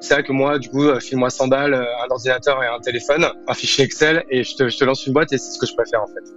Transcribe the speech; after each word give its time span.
C'est 0.00 0.14
vrai 0.14 0.22
que 0.22 0.32
moi, 0.32 0.58
du 0.58 0.68
coup, 0.68 0.84
euh, 0.84 1.00
file-moi 1.00 1.30
100 1.30 1.48
balles, 1.48 1.74
euh, 1.74 1.84
un 2.04 2.10
ordinateur 2.10 2.62
et 2.62 2.66
un 2.66 2.78
téléphone, 2.80 3.26
un 3.48 3.54
fichier 3.54 3.84
Excel, 3.84 4.24
et 4.30 4.44
je 4.44 4.54
te, 4.54 4.68
je 4.68 4.76
te 4.76 4.84
lance 4.84 5.06
une 5.06 5.14
boîte, 5.14 5.32
et 5.32 5.38
c'est 5.38 5.52
ce 5.52 5.58
que 5.58 5.66
je 5.66 5.74
préfère 5.74 6.02
en 6.02 6.06
fait. 6.06 6.32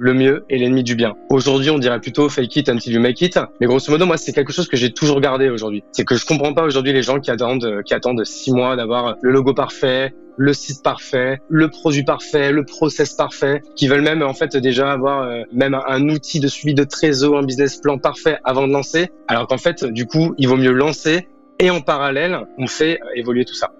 Le 0.00 0.14
mieux 0.14 0.44
est 0.48 0.58
l'ennemi 0.58 0.84
du 0.84 0.94
bien. 0.94 1.16
Aujourd'hui, 1.28 1.70
on 1.70 1.78
dirait 1.78 2.00
plutôt 2.00 2.28
fake 2.28 2.56
it 2.56 2.68
until 2.68 2.92
you 2.92 3.00
make 3.00 3.20
it. 3.20 3.38
Mais 3.60 3.66
grosso 3.66 3.90
modo, 3.90 4.06
moi, 4.06 4.16
c'est 4.16 4.32
quelque 4.32 4.52
chose 4.52 4.68
que 4.68 4.76
j'ai 4.76 4.92
toujours 4.92 5.20
gardé 5.20 5.48
aujourd'hui. 5.48 5.82
C'est 5.90 6.04
que 6.04 6.14
je 6.14 6.24
comprends 6.24 6.54
pas 6.54 6.62
aujourd'hui 6.62 6.92
les 6.92 7.02
gens 7.02 7.18
qui 7.18 7.32
attendent, 7.32 7.64
euh, 7.64 7.82
qui 7.82 7.94
attendent 7.94 8.24
six 8.24 8.52
mois 8.52 8.76
d'avoir 8.76 9.16
le 9.22 9.32
logo 9.32 9.54
parfait, 9.54 10.14
le 10.36 10.52
site 10.52 10.84
parfait, 10.84 11.40
le 11.48 11.68
produit 11.68 12.04
parfait, 12.04 12.52
le 12.52 12.64
process 12.64 13.14
parfait, 13.14 13.60
qui 13.74 13.88
veulent 13.88 14.02
même 14.02 14.22
en 14.22 14.34
fait 14.34 14.56
déjà 14.56 14.92
avoir 14.92 15.28
même 15.52 15.74
un, 15.74 16.08
outil 16.08 16.38
de 16.38 16.46
suivi 16.46 16.74
de 16.74 16.84
trésor, 16.84 17.38
un 17.38 17.42
business 17.42 17.78
plan 17.78 17.98
parfait 17.98 18.38
avant 18.44 18.68
de 18.68 18.72
lancer, 18.72 19.10
alors 19.26 19.48
qu'en 19.48 19.58
fait 19.58 19.84
du 19.84 20.06
coup 20.06 20.36
il 20.38 20.46
vaut 20.46 20.56
mieux 20.56 20.70
lancer 20.70 21.26
et 21.58 21.70
en 21.70 21.80
parallèle 21.80 22.46
on 22.58 22.66
fait 22.66 23.00
évoluer 23.14 23.44
tout 23.44 23.54
ça 23.54 23.72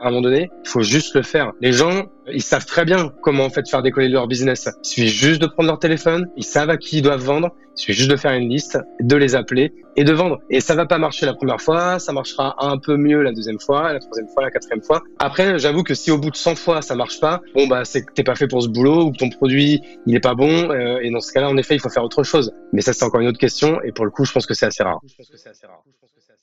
à 0.00 0.06
un 0.06 0.10
moment 0.10 0.22
donné, 0.22 0.50
il 0.64 0.68
faut 0.68 0.82
juste 0.82 1.14
le 1.14 1.22
faire. 1.22 1.52
Les 1.60 1.72
gens, 1.72 2.06
ils 2.32 2.42
savent 2.42 2.64
très 2.64 2.86
bien 2.86 3.12
comment 3.20 3.44
en 3.44 3.50
fait 3.50 3.68
faire 3.68 3.82
décoller 3.82 4.08
leur 4.08 4.26
business. 4.26 4.68
Il 4.82 4.88
suffit 4.88 5.08
juste 5.08 5.42
de 5.42 5.46
prendre 5.46 5.68
leur 5.68 5.78
téléphone, 5.78 6.26
ils 6.36 6.44
savent 6.44 6.70
à 6.70 6.78
qui 6.78 6.98
ils 6.98 7.02
doivent 7.02 7.22
vendre, 7.22 7.50
il 7.76 7.80
suffit 7.80 7.92
juste 7.92 8.10
de 8.10 8.16
faire 8.16 8.32
une 8.32 8.48
liste, 8.48 8.78
de 9.00 9.16
les 9.16 9.34
appeler 9.34 9.74
et 9.96 10.04
de 10.04 10.12
vendre. 10.12 10.38
Et 10.48 10.60
ça 10.60 10.74
va 10.74 10.86
pas 10.86 10.96
marcher 10.96 11.26
la 11.26 11.34
première 11.34 11.60
fois, 11.60 11.98
ça 11.98 12.12
marchera 12.12 12.54
un 12.64 12.78
peu 12.78 12.96
mieux 12.96 13.20
la 13.20 13.32
deuxième 13.32 13.60
fois, 13.60 13.92
la 13.92 13.98
troisième 13.98 14.28
fois, 14.28 14.42
la 14.42 14.50
quatrième 14.50 14.82
fois. 14.82 15.02
Après, 15.18 15.58
j'avoue 15.58 15.82
que 15.82 15.92
si 15.92 16.10
au 16.10 16.16
bout 16.16 16.30
de 16.30 16.36
100 16.36 16.54
fois 16.54 16.80
ça 16.80 16.94
marche 16.94 17.20
pas, 17.20 17.42
bon 17.54 17.66
bah 17.66 17.84
c'est 17.84 18.02
que 18.02 18.12
t'es 18.14 18.24
pas 18.24 18.36
fait 18.36 18.48
pour 18.48 18.62
ce 18.62 18.68
boulot 18.68 19.04
ou 19.04 19.12
que 19.12 19.18
ton 19.18 19.28
produit 19.28 19.82
il 20.06 20.16
est 20.16 20.20
pas 20.20 20.34
bon. 20.34 20.70
Euh, 20.70 21.00
et 21.02 21.10
dans 21.10 21.20
ce 21.20 21.30
cas-là, 21.32 21.50
en 21.50 21.58
effet, 21.58 21.74
il 21.74 21.80
faut 21.80 21.90
faire 21.90 22.04
autre 22.04 22.22
chose. 22.22 22.52
Mais 22.72 22.80
ça 22.80 22.94
c'est 22.94 23.04
encore 23.04 23.20
une 23.20 23.28
autre 23.28 23.38
question. 23.38 23.82
Et 23.82 23.92
pour 23.92 24.06
le 24.06 24.10
coup, 24.10 24.24
je 24.24 24.32
pense 24.32 24.46
que 24.46 24.54
c'est 24.54 24.66
assez 24.66 24.82
rare. 24.82 25.00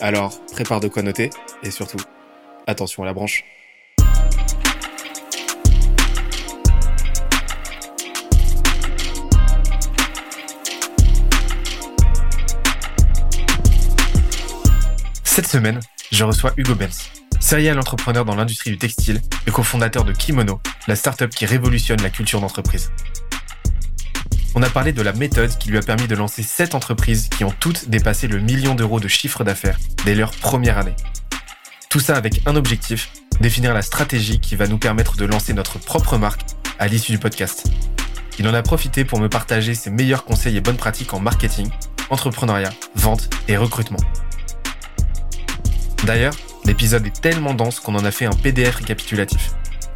Alors, 0.00 0.40
prépare 0.52 0.80
de 0.80 0.88
quoi 0.88 1.02
noter 1.02 1.30
et 1.62 1.70
surtout, 1.70 1.98
Attention 2.66 3.02
à 3.02 3.06
la 3.06 3.12
branche. 3.12 3.44
Cette 15.24 15.46
semaine, 15.46 15.80
je 16.12 16.24
reçois 16.24 16.52
Hugo 16.56 16.74
Benz, 16.74 17.10
serial 17.40 17.78
entrepreneur 17.78 18.24
dans 18.24 18.34
l'industrie 18.34 18.70
du 18.70 18.78
textile 18.78 19.20
et 19.46 19.50
cofondateur 19.50 20.04
de 20.04 20.12
Kimono, 20.12 20.60
la 20.86 20.94
startup 20.94 21.30
qui 21.30 21.46
révolutionne 21.46 22.00
la 22.02 22.10
culture 22.10 22.40
d'entreprise. 22.40 22.92
On 24.54 24.62
a 24.62 24.68
parlé 24.68 24.92
de 24.92 25.00
la 25.00 25.14
méthode 25.14 25.56
qui 25.56 25.70
lui 25.70 25.78
a 25.78 25.80
permis 25.80 26.06
de 26.06 26.14
lancer 26.14 26.42
7 26.42 26.74
entreprises 26.74 27.30
qui 27.30 27.42
ont 27.42 27.54
toutes 27.58 27.88
dépassé 27.88 28.28
le 28.28 28.38
million 28.38 28.74
d'euros 28.74 29.00
de 29.00 29.08
chiffre 29.08 29.44
d'affaires 29.44 29.78
dès 30.04 30.14
leur 30.14 30.32
première 30.32 30.76
année. 30.76 30.94
Tout 31.88 32.00
ça 32.00 32.16
avec 32.16 32.42
un 32.46 32.54
objectif, 32.54 33.12
définir 33.40 33.72
la 33.72 33.80
stratégie 33.80 34.40
qui 34.40 34.54
va 34.54 34.66
nous 34.66 34.76
permettre 34.76 35.16
de 35.16 35.24
lancer 35.24 35.54
notre 35.54 35.78
propre 35.78 36.18
marque 36.18 36.42
à 36.78 36.86
l'issue 36.86 37.12
du 37.12 37.18
podcast. 37.18 37.66
Il 38.38 38.46
en 38.46 38.52
a 38.52 38.62
profité 38.62 39.06
pour 39.06 39.20
me 39.20 39.28
partager 39.28 39.74
ses 39.74 39.90
meilleurs 39.90 40.24
conseils 40.24 40.58
et 40.58 40.60
bonnes 40.60 40.76
pratiques 40.76 41.14
en 41.14 41.20
marketing, 41.20 41.70
entrepreneuriat, 42.10 42.72
vente 42.94 43.30
et 43.48 43.56
recrutement. 43.56 44.00
D'ailleurs, 46.04 46.34
l'épisode 46.66 47.06
est 47.06 47.20
tellement 47.22 47.54
dense 47.54 47.80
qu'on 47.80 47.94
en 47.94 48.04
a 48.04 48.10
fait 48.10 48.26
un 48.26 48.32
PDF 48.32 48.76
récapitulatif. 48.76 49.52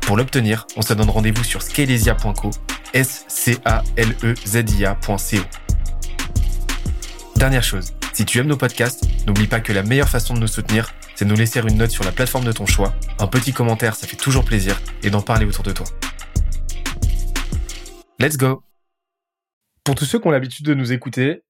Pour 0.07 0.17
l'obtenir, 0.17 0.69
on 0.77 0.83
se 0.83 0.95
donne 0.95 1.11
rendez-vous 1.11 1.43
sur 1.43 1.63
scalesia.co, 1.63 2.51
s 2.95 3.25
c 3.27 3.59
a 3.65 3.83
l 3.97 4.15
e 4.23 4.37
z 4.37 4.79
i 4.79 4.85
a.co. 4.85 5.17
Dernière 7.35 7.65
chose, 7.65 7.93
si 8.13 8.25
tu 8.25 8.39
aimes 8.39 8.47
nos 8.47 8.57
podcasts, 8.57 9.05
n'oublie 9.27 9.49
pas 9.49 9.59
que 9.59 9.73
la 9.73 9.83
meilleure 9.83 10.09
façon 10.09 10.35
de 10.35 10.39
nous 10.39 10.47
soutenir, 10.47 10.95
c'est 11.17 11.25
de 11.25 11.31
nous 11.31 11.37
laisser 11.37 11.59
une 11.59 11.77
note 11.77 11.91
sur 11.91 12.05
la 12.05 12.13
plateforme 12.13 12.45
de 12.45 12.53
ton 12.53 12.67
choix, 12.67 12.95
un 13.19 13.27
petit 13.27 13.53
commentaire, 13.53 13.97
ça 13.97 14.07
fait 14.07 14.17
toujours 14.17 14.45
plaisir, 14.45 14.81
et 15.03 15.11
d'en 15.11 15.23
parler 15.23 15.45
autour 15.45 15.65
de 15.65 15.73
toi. 15.73 15.87
Let's 18.21 18.37
go 18.37 18.63
Pour 19.83 19.97
tous 19.97 20.05
ceux 20.05 20.21
qui 20.21 20.29
ont 20.29 20.31
l'habitude 20.31 20.67
de 20.67 20.75
nous 20.75 20.93
écouter, 20.93 21.43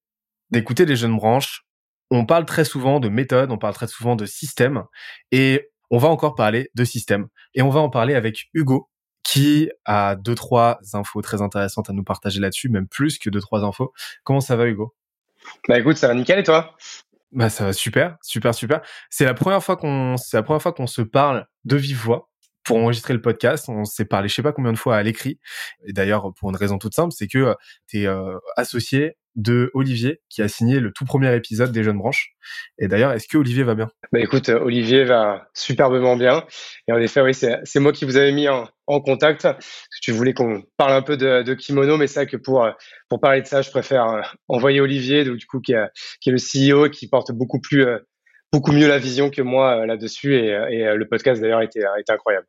d'écouter 0.48 0.86
les 0.86 0.96
jeunes 0.96 1.16
branches, 1.16 1.66
on 2.10 2.24
parle 2.24 2.46
très 2.46 2.64
souvent 2.64 3.00
de 3.00 3.10
méthode, 3.10 3.52
on 3.52 3.58
parle 3.58 3.74
très 3.74 3.86
souvent 3.86 4.16
de 4.16 4.24
système, 4.24 4.84
et 5.30 5.68
on 5.90 5.98
va 5.98 6.08
encore 6.08 6.34
parler 6.34 6.70
de 6.74 6.84
système. 6.84 7.28
Et 7.56 7.62
on 7.62 7.70
va 7.70 7.80
en 7.80 7.90
parler 7.90 8.14
avec 8.14 8.48
Hugo, 8.54 8.88
qui 9.24 9.70
a 9.84 10.14
deux, 10.14 10.36
trois 10.36 10.78
infos 10.92 11.20
très 11.22 11.42
intéressantes 11.42 11.90
à 11.90 11.92
nous 11.92 12.04
partager 12.04 12.38
là-dessus, 12.38 12.68
même 12.68 12.86
plus 12.86 13.18
que 13.18 13.28
deux, 13.28 13.40
trois 13.40 13.64
infos. 13.64 13.92
Comment 14.22 14.40
ça 14.40 14.54
va, 14.54 14.66
Hugo? 14.66 14.94
Bah 15.68 15.78
écoute, 15.78 15.96
ça 15.96 16.06
va 16.06 16.14
nickel 16.14 16.38
et 16.38 16.42
toi? 16.44 16.76
Bah 17.32 17.48
ça 17.48 17.64
va 17.64 17.72
super, 17.72 18.18
super, 18.22 18.54
super. 18.54 18.82
C'est 19.10 19.24
la 19.24 19.34
première 19.34 19.64
fois 19.64 19.76
qu'on, 19.76 20.16
c'est 20.16 20.36
la 20.36 20.42
première 20.42 20.62
fois 20.62 20.72
qu'on 20.72 20.86
se 20.86 21.02
parle 21.02 21.46
de 21.64 21.76
vive 21.76 21.98
voix 21.98 22.30
pour 22.62 22.76
enregistrer 22.76 23.14
le 23.14 23.20
podcast. 23.20 23.68
On 23.68 23.84
s'est 23.84 24.04
parlé 24.04 24.28
je 24.28 24.34
sais 24.34 24.42
pas 24.42 24.52
combien 24.52 24.72
de 24.72 24.78
fois 24.78 24.96
à 24.96 25.02
l'écrit. 25.02 25.40
Et 25.86 25.92
d'ailleurs, 25.92 26.32
pour 26.34 26.50
une 26.50 26.56
raison 26.56 26.78
toute 26.78 26.94
simple, 26.94 27.12
c'est 27.12 27.26
que 27.26 27.54
tu 27.88 28.02
es 28.02 28.06
euh, 28.06 28.38
associé 28.56 29.16
de 29.36 29.70
Olivier 29.74 30.20
qui 30.28 30.42
a 30.42 30.48
signé 30.48 30.80
le 30.80 30.90
tout 30.90 31.04
premier 31.04 31.34
épisode 31.36 31.70
des 31.70 31.84
Jeunes 31.84 31.98
Branches. 31.98 32.32
Et 32.78 32.88
d'ailleurs, 32.88 33.12
est-ce 33.12 33.28
que 33.28 33.36
Olivier 33.36 33.62
va 33.62 33.74
bien? 33.74 33.88
Bah 34.12 34.20
écoute, 34.20 34.48
euh, 34.48 34.58
Olivier 34.60 35.04
va 35.04 35.48
superbement 35.54 36.16
bien. 36.16 36.44
Et 36.88 36.92
en 36.92 36.98
effet, 36.98 37.20
oui, 37.20 37.34
c'est 37.34 37.78
moi 37.78 37.92
qui 37.92 38.04
vous 38.04 38.16
avais 38.16 38.32
mis 38.32 38.48
en, 38.48 38.68
contact. 38.86 39.46
Tu 40.00 40.12
voulais 40.12 40.32
qu'on 40.32 40.62
parle 40.76 40.92
un 40.92 41.02
peu 41.02 41.16
de, 41.16 41.54
kimono, 41.54 41.96
mais 41.96 42.06
c'est 42.06 42.20
vrai 42.20 42.26
que 42.26 42.36
pour 42.36 42.64
euh, 42.64 42.70
pour 43.08 43.20
parler 43.20 43.42
de 43.42 43.46
ça, 43.46 43.62
je 43.62 43.70
préfère 43.70 44.06
euh, 44.06 44.22
envoyer 44.48 44.80
Olivier, 44.80 45.24
donc 45.24 45.36
du 45.36 45.46
coup 45.46 45.60
qui, 45.60 45.72
est, 45.72 45.86
qui 46.20 46.30
est 46.30 46.32
le 46.32 46.38
CEO, 46.38 46.88
qui 46.88 47.08
porte 47.08 47.32
beaucoup 47.32 47.60
plus 47.60 47.86
beaucoup 48.52 48.72
mieux 48.72 48.88
la 48.88 48.98
vision 48.98 49.28
que 49.28 49.42
moi 49.42 49.86
là-dessus. 49.86 50.36
Et, 50.36 50.48
et 50.70 50.94
le 50.94 51.08
podcast 51.08 51.42
d'ailleurs 51.42 51.62
était, 51.62 51.82
était 51.98 52.12
incroyable. 52.12 52.46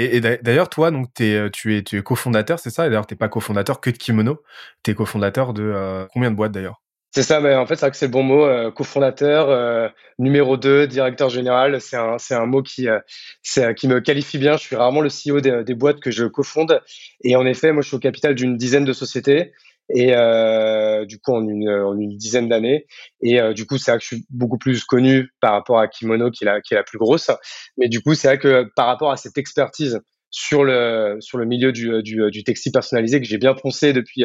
Et, 0.00 0.20
d'ailleurs, 0.20 0.68
toi, 0.68 0.90
donc, 0.90 1.08
es, 1.20 1.50
tu 1.50 1.76
es, 1.76 1.82
tu 1.82 1.98
es 1.98 2.02
cofondateur, 2.02 2.58
c'est 2.58 2.70
ça? 2.70 2.86
Et 2.86 2.88
d'ailleurs, 2.88 3.06
t'es 3.06 3.16
pas 3.16 3.28
cofondateur 3.28 3.80
que 3.80 3.90
de 3.90 3.96
Kimono, 3.96 4.42
tu 4.84 4.92
es 4.92 4.94
cofondateur 4.94 5.52
de 5.52 6.06
combien 6.12 6.30
de 6.30 6.36
boîtes 6.36 6.52
d'ailleurs? 6.52 6.80
C'est 7.10 7.22
ça, 7.22 7.40
mais 7.40 7.54
en 7.54 7.66
fait, 7.66 7.74
c'est 7.76 7.80
vrai 7.80 7.90
que 7.90 7.96
c'est 7.96 8.06
le 8.06 8.12
bon 8.12 8.22
mot. 8.22 8.44
Euh, 8.44 8.70
cofondateur, 8.70 9.48
euh, 9.48 9.88
numéro 10.18 10.58
2, 10.58 10.86
directeur 10.86 11.30
général, 11.30 11.80
c'est 11.80 11.96
un, 11.96 12.16
un 12.30 12.46
mot 12.46 12.62
qui, 12.62 12.86
euh, 12.88 13.72
qui 13.72 13.88
me 13.88 14.00
qualifie 14.00 14.36
bien. 14.36 14.56
Je 14.58 14.62
suis 14.62 14.76
rarement 14.76 15.00
le 15.00 15.08
CEO 15.08 15.40
des, 15.40 15.64
des, 15.64 15.74
boîtes 15.74 16.00
que 16.00 16.10
je 16.10 16.26
cofonde. 16.26 16.82
Et 17.24 17.34
en 17.34 17.46
effet, 17.46 17.72
moi, 17.72 17.82
je 17.82 17.88
suis 17.88 17.96
au 17.96 18.00
capital 18.00 18.34
d'une 18.34 18.56
dizaine 18.58 18.84
de 18.84 18.92
sociétés. 18.92 19.52
Et 19.94 20.12
du 21.06 21.18
coup, 21.18 21.32
en 21.34 21.46
une, 21.48 21.68
en 21.68 21.98
une 21.98 22.16
dizaine 22.16 22.48
d'années. 22.48 22.86
Et 23.22 23.40
du 23.54 23.66
coup, 23.66 23.78
c'est 23.78 23.90
vrai 23.90 23.98
que 23.98 24.04
je 24.04 24.14
suis 24.14 24.26
beaucoup 24.30 24.58
plus 24.58 24.84
connu 24.84 25.30
par 25.40 25.52
rapport 25.52 25.78
à 25.78 25.88
Kimono, 25.88 26.30
qui 26.30 26.44
est 26.44 26.46
la, 26.46 26.60
qui 26.60 26.74
est 26.74 26.76
la 26.76 26.82
plus 26.82 26.98
grosse. 26.98 27.30
Mais 27.76 27.88
du 27.88 28.00
coup, 28.00 28.14
c'est 28.14 28.28
vrai 28.28 28.38
que 28.38 28.66
par 28.76 28.86
rapport 28.86 29.10
à 29.10 29.16
cette 29.16 29.38
expertise 29.38 30.00
sur 30.30 30.62
le, 30.62 31.16
sur 31.20 31.38
le 31.38 31.46
milieu 31.46 31.72
du, 31.72 32.02
du, 32.02 32.20
du 32.30 32.44
textile 32.44 32.72
personnalisé 32.72 33.18
que 33.18 33.26
j'ai 33.26 33.38
bien 33.38 33.54
poncé 33.54 33.94
depuis 33.94 34.24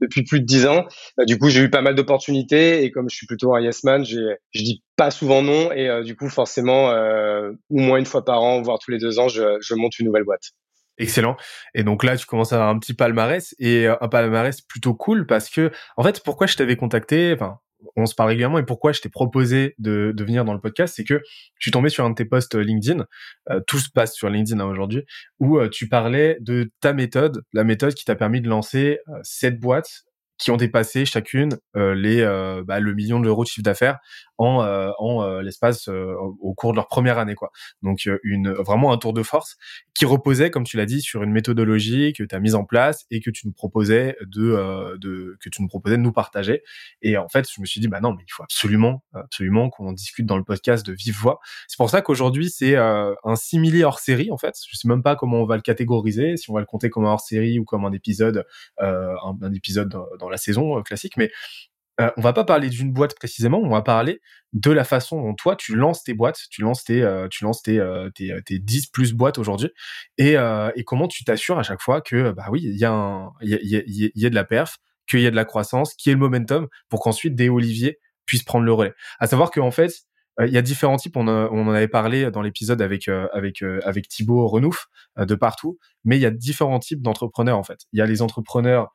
depuis 0.00 0.24
plus 0.24 0.40
de 0.40 0.46
dix 0.46 0.66
ans. 0.66 0.86
Euh, 1.18 1.24
du 1.24 1.38
coup, 1.38 1.48
j'ai 1.48 1.60
eu 1.60 1.70
pas 1.70 1.82
mal 1.82 1.94
d'opportunités 1.94 2.84
et 2.84 2.90
comme 2.90 3.08
je 3.08 3.16
suis 3.16 3.26
plutôt 3.26 3.54
un 3.54 3.60
yes 3.60 3.84
man, 3.84 4.04
je 4.04 4.36
dis 4.54 4.82
pas 4.96 5.10
souvent 5.10 5.42
non 5.42 5.72
et 5.72 5.88
euh, 5.88 6.02
du 6.02 6.16
coup, 6.16 6.28
forcément, 6.28 6.90
euh, 6.90 7.50
au 7.70 7.78
moins 7.78 7.98
une 7.98 8.06
fois 8.06 8.24
par 8.24 8.42
an, 8.42 8.62
voire 8.62 8.78
tous 8.78 8.90
les 8.90 8.98
deux 8.98 9.18
ans, 9.18 9.28
je, 9.28 9.58
je 9.60 9.74
monte 9.74 9.98
une 9.98 10.06
nouvelle 10.06 10.24
boîte. 10.24 10.52
Excellent. 10.98 11.36
Et 11.74 11.82
donc 11.82 12.04
là, 12.04 12.16
tu 12.16 12.26
commences 12.26 12.52
à 12.52 12.56
avoir 12.56 12.70
un 12.70 12.78
petit 12.78 12.94
palmarès 12.94 13.54
et 13.58 13.86
un 13.86 14.08
palmarès 14.08 14.60
plutôt 14.60 14.94
cool 14.94 15.26
parce 15.26 15.50
que, 15.50 15.72
en 15.96 16.04
fait, 16.04 16.22
pourquoi 16.24 16.46
je 16.46 16.56
t'avais 16.56 16.76
contacté, 16.76 17.32
enfin, 17.34 17.58
on 17.96 18.06
se 18.06 18.14
parle 18.14 18.30
régulièrement 18.30 18.58
et 18.58 18.64
pourquoi 18.64 18.92
je 18.92 19.00
t'ai 19.00 19.08
proposé 19.08 19.74
de, 19.78 20.14
venir 20.18 20.44
dans 20.44 20.54
le 20.54 20.60
podcast, 20.60 20.94
c'est 20.96 21.04
que 21.04 21.20
je 21.58 21.64
suis 21.64 21.70
tombé 21.70 21.88
sur 21.88 22.04
un 22.04 22.10
de 22.10 22.14
tes 22.14 22.24
posts 22.24 22.54
LinkedIn, 22.54 23.04
euh, 23.50 23.60
tout 23.66 23.78
se 23.78 23.90
passe 23.90 24.14
sur 24.14 24.28
LinkedIn 24.28 24.60
hein, 24.60 24.66
aujourd'hui, 24.66 25.04
où 25.38 25.58
euh, 25.58 25.68
tu 25.68 25.88
parlais 25.88 26.38
de 26.40 26.70
ta 26.80 26.92
méthode, 26.92 27.42
la 27.52 27.64
méthode 27.64 27.94
qui 27.94 28.04
t'a 28.04 28.14
permis 28.14 28.40
de 28.40 28.48
lancer 28.48 28.98
euh, 29.08 29.18
cette 29.22 29.60
boîte 29.60 30.04
qui 30.38 30.50
ont 30.50 30.56
dépassé 30.56 31.04
chacune 31.04 31.58
euh, 31.76 31.94
les 31.94 32.20
euh, 32.20 32.64
bah, 32.66 32.80
le 32.80 32.94
million 32.94 33.20
d'euros 33.20 33.44
de 33.44 33.48
chiffre 33.48 33.62
d'affaires 33.62 33.98
en 34.36 34.64
euh, 34.64 34.90
en 34.98 35.40
l'espace 35.40 35.88
au 35.88 36.54
cours 36.54 36.72
de 36.72 36.76
leur 36.76 36.88
première 36.88 37.18
année 37.18 37.34
quoi. 37.34 37.50
Donc 37.82 38.08
une 38.24 38.50
vraiment 38.50 38.92
un 38.92 38.98
tour 38.98 39.12
de 39.12 39.22
force 39.22 39.56
qui 39.94 40.04
reposait 40.04 40.50
comme 40.50 40.64
tu 40.64 40.76
l'as 40.76 40.86
dit 40.86 41.00
sur 41.00 41.22
une 41.22 41.30
méthodologie 41.30 42.12
que 42.12 42.24
tu 42.24 42.34
as 42.34 42.40
mise 42.40 42.56
en 42.56 42.64
place 42.64 43.04
et 43.10 43.20
que 43.20 43.30
tu 43.30 43.46
nous 43.46 43.52
proposais 43.52 44.16
de 44.22 44.96
de 44.98 45.36
que 45.40 45.48
tu 45.48 45.62
nous 45.62 45.68
proposais 45.68 45.96
de 45.96 46.02
nous 46.02 46.12
partager 46.12 46.62
et 47.02 47.16
en 47.16 47.28
fait, 47.28 47.46
je 47.54 47.60
me 47.60 47.66
suis 47.66 47.80
dit 47.80 47.88
bah 47.88 48.00
non, 48.00 48.12
mais 48.12 48.24
il 48.26 48.32
faut 48.32 48.42
absolument 48.42 49.04
absolument 49.12 49.70
qu'on 49.70 49.92
discute 49.92 50.26
dans 50.26 50.36
le 50.36 50.44
podcast 50.44 50.84
de 50.84 50.92
vive 50.92 51.16
voix. 51.16 51.38
C'est 51.68 51.76
pour 51.76 51.90
ça 51.90 52.02
qu'aujourd'hui 52.02 52.50
c'est 52.50 52.74
un 52.76 53.36
simili 53.36 53.84
hors 53.84 54.00
série 54.00 54.32
en 54.32 54.38
fait. 54.38 54.56
Je 54.68 54.76
sais 54.76 54.88
même 54.88 55.02
pas 55.02 55.14
comment 55.14 55.38
on 55.38 55.46
va 55.46 55.56
le 55.56 55.62
catégoriser, 55.62 56.36
si 56.36 56.50
on 56.50 56.54
va 56.54 56.60
le 56.60 56.66
compter 56.66 56.90
comme 56.90 57.04
un 57.04 57.12
hors 57.12 57.20
série 57.20 57.60
ou 57.60 57.64
comme 57.64 57.84
un 57.84 57.92
épisode 57.92 58.44
un, 58.78 59.14
un 59.40 59.52
épisode 59.52 59.88
dans 59.88 60.23
la 60.28 60.36
saison 60.36 60.78
euh, 60.78 60.82
classique, 60.82 61.16
mais 61.16 61.30
euh, 62.00 62.10
on 62.16 62.22
va 62.22 62.32
pas 62.32 62.44
parler 62.44 62.68
d'une 62.70 62.92
boîte 62.92 63.14
précisément, 63.14 63.60
on 63.62 63.68
va 63.68 63.82
parler 63.82 64.20
de 64.52 64.72
la 64.72 64.84
façon 64.84 65.22
dont 65.22 65.34
toi 65.34 65.54
tu 65.54 65.76
lances 65.76 66.02
tes 66.02 66.12
boîtes, 66.12 66.40
tu 66.50 66.62
lances 66.62 66.82
tes, 66.82 67.02
euh, 67.02 67.28
tu 67.28 67.44
lances 67.44 67.62
tes, 67.62 67.80
tes, 68.14 68.34
tes, 68.44 68.58
10 68.58 68.88
plus 68.88 69.12
boîtes 69.12 69.38
aujourd'hui, 69.38 69.70
et, 70.18 70.34
et 70.34 70.84
comment 70.84 71.08
tu 71.08 71.24
t'assures 71.24 71.58
à 71.58 71.62
chaque 71.62 71.80
fois 71.80 72.00
que 72.00 72.32
bah 72.32 72.46
oui, 72.50 72.62
il 72.64 72.76
y 72.76 72.84
a 72.84 73.30
il 73.42 73.48
y 73.50 73.76
a, 73.76 73.82
y, 73.86 74.12
y 74.14 74.26
a 74.26 74.30
de 74.30 74.34
la 74.34 74.44
perf, 74.44 74.78
qu'il 75.06 75.20
y 75.20 75.26
a 75.26 75.30
de 75.30 75.36
la 75.36 75.44
croissance, 75.44 75.94
qu'il 75.94 76.10
y 76.10 76.12
ait 76.12 76.16
le 76.16 76.20
momentum, 76.20 76.66
pour 76.88 77.00
qu'ensuite 77.00 77.34
des 77.36 77.48
Olivier 77.48 77.98
puissent 78.26 78.42
prendre 78.42 78.64
le 78.64 78.72
relais. 78.72 78.94
À 79.20 79.26
savoir 79.26 79.50
qu'en 79.50 79.70
fait, 79.70 79.92
il 80.40 80.50
y 80.50 80.58
a 80.58 80.62
différents 80.62 80.96
types. 80.96 81.16
On, 81.16 81.28
on 81.28 81.68
en 81.68 81.72
avait 81.72 81.88
parlé 81.88 82.30
dans 82.30 82.42
l'épisode 82.42 82.82
avec 82.82 83.08
avec 83.08 83.62
avec 83.84 84.08
Thibaut 84.08 84.48
Renouf 84.48 84.88
de 85.16 85.34
partout, 85.36 85.78
mais 86.04 86.16
il 86.16 86.22
y 86.22 86.26
a 86.26 86.30
différents 86.30 86.80
types 86.80 87.02
d'entrepreneurs 87.02 87.58
en 87.58 87.62
fait. 87.62 87.80
Il 87.92 87.98
y 87.98 88.02
a 88.02 88.06
les 88.06 88.20
entrepreneurs 88.20 88.92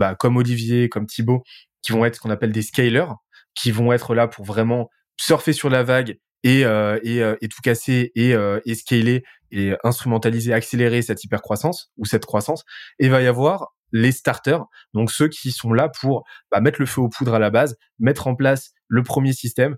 bah, 0.00 0.14
comme 0.14 0.38
Olivier, 0.38 0.88
comme 0.88 1.06
Thibaut, 1.06 1.44
qui 1.82 1.92
vont 1.92 2.06
être 2.06 2.16
ce 2.16 2.20
qu'on 2.20 2.30
appelle 2.30 2.52
des 2.52 2.62
scalers, 2.62 3.12
qui 3.54 3.70
vont 3.70 3.92
être 3.92 4.14
là 4.14 4.26
pour 4.26 4.46
vraiment 4.46 4.88
surfer 5.18 5.52
sur 5.52 5.68
la 5.68 5.82
vague 5.82 6.18
et, 6.42 6.64
euh, 6.64 6.98
et, 7.02 7.22
euh, 7.22 7.36
et, 7.42 7.48
tout 7.48 7.60
casser 7.62 8.12
et, 8.14 8.34
euh, 8.34 8.60
et 8.64 8.74
scaler 8.74 9.22
et 9.50 9.74
instrumentaliser, 9.84 10.54
accélérer 10.54 11.02
cette 11.02 11.22
hypercroissance 11.22 11.92
ou 11.98 12.06
cette 12.06 12.24
croissance. 12.24 12.64
Et 12.98 13.06
il 13.06 13.10
va 13.10 13.20
y 13.20 13.26
avoir 13.26 13.74
les 13.92 14.12
starters, 14.12 14.64
donc 14.94 15.10
ceux 15.10 15.28
qui 15.28 15.52
sont 15.52 15.74
là 15.74 15.90
pour 16.00 16.24
bah, 16.50 16.60
mettre 16.60 16.80
le 16.80 16.86
feu 16.86 17.02
aux 17.02 17.10
poudres 17.10 17.34
à 17.34 17.38
la 17.38 17.50
base, 17.50 17.76
mettre 17.98 18.26
en 18.26 18.36
place 18.36 18.70
le 18.88 19.02
premier 19.02 19.34
système, 19.34 19.76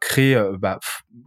créer, 0.00 0.40
bah, 0.58 0.78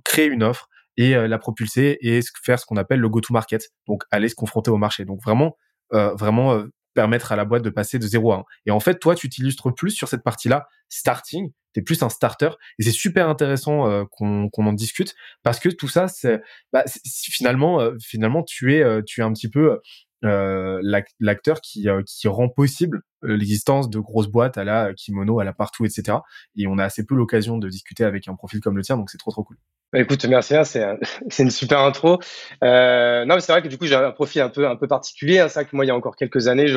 créer 0.03 0.27
une 0.27 0.41
offre 0.41 0.67
et 0.97 1.13
la 1.13 1.37
propulser 1.37 1.97
et 2.01 2.21
faire 2.41 2.57
ce 2.57 2.65
qu'on 2.65 2.77
appelle 2.77 3.01
le 3.01 3.09
go-to-market, 3.09 3.69
donc 3.85 4.03
aller 4.11 4.29
se 4.29 4.35
confronter 4.35 4.71
au 4.71 4.77
marché. 4.77 5.03
Donc 5.03 5.21
vraiment, 5.21 5.57
vraiment 5.91 6.63
permettre 6.93 7.31
à 7.31 7.35
la 7.35 7.45
boîte 7.45 7.63
de 7.63 7.69
passer 7.69 7.99
de 7.99 8.07
0 8.07 8.31
à 8.33 8.38
1. 8.38 8.43
Et 8.67 8.71
en 8.71 8.79
fait, 8.79 8.99
toi, 8.99 9.15
tu 9.15 9.29
t'illustres 9.29 9.73
plus 9.73 9.91
sur 9.91 10.07
cette 10.07 10.23
partie-là, 10.23 10.67
starting, 10.89 11.51
tu 11.73 11.79
es 11.79 11.83
plus 11.83 12.01
un 12.03 12.09
starter. 12.09 12.50
Et 12.79 12.83
c'est 12.83 12.91
super 12.91 13.29
intéressant 13.29 13.89
euh, 13.89 14.03
qu'on 14.09 14.50
en 14.57 14.73
discute 14.73 15.15
parce 15.44 15.59
que 15.59 15.69
tout 15.69 15.88
ça, 15.88 16.07
c'est 16.07 16.41
bah, 16.73 16.83
finalement, 17.06 17.79
euh, 17.81 17.95
finalement, 18.01 18.44
tu 18.44 18.75
es, 18.75 18.83
euh, 18.83 19.01
tu 19.06 19.21
es 19.21 19.23
un 19.23 19.33
petit 19.33 19.50
peu 19.50 19.79
l'acteur 20.23 21.62
qui, 21.62 21.88
qui 22.06 22.27
rend 22.27 22.47
possible 22.47 23.01
l'existence 23.23 23.89
de 23.89 24.00
grosses 24.00 24.27
boîtes 24.27 24.57
à 24.57 24.63
la 24.63 24.94
kimono, 24.94 25.39
à 25.39 25.44
la 25.44 25.53
partout, 25.53 25.85
etc. 25.85 26.19
Et 26.56 26.68
on 26.68 26.77
a 26.77 26.85
assez 26.85 27.06
peu 27.06 27.15
l'occasion 27.15 27.57
de 27.57 27.68
discuter 27.68 28.03
avec 28.03 28.27
un 28.27 28.35
profil 28.35 28.59
comme 28.59 28.77
le 28.77 28.83
tien, 28.83 28.97
donc 28.97 29.09
c'est 29.09 29.18
trop 29.18 29.31
trop 29.31 29.44
cool. 29.44 29.57
Bah, 29.94 30.00
écoute, 30.00 30.23
merci, 30.25 30.56
hein, 30.56 30.63
c'est 31.29 31.44
une 31.44 31.51
super 31.51 31.79
intro. 31.81 32.19
Euh, 32.63 33.25
non, 33.25 33.35
mais 33.35 33.41
c'est 33.41 33.51
vrai 33.51 33.62
que 33.62 33.68
du 33.68 33.77
coup 33.77 33.85
j'ai 33.88 33.95
un 33.95 34.12
profil 34.12 34.41
un 34.41 34.50
peu 34.50 34.68
un 34.68 34.77
peu 34.77 34.88
particulier. 34.88 35.39
Hein. 35.39 35.50
C'est 35.50 35.62
vrai 35.62 35.65
que 35.69 35.75
moi 35.75 35.83
il 35.83 35.89
y 35.89 35.91
a 35.91 35.95
encore 35.95 36.15
quelques 36.15 36.47
années 36.47 36.68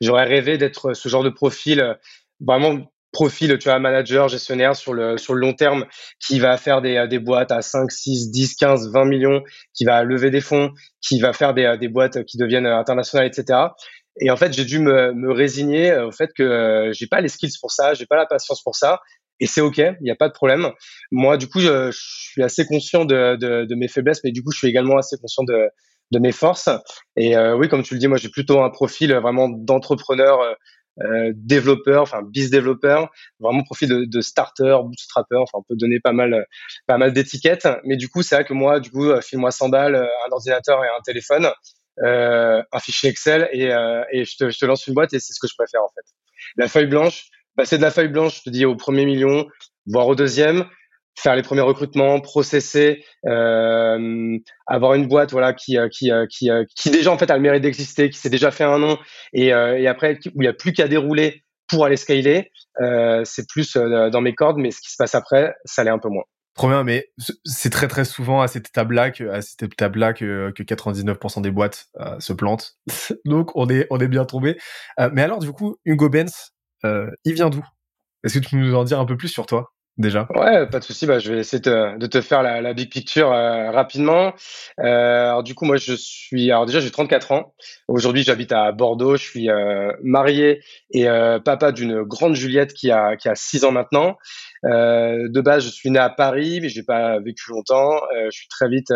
j'aurais 0.00 0.24
rêvé 0.24 0.56
d'être 0.56 0.94
ce 0.94 1.08
genre 1.08 1.22
de 1.22 1.28
profil, 1.28 1.80
euh, 1.80 1.94
vraiment 2.40 2.90
profil, 3.14 3.56
tu 3.58 3.68
vois, 3.70 3.78
manager, 3.78 4.28
gestionnaire 4.28 4.76
sur 4.76 4.92
le 4.92 5.16
sur 5.16 5.32
le 5.32 5.40
long 5.40 5.54
terme, 5.54 5.86
qui 6.20 6.38
va 6.38 6.58
faire 6.58 6.82
des 6.82 7.06
des 7.08 7.18
boîtes 7.18 7.50
à 7.50 7.62
5, 7.62 7.90
6, 7.90 8.30
10, 8.30 8.56
15, 8.56 8.92
20 8.92 9.04
millions, 9.06 9.42
qui 9.72 9.86
va 9.86 10.04
lever 10.04 10.30
des 10.30 10.42
fonds, 10.42 10.72
qui 11.00 11.18
va 11.20 11.32
faire 11.32 11.54
des 11.54 11.76
des 11.80 11.88
boîtes 11.88 12.24
qui 12.24 12.36
deviennent 12.36 12.66
internationales, 12.66 13.26
etc. 13.26 13.68
Et 14.20 14.30
en 14.30 14.36
fait, 14.36 14.52
j'ai 14.52 14.64
dû 14.64 14.78
me, 14.78 15.12
me 15.12 15.32
résigner 15.32 15.96
au 15.96 16.12
fait 16.12 16.30
que 16.36 16.42
euh, 16.42 16.92
j'ai 16.92 17.06
pas 17.06 17.20
les 17.20 17.28
skills 17.28 17.54
pour 17.60 17.72
ça, 17.72 17.94
j'ai 17.94 18.06
pas 18.06 18.16
la 18.16 18.26
patience 18.26 18.62
pour 18.62 18.76
ça, 18.76 19.00
et 19.40 19.46
c'est 19.46 19.60
ok, 19.60 19.78
il 19.78 19.96
n'y 20.02 20.10
a 20.10 20.16
pas 20.16 20.28
de 20.28 20.32
problème. 20.32 20.70
Moi, 21.10 21.36
du 21.36 21.48
coup, 21.48 21.60
je, 21.60 21.90
je 21.90 21.98
suis 21.98 22.42
assez 22.42 22.64
conscient 22.64 23.04
de, 23.04 23.36
de, 23.36 23.64
de, 23.64 23.74
mes 23.74 23.88
faiblesses, 23.88 24.20
mais 24.22 24.30
du 24.30 24.42
coup, 24.42 24.52
je 24.52 24.58
suis 24.58 24.68
également 24.68 24.96
assez 24.96 25.16
conscient 25.18 25.42
de, 25.42 25.68
de 26.12 26.18
mes 26.20 26.32
forces. 26.32 26.68
Et 27.16 27.36
euh, 27.36 27.56
oui, 27.56 27.68
comme 27.68 27.82
tu 27.82 27.94
le 27.94 28.00
dis, 28.00 28.06
moi, 28.06 28.18
j'ai 28.18 28.28
plutôt 28.28 28.62
un 28.62 28.70
profil 28.70 29.12
vraiment 29.14 29.48
d'entrepreneur, 29.48 30.56
euh, 31.00 31.04
euh 31.04 31.32
développeur, 31.34 32.02
enfin 32.02 32.22
biz 32.22 32.50
développeur, 32.50 33.10
vraiment 33.40 33.62
profil 33.62 33.88
de, 33.88 34.04
de 34.04 34.20
starter, 34.20 34.76
bootstrapper. 34.84 35.36
Enfin, 35.36 35.58
on 35.58 35.62
peut 35.62 35.76
donner 35.76 36.00
pas 36.00 36.12
mal, 36.12 36.46
pas 36.86 36.98
mal 36.98 37.12
d'étiquettes. 37.12 37.68
Mais 37.84 37.96
du 37.96 38.08
coup, 38.08 38.22
c'est 38.22 38.34
vrai 38.34 38.44
que 38.44 38.54
moi, 38.54 38.80
du 38.80 38.90
coup, 38.90 39.08
file-moi 39.20 39.50
100 39.50 39.68
balles, 39.68 39.96
un 39.96 40.32
ordinateur 40.32 40.84
et 40.84 40.88
un 40.88 41.00
téléphone, 41.04 41.48
euh, 42.02 42.62
un 42.72 42.78
fichier 42.80 43.10
Excel, 43.10 43.48
et, 43.52 43.70
et 44.12 44.24
je, 44.24 44.36
te, 44.36 44.50
je 44.50 44.58
te 44.58 44.66
lance 44.66 44.86
une 44.86 44.94
boîte, 44.94 45.12
et 45.14 45.20
c'est 45.20 45.32
ce 45.32 45.40
que 45.40 45.48
je 45.48 45.54
préfère 45.56 45.82
en 45.82 45.90
fait. 45.94 46.04
La 46.56 46.68
feuille 46.68 46.86
blanche, 46.86 47.26
passer 47.56 47.76
de 47.76 47.82
la 47.82 47.90
feuille 47.90 48.08
blanche, 48.08 48.38
je 48.38 48.42
te 48.42 48.50
dis, 48.50 48.64
au 48.64 48.76
premier 48.76 49.06
million, 49.06 49.46
voire 49.86 50.08
au 50.08 50.14
deuxième, 50.14 50.66
faire 51.16 51.36
les 51.36 51.42
premiers 51.42 51.60
recrutements, 51.60 52.20
processer, 52.20 53.04
euh, 53.26 54.38
avoir 54.66 54.94
une 54.94 55.06
boîte 55.06 55.32
voilà 55.32 55.52
qui 55.52 55.78
euh, 55.78 55.88
qui 55.88 56.10
euh, 56.10 56.26
qui, 56.26 56.50
euh, 56.50 56.64
qui 56.76 56.90
déjà 56.90 57.10
en 57.12 57.18
fait 57.18 57.30
a 57.30 57.36
le 57.36 57.42
mérite 57.42 57.62
d'exister, 57.62 58.10
qui 58.10 58.18
s'est 58.18 58.30
déjà 58.30 58.50
fait 58.50 58.64
un 58.64 58.78
nom 58.78 58.98
et, 59.32 59.48
et 59.48 59.88
après 59.88 60.18
où 60.26 60.40
il 60.40 60.40
n'y 60.40 60.46
a 60.48 60.52
plus 60.52 60.72
qu'à 60.72 60.88
dérouler 60.88 61.44
pour 61.68 61.84
aller 61.84 61.96
scaler, 61.96 62.50
c'est 63.24 63.48
plus 63.48 63.76
dans 63.76 64.20
mes 64.20 64.34
cordes, 64.34 64.58
mais 64.58 64.70
ce 64.70 64.80
qui 64.80 64.90
se 64.90 64.96
passe 64.96 65.14
après, 65.14 65.54
ça 65.64 65.82
l'est 65.82 65.90
un 65.90 65.98
peu 65.98 66.08
moins. 66.08 66.24
Trop 66.54 66.68
bien, 66.68 66.84
mais 66.84 67.08
c'est 67.44 67.70
très 67.70 67.88
très 67.88 68.04
souvent 68.04 68.40
à 68.40 68.46
cette 68.46 68.68
étape-là 68.68 69.10
que 69.10 69.24
à 69.28 69.42
cette 69.42 69.64
étape-là 69.64 70.12
que, 70.12 70.52
que 70.54 70.62
99% 70.62 71.42
des 71.42 71.50
boîtes 71.50 71.86
se 72.20 72.32
plantent. 72.32 72.76
Donc 73.24 73.50
on 73.56 73.68
est 73.68 73.86
on 73.90 73.98
est 73.98 74.08
bien 74.08 74.24
tombé. 74.24 74.56
mais 75.12 75.22
alors 75.22 75.38
du 75.38 75.52
coup, 75.52 75.76
Hugo 75.84 76.08
Benz, 76.08 76.54
euh, 76.84 77.10
il 77.24 77.34
vient 77.34 77.50
d'où? 77.50 77.64
Est-ce 78.22 78.38
que 78.38 78.44
tu 78.44 78.50
peux 78.50 78.62
nous 78.62 78.74
en 78.74 78.84
dire 78.84 79.00
un 79.00 79.06
peu 79.06 79.16
plus 79.16 79.28
sur 79.28 79.46
toi? 79.46 79.73
Déjà 79.98 80.26
Ouais, 80.34 80.66
pas 80.66 80.78
de 80.78 80.84
souci. 80.84 81.06
Bah, 81.06 81.18
je 81.18 81.32
vais 81.32 81.40
essayer 81.40 81.60
de 81.60 82.06
te 82.06 82.20
faire 82.20 82.42
la, 82.42 82.74
big 82.74 82.90
picture 82.90 83.32
euh, 83.32 83.70
rapidement. 83.70 84.34
Euh, 84.80 85.28
alors 85.28 85.42
du 85.42 85.54
coup, 85.54 85.64
moi, 85.64 85.76
je 85.76 85.94
suis. 85.94 86.50
Alors 86.50 86.66
déjà, 86.66 86.80
j'ai 86.80 86.90
34 86.90 87.32
ans. 87.32 87.54
Aujourd'hui, 87.88 88.22
j'habite 88.22 88.52
à 88.52 88.72
Bordeaux. 88.72 89.16
Je 89.16 89.22
suis 89.22 89.50
euh, 89.50 89.92
marié 90.02 90.62
et 90.90 91.06
papa 91.44 91.72
d'une 91.72 92.02
grande 92.02 92.34
Juliette 92.34 92.72
qui 92.72 92.90
a 92.90 93.16
qui 93.16 93.28
a 93.28 93.34
6 93.34 93.64
ans 93.64 93.72
maintenant. 93.72 94.16
De 94.64 95.40
base, 95.40 95.64
je 95.64 95.70
suis 95.70 95.90
né 95.90 95.98
à 95.98 96.10
Paris, 96.10 96.60
mais 96.60 96.68
j'ai 96.68 96.82
pas 96.82 97.18
vécu 97.20 97.50
longtemps. 97.50 98.00
je 98.12 98.30
suis 98.30 98.48
très 98.48 98.68
vite 98.68 98.92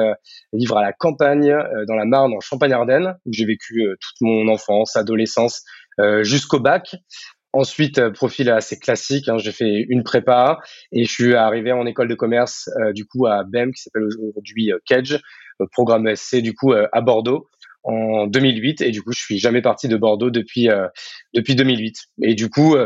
vivre 0.53 0.79
à 0.79 0.83
la 0.83 0.93
campagne, 0.93 1.55
dans 1.87 1.95
la 1.95 2.05
Marne, 2.05 2.33
en 2.33 2.41
Champagne-Ardenne, 2.41 3.17
où 3.27 3.33
j'ai 3.33 3.45
vécu 3.45 3.87
toute 4.01 4.21
mon 4.21 4.49
enfance, 4.49 4.97
adolescence, 4.97 5.65
jusqu'au 6.23 6.61
bac. 6.61 6.97
Ensuite, 7.55 7.99
euh, 7.99 8.11
profil 8.11 8.51
assez 8.51 8.79
classique. 8.79 9.29
Hein, 9.29 9.39
j'ai 9.39 9.53
fait 9.53 9.87
une 9.89 10.03
prépa 10.03 10.59
et 10.93 11.05
je 11.05 11.11
suis 11.11 11.35
arrivé 11.35 11.73
en 11.73 11.87
école 11.87 12.09
de 12.09 12.15
commerce 12.15 12.69
euh, 12.79 12.93
du 12.93 13.07
coup 13.07 13.27
à 13.27 13.43
BEM 13.45 13.73
qui 13.73 13.83
s'appelle 13.83 14.05
aujourd'hui 14.05 14.71
euh, 14.73 14.79
Kedge, 14.87 15.17
programme 15.73 16.15
SC 16.15 16.37
du 16.37 16.55
coup 16.55 16.73
à 16.73 17.01
Bordeaux 17.01 17.49
en 17.83 18.27
2008 18.27 18.83
et 18.83 18.91
du 18.91 19.03
coup 19.03 19.13
je 19.13 19.21
suis 19.21 19.39
jamais 19.39 19.63
parti 19.63 19.89
de 19.89 19.97
Bordeaux 19.97 20.31
depuis 20.31 20.69
depuis 21.35 21.57
2008. 21.57 21.97
Et 22.23 22.35
du 22.35 22.49
coup 22.49 22.77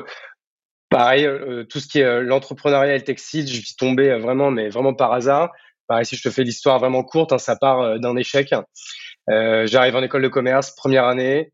pareil 0.88 1.28
tout 1.69 1.81
ce 1.81 1.87
qui 1.87 1.99
est 1.99 2.23
l'entrepreneuriat 2.23 2.95
et 2.95 2.99
le 2.99 3.04
textile, 3.04 3.47
je 3.47 3.61
suis 3.61 3.76
tombé 3.76 4.16
vraiment 4.16 4.50
mais 4.50 4.71
vraiment 4.71 4.95
par 4.95 5.12
hasard. 5.12 5.50
Pareil 5.87 6.07
si 6.07 6.16
je 6.16 6.23
te 6.23 6.31
fais 6.31 6.45
l'histoire 6.45 6.78
vraiment 6.78 7.04
courte, 7.04 7.33
hein, 7.33 7.38
ça 7.38 7.57
part 7.57 8.00
d'un 8.00 8.16
échec. 8.16 8.54
J'arrive 9.28 9.97
en 9.97 10.02
école 10.02 10.23
de 10.23 10.28
commerce 10.28 10.75
première 10.75 11.04
année 11.04 11.52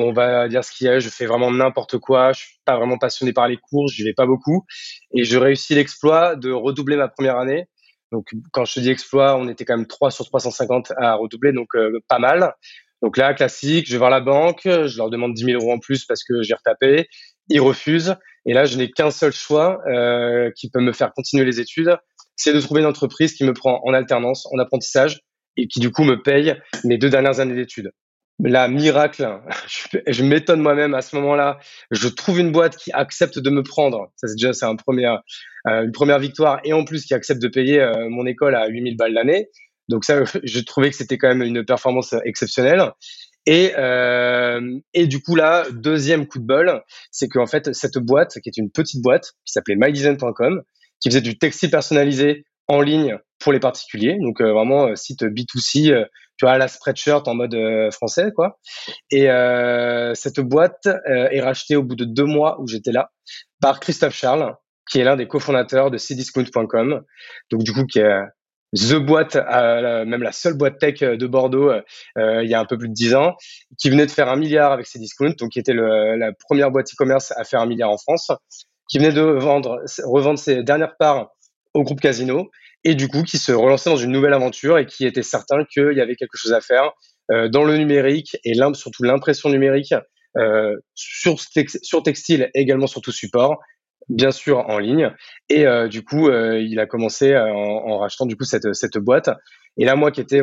on 0.00 0.12
va 0.12 0.48
dire 0.48 0.64
ce 0.64 0.72
qu'il 0.72 0.86
y 0.86 0.90
a, 0.90 0.98
je 0.98 1.08
fais 1.08 1.26
vraiment 1.26 1.50
n'importe 1.50 1.98
quoi, 1.98 2.32
je 2.32 2.40
suis 2.40 2.58
pas 2.64 2.76
vraiment 2.76 2.98
passionné 2.98 3.32
par 3.32 3.48
les 3.48 3.56
cours, 3.56 3.88
je 3.88 4.04
vais 4.04 4.14
pas 4.14 4.26
beaucoup, 4.26 4.64
et 5.14 5.24
je 5.24 5.36
réussis 5.38 5.74
l'exploit 5.74 6.36
de 6.36 6.50
redoubler 6.50 6.96
ma 6.96 7.08
première 7.08 7.38
année. 7.38 7.66
Donc 8.12 8.28
quand 8.52 8.64
je 8.64 8.74
te 8.74 8.80
dis 8.80 8.90
exploit, 8.90 9.36
on 9.36 9.48
était 9.48 9.64
quand 9.64 9.76
même 9.76 9.86
3 9.86 10.10
sur 10.10 10.24
350 10.24 10.92
à 10.96 11.14
redoubler, 11.14 11.52
donc 11.52 11.68
euh, 11.74 12.00
pas 12.08 12.18
mal. 12.18 12.54
Donc 13.02 13.16
là, 13.16 13.32
classique, 13.34 13.86
je 13.86 13.92
vais 13.92 13.98
voir 13.98 14.10
la 14.10 14.20
banque, 14.20 14.62
je 14.64 14.96
leur 14.96 15.10
demande 15.10 15.32
10 15.34 15.44
000 15.44 15.62
euros 15.62 15.72
en 15.72 15.78
plus 15.78 16.04
parce 16.04 16.22
que 16.24 16.42
j'ai 16.42 16.54
retapé, 16.54 17.08
ils 17.48 17.60
refusent, 17.60 18.16
et 18.46 18.52
là 18.52 18.64
je 18.64 18.76
n'ai 18.76 18.90
qu'un 18.90 19.10
seul 19.10 19.32
choix 19.32 19.80
euh, 19.86 20.50
qui 20.56 20.70
peut 20.70 20.80
me 20.80 20.92
faire 20.92 21.12
continuer 21.12 21.44
les 21.44 21.60
études, 21.60 21.96
c'est 22.36 22.52
de 22.52 22.60
trouver 22.60 22.80
une 22.80 22.86
entreprise 22.86 23.34
qui 23.34 23.44
me 23.44 23.52
prend 23.52 23.80
en 23.84 23.94
alternance, 23.94 24.46
en 24.52 24.58
apprentissage, 24.58 25.20
et 25.56 25.66
qui 25.66 25.80
du 25.80 25.90
coup 25.90 26.04
me 26.04 26.22
paye 26.22 26.54
mes 26.84 26.98
deux 26.98 27.10
dernières 27.10 27.40
années 27.40 27.54
d'études 27.54 27.90
la 28.44 28.68
miracle, 28.68 29.40
je, 30.06 30.22
m'étonne 30.22 30.60
moi-même 30.60 30.94
à 30.94 31.02
ce 31.02 31.16
moment-là. 31.16 31.58
Je 31.90 32.08
trouve 32.08 32.40
une 32.40 32.52
boîte 32.52 32.76
qui 32.76 32.92
accepte 32.92 33.38
de 33.38 33.50
me 33.50 33.62
prendre. 33.62 34.12
Ça, 34.16 34.28
c'est 34.28 34.34
déjà 34.34 34.52
c'est 34.52 34.66
un 34.66 34.76
premier, 34.76 35.06
euh, 35.68 35.84
une 35.84 35.92
première 35.92 36.18
victoire. 36.18 36.60
Et 36.64 36.72
en 36.72 36.84
plus, 36.84 37.04
qui 37.04 37.14
accepte 37.14 37.42
de 37.42 37.48
payer 37.48 37.80
euh, 37.80 38.08
mon 38.08 38.26
école 38.26 38.54
à 38.54 38.66
8000 38.68 38.96
balles 38.96 39.12
l'année. 39.12 39.48
Donc 39.88 40.04
ça, 40.04 40.22
je 40.42 40.60
trouvais 40.60 40.90
que 40.90 40.96
c'était 40.96 41.18
quand 41.18 41.28
même 41.28 41.42
une 41.42 41.64
performance 41.64 42.14
exceptionnelle. 42.24 42.92
Et, 43.46 43.72
euh, 43.78 44.78
et 44.92 45.06
du 45.06 45.22
coup, 45.22 45.34
là, 45.34 45.64
deuxième 45.72 46.26
coup 46.26 46.38
de 46.38 46.46
bol, 46.46 46.82
c'est 47.10 47.28
qu'en 47.28 47.46
fait, 47.46 47.72
cette 47.74 47.98
boîte, 47.98 48.38
qui 48.42 48.48
est 48.48 48.58
une 48.58 48.70
petite 48.70 49.02
boîte, 49.02 49.32
qui 49.46 49.52
s'appelait 49.52 49.76
mydesign.com, 49.76 50.62
qui 51.00 51.08
faisait 51.08 51.22
du 51.22 51.38
textile 51.38 51.70
personnalisé 51.70 52.44
en 52.68 52.82
ligne 52.82 53.18
pour 53.40 53.52
les 53.52 53.58
particuliers, 53.60 54.18
donc 54.20 54.40
euh, 54.40 54.52
vraiment 54.52 54.94
site 54.94 55.22
B2C, 55.22 55.90
euh, 55.90 56.04
tu 56.40 56.46
à 56.46 56.58
la 56.58 56.68
spreadshirt 56.68 57.28
en 57.28 57.34
mode 57.34 57.56
français, 57.92 58.32
quoi. 58.34 58.58
Et 59.10 59.28
cette 60.14 60.40
boîte 60.40 60.88
est 61.06 61.40
rachetée 61.40 61.76
au 61.76 61.82
bout 61.82 61.96
de 61.96 62.04
deux 62.04 62.24
mois 62.24 62.60
où 62.60 62.66
j'étais 62.66 62.92
là 62.92 63.10
par 63.60 63.78
Christophe 63.78 64.14
Charles, 64.14 64.54
qui 64.90 65.00
est 65.00 65.04
l'un 65.04 65.16
des 65.16 65.28
cofondateurs 65.28 65.90
de 65.90 65.98
cdiscount.com, 65.98 67.02
donc 67.50 67.62
du 67.62 67.72
coup 67.72 67.84
qui 67.84 67.98
est 67.98 68.20
The 68.74 68.94
boîte, 68.94 69.34
même 69.36 70.22
la 70.22 70.32
seule 70.32 70.54
boîte 70.54 70.78
tech 70.78 71.00
de 71.00 71.26
Bordeaux 71.26 71.72
il 72.16 72.48
y 72.48 72.54
a 72.54 72.60
un 72.60 72.64
peu 72.64 72.78
plus 72.78 72.88
de 72.88 72.94
dix 72.94 73.14
ans, 73.14 73.34
qui 73.78 73.90
venait 73.90 74.06
de 74.06 74.10
faire 74.10 74.28
un 74.28 74.36
milliard 74.36 74.72
avec 74.72 74.86
Cdiscount, 74.86 75.34
donc 75.38 75.50
qui 75.50 75.58
était 75.58 75.74
la 75.74 76.32
première 76.48 76.70
boîte 76.70 76.86
e-commerce 76.92 77.32
à 77.36 77.44
faire 77.44 77.60
un 77.60 77.66
milliard 77.66 77.90
en 77.90 77.98
France, 77.98 78.30
qui 78.88 78.98
venait 78.98 79.12
de 79.12 79.20
vendre, 79.20 79.82
revendre 80.04 80.38
ses 80.38 80.62
dernières 80.62 80.96
parts 80.96 81.30
au 81.74 81.82
groupe 81.82 82.00
Casino 82.00 82.50
et 82.84 82.94
du 82.94 83.08
coup 83.08 83.22
qui 83.22 83.38
se 83.38 83.52
relançait 83.52 83.90
dans 83.90 83.96
une 83.96 84.12
nouvelle 84.12 84.34
aventure 84.34 84.78
et 84.78 84.86
qui 84.86 85.06
était 85.06 85.22
certain 85.22 85.64
qu'il 85.64 85.92
y 85.92 86.00
avait 86.00 86.16
quelque 86.16 86.36
chose 86.36 86.52
à 86.52 86.60
faire 86.60 86.92
euh, 87.30 87.48
dans 87.48 87.64
le 87.64 87.76
numérique 87.76 88.36
et 88.44 88.54
surtout 88.74 89.02
l'impression 89.02 89.50
numérique 89.50 89.94
euh, 90.36 90.76
sur, 90.94 91.36
sur 91.82 92.02
textile 92.02 92.50
également 92.54 92.86
sur 92.86 93.00
tout 93.00 93.12
support 93.12 93.58
bien 94.08 94.30
sûr 94.30 94.58
en 94.58 94.78
ligne. 94.78 95.12
Et 95.48 95.66
euh, 95.66 95.88
du 95.88 96.04
coup 96.04 96.28
euh, 96.28 96.60
il 96.60 96.80
a 96.80 96.86
commencé 96.86 97.36
en, 97.36 97.46
en, 97.46 97.98
rachetant 97.98 98.26
du 98.26 98.36
coup 98.36 98.44
cette, 98.44 98.74
cette 98.74 98.98
boîte. 98.98 99.30
Et 99.76 99.84
là 99.84 99.96
moi 99.96 100.10
qui 100.10 100.20
étais 100.20 100.42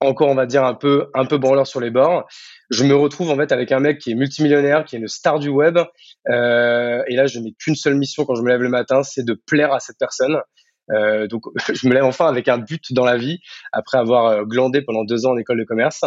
encore 0.00 0.28
on 0.28 0.34
va 0.34 0.46
dire 0.46 0.64
un 0.64 0.74
peu 0.74 1.08
un 1.14 1.24
peu 1.24 1.38
branleur 1.38 1.66
sur 1.66 1.80
les 1.80 1.90
bords 1.90 2.26
je 2.70 2.84
me 2.84 2.94
retrouve 2.94 3.30
en 3.30 3.36
fait 3.36 3.52
avec 3.52 3.72
un 3.72 3.80
mec 3.80 3.98
qui 3.98 4.10
est 4.10 4.14
multimillionnaire 4.14 4.84
qui 4.84 4.96
est 4.96 4.98
une 4.98 5.08
star 5.08 5.38
du 5.38 5.48
web 5.48 5.78
euh, 6.28 7.02
et 7.06 7.14
là 7.14 7.26
je 7.26 7.38
n'ai 7.38 7.54
qu'une 7.58 7.76
seule 7.76 7.94
mission 7.94 8.24
quand 8.24 8.34
je 8.34 8.42
me 8.42 8.48
lève 8.48 8.62
le 8.62 8.68
matin 8.68 9.02
c'est 9.02 9.24
de 9.24 9.40
plaire 9.46 9.72
à 9.72 9.80
cette 9.80 9.98
personne 9.98 10.38
euh, 10.92 11.26
donc, 11.26 11.44
je 11.72 11.88
me 11.88 11.94
lève 11.94 12.04
enfin 12.04 12.26
avec 12.26 12.48
un 12.48 12.58
but 12.58 12.92
dans 12.92 13.04
la 13.04 13.16
vie 13.16 13.40
après 13.72 13.98
avoir 13.98 14.26
euh, 14.26 14.44
glandé 14.44 14.82
pendant 14.82 15.04
deux 15.04 15.26
ans 15.26 15.32
en 15.32 15.38
école 15.38 15.58
de 15.58 15.64
commerce. 15.64 16.04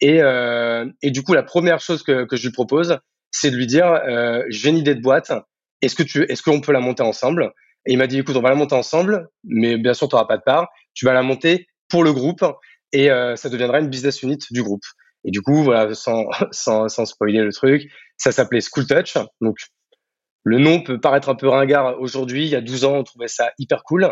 Et, 0.00 0.22
euh, 0.22 0.86
du 1.02 1.22
coup, 1.22 1.34
la 1.34 1.42
première 1.42 1.80
chose 1.80 2.02
que, 2.02 2.26
je 2.30 2.42
lui 2.42 2.52
propose, 2.52 2.98
c'est 3.30 3.50
de 3.50 3.56
lui 3.56 3.66
dire 3.66 4.00
j'ai 4.48 4.70
une 4.70 4.78
idée 4.78 4.94
de 4.94 5.00
boîte. 5.00 5.32
Est-ce 5.82 5.94
que 5.94 6.02
tu, 6.02 6.22
est-ce 6.24 6.42
qu'on 6.42 6.60
peut 6.60 6.72
la 6.72 6.80
monter 6.80 7.02
ensemble? 7.02 7.52
Et 7.86 7.92
il 7.92 7.98
m'a 7.98 8.06
dit 8.06 8.18
écoute, 8.18 8.36
on 8.36 8.40
va 8.40 8.48
la 8.48 8.54
monter 8.54 8.74
ensemble, 8.74 9.28
mais 9.44 9.76
bien 9.76 9.92
sûr, 9.92 10.08
tu 10.08 10.14
n'auras 10.14 10.26
pas 10.26 10.36
de 10.36 10.42
part. 10.42 10.68
Tu 10.94 11.04
vas 11.04 11.12
la 11.12 11.22
monter 11.22 11.66
pour 11.88 12.04
le 12.04 12.12
groupe 12.12 12.44
et 12.92 13.08
ça 13.36 13.48
deviendra 13.48 13.80
une 13.80 13.88
business 13.88 14.22
unit 14.22 14.38
du 14.50 14.62
groupe. 14.62 14.84
Et 15.24 15.30
du 15.30 15.40
coup, 15.40 15.62
voilà, 15.62 15.92
sans, 15.94 16.26
sans, 16.52 16.88
sans 16.88 17.04
spoiler 17.06 17.40
le 17.40 17.52
truc, 17.52 17.90
ça 18.16 18.32
s'appelait 18.32 18.60
School 18.60 18.86
Touch. 18.86 19.16
Donc, 19.40 19.56
le 20.44 20.58
nom 20.58 20.82
peut 20.82 21.00
paraître 21.00 21.30
un 21.30 21.34
peu 21.34 21.48
ringard 21.48 21.98
aujourd'hui. 21.98 22.44
Il 22.44 22.50
y 22.50 22.54
a 22.54 22.60
12 22.60 22.84
ans, 22.84 22.96
on 22.98 23.02
trouvait 23.02 23.28
ça 23.28 23.50
hyper 23.58 23.82
cool. 23.82 24.08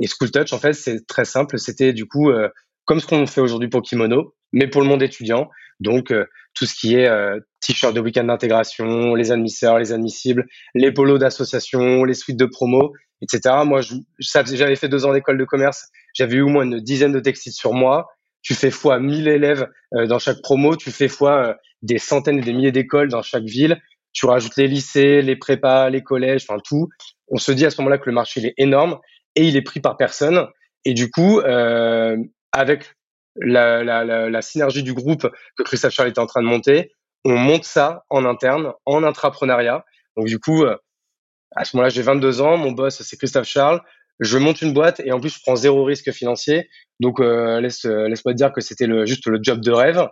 Et 0.00 0.06
School 0.06 0.30
Touch, 0.30 0.52
en 0.52 0.58
fait, 0.58 0.72
c'est 0.72 1.06
très 1.06 1.26
simple. 1.26 1.58
C'était 1.58 1.92
du 1.92 2.06
coup 2.06 2.30
euh, 2.30 2.48
comme 2.86 3.00
ce 3.00 3.06
qu'on 3.06 3.26
fait 3.26 3.42
aujourd'hui 3.42 3.68
pour 3.68 3.82
Kimono, 3.82 4.34
mais 4.52 4.66
pour 4.66 4.80
le 4.80 4.88
monde 4.88 5.02
étudiant. 5.02 5.50
Donc, 5.80 6.10
euh, 6.10 6.24
tout 6.54 6.64
ce 6.64 6.74
qui 6.74 6.94
est 6.94 7.06
euh, 7.06 7.38
t-shirt 7.60 7.94
de 7.94 8.00
week-end 8.00 8.24
d'intégration, 8.24 9.14
les 9.14 9.30
admisseurs, 9.30 9.78
les 9.78 9.92
admissibles, 9.92 10.46
les 10.74 10.90
polos 10.90 11.18
d'association, 11.18 12.04
les 12.04 12.14
suites 12.14 12.38
de 12.38 12.46
promo, 12.46 12.92
etc. 13.20 13.56
Moi, 13.66 13.82
j'avais 14.18 14.76
fait 14.76 14.88
deux 14.88 15.04
ans 15.04 15.12
d'école 15.12 15.36
de 15.36 15.44
commerce. 15.44 15.88
J'avais 16.14 16.36
eu 16.36 16.42
au 16.42 16.48
moins 16.48 16.64
une 16.64 16.80
dizaine 16.80 17.12
de 17.12 17.20
textiles 17.20 17.52
sur 17.52 17.74
moi. 17.74 18.08
Tu 18.40 18.54
fais 18.54 18.70
fois 18.70 19.00
1000 19.00 19.28
élèves 19.28 19.68
dans 19.92 20.18
chaque 20.18 20.42
promo. 20.42 20.76
Tu 20.76 20.90
fais 20.90 21.08
fois 21.08 21.56
des 21.82 21.98
centaines 21.98 22.38
et 22.38 22.42
des 22.42 22.52
milliers 22.52 22.72
d'écoles 22.72 23.08
dans 23.08 23.22
chaque 23.22 23.44
ville 23.44 23.80
tu 24.14 24.26
rajoutes 24.26 24.56
les 24.56 24.68
lycées, 24.68 25.20
les 25.20 25.36
prépas, 25.36 25.90
les 25.90 26.02
collèges, 26.02 26.46
enfin 26.48 26.60
tout. 26.64 26.88
On 27.28 27.36
se 27.36 27.52
dit 27.52 27.66
à 27.66 27.70
ce 27.70 27.80
moment-là 27.80 27.98
que 27.98 28.08
le 28.08 28.14
marché 28.14 28.40
il 28.40 28.46
est 28.46 28.54
énorme 28.56 28.98
et 29.34 29.46
il 29.46 29.56
est 29.56 29.62
pris 29.62 29.80
par 29.80 29.96
personne. 29.96 30.46
Et 30.84 30.94
du 30.94 31.10
coup, 31.10 31.40
euh, 31.40 32.16
avec 32.52 32.94
la, 33.36 33.82
la, 33.82 34.04
la, 34.04 34.30
la, 34.30 34.42
synergie 34.42 34.84
du 34.84 34.94
groupe 34.94 35.28
que 35.56 35.62
Christophe 35.64 35.92
Charles 35.92 36.10
était 36.10 36.20
en 36.20 36.26
train 36.26 36.42
de 36.42 36.46
monter, 36.46 36.92
on 37.24 37.36
monte 37.36 37.64
ça 37.64 38.04
en 38.08 38.24
interne, 38.24 38.72
en 38.86 39.02
intrapreneuriat. 39.02 39.84
Donc 40.16 40.26
du 40.26 40.38
coup, 40.38 40.62
euh, 40.62 40.76
à 41.56 41.64
ce 41.64 41.76
moment-là, 41.76 41.88
j'ai 41.88 42.02
22 42.02 42.40
ans, 42.40 42.56
mon 42.56 42.70
boss 42.70 43.02
c'est 43.02 43.16
Christophe 43.16 43.48
Charles. 43.48 43.80
Je 44.20 44.38
monte 44.38 44.62
une 44.62 44.72
boîte 44.72 45.00
et 45.04 45.10
en 45.10 45.18
plus 45.18 45.34
je 45.34 45.40
prends 45.42 45.56
zéro 45.56 45.82
risque 45.84 46.12
financier. 46.12 46.68
Donc 47.00 47.18
euh, 47.18 47.60
laisse 47.60 47.84
laisse-moi 47.84 48.32
te 48.32 48.36
dire 48.36 48.52
que 48.52 48.60
c'était 48.60 48.86
le, 48.86 49.06
juste 49.06 49.26
le 49.26 49.40
job 49.42 49.60
de 49.60 49.72
rêve. 49.72 50.06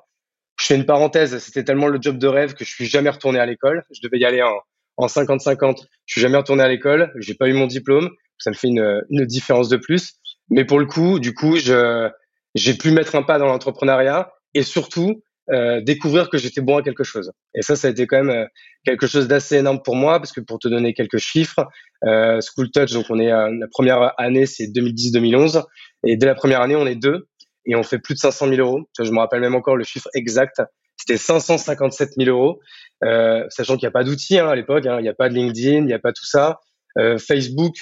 Je 0.62 0.68
fais 0.68 0.76
une 0.76 0.86
parenthèse, 0.86 1.36
c'était 1.38 1.64
tellement 1.64 1.88
le 1.88 1.98
job 2.00 2.18
de 2.18 2.28
rêve 2.28 2.54
que 2.54 2.64
je 2.64 2.70
suis 2.70 2.86
jamais 2.86 3.10
retourné 3.10 3.40
à 3.40 3.46
l'école. 3.46 3.82
Je 3.90 3.98
devais 4.00 4.20
y 4.20 4.24
aller 4.24 4.42
en, 4.42 4.54
en 4.96 5.06
50-50. 5.06 5.78
Je 6.06 6.12
suis 6.12 6.20
jamais 6.20 6.36
retourné 6.36 6.62
à 6.62 6.68
l'école. 6.68 7.12
J'ai 7.18 7.34
pas 7.34 7.48
eu 7.48 7.52
mon 7.52 7.66
diplôme. 7.66 8.10
Ça 8.38 8.50
me 8.50 8.54
fait 8.54 8.68
une, 8.68 9.02
une 9.10 9.24
différence 9.24 9.68
de 9.68 9.76
plus. 9.76 10.12
Mais 10.50 10.64
pour 10.64 10.78
le 10.78 10.86
coup, 10.86 11.18
du 11.18 11.34
coup, 11.34 11.56
je, 11.56 12.08
j'ai 12.54 12.74
pu 12.74 12.92
mettre 12.92 13.16
un 13.16 13.24
pas 13.24 13.40
dans 13.40 13.46
l'entrepreneuriat 13.46 14.30
et 14.54 14.62
surtout 14.62 15.24
euh, 15.50 15.80
découvrir 15.80 16.30
que 16.30 16.38
j'étais 16.38 16.60
bon 16.60 16.76
à 16.76 16.82
quelque 16.82 17.02
chose. 17.02 17.32
Et 17.56 17.62
ça, 17.62 17.74
ça 17.74 17.88
a 17.88 17.90
été 17.90 18.06
quand 18.06 18.22
même 18.22 18.30
euh, 18.30 18.46
quelque 18.84 19.08
chose 19.08 19.26
d'assez 19.26 19.56
énorme 19.56 19.82
pour 19.82 19.96
moi 19.96 20.20
parce 20.20 20.30
que 20.30 20.40
pour 20.40 20.60
te 20.60 20.68
donner 20.68 20.94
quelques 20.94 21.18
chiffres, 21.18 21.66
euh, 22.06 22.40
School 22.40 22.70
Touch, 22.70 22.92
donc 22.92 23.06
on 23.10 23.18
est 23.18 23.32
euh, 23.32 23.50
la 23.58 23.66
première 23.66 24.12
année, 24.16 24.46
c'est 24.46 24.66
2010-2011, 24.66 25.64
et 26.06 26.16
dès 26.16 26.26
la 26.26 26.36
première 26.36 26.60
année, 26.60 26.76
on 26.76 26.86
est 26.86 26.94
deux 26.94 27.26
et 27.66 27.76
on 27.76 27.82
fait 27.82 27.98
plus 27.98 28.14
de 28.14 28.18
500 28.18 28.48
000 28.48 28.60
euros. 28.60 28.80
Je 28.98 29.10
me 29.10 29.18
rappelle 29.18 29.40
même 29.40 29.54
encore 29.54 29.76
le 29.76 29.84
chiffre 29.84 30.08
exact. 30.14 30.60
C'était 30.96 31.16
557 31.16 32.10
000 32.16 32.30
euros, 32.30 32.60
euh, 33.04 33.44
sachant 33.48 33.76
qu'il 33.76 33.86
n'y 33.86 33.88
a 33.88 33.92
pas 33.92 34.04
d'outils 34.04 34.38
hein, 34.38 34.48
à 34.48 34.54
l'époque. 34.54 34.86
Hein. 34.86 34.98
Il 34.98 35.02
n'y 35.02 35.08
a 35.08 35.14
pas 35.14 35.28
de 35.28 35.34
LinkedIn, 35.34 35.78
il 35.78 35.86
n'y 35.86 35.92
a 35.92 35.98
pas 35.98 36.12
tout 36.12 36.26
ça. 36.26 36.60
Euh, 36.98 37.18
Facebook, 37.18 37.74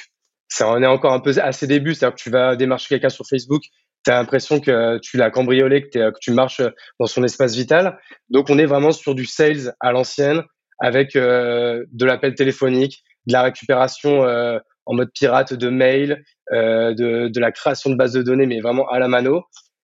ça 0.49 0.69
en 0.69 0.83
est 0.83 0.87
encore 0.87 1.13
un 1.13 1.21
peu 1.21 1.35
à 1.41 1.53
ses 1.53 1.67
débuts. 1.67 1.95
C'est-à-dire 1.95 2.17
que 2.17 2.23
tu 2.23 2.31
vas 2.31 2.57
démarcher 2.57 2.89
quelqu'un 2.89 3.09
sur 3.09 3.27
Facebook, 3.27 3.63
tu 4.05 4.11
as 4.11 4.15
l'impression 4.15 4.61
que 4.61 4.99
tu 4.99 5.17
l'as 5.17 5.31
cambriolé, 5.31 5.83
que, 5.83 6.11
que, 6.11 6.19
tu 6.21 6.33
marches 6.33 6.63
dans 6.99 7.07
son 7.07 7.23
espace 7.25 7.55
vital. 7.55 7.99
Donc 8.31 8.49
on 8.49 8.59
est 8.59 8.67
vraiment 8.67 8.93
sur 8.93 9.15
du 9.15 9.27
sales 9.27 9.75
à 9.81 9.93
l'ancienne, 9.93 10.43
avec 10.81 11.15
euh, 11.15 11.85
de 11.93 12.05
l'appel 12.05 12.35
téléphonique, 12.35 13.05
de 13.27 13.33
la 13.35 13.43
récupération 13.43 14.25
euh, 14.25 14.59
en 14.87 14.95
mode 14.95 15.11
pirate 15.13 15.53
de 15.55 15.69
mail, 15.69 16.25
euh, 16.53 16.95
de, 16.95 17.29
de, 17.29 17.41
la 17.41 17.53
création 17.53 17.91
de 17.91 17.97
bases 17.97 18.15
de 18.15 18.23
données, 18.23 18.47
mais 18.47 18.61
vraiment 18.61 18.89
à 18.89 18.99
la 18.99 19.07
mano. 19.07 19.45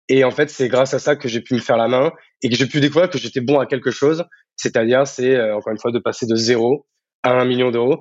Et 0.08 0.24
en 0.24 0.30
fait, 0.30 0.50
c'est 0.50 0.68
grâce 0.68 0.94
à 0.94 0.98
ça 0.98 1.16
que 1.16 1.28
j'ai 1.28 1.40
pu 1.40 1.54
me 1.54 1.60
faire 1.60 1.76
la 1.76 1.88
main 1.88 2.12
et 2.42 2.48
que 2.48 2.56
j'ai 2.56 2.66
pu 2.66 2.80
découvrir 2.80 3.08
que 3.08 3.18
j'étais 3.18 3.40
bon 3.40 3.58
à 3.58 3.66
quelque 3.66 3.90
chose. 3.90 4.24
C'est-à-dire, 4.56 5.06
c'est 5.06 5.34
euh, 5.34 5.56
encore 5.56 5.72
une 5.72 5.78
fois 5.78 5.92
de 5.92 5.98
passer 5.98 6.26
de 6.26 6.36
zéro 6.36 6.86
à 7.22 7.32
un 7.32 7.44
million 7.44 7.70
d'euros. 7.70 8.00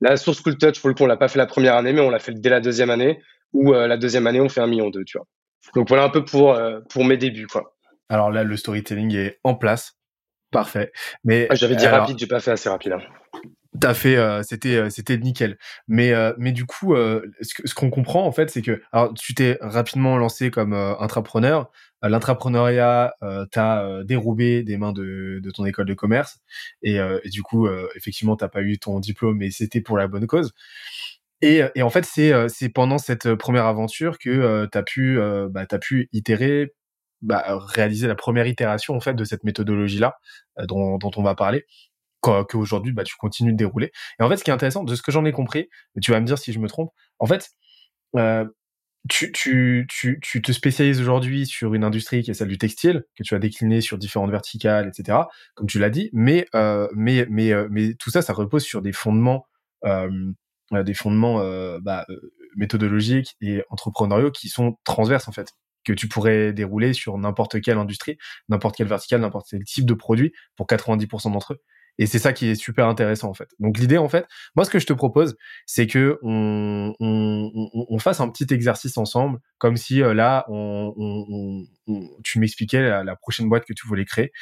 La 0.00 0.16
source 0.16 0.40
Cool 0.40 0.56
Touch, 0.56 0.80
pour 0.80 0.88
le 0.88 0.94
coup, 0.94 1.04
on 1.04 1.06
l'a 1.06 1.16
pas 1.16 1.28
fait 1.28 1.38
la 1.38 1.46
première 1.46 1.76
année, 1.76 1.92
mais 1.92 2.00
on 2.00 2.10
l'a 2.10 2.18
fait 2.18 2.32
dès 2.32 2.48
la 2.48 2.60
deuxième 2.60 2.90
année. 2.90 3.20
Ou 3.52 3.74
euh, 3.74 3.86
la 3.86 3.98
deuxième 3.98 4.26
année, 4.26 4.40
on 4.40 4.48
fait 4.48 4.60
un 4.60 4.66
million 4.66 4.88
d'euros, 4.90 5.04
tu 5.04 5.18
vois. 5.18 5.26
Donc 5.74 5.88
voilà 5.88 6.04
un 6.04 6.08
peu 6.08 6.24
pour 6.24 6.52
euh, 6.52 6.80
pour 6.90 7.04
mes 7.04 7.16
débuts, 7.16 7.46
quoi. 7.46 7.76
Alors 8.08 8.30
là, 8.30 8.44
le 8.44 8.56
storytelling 8.56 9.14
est 9.14 9.38
en 9.44 9.54
place, 9.54 9.92
parfait. 10.50 10.90
Mais 11.24 11.46
ah, 11.50 11.54
j'avais 11.54 11.76
dit 11.76 11.86
rapide, 11.86 12.18
j'ai 12.18 12.26
pas 12.26 12.40
fait 12.40 12.50
assez 12.50 12.68
rapide. 12.68 12.92
Hein. 12.92 13.02
T'as 13.80 13.94
fait, 13.94 14.16
euh, 14.16 14.42
c'était, 14.42 14.76
euh, 14.76 14.90
c'était 14.90 15.16
nickel. 15.16 15.56
Mais, 15.88 16.12
euh, 16.12 16.34
mais 16.36 16.52
du 16.52 16.66
coup, 16.66 16.94
ce, 16.94 17.74
qu'on 17.74 17.88
comprend 17.88 18.26
en 18.26 18.32
fait, 18.32 18.50
c'est 18.50 18.60
que, 18.60 18.82
alors, 18.92 19.14
tu 19.14 19.34
t'es 19.34 19.56
rapidement 19.62 20.18
lancé 20.18 20.50
comme 20.50 20.74
intrapreneur. 20.74 21.70
L'intrapreneuriat 22.02 23.14
t'a 23.52 24.02
dérobé 24.04 24.64
des 24.64 24.76
mains 24.76 24.92
de, 24.92 25.40
de 25.40 25.50
ton 25.52 25.64
école 25.64 25.86
de 25.86 25.94
commerce, 25.94 26.40
et, 26.82 26.96
et 26.96 27.28
du 27.30 27.42
coup, 27.42 27.68
effectivement, 27.94 28.36
t'as 28.36 28.48
pas 28.48 28.62
eu 28.62 28.78
ton 28.78 28.98
diplôme, 28.98 29.38
mais 29.38 29.50
c'était 29.52 29.80
pour 29.80 29.96
la 29.96 30.08
bonne 30.08 30.26
cause. 30.26 30.52
Et, 31.42 31.62
et 31.76 31.82
en 31.82 31.90
fait, 31.90 32.04
c'est, 32.04 32.32
c'est 32.48 32.68
pendant 32.70 32.98
cette 32.98 33.34
première 33.36 33.66
aventure 33.66 34.18
que 34.18 34.66
t'as 34.66 34.82
pu, 34.82 35.20
bah, 35.50 35.64
t'as 35.66 35.78
pu 35.78 36.08
itérer, 36.12 36.74
bah, 37.22 37.44
réaliser 37.68 38.08
la 38.08 38.16
première 38.16 38.48
itération 38.48 38.94
en 38.96 39.00
fait 39.00 39.14
de 39.14 39.24
cette 39.24 39.44
méthodologie 39.44 39.98
là 40.00 40.16
dont, 40.66 40.98
dont 40.98 41.12
on 41.16 41.22
va 41.22 41.36
parler 41.36 41.66
qu'aujourd'hui 42.22 42.92
bah, 42.92 43.04
tu 43.04 43.16
continues 43.16 43.52
de 43.52 43.58
dérouler. 43.58 43.92
Et 44.18 44.22
en 44.22 44.28
fait, 44.28 44.36
ce 44.36 44.44
qui 44.44 44.50
est 44.50 44.54
intéressant, 44.54 44.84
de 44.84 44.94
ce 44.94 45.02
que 45.02 45.12
j'en 45.12 45.24
ai 45.24 45.32
compris, 45.32 45.68
tu 46.00 46.10
vas 46.10 46.20
me 46.20 46.26
dire 46.26 46.38
si 46.38 46.52
je 46.52 46.58
me 46.58 46.68
trompe, 46.68 46.90
en 47.18 47.26
fait, 47.26 47.50
euh, 48.16 48.44
tu, 49.08 49.86
te 49.88 50.52
spécialises 50.52 51.00
aujourd'hui 51.00 51.46
sur 51.46 51.74
une 51.74 51.84
industrie 51.84 52.22
qui 52.22 52.30
est 52.30 52.34
celle 52.34 52.48
du 52.48 52.58
textile, 52.58 53.04
que 53.16 53.24
tu 53.24 53.34
as 53.34 53.38
décliné 53.38 53.80
sur 53.80 53.98
différentes 53.98 54.30
verticales, 54.30 54.88
etc., 54.88 55.18
comme 55.54 55.66
tu 55.66 55.78
l'as 55.78 55.90
dit, 55.90 56.10
mais, 56.12 56.46
euh, 56.54 56.88
euh, 56.96 57.68
mais 57.70 57.94
tout 57.98 58.10
ça, 58.10 58.22
ça 58.22 58.32
repose 58.32 58.62
sur 58.62 58.82
des 58.82 58.92
fondements, 58.92 59.46
bah, 59.82 60.06
méthodologiques 62.56 63.36
et 63.40 63.62
entrepreneuriaux 63.70 64.30
qui 64.30 64.48
sont 64.48 64.76
transverses, 64.84 65.28
en 65.28 65.32
fait 65.32 65.52
que 65.84 65.92
tu 65.92 66.08
pourrais 66.08 66.52
dérouler 66.52 66.92
sur 66.92 67.18
n'importe 67.18 67.60
quelle 67.60 67.78
industrie, 67.78 68.18
n'importe 68.48 68.76
quelle 68.76 68.88
verticale, 68.88 69.20
n'importe 69.20 69.48
quel 69.50 69.64
type 69.64 69.86
de 69.86 69.94
produit 69.94 70.32
pour 70.56 70.66
90% 70.66 71.32
d'entre 71.32 71.54
eux. 71.54 71.62
Et 72.02 72.06
c'est 72.06 72.18
ça 72.18 72.32
qui 72.32 72.48
est 72.48 72.56
super 72.56 72.88
intéressant 72.88 73.30
en 73.30 73.34
fait. 73.34 73.48
Donc 73.60 73.78
l'idée 73.78 73.96
en 73.96 74.08
fait, 74.08 74.26
moi 74.56 74.64
ce 74.64 74.70
que 74.70 74.80
je 74.80 74.86
te 74.86 74.92
propose, 74.92 75.36
c'est 75.66 75.86
que 75.86 76.18
on, 76.22 76.92
on, 76.98 77.70
on, 77.88 77.98
fasse 78.00 78.18
un 78.18 78.28
petit 78.28 78.52
exercice 78.52 78.98
ensemble, 78.98 79.38
comme 79.58 79.76
si 79.76 80.02
euh, 80.02 80.12
là, 80.12 80.44
on, 80.48 81.64
tu 82.24 82.40
m'expliquais 82.40 83.04
la, 83.04 83.14
prochaine 83.14 83.48
boîte 83.48 83.64
que 83.66 83.72
tu 83.72 83.86
voulais 83.86 84.04
créer. 84.04 84.32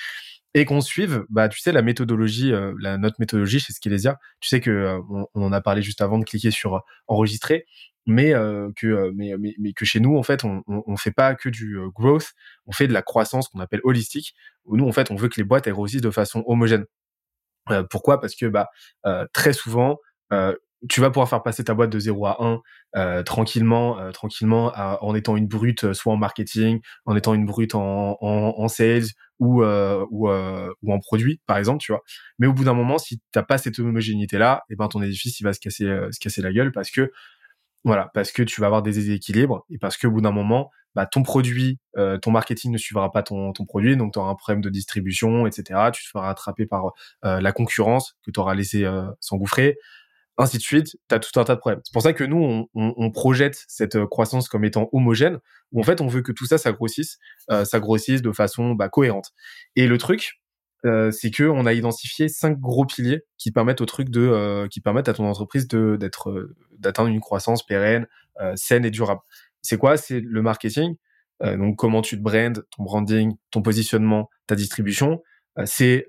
et 0.54 0.64
qu'on 0.64 0.80
suive, 0.80 1.26
bah, 1.28 1.50
tu 1.50 1.60
sais, 1.60 1.70
la 1.70 1.82
méthodologie, 1.82 2.50
euh, 2.50 2.72
la, 2.80 2.96
notre 2.96 3.16
méthodologie 3.18 3.60
chez 3.60 3.74
Skelesia. 3.74 4.18
Tu 4.40 4.48
sais 4.48 4.60
que 4.60 4.70
euh, 4.70 4.98
on, 5.34 5.42
en 5.42 5.52
a 5.52 5.60
parlé 5.60 5.82
juste 5.82 6.00
avant 6.00 6.18
de 6.18 6.24
cliquer 6.24 6.50
sur 6.50 6.76
euh, 6.76 6.80
enregistrer, 7.08 7.66
mais 8.06 8.32
que 8.76 9.12
mais, 9.14 9.34
mais, 9.38 9.72
que 9.74 9.84
chez 9.84 10.00
nous, 10.00 10.16
en 10.16 10.22
fait, 10.22 10.44
on, 10.44 10.62
on, 10.66 10.96
fait 10.96 11.12
pas 11.12 11.34
que 11.34 11.50
du 11.50 11.78
growth, 11.94 12.32
on 12.66 12.72
fait 12.72 12.88
de 12.88 12.94
la 12.94 13.02
croissance 13.02 13.48
qu'on 13.48 13.60
appelle 13.60 13.80
holistique. 13.84 14.34
Nous, 14.66 14.88
en 14.88 14.92
fait, 14.92 15.10
on 15.10 15.16
veut 15.16 15.28
que 15.28 15.36
les 15.36 15.44
boîtes 15.44 15.66
elles 15.66 15.74
grossissent 15.74 16.00
de 16.00 16.10
façon 16.10 16.42
homogène. 16.46 16.86
Pourquoi? 17.90 18.20
Parce 18.20 18.34
que 18.34 18.46
bah 18.46 18.68
très 19.32 19.52
souvent, 19.52 19.98
tu 20.88 21.00
vas 21.00 21.10
pouvoir 21.10 21.28
faire 21.28 21.42
passer 21.42 21.64
ta 21.64 21.74
boîte 21.74 21.90
de 21.90 21.98
0 21.98 22.26
à 22.26 22.36
1 22.42 22.60
euh, 22.96 23.22
tranquillement, 23.22 23.98
euh, 24.00 24.10
tranquillement, 24.12 24.72
en 24.76 25.14
étant 25.14 25.36
une 25.36 25.46
brute, 25.46 25.84
euh, 25.84 25.94
soit 25.94 26.12
en 26.12 26.16
marketing, 26.16 26.80
en 27.04 27.16
étant 27.16 27.34
une 27.34 27.44
brute 27.44 27.74
en, 27.74 28.16
en, 28.20 28.54
en 28.56 28.68
sales 28.68 29.04
ou 29.38 29.62
ou, 29.62 30.28
ou 30.28 30.92
en 30.92 30.98
produit, 31.00 31.40
par 31.46 31.56
exemple, 31.56 31.80
tu 31.80 31.92
vois. 31.92 32.02
Mais 32.38 32.46
au 32.46 32.52
bout 32.52 32.64
d'un 32.64 32.74
moment, 32.74 32.98
si 32.98 33.20
t'as 33.32 33.42
pas 33.42 33.58
cette 33.58 33.78
homogénéité 33.78 34.38
là, 34.38 34.62
et 34.68 34.74
eh 34.74 34.76
ben 34.76 34.88
ton 34.88 35.02
édifice 35.02 35.40
il 35.40 35.44
va 35.44 35.52
se 35.52 35.60
casser 35.60 35.84
se 36.10 36.18
casser 36.20 36.42
la 36.42 36.52
gueule 36.52 36.72
parce 36.72 36.90
que 36.90 37.10
voilà, 37.84 38.10
parce 38.12 38.32
que 38.32 38.42
tu 38.42 38.60
vas 38.60 38.66
avoir 38.66 38.82
des 38.82 38.92
déséquilibres 38.92 39.64
et 39.70 39.78
parce 39.78 39.96
qu'au 39.96 40.10
bout 40.10 40.20
d'un 40.20 40.32
moment, 40.32 40.70
bah, 40.94 41.06
ton 41.06 41.22
produit, 41.22 41.78
ton 41.94 42.30
marketing 42.30 42.72
ne 42.72 42.78
suivra 42.78 43.10
pas 43.12 43.22
ton, 43.22 43.52
ton 43.52 43.64
produit, 43.64 43.96
donc 43.96 44.12
tu 44.12 44.18
auras 44.18 44.30
un 44.30 44.34
problème 44.34 44.60
de 44.60 44.70
distribution, 44.70 45.46
etc. 45.46 45.90
Tu 45.92 46.02
te 46.04 46.08
feras 46.08 46.30
attraper 46.30 46.66
par 46.66 46.92
la 47.22 47.52
concurrence 47.52 48.16
que 48.24 48.30
tu 48.30 48.40
auras 48.40 48.54
laissé 48.54 48.84
s'engouffrer 49.20 49.76
ainsi 50.42 50.58
de 50.58 50.62
suite, 50.62 50.96
tu 51.08 51.14
as 51.14 51.18
tout 51.18 51.38
un 51.38 51.44
tas 51.44 51.54
de 51.54 51.60
problèmes. 51.60 51.80
C'est 51.84 51.92
pour 51.92 52.02
ça 52.02 52.12
que 52.12 52.24
nous, 52.24 52.68
on, 52.74 53.10
projette 53.10 53.64
cette 53.68 53.96
euh, 53.96 54.06
croissance 54.06 54.48
comme 54.48 54.64
étant 54.64 54.88
homogène, 54.92 55.38
où 55.72 55.80
en 55.80 55.82
fait, 55.82 56.00
on 56.00 56.06
veut 56.06 56.22
que 56.22 56.32
tout 56.32 56.46
ça, 56.46 56.58
ça 56.58 56.72
grossisse, 56.72 57.18
euh, 57.50 57.64
ça 57.64 57.80
grossisse 57.80 58.22
de 58.22 58.32
façon 58.32 58.72
bah, 58.72 58.88
cohérente. 58.88 59.32
Et 59.76 59.86
le 59.86 59.98
truc, 59.98 60.40
euh, 60.86 61.10
c'est 61.10 61.30
que 61.30 61.44
on 61.44 61.66
a 61.66 61.72
identifié 61.72 62.28
cinq 62.28 62.58
gros 62.58 62.86
piliers 62.86 63.22
qui 63.36 63.50
permettent 63.52 63.80
au 63.80 63.86
truc 63.86 64.08
de, 64.08 64.66
qui 64.70 64.80
permettent 64.80 65.08
à 65.08 65.14
ton 65.14 65.26
entreprise 65.26 65.68
de 65.68 65.96
d'être, 65.96 66.48
d'atteindre 66.78 67.10
une 67.10 67.20
croissance 67.20 67.64
pérenne, 67.64 68.06
saine 68.54 68.86
et 68.86 68.90
durable. 68.90 69.20
C'est 69.62 69.78
quoi? 69.78 69.96
C'est 69.96 70.20
le 70.20 70.42
marketing. 70.42 70.96
donc, 71.42 71.76
comment 71.76 72.02
tu 72.02 72.16
te 72.16 72.22
brandes, 72.22 72.64
ton 72.76 72.82
branding, 72.82 73.34
ton 73.50 73.62
positionnement, 73.62 74.28
ta 74.46 74.54
distribution. 74.54 75.22
c'est 75.64 76.06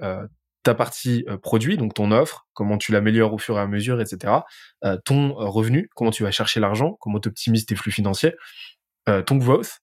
ta 0.64 0.76
partie 0.76 1.24
euh, 1.28 1.38
produit, 1.38 1.78
donc 1.78 1.94
ton 1.94 2.12
offre, 2.12 2.48
comment 2.54 2.78
tu 2.78 2.92
l'améliores 2.92 3.34
au 3.34 3.38
fur 3.38 3.58
et 3.58 3.62
à 3.62 3.68
mesure, 3.68 4.00
etc. 4.02 4.34
Euh, 4.84 4.98
ton 5.04 5.32
euh, 5.40 5.46
revenu, 5.46 5.90
comment 5.96 6.12
tu 6.12 6.24
vas 6.24 6.32
chercher 6.32 6.60
l'argent, 6.60 6.98
comment 7.00 7.20
tu 7.20 7.30
optimises 7.30 7.66
tes 7.66 7.76
flux 7.76 7.92
financiers, 7.92 8.36
ton 9.26 9.36
growth, 9.38 9.80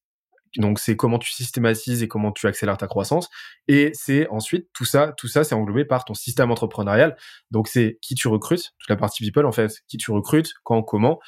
donc 0.57 0.79
c'est 0.79 0.97
comment 0.97 1.19
tu 1.19 1.33
systématises 1.33 2.03
et 2.03 2.09
comment 2.09 2.31
tu 2.33 2.47
accélères 2.47 2.79
ta 2.79 2.87
croissance. 2.87 3.29
Et 3.67 3.91
c'est 3.95 4.29
ensuite 4.29 4.69
tout 4.73 4.85
ça, 4.85 5.13
tout 5.17 5.27
ça 5.27 5.45
c'est 5.45 5.57
englobé 5.57 5.85
par 5.85 6.05
ton 6.05 6.15
système 6.15 6.51
entrepreneurial. 6.51 7.17
Donc 7.51 7.69
c'est 7.69 7.99
qui 8.01 8.15
tu 8.15 8.29
recrutes, 8.29 8.71
toute 8.79 8.89
la 8.89 8.97
partie 8.97 9.25
people 9.25 9.45
en 9.45 9.53
fait, 9.53 9.83
qui 9.89 9.99
tu 9.99 10.13
recrutes, 10.13 10.53
quand, 10.63 10.83
comment, 10.83 11.19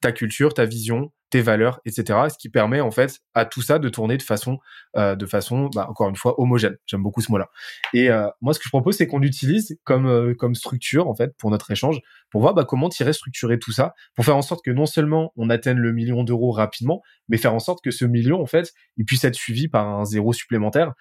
ta 0.00 0.12
culture, 0.12 0.54
ta 0.54 0.64
vision, 0.64 1.12
tes 1.30 1.40
valeurs, 1.40 1.80
etc. 1.84 2.18
Ce 2.30 2.38
qui 2.38 2.48
permet 2.48 2.80
en 2.80 2.90
fait 2.90 3.18
à 3.34 3.44
tout 3.44 3.62
ça 3.62 3.78
de 3.78 3.88
tourner 3.88 4.16
de 4.16 4.22
façon, 4.22 4.58
euh, 4.96 5.16
de 5.16 5.26
façon, 5.26 5.68
bah, 5.74 5.86
encore 5.88 6.08
une 6.08 6.16
fois, 6.16 6.40
homogène. 6.40 6.76
J'aime 6.86 7.02
beaucoup 7.02 7.20
ce 7.20 7.30
mot-là. 7.32 7.48
Et 7.92 8.10
euh, 8.10 8.28
moi, 8.40 8.54
ce 8.54 8.58
que 8.58 8.64
je 8.64 8.70
propose, 8.70 8.96
c'est 8.96 9.06
qu'on 9.06 9.18
l'utilise 9.18 9.78
comme 9.84 10.06
euh, 10.06 10.34
comme 10.34 10.54
structure 10.54 11.08
en 11.08 11.14
fait 11.14 11.36
pour 11.36 11.50
notre 11.50 11.70
échange, 11.70 12.00
pour 12.30 12.40
voir 12.40 12.54
bah, 12.54 12.64
comment 12.64 12.88
tirer 12.88 13.12
structurer 13.12 13.58
tout 13.58 13.72
ça, 13.72 13.94
pour 14.14 14.24
faire 14.24 14.36
en 14.36 14.42
sorte 14.42 14.64
que 14.64 14.70
non 14.70 14.86
seulement 14.86 15.32
on 15.36 15.50
atteigne 15.50 15.78
le 15.78 15.92
million 15.92 16.22
d'euros 16.22 16.52
rapidement, 16.52 17.02
mais 17.28 17.38
faire 17.38 17.54
en 17.54 17.60
sorte 17.60 17.82
que 17.82 17.90
ce 17.90 18.04
million 18.04 18.40
en 18.40 18.46
fait, 18.46 18.72
il 18.96 19.04
puisse 19.04 19.24
être 19.24 19.34
suivi 19.34 19.68
par 19.68 19.88
un 19.88 20.04
zéro 20.04 20.32
supplémentaire 20.32 20.92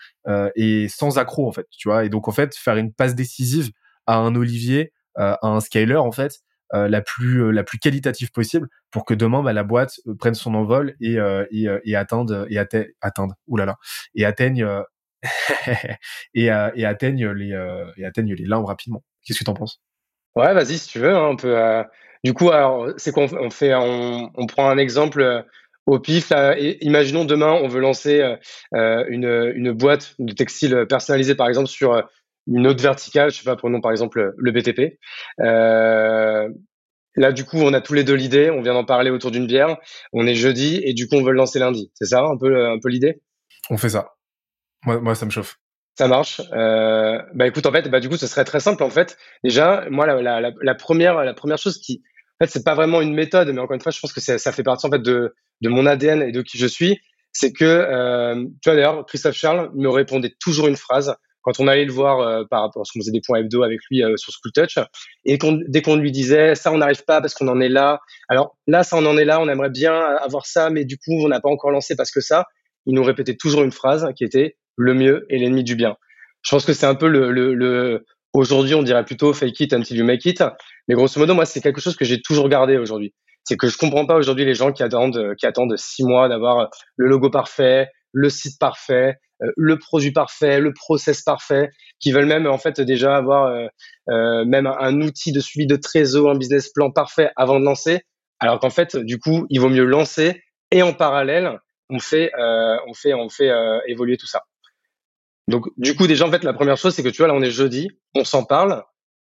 et 0.56 0.88
sans 0.90 1.18
accro 1.18 1.48
en 1.48 1.52
fait, 1.52 1.68
tu 1.72 1.88
vois. 1.88 2.06
Et 2.06 2.10
donc 2.10 2.28
en 2.28 2.32
fait, 2.32 2.56
faire 2.56 2.78
une 2.78 2.92
passe 2.92 3.16
décisive 3.16 3.72
à 4.08 4.18
un 4.18 4.36
Olivier, 4.36 4.92
à 5.16 5.38
un 5.48 5.60
scaler 5.60 5.96
en 5.96 6.12
fait, 6.12 6.40
euh, 6.40 6.45
la 6.74 7.02
plus 7.02 7.44
euh, 7.44 7.52
la 7.52 7.64
plus 7.64 7.78
qualitative 7.78 8.32
possible 8.32 8.68
pour 8.92 9.06
que 9.06 9.14
demain 9.14 9.44
bah, 9.44 9.54
la 9.54 9.64
boîte 9.64 10.00
euh, 10.08 10.16
prenne 10.16 10.34
son 10.34 10.56
envol 10.56 10.96
et 11.00 11.18
et, 11.52 11.68
et 11.84 11.96
et 14.16 14.26
atteigne 14.26 14.68
et 16.34 16.50
atteigne 16.50 17.26
les 18.34 18.46
limbes 18.46 18.66
rapidement. 18.66 19.04
Qu'est-ce 19.24 19.40
que 19.40 19.44
tu 19.44 19.50
en 19.50 19.54
penses? 19.54 19.82
Ouais, 20.36 20.54
vas-y 20.54 20.78
si 20.78 20.90
tu 20.90 21.00
veux. 21.00 21.16
Hein, 21.16 21.30
on 21.30 21.36
peut. 21.36 21.56
Du 22.24 22.34
coup, 22.34 22.50
c'est 22.98 23.12
qu'on 23.12 23.28
on 23.38 23.50
fait 23.50 23.74
on, 23.76 24.32
on, 24.36 24.46
prend 24.48 24.70
un 24.70 24.78
exemple 24.78 25.46
au 25.86 26.00
pif. 26.00 26.32
imaginons 26.82 27.26
demain 27.26 27.52
on 27.52 27.68
veut 27.68 27.80
lancer 27.80 28.36
une 28.74 29.54
une 29.56 29.72
boîte 29.72 30.16
de 30.20 30.34
textile 30.34 30.86
personnalisée 30.90 31.36
par 31.36 31.48
exemple 31.48 31.70
sur 31.70 32.04
une 32.48 32.68
autre 32.68 32.82
verticale, 32.82 33.32
je 33.32 33.38
sais 33.38 33.44
pas, 33.44 33.56
prenons 33.56 33.82
par 33.82 33.92
exemple 33.92 34.34
le 34.38 34.52
BTP. 34.52 35.00
Euh, 35.42 36.50
là, 37.16 37.32
du 37.32 37.46
coup, 37.46 37.58
on 37.58 37.74
a 37.74 37.82
tous 37.82 37.94
les 37.94 38.04
deux 38.04 38.14
l'idée, 38.14 38.50
on 38.52 38.62
vient 38.62 38.74
d'en 38.74 38.86
parler 38.86 39.10
autour 39.10 39.32
d'une 39.32 39.48
bière, 39.48 39.78
on 40.14 40.28
est 40.28 40.36
jeudi 40.36 40.82
et 40.84 40.94
du 40.94 41.08
coup, 41.08 41.16
on 41.16 41.24
veut 41.24 41.32
le 41.32 41.38
lancer 41.38 41.60
lundi. 41.60 41.92
C'est 41.96 42.06
ça 42.06 42.24
un 42.24 42.38
peu, 42.38 42.68
un 42.68 42.80
peu 42.80 42.90
l'idée? 42.90 43.22
On 43.70 43.78
fait 43.78 43.90
ça. 43.90 44.14
Moi, 44.86 45.00
moi, 45.00 45.16
ça 45.16 45.26
me 45.26 45.32
chauffe. 45.32 45.58
Ça 45.98 46.08
marche. 46.08 46.42
Euh, 46.54 47.22
bah 47.34 47.48
écoute, 47.48 47.66
en 47.66 47.72
fait, 47.72 47.90
bah 47.90 48.00
du 48.00 48.10
coup, 48.10 48.18
ce 48.18 48.28
serait 48.28 48.44
très 48.44 48.60
simple. 48.60 48.84
En 48.84 48.90
fait, 48.90 49.18
déjà, 49.44 49.86
moi, 49.90 50.06
la, 50.06 50.22
la, 50.22 50.52
la 50.62 50.76
première, 50.76 51.24
la 51.24 51.34
première 51.34 51.58
chose 51.58 51.80
qui, 51.80 52.04
en 52.40 52.46
fait, 52.46 52.52
c'est 52.52 52.66
pas 52.66 52.76
vraiment 52.76 53.02
une 53.02 53.14
méthode, 53.14 53.50
mais 53.50 53.60
encore 53.60 53.76
une 53.76 53.82
fois, 53.82 53.94
je 53.94 54.00
pense 54.00 54.12
que 54.12 54.20
ça 54.20 54.52
fait 54.52 54.64
partie 54.64 54.86
en 54.86 54.92
fait 54.92 55.02
de, 55.02 55.34
de 55.62 55.70
mon 55.70 55.86
ADN 55.86 56.22
et 56.22 56.32
de 56.34 56.42
qui 56.42 56.58
je 56.58 56.68
suis. 56.68 57.00
C'est 57.32 57.54
que, 57.54 57.66
euh, 57.66 58.36
tu 58.62 58.70
vois 58.70 58.76
d'ailleurs, 58.76 59.06
Christophe 59.06 59.36
Charles 59.36 59.72
me 59.74 59.90
répondait 59.90 60.34
toujours 60.40 60.68
une 60.68 60.76
phrase 60.76 61.16
quand 61.46 61.60
on 61.60 61.68
allait 61.68 61.86
le 61.86 61.92
voir 61.92 62.20
euh, 62.20 62.44
par 62.50 62.62
rapport 62.62 62.82
à 62.82 62.86
ce 62.86 62.92
qu'on 62.92 63.00
faisait 63.00 63.12
des 63.12 63.22
points 63.26 63.40
hebdo 63.40 63.62
avec 63.64 63.80
lui 63.90 64.04
euh, 64.04 64.18
sur 64.18 64.34
School 64.34 64.52
Touch, 64.52 64.80
et 65.26 65.38
dès 65.68 65.82
qu'on 65.82 65.96
lui 65.96 66.12
disait 66.12 66.56
ça, 66.56 66.72
on 66.72 66.80
n'arrive 66.80 67.06
pas 67.06 67.22
parce 67.22 67.36
qu'on 67.36 67.48
en 67.48 67.62
est 67.62 67.70
là. 67.70 68.00
Alors 68.28 68.58
là, 68.68 68.84
ça, 68.84 68.98
on 68.98 69.06
en 69.06 69.18
est 69.18 69.26
là, 69.26 69.40
on 69.40 69.48
aimerait 69.48 69.70
bien 69.70 69.94
avoir 69.94 70.48
ça, 70.48 70.72
mais 70.72 70.86
du 70.86 70.98
coup, 70.98 71.14
on 71.24 71.28
n'a 71.28 71.40
pas 71.40 71.50
encore 71.50 71.72
lancé 71.72 71.96
parce 71.96 72.12
que 72.12 72.20
ça. 72.20 72.46
Il 72.88 72.96
nous 72.96 73.04
répétait 73.04 73.36
toujours 73.36 73.64
une 73.64 73.72
phrase 73.72 74.08
qui 74.16 74.24
était 74.24 74.58
le 74.76 74.94
mieux 74.94 75.26
est 75.30 75.38
l'ennemi 75.38 75.64
du 75.64 75.76
bien. 75.76 75.96
Je 76.42 76.52
pense 76.52 76.66
que 76.66 76.74
c'est 76.74 76.86
un 76.86 76.96
peu 76.96 77.08
le, 77.08 77.32
le, 77.32 77.54
le 77.54 78.06
aujourd'hui, 78.34 78.76
on 78.76 78.84
dirait 78.84 79.06
plutôt 79.06 79.34
fake 79.34 79.60
it 79.60 79.74
until 79.74 79.98
you 79.98 80.06
make 80.06 80.26
it. 80.26 80.44
Mais 80.88 80.96
grosso 80.96 81.20
modo, 81.20 81.34
moi, 81.34 81.46
c'est 81.46 81.62
quelque 81.62 81.82
chose 81.82 81.96
que 81.96 82.06
j'ai 82.06 82.22
toujours 82.22 82.50
gardé 82.50 82.78
aujourd'hui. 82.78 83.14
C'est 83.44 83.58
que 83.58 83.68
je 83.68 83.78
comprends 83.78 84.08
pas 84.08 84.16
aujourd'hui 84.16 84.46
les 84.46 84.56
gens 84.56 84.72
qui 84.72 84.82
attendent, 84.82 85.36
qui 85.38 85.46
attendent 85.46 85.76
six 85.78 86.04
mois 86.04 86.28
d'avoir 86.28 86.70
le 86.98 87.08
logo 87.08 87.30
parfait, 87.30 87.90
le 88.16 88.30
site 88.30 88.58
parfait, 88.60 89.18
euh, 89.44 89.52
le 89.58 89.78
produit 89.78 90.12
parfait, 90.12 90.62
le 90.62 90.74
process 90.74 91.22
parfait, 91.22 91.70
qui 92.00 92.14
veulent 92.14 92.26
même 92.26 92.48
en 92.48 92.58
fait 92.58 92.80
déjà 92.80 93.18
avoir 93.18 93.48
euh, 93.48 93.68
euh, 94.10 94.46
même 94.46 94.68
un, 94.68 95.02
outil 95.02 95.34
de 95.34 95.42
suivi 95.42 95.68
de 95.68 95.76
trésor, 95.76 96.32
un 96.32 96.38
business 96.38 96.70
plan 96.70 96.92
parfait 96.92 97.30
avant 97.36 97.60
de 97.60 97.66
lancer. 97.66 98.02
Alors 98.40 98.60
qu'en 98.60 98.70
fait, 98.70 98.96
du 98.96 99.20
coup, 99.20 99.46
il 99.50 99.60
vaut 99.60 99.70
mieux 99.70 99.84
lancer 99.84 100.42
et 100.72 100.82
en 100.82 100.94
parallèle, 100.94 101.60
on 101.90 102.00
fait, 102.00 102.32
on 102.38 102.94
fait, 102.94 103.14
on 103.14 103.30
fait 103.30 103.52
évoluer 103.88 104.18
tout 104.18 104.28
ça. 104.28 104.42
Donc, 105.48 105.68
du 105.78 105.96
coup, 105.96 106.08
déjà, 106.08 106.28
en 106.28 106.32
fait, 106.32 106.44
la 106.44 106.54
première 106.54 106.76
chose, 106.76 106.96
c'est 106.96 107.04
que 107.04 107.10
tu 107.10 107.20
vois, 107.20 107.28
là, 107.28 107.34
on 107.34 107.42
est 107.42 107.52
jeudi, 107.52 107.90
on 108.16 108.24
s'en 108.24 108.44
parle, 108.44 108.84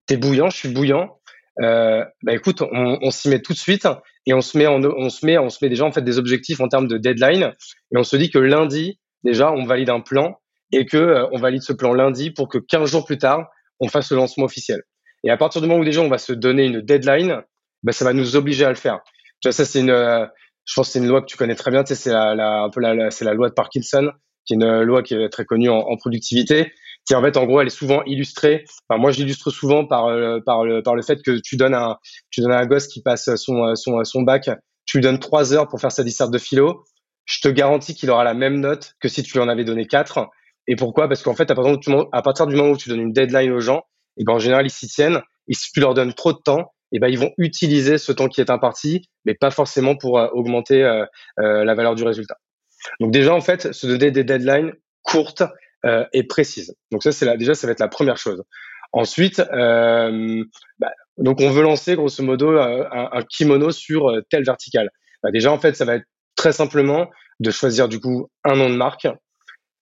t'es 0.06 0.16
bouillant, 0.16 0.50
je 0.50 0.56
suis 0.56 0.68
bouillant. 0.68 1.18
Euh, 1.60 2.04
bah 2.22 2.32
écoute, 2.32 2.62
on, 2.62 2.98
on 3.02 3.10
s'y 3.10 3.28
met 3.28 3.40
tout 3.40 3.52
de 3.52 3.58
suite 3.58 3.86
et 4.26 4.32
on 4.32 4.40
se 4.40 4.56
met, 4.56 4.66
en, 4.66 4.82
on 4.82 5.10
se 5.10 5.26
met, 5.26 5.38
on 5.38 5.50
se 5.50 5.58
met 5.62 5.68
déjà 5.68 5.84
en 5.84 5.92
fait 5.92 6.02
des 6.02 6.18
objectifs 6.18 6.60
en 6.60 6.68
termes 6.68 6.88
de 6.88 6.96
deadline 6.96 7.52
et 7.92 7.98
on 7.98 8.04
se 8.04 8.16
dit 8.16 8.30
que 8.30 8.38
lundi, 8.38 8.98
déjà, 9.24 9.52
on 9.52 9.64
valide 9.64 9.90
un 9.90 10.00
plan 10.00 10.38
et 10.72 10.86
que 10.86 10.96
euh, 10.96 11.26
on 11.32 11.38
valide 11.38 11.62
ce 11.62 11.72
plan 11.72 11.92
lundi 11.92 12.30
pour 12.30 12.48
que 12.48 12.58
15 12.58 12.90
jours 12.90 13.04
plus 13.04 13.18
tard, 13.18 13.48
on 13.80 13.88
fasse 13.88 14.10
le 14.10 14.16
lancement 14.16 14.44
officiel. 14.44 14.82
Et 15.24 15.30
à 15.30 15.36
partir 15.36 15.60
du 15.60 15.68
moment 15.68 15.80
où 15.80 15.84
déjà 15.84 16.00
on 16.00 16.08
va 16.08 16.18
se 16.18 16.32
donner 16.32 16.64
une 16.64 16.80
deadline, 16.80 17.42
bah, 17.82 17.92
ça 17.92 18.04
va 18.04 18.12
nous 18.12 18.36
obliger 18.36 18.64
à 18.64 18.70
le 18.70 18.74
faire. 18.74 19.00
Tu 19.40 19.48
vois, 19.48 19.52
ça 19.52 19.64
c'est 19.64 19.80
une, 19.80 19.90
euh, 19.90 20.24
je 20.64 20.74
pense 20.74 20.90
c'est 20.90 20.98
une 21.00 21.08
loi 21.08 21.20
que 21.20 21.26
tu 21.26 21.36
connais 21.36 21.54
très 21.54 21.70
bien. 21.70 21.84
Tu 21.84 21.94
sais, 21.94 22.02
c'est 22.02 22.12
la, 22.12 22.62
un 22.62 22.70
peu 22.70 22.80
la, 22.80 23.10
c'est 23.10 23.24
la 23.24 23.34
loi 23.34 23.48
de 23.48 23.54
Parkinson, 23.54 24.10
qui 24.46 24.54
est 24.54 24.56
une 24.56 24.82
loi 24.82 25.02
qui 25.02 25.14
est 25.14 25.28
très 25.28 25.44
connue 25.44 25.68
en, 25.68 25.78
en 25.78 25.96
productivité. 25.96 26.72
Qui 27.06 27.14
en 27.14 27.22
fait, 27.22 27.36
en 27.36 27.46
gros, 27.46 27.60
elle 27.60 27.66
est 27.66 27.70
souvent 27.70 28.02
illustrée. 28.04 28.64
Enfin, 28.88 29.00
moi, 29.00 29.10
je 29.10 29.18
l'illustre 29.18 29.50
souvent 29.50 29.84
par 29.86 30.06
euh, 30.06 30.38
par 30.44 30.64
le 30.64 30.82
par 30.82 30.94
le 30.94 31.02
fait 31.02 31.20
que 31.22 31.40
tu 31.40 31.56
donnes 31.56 31.74
un 31.74 31.96
tu 32.30 32.40
donnes 32.40 32.52
un 32.52 32.66
gosse 32.66 32.86
qui 32.86 33.02
passe 33.02 33.34
son 33.36 33.74
son 33.74 34.04
son 34.04 34.22
bac, 34.22 34.50
tu 34.86 34.98
lui 34.98 35.02
donnes 35.02 35.18
trois 35.18 35.52
heures 35.52 35.68
pour 35.68 35.80
faire 35.80 35.92
sa 35.92 36.04
disserte 36.04 36.30
de 36.30 36.38
philo 36.38 36.84
je 37.24 37.40
te 37.40 37.48
garantis 37.48 37.94
qu'il 37.94 38.10
aura 38.10 38.24
la 38.24 38.34
même 38.34 38.60
note 38.60 38.94
que 39.00 39.08
si 39.08 39.22
tu 39.22 39.34
lui 39.34 39.40
en 39.40 39.48
avais 39.48 39.64
donné 39.64 39.86
4. 39.86 40.28
Et 40.68 40.76
pourquoi? 40.76 41.08
Parce 41.08 41.22
qu'en 41.22 41.34
fait, 41.34 41.50
à 41.50 41.54
partir, 41.54 42.46
du 42.46 42.56
moment 42.56 42.70
où 42.70 42.76
tu 42.76 42.88
donnes 42.88 43.00
une 43.00 43.12
deadline 43.12 43.52
aux 43.52 43.60
gens, 43.60 43.82
et 44.16 44.24
ben 44.24 44.34
en 44.34 44.38
général, 44.38 44.66
ils 44.66 44.70
s'y 44.70 44.88
tiennent. 44.88 45.20
Et 45.48 45.54
si 45.54 45.72
tu 45.72 45.80
leur 45.80 45.94
donnes 45.94 46.14
trop 46.14 46.32
de 46.32 46.38
temps, 46.38 46.72
et 46.92 46.98
ben 46.98 47.08
ils 47.08 47.18
vont 47.18 47.32
utiliser 47.38 47.98
ce 47.98 48.12
temps 48.12 48.28
qui 48.28 48.40
est 48.40 48.50
imparti, 48.50 49.08
mais 49.24 49.34
pas 49.34 49.50
forcément 49.50 49.96
pour 49.96 50.18
euh, 50.18 50.28
augmenter 50.32 50.84
euh, 50.84 51.04
euh, 51.40 51.64
la 51.64 51.74
valeur 51.74 51.94
du 51.94 52.04
résultat. 52.04 52.36
Donc 53.00 53.12
déjà, 53.12 53.34
en 53.34 53.40
fait, 53.40 53.72
se 53.72 53.86
donner 53.86 54.10
des 54.10 54.24
deadlines 54.24 54.72
courtes 55.02 55.42
et 56.12 56.22
précises. 56.24 56.74
Donc 56.90 57.02
ça, 57.02 57.12
c'est 57.12 57.36
déjà, 57.36 57.54
ça 57.54 57.66
va 57.66 57.72
être 57.72 57.80
la 57.80 57.88
première 57.88 58.16
chose. 58.16 58.42
Ensuite, 58.92 59.38
bah, 59.38 60.92
donc 61.18 61.40
on 61.40 61.50
veut 61.50 61.62
lancer 61.62 61.96
grosso 61.96 62.22
modo 62.22 62.58
un, 62.58 63.08
un 63.12 63.22
kimono 63.22 63.70
sur 63.70 64.10
tel 64.30 64.44
vertical. 64.44 64.90
Bah, 65.22 65.30
déjà, 65.30 65.50
en 65.52 65.58
fait, 65.58 65.74
ça 65.74 65.84
va 65.84 65.96
être 65.96 66.06
très 66.36 66.52
simplement 66.52 67.08
de 67.40 67.50
choisir 67.50 67.88
du 67.88 68.00
coup 68.00 68.28
un 68.44 68.54
nom 68.54 68.70
de 68.70 68.76
marque, 68.76 69.06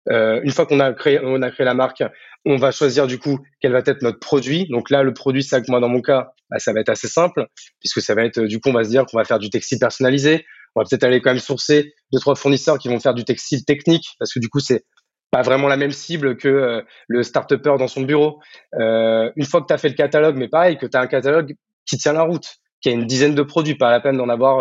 Euh, 0.10 0.40
une 0.44 0.52
fois 0.52 0.66
qu'on 0.66 0.80
a 0.80 0.94
créé, 0.94 1.20
on 1.22 1.42
a 1.42 1.52
créé 1.52 1.66
la 1.66 1.74
marque, 1.74 2.04
on 2.46 2.58
va 2.58 2.72
choisir 2.72 3.06
du 3.06 3.20
coup 3.20 3.40
quel 3.60 3.74
va 3.74 3.80
être 3.86 4.02
notre 4.02 4.20
produit. 4.20 4.68
Donc 4.70 4.90
là, 4.90 5.04
le 5.04 5.14
produit, 5.14 5.46
que 5.46 5.72
moi 5.72 5.80
dans 5.80 5.90
mon 5.90 6.02
cas, 6.02 6.32
bah, 6.50 6.58
ça 6.58 6.74
va 6.74 6.80
être 6.80 6.90
assez 6.90 7.08
simple 7.08 7.46
puisque 7.80 8.02
ça 8.02 8.16
va 8.16 8.24
être 8.24 8.40
du 8.42 8.60
coup, 8.60 8.70
on 8.70 8.74
va 8.74 8.84
se 8.84 8.90
dire 8.90 9.06
qu'on 9.06 9.18
va 9.18 9.26
faire 9.26 9.40
du 9.40 9.50
textile 9.50 9.80
personnalisé. 9.80 10.46
On 10.76 10.82
va 10.82 10.86
peut-être 10.90 11.04
aller 11.04 11.22
quand 11.22 11.32
même 11.32 11.40
sourcer 11.40 11.94
deux 12.12 12.20
trois 12.20 12.36
fournisseurs 12.36 12.78
qui 12.80 12.88
vont 12.88 13.00
faire 13.00 13.14
du 13.14 13.24
textile 13.26 13.66
technique 13.66 14.08
parce 14.20 14.34
que 14.34 14.40
du 14.40 14.50
coup, 14.50 14.60
c'est 14.60 14.84
pas 15.32 15.42
vraiment 15.42 15.68
la 15.68 15.78
même 15.78 15.92
cible 15.92 16.38
que 16.38 16.48
euh, 16.48 16.82
le 17.08 17.24
start-upper 17.24 17.76
dans 17.78 17.88
son 17.88 18.02
bureau. 18.02 18.40
Euh, 18.80 19.32
une 19.36 19.46
fois 19.46 19.62
que 19.62 19.68
tu 19.68 19.74
as 19.74 19.78
fait 19.78 19.90
le 19.90 19.96
catalogue, 19.96 20.36
mais 20.38 20.48
pareil, 20.48 20.78
que 20.78 20.86
tu 20.86 20.98
as 20.98 21.02
un 21.02 21.08
catalogue 21.08 21.56
qui 21.86 21.98
tient 21.98 22.14
la 22.14 22.24
route, 22.24 22.48
qui 22.82 22.90
a 22.90 22.92
une 22.92 23.06
dizaine 23.06 23.36
de 23.36 23.44
produits, 23.44 23.76
pas 23.76 23.92
la 23.92 24.00
peine 24.00 24.18
d'en 24.18 24.30
avoir 24.30 24.60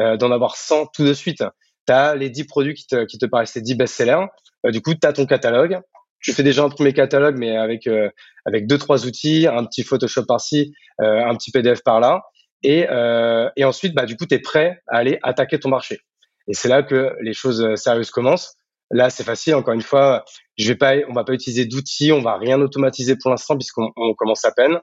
euh, 0.00 0.16
d'en 0.16 0.30
avoir 0.30 0.56
100 0.56 0.86
tout 0.94 1.04
de 1.04 1.14
suite. 1.14 1.44
Tu 1.86 1.92
as 1.92 2.14
les 2.14 2.30
10 2.30 2.44
produits 2.44 2.74
qui 2.74 2.86
te, 2.86 3.04
qui 3.04 3.18
te 3.18 3.26
paraissent 3.26 3.54
les 3.54 3.62
10 3.62 3.74
best-sellers. 3.74 4.26
du 4.64 4.80
coup, 4.80 4.94
tu 4.94 5.06
as 5.06 5.12
ton 5.12 5.26
catalogue. 5.26 5.80
Tu 6.22 6.32
fais 6.32 6.42
déjà 6.42 6.62
un 6.64 6.68
premier 6.68 6.92
catalogue, 6.92 7.36
mais 7.38 7.56
avec 7.56 7.88
avec 8.44 8.66
deux 8.66 8.76
trois 8.76 9.06
outils, 9.06 9.46
un 9.46 9.64
petit 9.64 9.82
Photoshop 9.82 10.26
par-ci, 10.26 10.74
un 10.98 11.34
petit 11.34 11.50
PDF 11.50 11.82
par-là, 11.82 12.20
et, 12.62 12.86
et 13.56 13.64
ensuite, 13.64 13.94
bah 13.94 14.04
du 14.04 14.16
coup, 14.16 14.26
tu 14.26 14.34
es 14.34 14.38
prêt 14.38 14.82
à 14.86 14.98
aller 14.98 15.18
attaquer 15.22 15.58
ton 15.58 15.70
marché. 15.70 16.00
Et 16.46 16.52
c'est 16.52 16.68
là 16.68 16.82
que 16.82 17.14
les 17.22 17.32
choses 17.32 17.74
sérieuses 17.76 18.10
commencent. 18.10 18.54
Là, 18.90 19.08
c'est 19.10 19.24
facile. 19.24 19.54
Encore 19.54 19.74
une 19.74 19.82
fois, 19.82 20.24
je 20.58 20.68
vais 20.68 20.76
pas, 20.76 20.94
on 21.08 21.12
va 21.12 21.24
pas 21.24 21.32
utiliser 21.32 21.64
d'outils, 21.64 22.12
on 22.12 22.22
va 22.22 22.36
rien 22.36 22.60
automatiser 22.60 23.16
pour 23.16 23.30
l'instant 23.30 23.56
puisqu'on 23.56 23.90
commence 24.18 24.44
à 24.44 24.52
peine. 24.52 24.80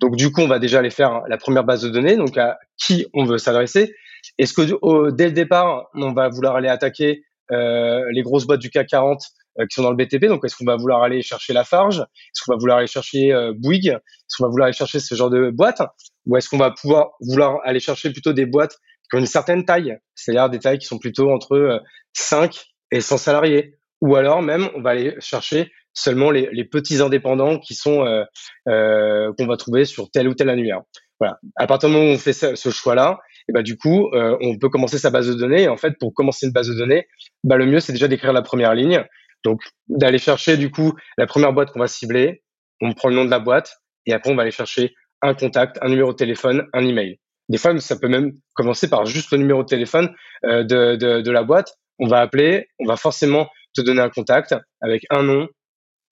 Donc, 0.00 0.16
du 0.16 0.32
coup, 0.32 0.40
on 0.40 0.48
va 0.48 0.58
déjà 0.58 0.78
aller 0.78 0.90
faire 0.90 1.22
la 1.28 1.36
première 1.36 1.64
base 1.64 1.82
de 1.82 1.90
données, 1.90 2.16
donc 2.16 2.36
à 2.38 2.58
qui 2.78 3.06
on 3.12 3.24
veut 3.24 3.36
s'adresser. 3.36 3.94
Est-ce 4.38 4.54
que 4.54 5.10
dès 5.10 5.26
le 5.26 5.32
départ, 5.32 5.88
on 5.94 6.12
va 6.12 6.28
vouloir 6.28 6.56
aller 6.56 6.68
attaquer 6.68 7.22
euh, 7.52 8.02
les 8.12 8.22
grosses 8.22 8.46
boîtes 8.46 8.60
du 8.60 8.70
CAC 8.70 8.88
40 8.88 9.20
euh, 9.58 9.66
qui 9.66 9.74
sont 9.74 9.82
dans 9.82 9.90
le 9.90 9.96
BTP 9.96 10.26
Donc, 10.26 10.44
est-ce 10.44 10.56
qu'on 10.56 10.64
va 10.64 10.76
vouloir 10.76 11.02
aller 11.02 11.20
chercher 11.20 11.52
Lafarge? 11.52 11.98
Est-ce 11.98 12.44
qu'on 12.44 12.52
va 12.52 12.58
vouloir 12.58 12.78
aller 12.78 12.86
chercher 12.86 13.32
euh, 13.32 13.52
Bouygues? 13.54 13.88
Est-ce 13.88 14.36
qu'on 14.38 14.44
va 14.44 14.50
vouloir 14.50 14.66
aller 14.66 14.76
chercher 14.76 15.00
ce 15.00 15.14
genre 15.14 15.30
de 15.30 15.50
boîtes 15.50 15.82
Ou 16.26 16.36
est-ce 16.36 16.48
qu'on 16.48 16.58
va 16.58 16.70
pouvoir 16.70 17.10
vouloir 17.20 17.58
aller 17.64 17.80
chercher 17.80 18.10
plutôt 18.10 18.32
des 18.32 18.46
boîtes 18.46 18.78
qui 19.10 19.16
ont 19.16 19.18
une 19.18 19.26
certaine 19.26 19.64
taille, 19.64 19.98
c'est-à-dire 20.14 20.48
des 20.48 20.60
tailles 20.60 20.78
qui 20.78 20.86
sont 20.86 20.98
plutôt 20.98 21.30
entre 21.30 21.82
5 22.12 22.70
et 22.90 23.00
100 23.00 23.18
salariés. 23.18 23.76
Ou 24.00 24.16
alors 24.16 24.42
même, 24.42 24.68
on 24.74 24.80
va 24.80 24.90
aller 24.90 25.14
chercher 25.20 25.70
seulement 25.92 26.30
les, 26.30 26.48
les 26.52 26.64
petits 26.64 27.02
indépendants 27.02 27.58
qui 27.58 27.74
sont 27.74 28.06
euh, 28.06 28.24
euh, 28.68 29.32
qu'on 29.36 29.46
va 29.46 29.56
trouver 29.56 29.84
sur 29.84 30.10
tel 30.10 30.28
ou 30.28 30.34
tel 30.34 30.48
annuaire. 30.48 30.80
Voilà. 31.18 31.38
À 31.56 31.66
partir 31.66 31.88
du 31.88 31.96
moment 31.96 32.10
où 32.10 32.14
on 32.14 32.18
fait 32.18 32.32
ce, 32.32 32.54
ce 32.54 32.70
choix-là, 32.70 33.18
et 33.48 33.52
bah, 33.52 33.62
du 33.62 33.76
coup, 33.76 34.08
euh, 34.14 34.38
on 34.40 34.56
peut 34.58 34.68
commencer 34.68 34.98
sa 34.98 35.10
base 35.10 35.28
de 35.28 35.34
données. 35.34 35.62
Et 35.62 35.68
en 35.68 35.76
fait, 35.76 35.98
pour 35.98 36.14
commencer 36.14 36.46
une 36.46 36.52
base 36.52 36.68
de 36.68 36.74
données, 36.74 37.06
bah, 37.44 37.56
le 37.56 37.66
mieux 37.66 37.80
c'est 37.80 37.92
déjà 37.92 38.08
d'écrire 38.08 38.32
la 38.32 38.42
première 38.42 38.74
ligne. 38.74 39.04
Donc 39.44 39.60
d'aller 39.88 40.18
chercher 40.18 40.56
du 40.56 40.70
coup 40.70 40.92
la 41.16 41.26
première 41.26 41.52
boîte 41.52 41.72
qu'on 41.72 41.80
va 41.80 41.88
cibler. 41.88 42.42
On 42.80 42.92
prend 42.92 43.08
le 43.08 43.16
nom 43.16 43.24
de 43.24 43.30
la 43.30 43.38
boîte 43.38 43.76
et 44.06 44.12
après 44.12 44.30
on 44.30 44.36
va 44.36 44.42
aller 44.42 44.50
chercher 44.50 44.94
un 45.22 45.34
contact, 45.34 45.78
un 45.82 45.88
numéro 45.88 46.12
de 46.12 46.16
téléphone, 46.16 46.66
un 46.72 46.86
email. 46.86 47.18
Des 47.48 47.58
fois, 47.58 47.78
ça 47.80 47.96
peut 47.96 48.08
même 48.08 48.32
commencer 48.54 48.88
par 48.88 49.06
juste 49.06 49.32
le 49.32 49.38
numéro 49.38 49.62
de 49.62 49.68
téléphone 49.68 50.14
euh, 50.44 50.62
de, 50.62 50.96
de, 50.96 51.20
de, 51.20 51.30
la 51.30 51.42
boîte 51.42 51.74
on 52.00 52.08
va 52.08 52.20
appeler, 52.20 52.68
on 52.78 52.86
va 52.86 52.96
forcément 52.96 53.48
te 53.74 53.80
donner 53.82 54.00
un 54.00 54.10
contact 54.10 54.54
avec 54.80 55.04
un 55.10 55.22
nom, 55.22 55.48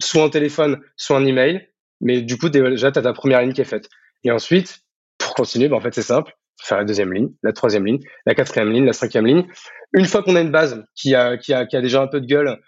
soit 0.01 0.23
un 0.23 0.29
téléphone, 0.29 0.81
soit 0.97 1.17
un 1.17 1.27
email. 1.27 1.69
Mais 2.01 2.23
du 2.23 2.39
coup, 2.39 2.49
déjà, 2.49 2.93
tu 2.93 2.99
as 2.99 3.03
ta 3.03 3.13
première 3.13 3.41
ligne 3.41 3.53
qui 3.53 3.61
est 3.61 3.65
faite. 3.65 3.89
Et 4.23 4.31
ensuite, 4.31 4.81
pour 5.19 5.35
continuer, 5.35 5.69
ben, 5.69 5.77
en 5.77 5.81
fait, 5.81 5.95
c'est 5.95 6.03
simple. 6.03 6.33
Faire 6.61 6.79
la 6.79 6.85
deuxième 6.85 7.13
ligne, 7.13 7.31
la 7.43 7.53
troisième 7.53 7.87
ligne, 7.87 8.01
la 8.27 8.35
quatrième 8.35 8.71
ligne, 8.71 8.85
la 8.85 8.93
cinquième 8.93 9.27
ligne. 9.27 9.47
Une 9.93 10.05
fois 10.05 10.23
qu'on 10.23 10.37
a 10.37 10.41
une 10.41 10.51
base 10.51 10.85
qui 10.95 11.15
a, 11.15 11.37
qui 11.37 11.53
a, 11.53 11.67
qui 11.67 11.77
a 11.77 11.81
déjà 11.81 12.03
un 12.03 12.09
peu 12.09 12.21
de 12.21 12.27
gueule, 12.27 12.59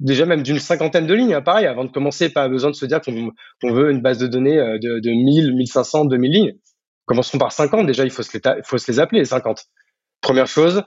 déjà 0.00 0.26
même 0.26 0.42
d'une 0.42 0.58
cinquantaine 0.58 1.06
de 1.06 1.14
lignes, 1.14 1.34
hein, 1.34 1.42
pareil, 1.42 1.66
avant 1.66 1.84
de 1.84 1.90
commencer, 1.90 2.30
pas 2.30 2.48
besoin 2.48 2.70
de 2.70 2.76
se 2.76 2.86
dire 2.86 3.00
qu'on 3.00 3.72
veut 3.72 3.90
une 3.90 4.00
base 4.00 4.18
de 4.18 4.26
données 4.26 4.58
euh, 4.58 4.78
de, 4.78 5.00
de 5.00 5.10
1000, 5.10 5.54
1500, 5.54 6.04
2000 6.06 6.30
lignes. 6.30 6.52
Commençons 7.06 7.38
par 7.38 7.52
50, 7.52 7.86
déjà, 7.86 8.04
il 8.04 8.10
faut 8.10 8.22
se 8.22 8.36
les, 8.36 8.62
faut 8.64 8.78
se 8.78 8.90
les 8.90 9.00
appeler, 9.00 9.20
les 9.20 9.26
50. 9.26 9.64
Première 10.20 10.46
chose, 10.46 10.82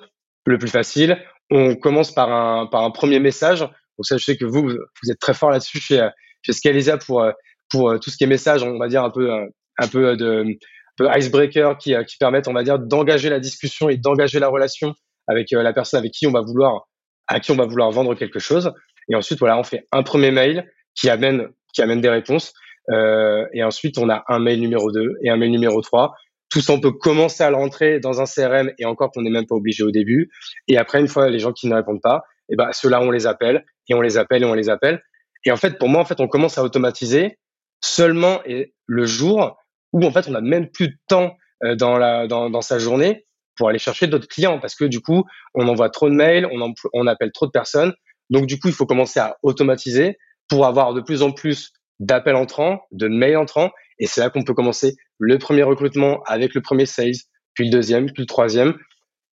le 0.45 0.57
plus 0.57 0.69
facile, 0.69 1.17
on 1.51 1.75
commence 1.75 2.11
par 2.11 2.31
un, 2.31 2.65
par 2.65 2.83
un 2.83 2.91
premier 2.91 3.19
message. 3.19 3.59
Donc 3.59 4.05
ça, 4.05 4.17
je 4.17 4.23
sais 4.23 4.37
que 4.37 4.45
vous, 4.45 4.63
vous 4.63 5.11
êtes 5.11 5.19
très 5.19 5.33
fort 5.33 5.51
là-dessus 5.51 5.79
chez, 5.79 6.07
chez 6.41 6.53
Scalisia 6.53 6.97
pour, 6.97 7.23
pour 7.69 7.99
tout 7.99 8.09
ce 8.09 8.17
qui 8.17 8.23
est 8.23 8.27
message, 8.27 8.63
on 8.63 8.79
va 8.79 8.87
dire 8.87 9.03
un 9.03 9.09
peu, 9.11 9.29
un 9.77 9.87
peu 9.87 10.15
de 10.17 10.43
un 10.43 10.55
peu 10.97 11.17
icebreaker 11.17 11.77
qui, 11.77 11.93
qui 12.07 12.17
permettent, 12.17 12.47
on 12.47 12.53
va 12.53 12.63
dire, 12.63 12.79
d'engager 12.79 13.29
la 13.29 13.39
discussion 13.39 13.89
et 13.89 13.97
d'engager 13.97 14.39
la 14.39 14.47
relation 14.47 14.93
avec 15.27 15.51
la 15.51 15.73
personne 15.73 15.99
avec 15.99 16.11
qui 16.11 16.27
on 16.27 16.31
va 16.31 16.41
vouloir, 16.41 16.87
à 17.27 17.39
qui 17.39 17.51
on 17.51 17.55
va 17.55 17.65
vouloir 17.65 17.91
vendre 17.91 18.15
quelque 18.15 18.39
chose. 18.39 18.73
Et 19.09 19.15
ensuite, 19.15 19.39
voilà, 19.39 19.57
on 19.57 19.63
fait 19.63 19.87
un 19.91 20.03
premier 20.03 20.31
mail 20.31 20.69
qui 20.95 21.09
amène, 21.09 21.47
qui 21.73 21.81
amène 21.81 22.01
des 22.01 22.09
réponses. 22.09 22.53
Euh, 22.89 23.45
et 23.53 23.63
ensuite, 23.63 23.97
on 23.97 24.09
a 24.09 24.23
un 24.27 24.39
mail 24.39 24.59
numéro 24.59 24.91
2 24.91 25.17
et 25.23 25.29
un 25.29 25.37
mail 25.37 25.51
numéro 25.51 25.81
3 25.81 26.13
tout 26.51 26.61
ça, 26.61 26.73
on 26.73 26.79
peut 26.79 26.91
commencer 26.91 27.43
à 27.43 27.49
le 27.49 27.55
rentrer 27.55 27.99
dans 27.99 28.21
un 28.21 28.25
CRM 28.25 28.71
et 28.77 28.85
encore 28.85 29.11
qu'on 29.11 29.21
n'est 29.21 29.31
même 29.31 29.47
pas 29.47 29.55
obligé 29.55 29.83
au 29.83 29.91
début. 29.91 30.29
Et 30.67 30.77
après, 30.77 30.99
une 30.99 31.07
fois 31.07 31.29
les 31.29 31.39
gens 31.39 31.53
qui 31.53 31.67
ne 31.67 31.73
répondent 31.73 32.01
pas, 32.01 32.23
eh 32.49 32.55
ben 32.55 32.71
ceux-là, 32.73 33.01
on 33.01 33.09
les 33.09 33.25
appelle 33.25 33.65
et 33.89 33.95
on 33.95 34.01
les 34.01 34.17
appelle 34.17 34.43
et 34.43 34.45
on 34.45 34.53
les 34.53 34.69
appelle. 34.69 35.01
Et 35.45 35.51
en 35.51 35.55
fait, 35.55 35.79
pour 35.79 35.89
moi, 35.89 36.01
en 36.01 36.05
fait, 36.05 36.19
on 36.19 36.27
commence 36.27 36.57
à 36.57 36.63
automatiser 36.63 37.39
seulement 37.81 38.41
le 38.85 39.05
jour 39.05 39.57
où 39.93 40.05
en 40.05 40.11
fait, 40.11 40.27
on 40.27 40.31
n'a 40.31 40.41
même 40.41 40.69
plus 40.69 40.89
de 40.89 40.95
temps 41.07 41.35
euh, 41.63 41.75
dans 41.75 41.97
la 41.97 42.27
dans, 42.27 42.49
dans 42.49 42.61
sa 42.61 42.79
journée 42.79 43.25
pour 43.55 43.69
aller 43.69 43.79
chercher 43.79 44.07
d'autres 44.07 44.27
clients 44.27 44.59
parce 44.59 44.75
que 44.75 44.85
du 44.85 44.99
coup, 44.99 45.23
on 45.53 45.67
envoie 45.67 45.89
trop 45.89 46.09
de 46.09 46.15
mails, 46.15 46.47
on, 46.51 46.73
on 46.93 47.07
appelle 47.07 47.31
trop 47.31 47.45
de 47.45 47.51
personnes. 47.51 47.93
Donc 48.29 48.45
du 48.45 48.59
coup, 48.59 48.67
il 48.67 48.73
faut 48.73 48.85
commencer 48.85 49.19
à 49.19 49.37
automatiser 49.41 50.17
pour 50.49 50.65
avoir 50.65 50.93
de 50.93 51.01
plus 51.01 51.21
en 51.21 51.31
plus 51.31 51.71
d'appels 51.99 52.35
entrants, 52.35 52.81
de 52.91 53.07
mails 53.07 53.37
entrants. 53.37 53.71
Et 53.99 54.07
c'est 54.07 54.19
là 54.19 54.29
qu'on 54.29 54.43
peut 54.43 54.53
commencer 54.53 54.95
le 55.21 55.37
premier 55.37 55.63
recrutement 55.63 56.21
avec 56.25 56.55
le 56.55 56.61
premier 56.61 56.85
sales, 56.85 57.13
puis 57.53 57.65
le 57.65 57.71
deuxième, 57.71 58.07
puis 58.07 58.23
le 58.23 58.25
troisième. 58.25 58.73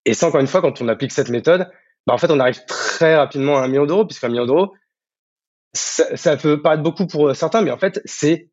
Et 0.04 0.14
ça, 0.14 0.28
encore 0.28 0.40
une 0.40 0.46
fois, 0.46 0.60
quand 0.60 0.80
on 0.82 0.88
applique 0.88 1.12
cette 1.12 1.30
méthode, 1.30 1.70
bah, 2.06 2.14
en 2.14 2.18
fait, 2.18 2.30
on 2.30 2.38
arrive 2.38 2.60
très 2.66 3.16
rapidement 3.16 3.56
à 3.56 3.62
un 3.62 3.68
million 3.68 3.86
d'euros, 3.86 4.04
puisqu'un 4.04 4.28
million 4.28 4.46
d'euros, 4.46 4.74
ça, 5.72 6.36
peut 6.36 6.60
paraître 6.60 6.82
beaucoup 6.82 7.06
pour 7.06 7.34
certains, 7.34 7.62
mais 7.62 7.70
en 7.70 7.78
fait, 7.78 8.00
c'est 8.04 8.50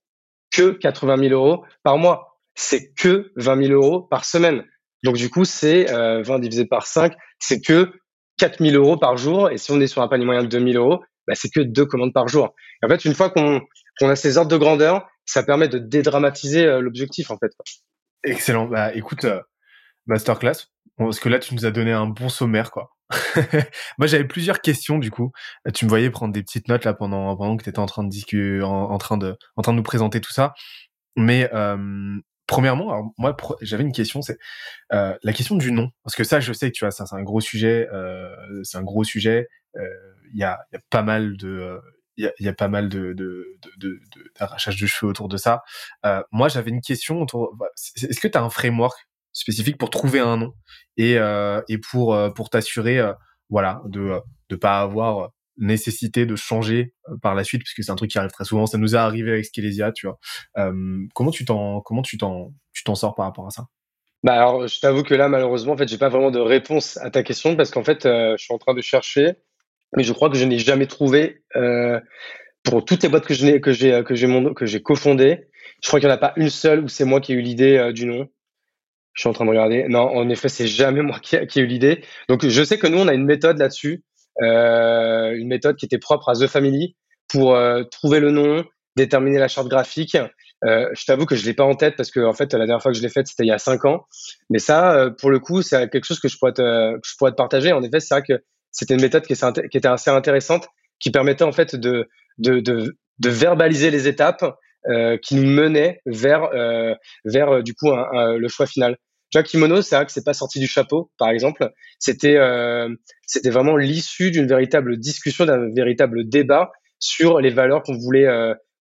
que 0.51 0.71
80 0.71 1.17
000 1.29 1.33
euros 1.33 1.63
par 1.83 1.97
mois. 1.97 2.39
C'est 2.55 2.93
que 2.93 3.33
20 3.35 3.67
000 3.67 3.73
euros 3.73 4.01
par 4.01 4.23
semaine. 4.23 4.63
Donc, 5.03 5.17
du 5.17 5.29
coup, 5.29 5.43
c'est 5.43 5.91
euh, 5.91 6.21
20 6.23 6.39
divisé 6.39 6.65
par 6.65 6.87
5, 6.87 7.13
c'est 7.39 7.59
que 7.61 7.91
4 8.37 8.63
000 8.63 8.75
euros 8.75 8.97
par 8.97 9.17
jour. 9.17 9.49
Et 9.49 9.57
si 9.57 9.71
on 9.71 9.81
est 9.81 9.87
sur 9.87 10.01
un 10.01 10.07
panier 10.07 10.25
moyen 10.25 10.43
de 10.43 10.47
2 10.47 10.71
000 10.71 10.83
euros, 10.83 11.03
bah, 11.27 11.33
c'est 11.35 11.49
que 11.49 11.59
deux 11.59 11.85
commandes 11.85 12.13
par 12.13 12.27
jour. 12.27 12.53
en 12.83 12.87
fait, 12.87 13.03
une 13.03 13.13
fois 13.13 13.29
qu'on 13.29 13.61
a 14.01 14.15
ces 14.15 14.37
ordres 14.37 14.51
de 14.51 14.57
grandeur, 14.57 15.07
ça 15.25 15.43
permet 15.43 15.67
de 15.67 15.79
dédramatiser 15.79 16.65
euh, 16.65 16.81
l'objectif 16.81 17.31
en 17.31 17.37
fait. 17.37 17.51
Excellent. 18.23 18.65
Bah 18.65 18.93
écoute, 18.93 19.25
euh, 19.25 19.41
masterclass, 20.05 20.67
parce 20.97 21.19
que 21.19 21.29
là 21.29 21.39
tu 21.39 21.53
nous 21.55 21.65
as 21.65 21.71
donné 21.71 21.91
un 21.91 22.07
bon 22.07 22.29
sommaire 22.29 22.71
quoi. 22.71 22.91
Moi 23.97 24.07
j'avais 24.07 24.25
plusieurs 24.25 24.61
questions 24.61 24.97
du 24.97 25.11
coup. 25.11 25.31
Tu 25.73 25.85
me 25.85 25.89
voyais 25.89 26.09
prendre 26.09 26.33
des 26.33 26.41
petites 26.41 26.67
notes 26.67 26.85
là 26.85 26.93
pendant 26.93 27.35
pendant 27.35 27.57
que 27.57 27.63
tu 27.63 27.69
étais 27.69 27.79
en 27.79 27.85
train 27.85 28.03
de 28.03 28.09
discuter, 28.09 28.63
en, 28.63 28.97
train 28.97 29.17
de 29.17 29.37
en 29.55 29.61
train 29.61 29.73
de 29.73 29.77
nous 29.77 29.83
présenter 29.83 30.21
tout 30.21 30.33
ça. 30.33 30.53
Mais 31.15 31.49
euh, 31.53 32.17
premièrement, 32.47 32.91
alors 32.91 33.11
moi 33.17 33.37
j'avais 33.61 33.83
une 33.83 33.91
question, 33.91 34.21
c'est 34.21 34.37
la 34.89 35.33
question 35.33 35.55
du 35.55 35.71
nom, 35.71 35.91
parce 36.03 36.15
que 36.15 36.23
ça 36.23 36.39
je 36.39 36.51
sais 36.51 36.71
que 36.71 36.75
tu 36.75 36.83
vois, 36.83 36.91
ça 36.91 37.05
c'est 37.05 37.15
un 37.15 37.23
gros 37.23 37.41
sujet, 37.41 37.87
c'est 38.63 38.77
un 38.77 38.83
gros 38.83 39.03
sujet. 39.03 39.47
Il 40.33 40.39
y, 40.39 40.43
a, 40.43 40.59
pas 40.89 41.03
mal 41.03 41.37
de 41.37 41.79
il 42.17 42.31
y 42.39 42.47
a, 42.47 42.53
pas 42.53 42.67
mal 42.67 42.89
de, 42.89 43.13
de, 43.13 43.57
de, 43.77 43.99
de, 44.15 44.85
cheveux 44.87 45.09
autour 45.09 45.27
de 45.27 45.37
ça. 45.37 45.63
Euh, 46.05 46.21
moi, 46.31 46.47
j'avais 46.47 46.71
une 46.71 46.81
question 46.81 47.21
autour. 47.21 47.55
Est-ce 47.95 48.19
que 48.19 48.27
tu 48.27 48.37
as 48.37 48.41
un 48.41 48.49
framework 48.49 48.97
spécifique 49.35 49.77
pour 49.77 49.89
trouver 49.89 50.19
un 50.19 50.37
nom 50.37 50.53
et, 50.97 51.17
euh, 51.17 51.61
et 51.69 51.77
pour, 51.77 52.15
euh, 52.15 52.29
pour 52.29 52.49
t'assurer, 52.49 52.99
euh, 52.99 53.13
voilà, 53.49 53.81
de 53.85 54.19
ne 54.49 54.55
pas 54.55 54.79
avoir 54.79 55.29
nécessité 55.57 56.25
de 56.25 56.35
changer 56.35 56.93
par 57.21 57.35
la 57.35 57.43
suite, 57.43 57.61
puisque 57.61 57.83
c'est 57.83 57.91
un 57.91 57.95
truc 57.95 58.11
qui 58.11 58.17
arrive 58.17 58.31
très 58.31 58.45
souvent. 58.45 58.65
Ça 58.65 58.77
nous 58.77 58.95
est 58.95 58.97
arrivé 58.97 59.31
avec 59.31 59.45
Skelesia, 59.45 59.91
tu 59.91 60.07
vois. 60.07 60.17
comment 61.13 61.31
tu 61.31 61.45
t'en, 61.45 61.81
comment 61.81 62.01
tu 62.01 62.17
t'en, 62.17 62.53
tu 62.73 62.83
t'en 62.83 62.95
sors 62.95 63.15
par 63.15 63.25
rapport 63.25 63.47
à 63.47 63.51
ça? 63.51 63.67
Bah 64.23 64.33
alors, 64.33 64.67
je 64.67 64.79
t'avoue 64.79 65.03
que 65.03 65.13
là, 65.13 65.29
malheureusement, 65.29 65.73
en 65.73 65.77
fait, 65.77 65.87
j'ai 65.87 65.97
pas 65.97 66.09
vraiment 66.09 66.31
de 66.31 66.39
réponse 66.39 66.97
à 66.97 67.09
ta 67.09 67.23
question 67.23 67.55
parce 67.55 67.71
qu'en 67.71 67.83
fait, 67.83 68.03
je 68.03 68.35
suis 68.37 68.53
en 68.53 68.57
train 68.57 68.73
de 68.73 68.81
chercher 68.81 69.35
mais 69.95 70.03
je 70.03 70.13
crois 70.13 70.29
que 70.29 70.37
je 70.37 70.45
n'ai 70.45 70.59
jamais 70.59 70.87
trouvé 70.87 71.41
euh, 71.55 71.99
pour 72.63 72.85
toutes 72.85 73.03
les 73.03 73.09
boîtes 73.09 73.25
que 73.25 73.33
je 73.33 73.57
que 73.57 73.71
j'ai 73.71 74.03
que 74.03 74.15
j'ai 74.15 74.53
que 74.55 74.65
j'ai 74.65 74.81
cofondées. 74.81 75.47
Je 75.81 75.87
crois 75.87 75.99
qu'il 75.99 76.07
n'y 76.07 76.13
en 76.13 76.15
a 76.15 76.19
pas 76.19 76.33
une 76.35 76.49
seule 76.49 76.83
où 76.83 76.87
c'est 76.87 77.05
moi 77.05 77.21
qui 77.21 77.33
ai 77.33 77.35
eu 77.35 77.41
l'idée 77.41 77.77
euh, 77.77 77.91
du 77.91 78.05
nom. 78.05 78.27
Je 79.13 79.21
suis 79.21 79.29
en 79.29 79.33
train 79.33 79.45
de 79.45 79.49
regarder. 79.49 79.85
Non, 79.87 80.01
en 80.01 80.29
effet, 80.29 80.49
c'est 80.49 80.67
jamais 80.67 81.01
moi 81.01 81.19
qui, 81.21 81.35
ai 81.35 81.61
eu 81.61 81.65
l'idée. 81.65 82.03
Donc, 82.27 82.45
je 82.45 82.63
sais 82.63 82.77
que 82.77 82.87
nous, 82.87 82.97
on 82.97 83.07
a 83.07 83.13
une 83.13 83.23
méthode 83.23 83.57
là-dessus, 83.57 84.03
euh, 84.41 85.33
une 85.37 85.47
méthode 85.47 85.77
qui 85.77 85.85
était 85.85 85.99
propre 85.99 86.27
à 86.27 86.33
The 86.33 86.47
Family 86.47 86.97
pour 87.29 87.57
trouver 87.91 88.19
le 88.19 88.31
nom, 88.31 88.65
déterminer 88.97 89.39
la 89.39 89.47
charte 89.47 89.69
graphique. 89.69 90.17
Je 90.63 91.05
t'avoue 91.05 91.25
que 91.25 91.35
je 91.35 91.45
l'ai 91.45 91.53
pas 91.53 91.63
en 91.63 91.75
tête 91.75 91.95
parce 91.95 92.11
que 92.11 92.19
en 92.19 92.33
fait 92.33 92.53
la 92.53 92.65
dernière 92.65 92.81
fois 92.81 92.91
que 92.91 92.97
je 92.97 93.01
l'ai 93.01 93.09
faite 93.09 93.27
c'était 93.27 93.43
il 93.43 93.47
y 93.47 93.51
a 93.51 93.57
cinq 93.57 93.85
ans. 93.85 94.05
Mais 94.49 94.59
ça, 94.59 95.09
pour 95.17 95.31
le 95.31 95.39
coup, 95.39 95.61
c'est 95.61 95.89
quelque 95.89 96.05
chose 96.05 96.19
que 96.19 96.27
je 96.27 96.37
pourrais 96.37 96.53
te, 96.53 96.95
que 96.95 97.07
je 97.07 97.15
pourrais 97.17 97.31
te 97.31 97.37
partager. 97.37 97.71
En 97.71 97.83
effet, 97.83 98.01
c'est 98.01 98.13
vrai 98.13 98.23
que 98.27 98.43
c'était 98.75 98.93
une 98.93 99.01
méthode 99.01 99.25
qui, 99.25 99.33
était 99.33 99.87
assez 99.87 100.09
intéressante 100.11 100.67
qui 100.99 101.09
permettait 101.09 101.45
en 101.45 101.53
fait 101.53 101.75
de, 101.75 102.07
verbaliser 103.23 103.89
les 103.89 104.07
étapes 104.07 104.45
euh, 104.89 105.17
qui 105.17 105.35
nous 105.35 105.49
menaient 105.49 106.01
vers, 106.05 106.43
euh, 106.53 106.93
vers 107.23 107.49
euh, 107.49 107.61
du 107.61 107.73
coup 107.73 107.89
le 107.91 108.47
choix 108.47 108.67
final. 108.67 108.97
Tu 109.31 109.39
vois, 109.39 109.43
Kimono, 109.43 109.81
c'est 109.81 109.95
vrai 109.95 110.05
que 110.05 110.11
c'est 110.11 110.23
pas 110.23 110.33
sorti 110.33 110.59
du 110.59 110.67
chapeau, 110.67 111.09
par 111.17 111.29
exemple. 111.29 111.69
C'était 111.99 112.37
c'était 113.25 113.49
vraiment 113.49 113.77
l'issue 113.77 114.29
d'une 114.29 114.47
véritable 114.47 114.97
discussion, 114.97 115.45
d'un 115.45 115.73
véritable 115.73 116.27
débat 116.27 116.71
sur 116.99 117.39
les 117.39 117.49
valeurs 117.49 117.81
qu'on 117.81 117.97
voulait 117.97 118.27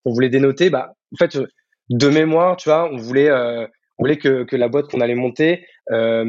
qu'on 0.04 0.12
voulait 0.12 0.28
dénoter. 0.28 0.70
Bah, 0.70 0.92
en 1.12 1.16
fait, 1.16 1.38
de 1.88 2.08
mémoire, 2.08 2.56
tu 2.56 2.68
vois, 2.68 2.90
on 2.92 2.96
voulait 2.96 3.30
on 3.98 4.04
voulait 4.04 4.18
que, 4.18 4.44
que 4.44 4.56
la 4.56 4.68
boîte 4.68 4.90
qu'on 4.90 5.00
allait 5.00 5.14
monter, 5.14 5.64
euh, 5.92 6.24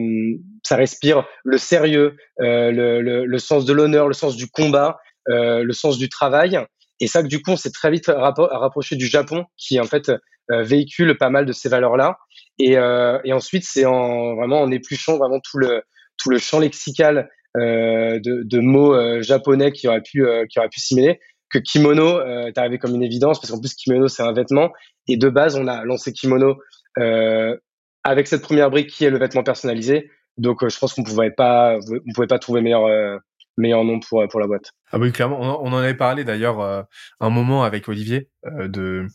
ça 0.64 0.76
respire 0.76 1.26
le 1.44 1.58
sérieux, 1.58 2.16
euh, 2.42 2.72
le, 2.72 3.02
le, 3.02 3.26
le, 3.26 3.38
sens 3.38 3.66
de 3.66 3.74
l'honneur, 3.74 4.08
le 4.08 4.14
sens 4.14 4.36
du 4.36 4.48
combat, 4.48 5.00
euh, 5.30 5.64
le 5.64 5.74
sens 5.74 5.98
du 5.98 6.10
travail. 6.10 6.60
Et 7.00 7.08
ça, 7.08 7.24
du 7.24 7.42
coup, 7.42 7.52
on 7.52 7.58
s'est 7.58 7.72
très 7.72 7.92
vite 7.92 8.08
rapproché 8.08 8.96
du 8.96 9.08
Japon, 9.08 9.46
qui 9.58 9.80
en 9.80 9.86
fait 9.86 10.12
euh, 10.52 10.62
véhicule 10.62 11.18
pas 11.18 11.30
mal 11.30 11.46
de 11.46 11.54
ces 11.54 11.70
valeurs-là. 11.70 12.18
Et, 12.60 12.78
euh, 12.78 13.20
et 13.24 13.34
ensuite, 13.34 13.64
c'est 13.66 13.86
en 13.86 14.36
vraiment 14.36 14.62
en 14.62 14.72
épluchant 14.72 15.18
vraiment 15.18 15.40
tout 15.40 15.58
le 15.58 15.82
tout 16.18 16.30
le 16.30 16.38
champ 16.38 16.60
lexical 16.60 17.30
euh, 17.58 18.20
de, 18.20 18.44
de, 18.44 18.60
mots 18.60 19.22
japonais 19.22 19.72
qui 19.72 19.88
auraient 19.88 20.02
pu 20.02 20.26
qui 20.50 20.60
auraient 20.60 20.70
pu 20.70 20.80
simuler 20.80 21.20
que 21.50 21.60
kimono 21.60 22.22
est 22.22 22.58
arrivé 22.58 22.78
comme 22.78 22.96
une 22.96 23.04
évidence 23.04 23.40
parce 23.40 23.52
qu'en 23.52 23.60
plus 23.60 23.74
kimono 23.74 24.08
c'est 24.08 24.24
un 24.24 24.32
vêtement 24.32 24.72
et 25.08 25.18
de 25.18 25.30
base 25.30 25.58
on 25.58 25.68
a 25.68 25.84
lancé 25.84 26.14
kimono 26.14 26.52
euh, 26.52 26.56
avec 26.98 28.28
cette 28.28 28.42
première 28.42 28.70
brique 28.70 28.90
qui 28.90 29.06
est 29.06 29.10
le 29.10 29.18
vêtement 29.18 29.44
personnalisé. 29.44 30.12
Donc, 30.38 30.64
euh, 30.64 30.70
je 30.70 30.78
pense 30.78 30.94
qu'on 30.94 31.04
pouvait 31.04 31.32
pas, 31.32 31.78
on 31.78 32.14
pouvait 32.14 32.28
pas 32.28 32.40
trouver 32.40 32.62
meilleur, 32.62 32.86
euh, 32.86 33.18
meilleur 33.58 33.84
nom 33.84 34.00
pour 34.00 34.28
pour 34.28 34.40
la 34.40 34.48
boîte. 34.48 34.72
Ah 34.92 35.00
oui, 35.00 35.12
clairement. 35.12 35.40
On, 35.64 35.72
en 35.72 35.78
avait 35.78 35.96
parlé 35.96 36.24
d'ailleurs 36.24 36.86
un 37.20 37.30
moment 37.30 37.64
avec 37.64 37.88
Olivier 37.88 38.30
de 38.46 39.08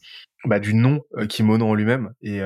bah, 0.46 0.58
du 0.58 0.72
nom 0.72 1.02
kimono 1.28 1.66
en 1.66 1.74
lui-même 1.74 2.14
et, 2.22 2.40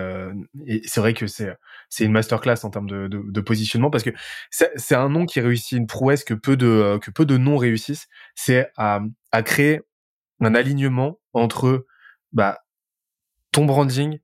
et 0.67 0.83
c'est 0.85 0.99
vrai 0.99 1.15
que 1.15 1.29
c'est 1.29 1.55
c'est 1.89 2.05
une 2.05 2.11
masterclass 2.11 2.65
en 2.65 2.71
termes 2.71 2.89
de, 2.89 3.07
de, 3.07 3.23
de 3.25 3.41
positionnement 3.41 3.91
parce 3.91 4.03
que 4.03 4.11
c'est 4.51 4.95
un 4.97 5.09
nom 5.09 5.25
qui 5.25 5.41
réussit 5.41 5.79
une 5.79 5.87
prouesse 5.87 6.25
que 6.25 6.35
peu 6.35 6.57
de 6.57 6.99
que 7.01 7.13
peu 7.13 7.25
de 7.25 7.37
noms 7.37 7.57
réussissent. 7.57 8.09
C'est 8.35 8.69
à, 8.77 9.01
à 9.31 9.43
créer 9.45 9.81
un 10.41 10.55
alignement 10.57 11.21
entre 11.33 11.87
bah, 12.33 12.59
ton 13.53 13.65
branding 13.65 14.19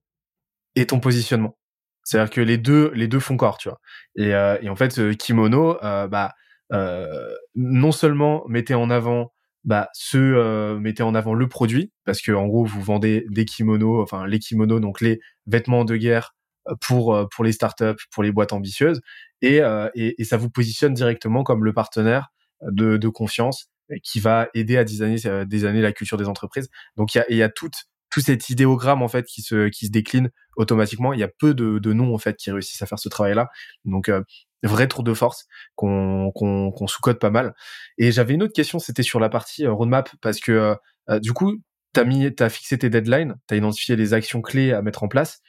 et 0.76 0.87
ton 0.87 1.00
positionnement. 1.00 1.56
C'est-à-dire 2.04 2.30
que 2.30 2.40
les 2.40 2.59
deux, 2.59 2.90
les 2.94 3.09
deux 3.09 3.20
font 3.20 3.37
corps, 3.37 3.59
tu 3.59 3.68
vois. 3.68 3.80
Et, 4.16 4.35
euh, 4.35 4.59
et 4.62 4.68
en 4.68 4.76
fait, 4.76 4.92
ce 4.92 5.12
kimono, 5.12 5.83
euh, 5.85 6.09
bah, 6.09 6.33
euh, 6.72 7.35
non 7.54 7.92
seulement 7.92 8.44
mettez 8.48 8.74
en 8.74 8.90
avant, 8.90 9.33
bah, 9.64 9.88
ce 9.92 10.16
euh, 10.16 10.92
en 11.00 11.14
avant 11.14 11.35
le 11.35 11.48
produit, 11.48 11.92
parce 12.04 12.22
que 12.22 12.33
en 12.33 12.46
gros, 12.46 12.64
vous 12.64 12.83
vendez 12.83 13.26
des 13.28 13.44
kimonos, 13.44 14.02
enfin 14.02 14.26
les 14.26 14.38
kimonos, 14.38 14.80
donc 14.80 15.00
les 15.00 15.20
vêtements 15.46 15.85
de 15.85 15.96
guerre 15.96 16.35
euh, 16.68 16.74
pour 16.80 17.14
euh, 17.14 17.26
pour 17.30 17.44
les 17.44 17.52
startups, 17.52 18.02
pour 18.11 18.22
les 18.22 18.33
boîtes 18.33 18.52
ambitieuses, 18.52 19.00
et, 19.42 19.61
et, 19.94 20.20
et 20.20 20.24
ça 20.24 20.37
vous 20.37 20.50
positionne 20.50 20.94
directement 20.94 21.44
comme 21.44 21.64
le 21.64 21.72
partenaire 21.72 22.28
de, 22.62 22.96
de 22.96 23.09
confiance 23.09 23.70
qui 24.02 24.20
va 24.20 24.48
aider 24.54 24.76
à 24.76 24.85
designer 24.85 25.46
des 25.46 25.64
années 25.64 25.80
la 25.83 25.92
culture 25.92 26.16
des 26.16 26.28
entreprises. 26.28 26.68
Donc 26.96 27.14
il 27.14 27.18
y 27.18 27.20
a, 27.20 27.33
y 27.33 27.42
a 27.42 27.48
toute 27.48 27.74
tout 28.11 28.20
cet 28.20 28.51
idéogramme 28.51 29.03
en 29.03 29.09
fait 29.09 29.25
qui 29.27 29.42
se 29.42 29.68
qui 29.68 29.87
se 29.87 29.90
décline 29.90 30.31
automatiquement. 30.57 31.12
Il 31.12 31.20
y 31.20 31.25
a 31.25 31.29
peu 31.29 31.55
de, 31.55 31.79
de 31.79 31.92
noms 31.92 32.14
en 32.14 32.18
fait 32.18 32.37
qui 32.37 32.51
réussissent 32.51 32.83
à 32.83 32.87
faire 32.87 32.99
ce 32.99 33.09
travail-là. 33.09 33.49
Donc 33.85 34.09
euh, 34.09 34.23
vrai 34.62 34.88
tour 34.88 35.03
de 35.03 35.14
force 35.14 35.46
qu'on 35.75 36.33
qu'on 36.35 36.70
qu'on 36.70 36.87
sous-code 36.87 37.18
pas 37.18 37.31
mal. 37.31 37.55
Et 37.99 38.12
j'avais 38.12 38.35
une 38.35 38.42
autre 38.42 38.53
question, 38.53 38.79
c'était 38.79 39.03
sur 39.03 39.20
la 39.20 39.29
partie 39.29 39.66
euh, 39.66 39.73
roadmap 39.73 40.11
parce 40.20 40.40
que 40.40 40.53
euh, 40.53 40.75
euh, 41.11 41.20
du 41.20 41.33
coup 41.33 41.57
t'as 41.92 42.05
mis 42.05 42.35
t'as 42.35 42.49
fixé 42.49 42.79
tes 42.79 42.90
deadlines, 42.90 43.37
t'as 43.46 43.57
identifié 43.57 43.96
les 43.96 44.14
actions 44.14 44.42
clés 44.42 44.73
à 44.73 44.83
mettre 44.83 45.03
en 45.03 45.09
place. 45.09 45.40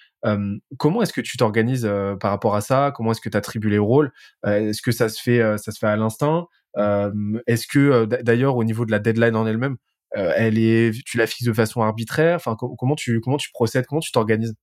comment 0.77 1.01
est-ce 1.01 1.13
que 1.13 1.21
tu 1.21 1.37
t'organises 1.37 1.89
par 2.19 2.31
rapport 2.31 2.55
à 2.55 2.61
ça? 2.61 2.91
Comment 2.95 3.11
est-ce 3.11 3.21
que 3.21 3.29
tu 3.29 3.37
attribues 3.37 3.69
les 3.69 3.77
rôles? 3.77 4.11
Est-ce 4.45 4.81
que 4.81 4.91
ça 4.91 5.09
se 5.09 5.21
fait 5.21 5.39
ça 5.57 5.71
se 5.71 5.77
fait 5.79 5.87
à 5.87 5.95
l'instinct? 5.97 6.45
Est-ce 7.47 7.67
que 7.67 8.05
d'ailleurs 8.23 8.55
au 8.55 8.63
niveau 8.63 8.85
de 8.85 8.91
la 8.91 8.99
deadline 8.99 9.35
en 9.35 9.45
elle-même, 9.45 9.73
euh, 9.73 9.90
elle 10.13 10.57
est, 10.57 10.91
tu 11.05 11.17
la 11.17 11.27
fixes 11.27 11.47
de 11.47 11.53
façon 11.53 11.81
arbitraire. 11.81 12.35
Enfin, 12.35 12.55
comment 12.55 12.95
tu 12.95 13.19
comment 13.21 13.37
tu 13.37 13.51
procèdes, 13.51 13.85
comment 13.85 14.01
tu 14.01 14.11
t'organises? 14.11 14.55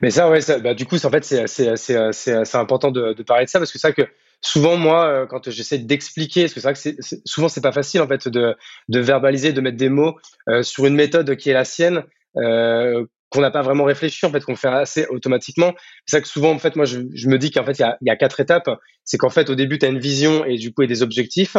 Mais 0.00 0.10
ça, 0.10 0.30
ouais, 0.30 0.40
bah, 0.62 0.74
du 0.74 0.86
coup, 0.86 0.96
en 0.96 1.10
fait, 1.10 1.24
c'est 1.24 1.46
c'est 1.46 1.76
c'est 1.76 2.12
c'est 2.12 2.56
important 2.56 2.90
de, 2.90 3.14
de 3.14 3.22
parler 3.22 3.44
de 3.44 3.50
ça 3.50 3.58
parce 3.58 3.72
que 3.72 3.78
c'est 3.78 3.88
vrai 3.88 4.04
que 4.04 4.10
souvent 4.40 4.76
moi 4.76 5.06
euh, 5.06 5.26
quand 5.26 5.50
j'essaie 5.50 5.78
d'expliquer 5.78 6.42
parce 6.42 6.54
que 6.54 6.60
c'est 6.60 6.66
vrai 6.68 6.74
que 6.74 7.02
c'est, 7.02 7.20
souvent 7.24 7.48
c'est 7.48 7.60
pas 7.60 7.72
facile 7.72 8.00
en 8.00 8.06
fait 8.06 8.28
de, 8.28 8.54
de 8.88 9.00
verbaliser 9.00 9.52
de 9.52 9.60
mettre 9.60 9.76
des 9.76 9.88
mots 9.88 10.16
euh, 10.48 10.62
sur 10.62 10.86
une 10.86 10.94
méthode 10.94 11.34
qui 11.34 11.50
est 11.50 11.54
la 11.54 11.64
sienne 11.64 12.04
euh, 12.36 13.04
qu'on 13.30 13.40
n'a 13.40 13.50
pas 13.50 13.62
vraiment 13.62 13.82
réfléchi 13.82 14.24
en 14.26 14.30
fait 14.30 14.44
qu'on 14.44 14.54
fait 14.54 14.68
assez 14.68 15.06
automatiquement. 15.06 15.74
C'est 16.06 16.16
ça 16.16 16.20
que 16.20 16.28
souvent 16.28 16.52
en 16.52 16.58
fait 16.58 16.76
moi 16.76 16.84
je, 16.84 17.00
je 17.12 17.28
me 17.28 17.36
dis 17.36 17.50
qu'en 17.50 17.64
fait 17.64 17.78
il 17.78 17.82
y 17.82 17.84
a, 17.84 17.98
y 18.00 18.10
a 18.10 18.16
quatre 18.16 18.38
étapes. 18.38 18.70
C'est 19.04 19.18
qu'en 19.18 19.28
fait 19.28 19.50
au 19.50 19.54
début 19.54 19.78
tu 19.78 19.86
as 19.86 19.88
une 19.88 19.98
vision 19.98 20.44
et 20.44 20.56
du 20.56 20.72
coup 20.72 20.82
et 20.82 20.86
des 20.86 21.02
objectifs 21.02 21.56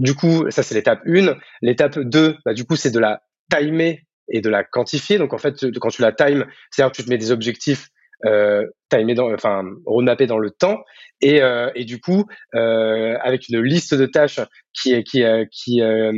du 0.00 0.14
coup, 0.14 0.50
ça 0.50 0.62
c'est 0.62 0.74
l'étape 0.74 1.02
1. 1.06 1.36
L'étape 1.62 1.98
2, 1.98 2.36
bah, 2.44 2.54
du 2.54 2.64
coup, 2.64 2.74
c'est 2.74 2.90
de 2.90 2.98
la 2.98 3.20
timer 3.50 4.00
et 4.32 4.40
de 4.40 4.48
la 4.48 4.64
quantifier. 4.64 5.18
Donc 5.18 5.34
en 5.34 5.38
fait, 5.38 5.66
quand 5.78 5.90
tu 5.90 6.02
la 6.02 6.12
time, 6.12 6.46
c'est-à-dire 6.70 6.90
que 6.90 6.96
tu 6.96 7.04
te 7.04 7.10
mets 7.10 7.18
des 7.18 7.30
objectifs 7.30 7.88
euh, 8.26 8.66
timés 8.88 9.14
dans, 9.14 9.32
enfin 9.32 9.62
roadmappés 9.86 10.26
dans 10.26 10.38
le 10.38 10.50
temps, 10.50 10.78
et, 11.20 11.42
euh, 11.42 11.70
et 11.74 11.84
du 11.84 12.00
coup 12.00 12.24
euh, 12.54 13.16
avec 13.22 13.48
une 13.48 13.60
liste 13.62 13.94
de 13.94 14.06
tâches 14.06 14.40
qui 14.72 14.92
est 14.92 15.04
qui 15.04 15.22
euh, 15.22 15.44
euh, 15.44 16.12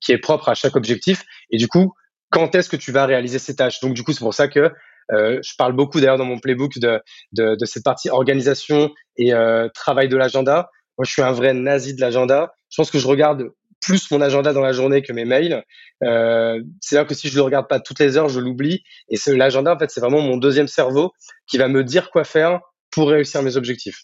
qui 0.00 0.12
est 0.12 0.18
propre 0.18 0.48
à 0.48 0.54
chaque 0.54 0.76
objectif. 0.76 1.22
Et 1.50 1.56
du 1.56 1.68
coup, 1.68 1.92
quand 2.30 2.54
est-ce 2.54 2.68
que 2.68 2.76
tu 2.76 2.90
vas 2.90 3.06
réaliser 3.06 3.38
ces 3.38 3.54
tâches? 3.54 3.80
Donc 3.80 3.94
du 3.94 4.02
coup, 4.02 4.12
c'est 4.12 4.20
pour 4.20 4.34
ça 4.34 4.48
que 4.48 4.70
euh, 5.12 5.40
je 5.44 5.54
parle 5.56 5.72
beaucoup 5.72 6.00
d'ailleurs 6.00 6.18
dans 6.18 6.24
mon 6.24 6.38
playbook 6.38 6.78
de, 6.78 7.00
de, 7.32 7.56
de 7.56 7.64
cette 7.64 7.84
partie 7.84 8.10
organisation 8.10 8.90
et 9.16 9.32
travail 9.74 10.08
de 10.08 10.16
l'agenda. 10.16 10.70
Moi, 11.00 11.06
je 11.06 11.12
suis 11.12 11.22
un 11.22 11.32
vrai 11.32 11.54
nazi 11.54 11.94
de 11.94 12.00
l'agenda. 12.02 12.52
Je 12.68 12.76
pense 12.76 12.90
que 12.90 12.98
je 12.98 13.06
regarde 13.06 13.44
plus 13.80 14.10
mon 14.10 14.20
agenda 14.20 14.52
dans 14.52 14.60
la 14.60 14.72
journée 14.72 15.00
que 15.00 15.14
mes 15.14 15.24
mails. 15.24 15.64
Euh, 16.04 16.62
C'est-à-dire 16.82 17.08
que 17.08 17.14
si 17.14 17.28
je 17.28 17.36
le 17.36 17.40
regarde 17.40 17.68
pas 17.68 17.80
toutes 17.80 18.00
les 18.00 18.18
heures, 18.18 18.28
je 18.28 18.38
l'oublie. 18.38 18.82
Et 19.08 19.16
l'agenda, 19.28 19.74
en 19.74 19.78
fait, 19.78 19.90
c'est 19.90 20.02
vraiment 20.02 20.20
mon 20.20 20.36
deuxième 20.36 20.68
cerveau 20.68 21.12
qui 21.46 21.56
va 21.56 21.68
me 21.68 21.84
dire 21.84 22.10
quoi 22.10 22.24
faire 22.24 22.60
pour 22.90 23.08
réussir 23.08 23.42
mes 23.42 23.56
objectifs. 23.56 24.02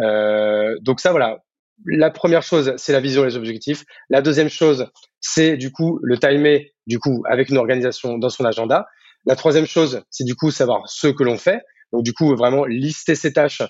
Euh, 0.00 0.76
donc 0.80 1.00
ça, 1.00 1.10
voilà. 1.10 1.38
La 1.86 2.08
première 2.12 2.44
chose, 2.44 2.72
c'est 2.76 2.92
la 2.92 3.00
vision 3.00 3.24
et 3.24 3.30
les 3.30 3.36
objectifs. 3.36 3.82
La 4.08 4.22
deuxième 4.22 4.48
chose, 4.48 4.86
c'est 5.20 5.56
du 5.56 5.72
coup 5.72 5.98
le 6.04 6.18
timer, 6.18 6.70
du 6.86 7.00
coup, 7.00 7.24
avec 7.28 7.48
une 7.48 7.58
organisation 7.58 8.16
dans 8.16 8.30
son 8.30 8.44
agenda. 8.44 8.86
La 9.26 9.34
troisième 9.34 9.66
chose, 9.66 10.04
c'est 10.10 10.22
du 10.22 10.36
coup 10.36 10.52
savoir 10.52 10.88
ce 10.88 11.08
que 11.08 11.24
l'on 11.24 11.36
fait. 11.36 11.62
Donc 11.92 12.04
du 12.04 12.12
coup, 12.12 12.36
vraiment 12.36 12.64
lister 12.64 13.16
ses 13.16 13.32
tâches 13.32 13.62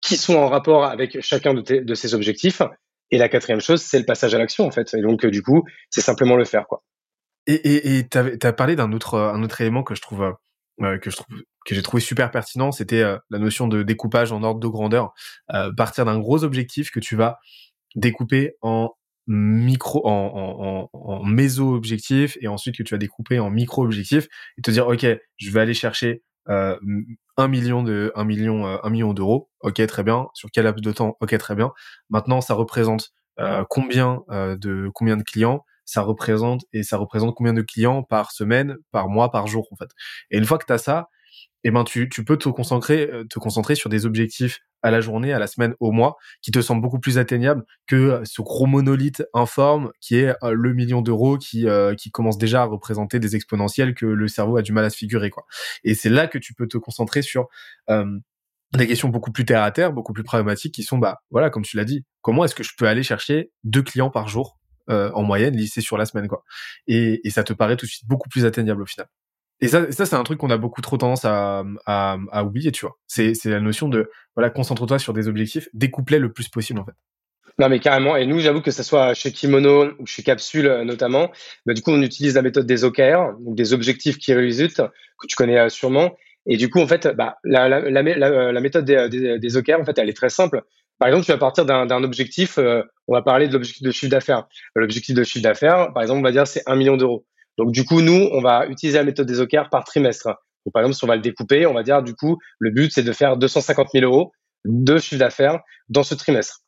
qui 0.00 0.16
sont 0.16 0.36
en 0.36 0.48
rapport 0.48 0.84
avec 0.84 1.20
chacun 1.20 1.54
de, 1.54 1.94
ces 1.94 2.14
objectifs. 2.14 2.62
Et 3.10 3.18
la 3.18 3.28
quatrième 3.28 3.60
chose, 3.60 3.82
c'est 3.82 3.98
le 3.98 4.04
passage 4.04 4.34
à 4.34 4.38
l'action, 4.38 4.66
en 4.66 4.70
fait. 4.70 4.94
Et 4.94 5.02
donc, 5.02 5.24
euh, 5.24 5.30
du 5.30 5.42
coup, 5.42 5.64
c'est 5.90 6.00
simplement 6.00 6.36
le 6.36 6.44
faire, 6.44 6.66
quoi. 6.66 6.82
Et 7.46 8.06
tu 8.08 8.18
as 8.46 8.52
parlé 8.52 8.76
d'un 8.76 8.92
autre, 8.92 9.14
euh, 9.14 9.48
élément 9.58 9.82
que 9.82 9.94
je 9.94 10.00
trouve, 10.00 10.36
euh, 10.80 10.98
que 10.98 11.10
je 11.10 11.16
trouve, 11.16 11.36
que 11.66 11.74
j'ai 11.74 11.82
trouvé 11.82 12.00
super 12.00 12.30
pertinent, 12.30 12.70
c'était 12.70 13.02
la 13.02 13.38
notion 13.38 13.66
de 13.66 13.82
découpage 13.82 14.30
en 14.32 14.42
ordre 14.42 14.60
de 14.60 14.68
grandeur. 14.68 15.12
partir 15.76 16.04
d'un 16.04 16.18
gros 16.18 16.44
objectif 16.44 16.90
que 16.90 17.00
tu 17.00 17.16
vas 17.16 17.38
découper 17.96 18.54
en 18.62 18.90
micro 19.26 20.06
en, 20.06 20.88
en, 20.92 20.98
en, 20.98 21.24
méso 21.24 21.74
objectif 21.74 22.36
et 22.40 22.48
ensuite 22.48 22.76
que 22.76 22.82
tu 22.82 22.94
vas 22.94 22.98
découper 22.98 23.38
en 23.38 23.50
micro 23.50 23.84
objectif 23.84 24.26
et 24.58 24.62
te 24.62 24.70
dire 24.70 24.88
ok 24.88 25.06
je 25.36 25.50
vais 25.50 25.60
aller 25.60 25.74
chercher 25.74 26.22
euh, 26.48 26.76
un 27.36 27.48
million 27.48 27.82
de 27.82 28.12
un 28.14 28.24
million 28.24 28.66
euh, 28.66 28.76
un 28.82 28.90
million 28.90 29.12
d'euros. 29.12 29.50
Ok, 29.60 29.84
très 29.86 30.02
bien. 30.02 30.28
Sur 30.34 30.50
quel 30.52 30.64
laps 30.64 30.82
de 30.82 30.92
temps? 30.92 31.16
Ok, 31.20 31.36
très 31.38 31.54
bien. 31.54 31.72
Maintenant, 32.10 32.40
ça 32.40 32.54
représente 32.54 33.10
euh, 33.38 33.64
combien 33.68 34.22
de 34.30 34.90
combien 34.94 35.16
de 35.16 35.22
clients? 35.22 35.64
Ça 35.84 36.02
représente 36.02 36.62
et 36.72 36.82
ça 36.82 36.96
représente 36.98 37.34
combien 37.34 37.52
de 37.52 37.62
clients 37.62 38.02
par 38.02 38.30
semaine, 38.32 38.76
par 38.92 39.08
mois, 39.08 39.30
par 39.30 39.46
jour 39.46 39.68
en 39.72 39.76
fait? 39.76 39.90
Et 40.30 40.38
une 40.38 40.44
fois 40.44 40.58
que 40.58 40.66
tu 40.66 40.72
as 40.72 40.78
ça, 40.78 41.08
eh 41.64 41.70
ben 41.70 41.84
tu, 41.84 42.08
tu 42.08 42.24
peux 42.24 42.36
te 42.36 42.48
concentrer, 42.48 43.10
te 43.28 43.38
concentrer 43.38 43.74
sur 43.74 43.90
des 43.90 44.06
objectifs 44.06 44.60
à 44.82 44.90
la 44.90 45.00
journée, 45.00 45.32
à 45.32 45.38
la 45.38 45.46
semaine, 45.46 45.74
au 45.80 45.92
mois, 45.92 46.16
qui 46.42 46.50
te 46.50 46.60
semblent 46.60 46.82
beaucoup 46.82 47.00
plus 47.00 47.18
atteignables 47.18 47.64
que 47.86 48.20
ce 48.24 48.42
gros 48.42 48.66
monolithe 48.66 49.22
informe 49.34 49.90
qui 50.00 50.16
est 50.16 50.34
euh, 50.42 50.52
le 50.52 50.74
million 50.74 51.02
d'euros 51.02 51.38
qui, 51.38 51.68
euh, 51.68 51.94
qui 51.94 52.10
commence 52.10 52.38
déjà 52.38 52.62
à 52.62 52.64
représenter 52.64 53.18
des 53.18 53.36
exponentiels 53.36 53.94
que 53.94 54.06
le 54.06 54.28
cerveau 54.28 54.56
a 54.56 54.62
du 54.62 54.72
mal 54.72 54.84
à 54.84 54.90
se 54.90 54.96
figurer. 54.96 55.30
quoi. 55.30 55.44
Et 55.84 55.94
c'est 55.94 56.10
là 56.10 56.26
que 56.26 56.38
tu 56.38 56.54
peux 56.54 56.66
te 56.66 56.78
concentrer 56.78 57.22
sur 57.22 57.48
euh, 57.90 58.18
des 58.76 58.86
questions 58.86 59.08
beaucoup 59.08 59.32
plus 59.32 59.44
terre 59.44 59.62
à 59.62 59.70
terre, 59.70 59.92
beaucoup 59.92 60.12
plus 60.12 60.24
pragmatiques, 60.24 60.74
qui 60.74 60.82
sont, 60.82 60.98
bah 60.98 61.20
voilà, 61.30 61.50
comme 61.50 61.62
tu 61.62 61.76
l'as 61.76 61.84
dit, 61.84 62.04
comment 62.22 62.44
est-ce 62.44 62.54
que 62.54 62.62
je 62.62 62.72
peux 62.76 62.86
aller 62.86 63.02
chercher 63.02 63.50
deux 63.64 63.82
clients 63.82 64.10
par 64.10 64.28
jour 64.28 64.58
en 64.88 65.22
moyenne, 65.22 65.54
lissés 65.54 65.82
sur 65.82 65.96
la 65.96 66.04
semaine, 66.04 66.26
quoi. 66.26 66.42
Et, 66.88 67.20
et 67.22 67.30
ça 67.30 67.44
te 67.44 67.52
paraît 67.52 67.76
tout 67.76 67.86
de 67.86 67.90
suite 67.90 68.08
beaucoup 68.08 68.28
plus 68.28 68.44
atteignable 68.44 68.82
au 68.82 68.86
final. 68.86 69.06
Et 69.60 69.68
ça, 69.68 69.90
ça 69.92 70.06
c'est 70.06 70.16
un 70.16 70.22
truc 70.22 70.38
qu'on 70.38 70.50
a 70.50 70.56
beaucoup 70.56 70.80
trop 70.80 70.96
tendance 70.96 71.24
à, 71.24 71.64
oublier, 72.44 72.72
tu 72.72 72.86
vois. 72.86 72.98
C'est, 73.06 73.34
la 73.44 73.60
notion 73.60 73.88
de, 73.88 74.10
voilà, 74.34 74.50
concentre-toi 74.50 74.98
sur 74.98 75.12
des 75.12 75.28
objectifs, 75.28 75.68
découpe-les 75.74 76.18
le 76.18 76.32
plus 76.32 76.48
possible, 76.48 76.80
en 76.80 76.84
fait. 76.84 76.94
Non, 77.58 77.68
mais 77.68 77.78
carrément. 77.78 78.16
Et 78.16 78.24
nous, 78.24 78.40
j'avoue 78.40 78.62
que 78.62 78.70
ce 78.70 78.82
soit 78.82 79.12
chez 79.12 79.32
Kimono 79.32 79.90
ou 79.98 80.06
chez 80.06 80.22
Capsule 80.22 80.66
euh, 80.66 80.84
notamment, 80.84 81.30
bah, 81.66 81.74
du 81.74 81.82
coup, 81.82 81.90
on 81.90 82.00
utilise 82.00 82.34
la 82.34 82.42
méthode 82.42 82.64
des 82.64 82.84
OKR, 82.84 83.34
donc 83.38 83.54
des 83.54 83.74
objectifs 83.74 84.16
qui 84.16 84.32
résultent, 84.32 84.82
que 85.18 85.26
tu 85.26 85.36
connais 85.36 85.58
euh, 85.58 85.68
sûrement. 85.68 86.16
Et 86.46 86.56
du 86.56 86.70
coup, 86.70 86.80
en 86.80 86.86
fait, 86.86 87.06
bah, 87.08 87.36
la, 87.44 87.68
la, 87.68 88.60
méthode 88.60 88.86
des, 88.86 89.38
des, 89.38 89.56
OKR, 89.58 89.78
en 89.78 89.84
fait, 89.84 89.98
elle 89.98 90.08
est 90.08 90.16
très 90.16 90.30
simple. 90.30 90.62
Par 90.98 91.08
exemple, 91.08 91.26
tu 91.26 91.32
vas 91.32 91.38
partir 91.38 91.66
d'un 91.66 92.02
objectif, 92.02 92.56
euh, 92.58 92.82
on 93.08 93.14
va 93.14 93.22
parler 93.22 93.46
de 93.48 93.52
l'objectif 93.52 93.82
de 93.82 93.90
chiffre 93.90 94.10
d'affaires. 94.10 94.46
L'objectif 94.74 95.14
de 95.14 95.22
chiffre 95.22 95.42
d'affaires, 95.42 95.92
par 95.92 96.02
exemple, 96.02 96.20
on 96.20 96.22
va 96.22 96.32
dire 96.32 96.46
c'est 96.46 96.62
un 96.66 96.76
million 96.76 96.96
d'euros. 96.96 97.26
Donc, 97.58 97.72
du 97.72 97.84
coup, 97.84 98.00
nous, 98.00 98.28
on 98.32 98.40
va 98.40 98.66
utiliser 98.66 98.98
la 98.98 99.04
méthode 99.04 99.26
des 99.26 99.40
OKR 99.40 99.68
par 99.70 99.84
trimestre. 99.84 100.28
Par 100.72 100.82
exemple, 100.82 100.96
si 100.96 101.04
on 101.04 101.08
va 101.08 101.16
le 101.16 101.22
découper, 101.22 101.66
on 101.66 101.74
va 101.74 101.82
dire, 101.82 102.02
du 102.02 102.14
coup, 102.14 102.38
le 102.58 102.70
but, 102.70 102.92
c'est 102.92 103.02
de 103.02 103.12
faire 103.12 103.36
250 103.36 103.88
000 103.92 104.04
euros 104.04 104.32
de 104.64 104.98
chiffre 104.98 105.18
d'affaires 105.18 105.60
dans 105.88 106.02
ce 106.02 106.14
trimestre 106.14 106.60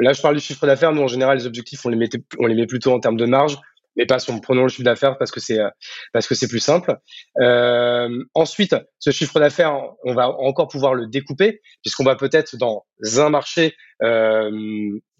là, 0.00 0.12
je 0.12 0.22
parle 0.22 0.36
du 0.36 0.40
chiffre 0.40 0.66
d'affaires. 0.66 0.92
Nous, 0.92 1.02
en 1.02 1.08
général, 1.08 1.38
les 1.38 1.46
objectifs, 1.46 1.84
on 1.84 1.88
les, 1.88 2.08
on 2.38 2.46
les 2.46 2.54
met 2.54 2.66
plutôt 2.66 2.92
en 2.92 3.00
termes 3.00 3.16
de 3.16 3.26
marge, 3.26 3.58
mais 3.96 4.06
pas 4.06 4.18
en 4.30 4.38
prenant 4.38 4.62
le 4.62 4.68
chiffre 4.68 4.84
d'affaires 4.84 5.18
parce 5.18 5.30
que 5.30 5.40
c'est 5.40 5.58
euh, 5.58 5.68
parce 6.12 6.26
que 6.26 6.34
c'est 6.34 6.48
plus 6.48 6.60
simple. 6.60 6.96
Euh, 7.40 8.08
ensuite, 8.34 8.74
ce 8.98 9.10
chiffre 9.10 9.38
d'affaires, 9.40 9.78
on 10.04 10.14
va 10.14 10.28
encore 10.28 10.68
pouvoir 10.68 10.94
le 10.94 11.06
découper 11.06 11.60
puisqu'on 11.82 12.04
va 12.04 12.16
peut-être 12.16 12.56
dans 12.56 12.84
un 13.18 13.28
marché 13.28 13.74
euh, 14.02 14.50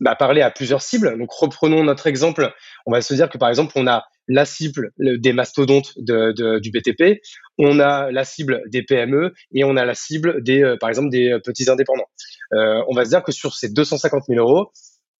bah, 0.00 0.16
parler 0.16 0.42
à 0.42 0.50
plusieurs 0.50 0.82
cibles. 0.82 1.16
Donc, 1.18 1.30
reprenons 1.30 1.84
notre 1.84 2.06
exemple. 2.06 2.52
On 2.86 2.92
va 2.92 3.02
se 3.02 3.14
dire 3.14 3.28
que 3.28 3.38
par 3.38 3.48
exemple, 3.48 3.72
on 3.76 3.86
a 3.86 4.04
la 4.28 4.44
cible 4.44 4.92
des 4.98 5.32
mastodontes 5.32 5.92
de, 5.96 6.58
du 6.60 6.70
BTP, 6.70 7.20
on 7.58 7.80
a 7.80 8.10
la 8.10 8.24
cible 8.24 8.62
des 8.68 8.82
PME 8.82 9.32
et 9.52 9.64
on 9.64 9.76
a 9.76 9.84
la 9.84 9.94
cible 9.94 10.42
des, 10.42 10.62
euh, 10.62 10.76
par 10.78 10.88
exemple, 10.88 11.10
des 11.10 11.38
petits 11.44 11.68
indépendants. 11.68 12.08
Euh, 12.54 12.82
on 12.88 12.94
va 12.94 13.04
se 13.04 13.10
dire 13.10 13.22
que 13.22 13.32
sur 13.32 13.54
ces 13.54 13.68
250 13.68 14.24
000 14.28 14.40
euros, 14.40 14.70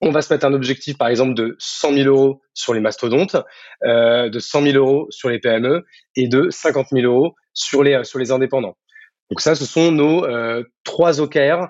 on 0.03 0.11
va 0.11 0.21
se 0.21 0.33
mettre 0.33 0.45
un 0.45 0.53
objectif, 0.53 0.97
par 0.97 1.07
exemple, 1.07 1.33
de 1.33 1.55
100 1.59 1.93
000 1.93 2.07
euros 2.07 2.41
sur 2.53 2.73
les 2.73 2.79
mastodontes, 2.79 3.37
euh, 3.83 4.29
de 4.29 4.39
100 4.39 4.63
000 4.63 4.77
euros 4.77 5.07
sur 5.09 5.29
les 5.29 5.39
PME 5.39 5.85
et 6.15 6.27
de 6.27 6.49
50 6.49 6.87
000 6.91 7.05
euros 7.05 7.35
sur 7.53 7.83
les, 7.83 8.03
sur 8.03 8.19
les 8.19 8.31
indépendants. 8.31 8.75
Donc 9.29 9.41
ça, 9.41 9.55
ce 9.55 9.65
sont 9.65 9.91
nos 9.91 10.27
trois 10.83 11.21
OKR 11.21 11.69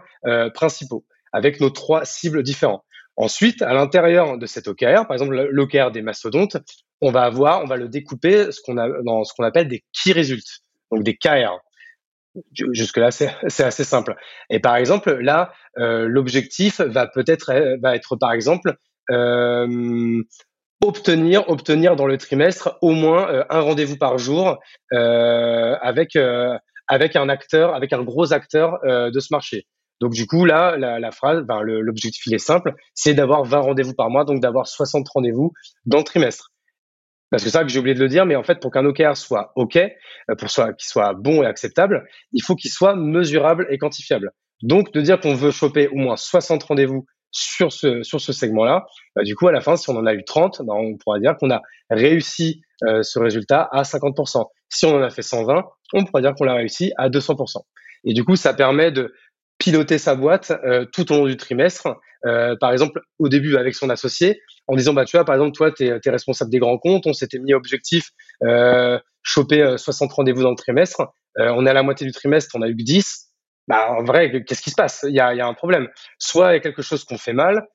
principaux 0.54 1.06
avec 1.32 1.60
nos 1.60 1.70
trois 1.70 2.06
cibles 2.06 2.44
différentes. 2.44 2.84
Ensuite, 3.16 3.62
à 3.62 3.74
l'intérieur 3.74 4.38
de 4.38 4.46
cet 4.46 4.68
OKR, 4.68 5.06
par 5.08 5.14
exemple 5.14 5.36
l'OKR 5.52 5.92
des 5.92 6.02
mastodontes, 6.02 6.58
on 7.02 7.12
va 7.12 7.24
avoir, 7.24 7.62
on 7.62 7.68
va 7.68 7.78
le 7.78 7.88
découper 7.88 8.52
ce 8.52 8.62
dans 9.04 9.24
ce 9.24 9.34
qu'on 9.36 9.44
appelle 9.44 9.68
des 9.68 9.84
key 9.92 10.14
results, 10.14 10.62
donc 10.92 11.04
des 11.04 11.16
KR. 11.16 11.60
Jusque 12.72 12.98
là, 12.98 13.12
c'est 13.12 13.64
assez 13.64 13.84
simple. 13.84 14.16
Et 14.50 14.60
par 14.60 14.76
exemple, 14.76 15.14
là, 15.20 15.54
euh, 15.78 16.08
l'objectif 16.08 16.82
va 16.82 17.08
peut-être 17.08 17.52
euh, 17.52 17.78
va 17.82 17.96
être 17.96 18.16
par 18.16 18.32
exemple 18.32 18.76
euh, 19.12 20.22
obtenir 20.84 21.48
obtenir 21.50 21.96
dans 21.96 22.08
le 22.08 22.18
trimestre 22.18 22.78
au 22.82 22.92
moins 22.92 23.46
un 23.50 23.60
rendez-vous 23.60 23.98
par 23.98 24.18
jour 24.18 24.60
avec 24.92 26.16
un 26.16 27.30
acteur, 27.30 27.76
avec 27.76 27.94
un 27.94 28.04
gros 28.04 28.34
acteur 28.34 28.80
de 28.84 29.20
ce 29.20 29.28
marché. 29.32 29.68
Donc 30.02 30.12
du 30.12 30.26
coup 30.28 30.46
là, 30.46 30.76
la, 30.78 31.12
phrase, 31.12 31.46
l'objectif 31.64 32.26
il 32.26 32.34
est 32.34 32.40
simple, 32.40 32.74
c'est 32.94 33.14
d'avoir 33.14 33.44
20 33.46 33.60
rendez-vous 33.60 33.94
par 33.94 34.10
mois, 34.10 34.26
donc 34.26 34.42
d'avoir 34.42 34.68
60 34.68 35.08
rendez-vous 35.08 35.54
dans 35.86 36.00
le 36.00 36.04
trimestre. 36.04 36.53
Parce 37.34 37.44
que 37.44 37.50
c'est 37.50 37.58
ça 37.58 37.64
que 37.64 37.70
j'ai 37.70 37.80
oublié 37.80 37.96
de 37.96 38.00
le 38.00 38.10
dire, 38.10 38.28
mais 38.28 38.36
en 38.36 38.44
fait, 38.44 38.60
pour 38.60 38.70
qu'un 38.70 38.86
OKR 38.86 39.18
soit 39.18 39.54
OK, 39.56 39.76
euh, 39.76 39.90
pour 40.38 40.50
qu'il 40.50 40.76
soit 40.78 41.14
bon 41.16 41.42
et 41.42 41.48
acceptable, 41.48 42.08
il 42.32 42.44
faut 42.44 42.54
qu'il 42.54 42.70
soit 42.70 42.96
mesurable 42.96 43.66
et 43.72 43.80
quantifiable. 43.80 44.30
Donc, 44.62 44.94
de 44.94 45.02
dire 45.02 45.20
qu'on 45.20 45.34
veut 45.34 45.50
choper 45.50 45.88
au 45.88 45.96
moins 45.96 46.16
60 46.16 46.62
rendez-vous 46.62 47.08
sur 47.32 47.72
ce, 47.72 48.04
sur 48.04 48.22
ce 48.22 48.34
segment-là, 48.34 48.86
bah, 49.16 49.24
du 49.24 49.36
coup, 49.36 49.48
à 49.48 49.52
la 49.52 49.62
fin, 49.62 49.76
si 49.78 49.90
on 49.90 49.98
en 49.98 50.06
a 50.06 50.14
eu 50.14 50.24
30, 50.24 50.62
bah, 50.62 50.76
on 50.76 50.96
pourra 50.96 51.18
dire 51.18 51.36
qu'on 51.40 51.50
a 51.50 51.64
réussi 51.90 52.62
euh, 52.84 53.02
ce 53.02 53.18
résultat 53.18 53.68
à 53.72 53.82
50%. 53.82 54.46
Si 54.70 54.86
on 54.86 54.96
en 54.96 55.02
a 55.02 55.10
fait 55.10 55.24
120, 55.24 55.64
on 55.94 56.06
pourra 56.06 56.22
dire 56.22 56.36
qu'on 56.36 56.44
l'a 56.44 56.54
réussi 56.54 56.94
à 56.98 57.10
200%. 57.10 57.64
Et 58.04 58.14
du 58.14 58.24
coup, 58.24 58.36
ça 58.36 58.54
permet 58.54 58.92
de 58.92 59.12
piloter 59.64 59.98
sa 59.98 60.16
boîte 60.16 60.52
euh, 60.66 60.86
tout 60.92 61.10
au 61.14 61.16
long 61.16 61.26
du 61.26 61.38
trimestre. 61.38 61.88
Euh, 62.26 62.56
par 62.60 62.72
exemple, 62.72 63.02
au 63.18 63.30
début 63.30 63.56
avec 63.56 63.76
son 63.76 63.90
associé, 63.90 64.42
en 64.68 64.76
disant 64.76 64.94
bah 64.94 65.06
tu 65.06 65.16
vois 65.16 65.26
par 65.26 65.36
exemple 65.36 65.54
toi 65.54 65.72
tu 65.72 65.86
es, 65.86 66.10
responsable 66.10 66.52
des 66.52 66.60
grands 66.60 66.78
comptes, 66.78 67.08
on 67.08 67.14
s'était 67.14 67.40
mis 67.40 67.54
objectif 67.54 68.12
euh, 68.44 69.00
choper 69.22 69.76
60 69.78 70.12
euh, 70.12 70.14
rendez-vous 70.14 70.44
dans 70.44 70.52
le 70.52 70.56
trimestre, 70.56 71.02
on 71.38 71.66
est 71.66 71.70
à 71.70 71.74
la 71.74 71.84
moitié 71.84 72.06
du 72.06 72.14
trimestre, 72.14 72.56
on 72.56 72.62
a 72.62 72.68
eu 72.68 72.76
que 72.76 72.84
10. 72.84 73.30
Bah 73.68 73.88
en 73.92 74.04
vrai, 74.04 74.44
qu'est-ce 74.46 74.62
qui 74.62 74.70
se 74.70 74.76
passe? 74.76 75.06
Il 75.08 75.16
y 75.16 75.22
a, 75.22 75.30
un 75.30 75.54
problème. 75.54 75.88
Soit 76.20 76.52
il 76.52 76.54
y 76.56 76.58
a 76.58 76.60
quelque 76.60 76.82
chose 76.82 77.06
qu'on 77.06 77.18
fait 77.18 77.34
mal, 77.34 77.66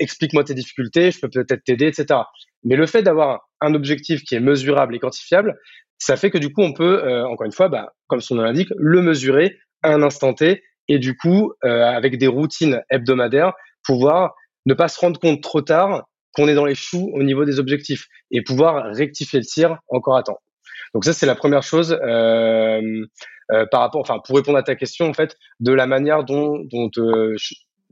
explique-moi 0.00 0.44
tes 0.44 0.54
difficultés, 0.54 1.12
je 1.12 1.20
peux 1.20 1.30
peut-être 1.30 1.62
t'aider, 1.64 1.86
etc. 1.86 2.20
Mais 2.64 2.76
le 2.76 2.86
fait 2.86 3.02
d'avoir 3.02 3.48
un 3.60 3.74
objectif 3.74 4.22
qui 4.24 4.34
est 4.34 4.40
mesurable 4.40 4.94
et 4.96 4.98
quantifiable, 4.98 5.54
ça 5.98 6.16
fait 6.16 6.30
que 6.30 6.38
du 6.38 6.52
coup 6.52 6.62
on 6.62 6.72
peut, 6.72 7.24
encore 7.24 7.46
une 7.46 7.52
fois, 7.52 7.68
bah, 7.68 7.92
comme 8.08 8.20
son 8.20 8.34
nom 8.34 8.42
l'indique, 8.42 8.70
le 8.76 9.00
mesurer 9.02 9.56
à 9.82 9.92
un 9.94 10.02
instant 10.02 10.34
T 10.34 10.62
et 10.88 10.98
du 10.98 11.16
coup, 11.16 11.52
euh, 11.64 11.84
avec 11.84 12.18
des 12.18 12.26
routines 12.26 12.82
hebdomadaires, 12.90 13.52
pouvoir 13.84 14.34
ne 14.66 14.74
pas 14.74 14.88
se 14.88 14.98
rendre 15.00 15.18
compte 15.18 15.42
trop 15.42 15.60
tard 15.60 16.04
qu'on 16.34 16.48
est 16.48 16.54
dans 16.54 16.64
les 16.64 16.74
choux 16.74 17.10
au 17.14 17.22
niveau 17.22 17.44
des 17.44 17.58
objectifs 17.58 18.06
et 18.30 18.42
pouvoir 18.42 18.92
rectifier 18.94 19.38
le 19.38 19.44
tir 19.44 19.78
encore 19.88 20.16
à 20.16 20.22
temps. 20.22 20.38
Donc 20.92 21.04
ça, 21.04 21.12
c'est 21.12 21.26
la 21.26 21.34
première 21.34 21.62
chose 21.62 21.98
euh, 22.02 23.06
euh, 23.52 23.66
par 23.70 23.80
rapport, 23.80 24.00
enfin, 24.00 24.18
pour 24.24 24.36
répondre 24.36 24.58
à 24.58 24.62
ta 24.62 24.74
question, 24.74 25.08
en 25.08 25.14
fait, 25.14 25.36
de 25.60 25.72
la 25.72 25.86
manière 25.86 26.24
dont, 26.24 26.58
dont 26.64 26.90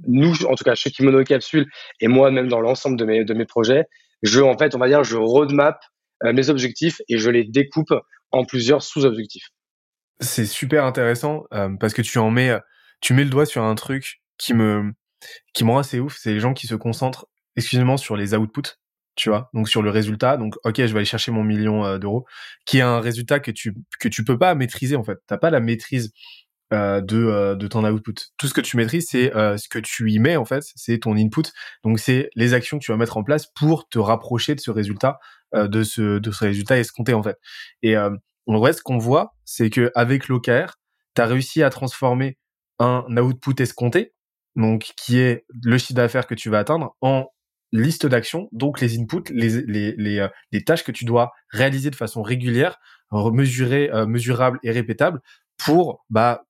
nous, 0.06 0.44
en 0.46 0.54
tout 0.54 0.64
cas 0.64 0.74
chez 0.74 0.90
Kimono 0.90 1.22
Capsule 1.24 1.66
et 2.00 2.08
moi 2.08 2.30
même 2.30 2.48
dans 2.48 2.60
l'ensemble 2.60 2.96
de 2.96 3.04
mes, 3.04 3.24
de 3.24 3.34
mes 3.34 3.44
projets, 3.44 3.84
je, 4.22 4.40
en 4.40 4.56
fait, 4.56 4.74
on 4.74 4.78
va 4.78 4.88
dire, 4.88 5.04
je 5.04 5.16
roadmap 5.16 5.80
mes 6.24 6.48
objectifs 6.50 7.00
et 7.08 7.18
je 7.18 7.30
les 7.30 7.42
découpe 7.42 7.92
en 8.30 8.44
plusieurs 8.44 8.82
sous-objectifs. 8.82 9.48
C'est 10.20 10.46
super 10.46 10.84
intéressant 10.84 11.44
parce 11.80 11.92
que 11.94 12.02
tu 12.02 12.18
en 12.18 12.30
mets 12.30 12.56
tu 13.02 13.12
mets 13.12 13.24
le 13.24 13.30
doigt 13.30 13.44
sur 13.44 13.62
un 13.64 13.74
truc 13.74 14.22
qui 14.38 14.54
me 14.54 14.94
qui 15.52 15.64
me 15.64 15.70
rend 15.70 15.78
assez 15.78 16.00
ouf, 16.00 16.16
c'est 16.18 16.32
les 16.32 16.40
gens 16.40 16.54
qui 16.54 16.66
se 16.66 16.74
concentrent 16.74 17.26
exclusivement 17.56 17.96
sur 17.96 18.16
les 18.16 18.34
outputs, 18.34 18.78
tu 19.16 19.28
vois, 19.28 19.50
donc 19.54 19.68
sur 19.68 19.82
le 19.82 19.90
résultat. 19.90 20.36
Donc, 20.36 20.56
ok, 20.64 20.76
je 20.76 20.84
vais 20.84 20.96
aller 20.96 21.04
chercher 21.04 21.32
mon 21.32 21.44
million 21.44 21.84
euh, 21.84 21.98
d'euros, 21.98 22.26
qui 22.64 22.78
est 22.78 22.82
un 22.82 23.00
résultat 23.00 23.40
que 23.40 23.50
tu 23.50 23.74
que 24.00 24.08
tu 24.08 24.24
peux 24.24 24.38
pas 24.38 24.54
maîtriser 24.54 24.96
en 24.96 25.04
fait. 25.04 25.18
T'as 25.26 25.38
pas 25.38 25.50
la 25.50 25.60
maîtrise 25.60 26.12
euh, 26.72 27.00
de 27.00 27.18
euh, 27.18 27.54
de 27.56 27.66
ton 27.68 27.84
output. 27.84 28.14
Tout 28.38 28.48
ce 28.48 28.54
que 28.54 28.60
tu 28.60 28.76
maîtrises, 28.76 29.08
c'est 29.10 29.30
ce 29.32 29.68
que 29.68 29.78
tu 29.78 30.10
y 30.10 30.18
mets 30.18 30.36
en 30.36 30.44
fait, 30.44 30.64
c'est 30.76 30.98
ton 30.98 31.16
input. 31.16 31.50
Donc, 31.84 31.98
c'est 31.98 32.30
les 32.36 32.54
actions 32.54 32.78
que 32.78 32.84
tu 32.84 32.92
vas 32.92 32.98
mettre 32.98 33.16
en 33.16 33.24
place 33.24 33.46
pour 33.54 33.88
te 33.88 33.98
rapprocher 33.98 34.54
de 34.54 34.60
ce 34.60 34.70
résultat, 34.70 35.18
de 35.54 35.82
ce 35.82 36.18
de 36.18 36.30
ce 36.30 36.44
résultat 36.44 36.78
escompté 36.78 37.14
en 37.14 37.22
fait. 37.22 37.38
Et 37.82 37.96
en 37.96 38.58
vrai, 38.58 38.72
ce 38.72 38.82
qu'on 38.82 38.98
voit, 38.98 39.34
c'est 39.44 39.70
que 39.70 39.90
avec 39.94 40.28
l'OKR, 40.28 40.78
tu 41.14 41.22
as 41.22 41.26
réussi 41.26 41.62
à 41.62 41.70
transformer 41.70 42.38
un 42.78 43.16
output 43.16 43.60
escompté, 43.60 44.12
donc 44.56 44.92
qui 44.96 45.18
est 45.18 45.44
le 45.62 45.78
chiffre 45.78 45.94
d'affaires 45.94 46.26
que 46.26 46.34
tu 46.34 46.50
vas 46.50 46.58
atteindre, 46.58 46.96
en 47.00 47.28
liste 47.72 48.06
d'actions, 48.06 48.48
donc 48.52 48.80
les 48.80 48.98
inputs, 48.98 49.32
les, 49.32 49.62
les, 49.62 49.94
les, 49.96 50.18
euh, 50.18 50.28
les, 50.52 50.62
tâches 50.62 50.84
que 50.84 50.92
tu 50.92 51.04
dois 51.04 51.32
réaliser 51.48 51.90
de 51.90 51.96
façon 51.96 52.22
régulière, 52.22 52.78
mesurée, 53.10 53.90
euh, 53.92 54.06
mesurable 54.06 54.58
et 54.62 54.70
répétable 54.70 55.20
pour 55.56 56.04
bah, 56.10 56.44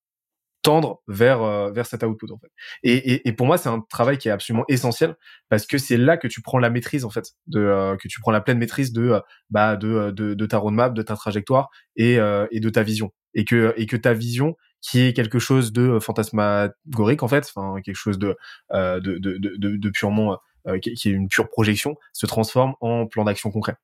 tendre 0.63 1.03
vers 1.09 1.43
euh, 1.43 1.73
vers 1.73 1.87
cet 1.87 2.03
output 2.05 2.31
en 2.33 2.39
fait. 2.39 2.51
Et, 2.83 3.15
et, 3.15 3.29
et 3.29 3.33
pour 3.33 3.47
moi 3.47 3.59
c'est 3.59 3.69
un 3.69 3.81
travail 3.89 4.19
qui 4.19 4.29
est 4.29 4.33
absolument 4.33 4.65
essentiel 4.69 5.17
parce 5.49 5.67
que 5.67 5.79
c'est 5.79 5.97
là 5.97 6.17
que 6.17 6.29
tu 6.29 6.41
prends 6.41 6.59
la 6.59 6.71
maîtrise 6.71 7.05
en 7.05 7.11
fait 7.11 7.25
de 7.47 7.97
que 8.01 8.07
tu 8.09 8.21
prends 8.21 8.31
la 8.31 8.41
pleine 8.41 8.59
maîtrise 8.59 8.93
de 8.93 9.21
bah 9.51 9.77
de, 9.77 10.11
de, 10.13 10.47
ta 10.47 10.59
roadmap, 10.59 10.95
de 10.95 11.03
ta 11.03 11.17
trajectoire 11.17 11.69
et 11.97 12.15
et 12.53 12.61
de 12.61 12.71
ta 12.71 12.85
vision 12.85 13.13
et 13.35 13.45
que 13.45 13.75
et 13.77 13.87
que 13.87 13.97
ta 13.97 14.15
vision 14.15 14.55
qui 14.83 15.07
est 15.07 15.13
quelque 15.15 15.39
chose 15.39 15.73
de 15.73 15.83
euh, 15.83 16.01
fantasmagorique 16.01 17.23
en 17.23 17.29
fait, 17.29 17.51
enfin 17.55 17.81
quelque 17.81 17.97
chose 17.97 18.19
de 18.19 18.37
euh, 18.73 19.01
purement 19.95 20.39
euh, 20.67 20.79
qui, 20.79 20.91
est 20.91 21.13
une 21.13 21.29
pure 21.29 21.49
projection, 21.49 21.97
se 22.13 22.27
transforme 22.27 22.75
en 22.81 23.07
plan 23.07 23.25
d'action 23.25 23.51
concret. 23.51 23.77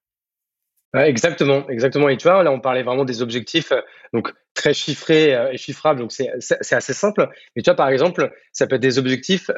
exactement, 0.95 1.69
exactement. 1.69 2.09
Et 2.09 2.17
tu 2.17 2.25
vois, 2.25 2.43
là, 2.43 2.51
on 2.51 2.61
parlait 2.61 2.83
vraiment 2.83 3.05
des 3.05 3.23
objectifs, 3.23 3.73
donc 4.13 4.33
très 4.55 4.75
chiffrés 4.75 5.37
et 5.53 5.57
chiffrables, 5.57 6.01
donc 6.01 6.13
c'est 6.13 6.31
assez 6.73 6.95
simple. 6.95 7.29
Mais 7.55 7.63
tu 7.63 7.71
vois, 7.71 7.77
par 7.77 7.89
exemple, 7.89 8.33
ça 8.53 8.67
peut 8.67 8.77
être 8.77 8.83
des 8.83 8.99
objectifs 8.99 9.51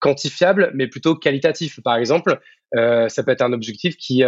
quantifiables, 0.00 0.72
mais 0.74 0.88
plutôt 0.88 1.14
qualitatifs. 1.16 1.80
Par 1.82 1.96
exemple, 1.96 2.40
ça 2.72 3.22
peut 3.24 3.30
être 3.30 3.42
un 3.42 3.52
objectif 3.52 3.96
qui 3.96 4.22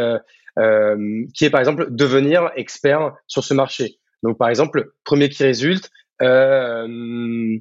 qui 1.35 1.44
est 1.44 1.50
par 1.50 1.61
exemple 1.61 1.88
devenir 1.90 2.50
expert 2.56 3.12
sur 3.26 3.42
ce 3.42 3.54
marché. 3.54 3.98
Donc, 4.22 4.38
par 4.38 4.48
exemple, 4.48 4.92
premier 5.04 5.28
qui 5.28 5.44
résulte, 5.44 5.90
euh, 6.22 7.59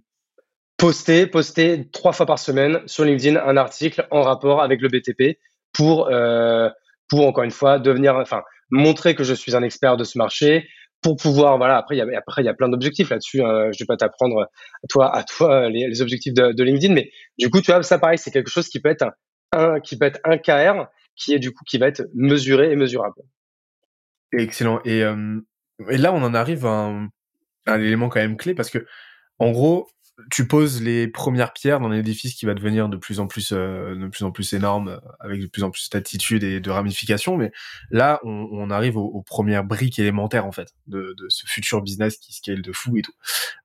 poster, 0.78 1.28
poster 1.28 1.90
trois 1.92 2.14
fois 2.14 2.26
par 2.26 2.40
semaine 2.40 2.82
sur 2.86 3.04
LinkedIn 3.04 3.40
un 3.44 3.58
article 3.58 4.08
en 4.12 4.22
rapport 4.22 4.62
avec 4.62 4.82
le 4.82 4.90
BTP 4.90 5.40
pour, 5.74 6.08
euh, 6.08 6.70
pour 7.10 7.28
encore 7.28 7.44
une 7.44 7.52
fois 7.52 7.80
devenir, 7.80 8.16
enfin, 8.16 8.42
montrer 8.70 9.16
que 9.16 9.24
je 9.24 9.34
suis 9.34 9.56
un 9.56 9.64
expert 9.64 9.98
de 9.98 10.04
ce 10.04 10.18
marché, 10.18 10.68
pour 11.02 11.18
pouvoir, 11.18 11.58
voilà, 11.58 11.78
après 11.78 11.96
il 11.96 12.00
y 12.00 12.02
a, 12.02 12.18
après 12.18 12.42
il 12.42 12.46
y 12.46 12.50
a 12.50 12.54
plein 12.54 12.70
d'objectifs 12.70 13.10
là-dessus. 13.10 13.44
Hein, 13.44 13.72
je 13.72 13.78
vais 13.80 13.86
pas 13.86 13.98
t'apprendre 13.98 14.42
à 14.42 14.88
toi, 14.90 15.16
à 15.16 15.24
toi 15.24 15.70
les, 15.70 15.88
les 15.88 16.02
objectifs 16.02 16.34
de, 16.34 16.52
de, 16.52 16.64
LinkedIn, 16.64 16.94
mais 16.94 17.12
du 17.38 17.50
coup, 17.50 17.62
tu 17.62 17.72
vois, 17.72 17.84
ça 17.84 18.00
pareil, 18.00 18.18
c'est 18.18 18.32
quelque 18.32 18.50
chose 18.50 18.70
qui 18.70 18.80
peut 18.80 18.90
être 18.90 19.06
un, 19.52 19.80
qui 19.82 19.98
peut 19.98 20.06
être 20.06 20.20
un 20.24 20.38
KR, 20.38 20.88
qui 21.16 21.34
est 21.34 21.40
du 21.40 21.52
coup 21.52 21.64
qui 21.68 21.78
va 21.78 21.88
être 21.88 22.04
mesuré 22.16 22.72
et 22.72 22.76
mesurable. 22.76 23.22
Excellent. 24.32 24.82
Et, 24.84 25.02
et 25.90 25.98
là, 25.98 26.12
on 26.12 26.24
en 26.24 26.34
arrive 26.34 26.66
à 26.66 26.70
un, 26.70 27.10
un 27.66 27.80
élément 27.80 28.10
quand 28.10 28.20
même 28.20 28.38
clé 28.38 28.54
parce 28.54 28.70
que, 28.70 28.86
en 29.40 29.52
gros, 29.52 29.88
tu 30.32 30.48
poses 30.48 30.82
les 30.82 31.08
premières 31.08 31.52
pierres 31.52 31.80
dans 31.80 31.90
un 31.90 31.98
édifice 31.98 32.36
qui 32.36 32.46
va 32.46 32.54
devenir 32.54 32.88
de 32.88 32.98
plus 32.98 33.20
en 33.20 33.28
plus, 33.28 33.52
euh, 33.52 33.96
de 33.96 34.08
plus 34.08 34.24
en 34.24 34.32
plus 34.32 34.54
énorme, 34.54 35.02
avec 35.20 35.42
de 35.42 35.48
plus 35.48 35.64
en 35.64 35.72
plus 35.72 35.90
d'attitude 35.90 36.44
et 36.44 36.62
de 36.62 36.72
ramifications. 36.72 37.38
Mais 37.38 37.52
là, 37.92 38.20
on, 38.24 38.48
on 38.52 38.70
arrive 38.70 38.98
aux, 38.98 39.22
premières 39.24 39.66
briques 39.66 40.00
élémentaires 40.00 40.46
en 40.46 40.52
fait 40.52 40.74
de, 40.88 41.14
de, 41.18 41.26
ce 41.30 41.46
futur 41.48 41.82
business 41.82 42.18
qui 42.18 42.34
scale 42.34 42.62
de 42.62 42.72
fou 42.72 42.98
et 42.98 43.02
tout. 43.02 43.14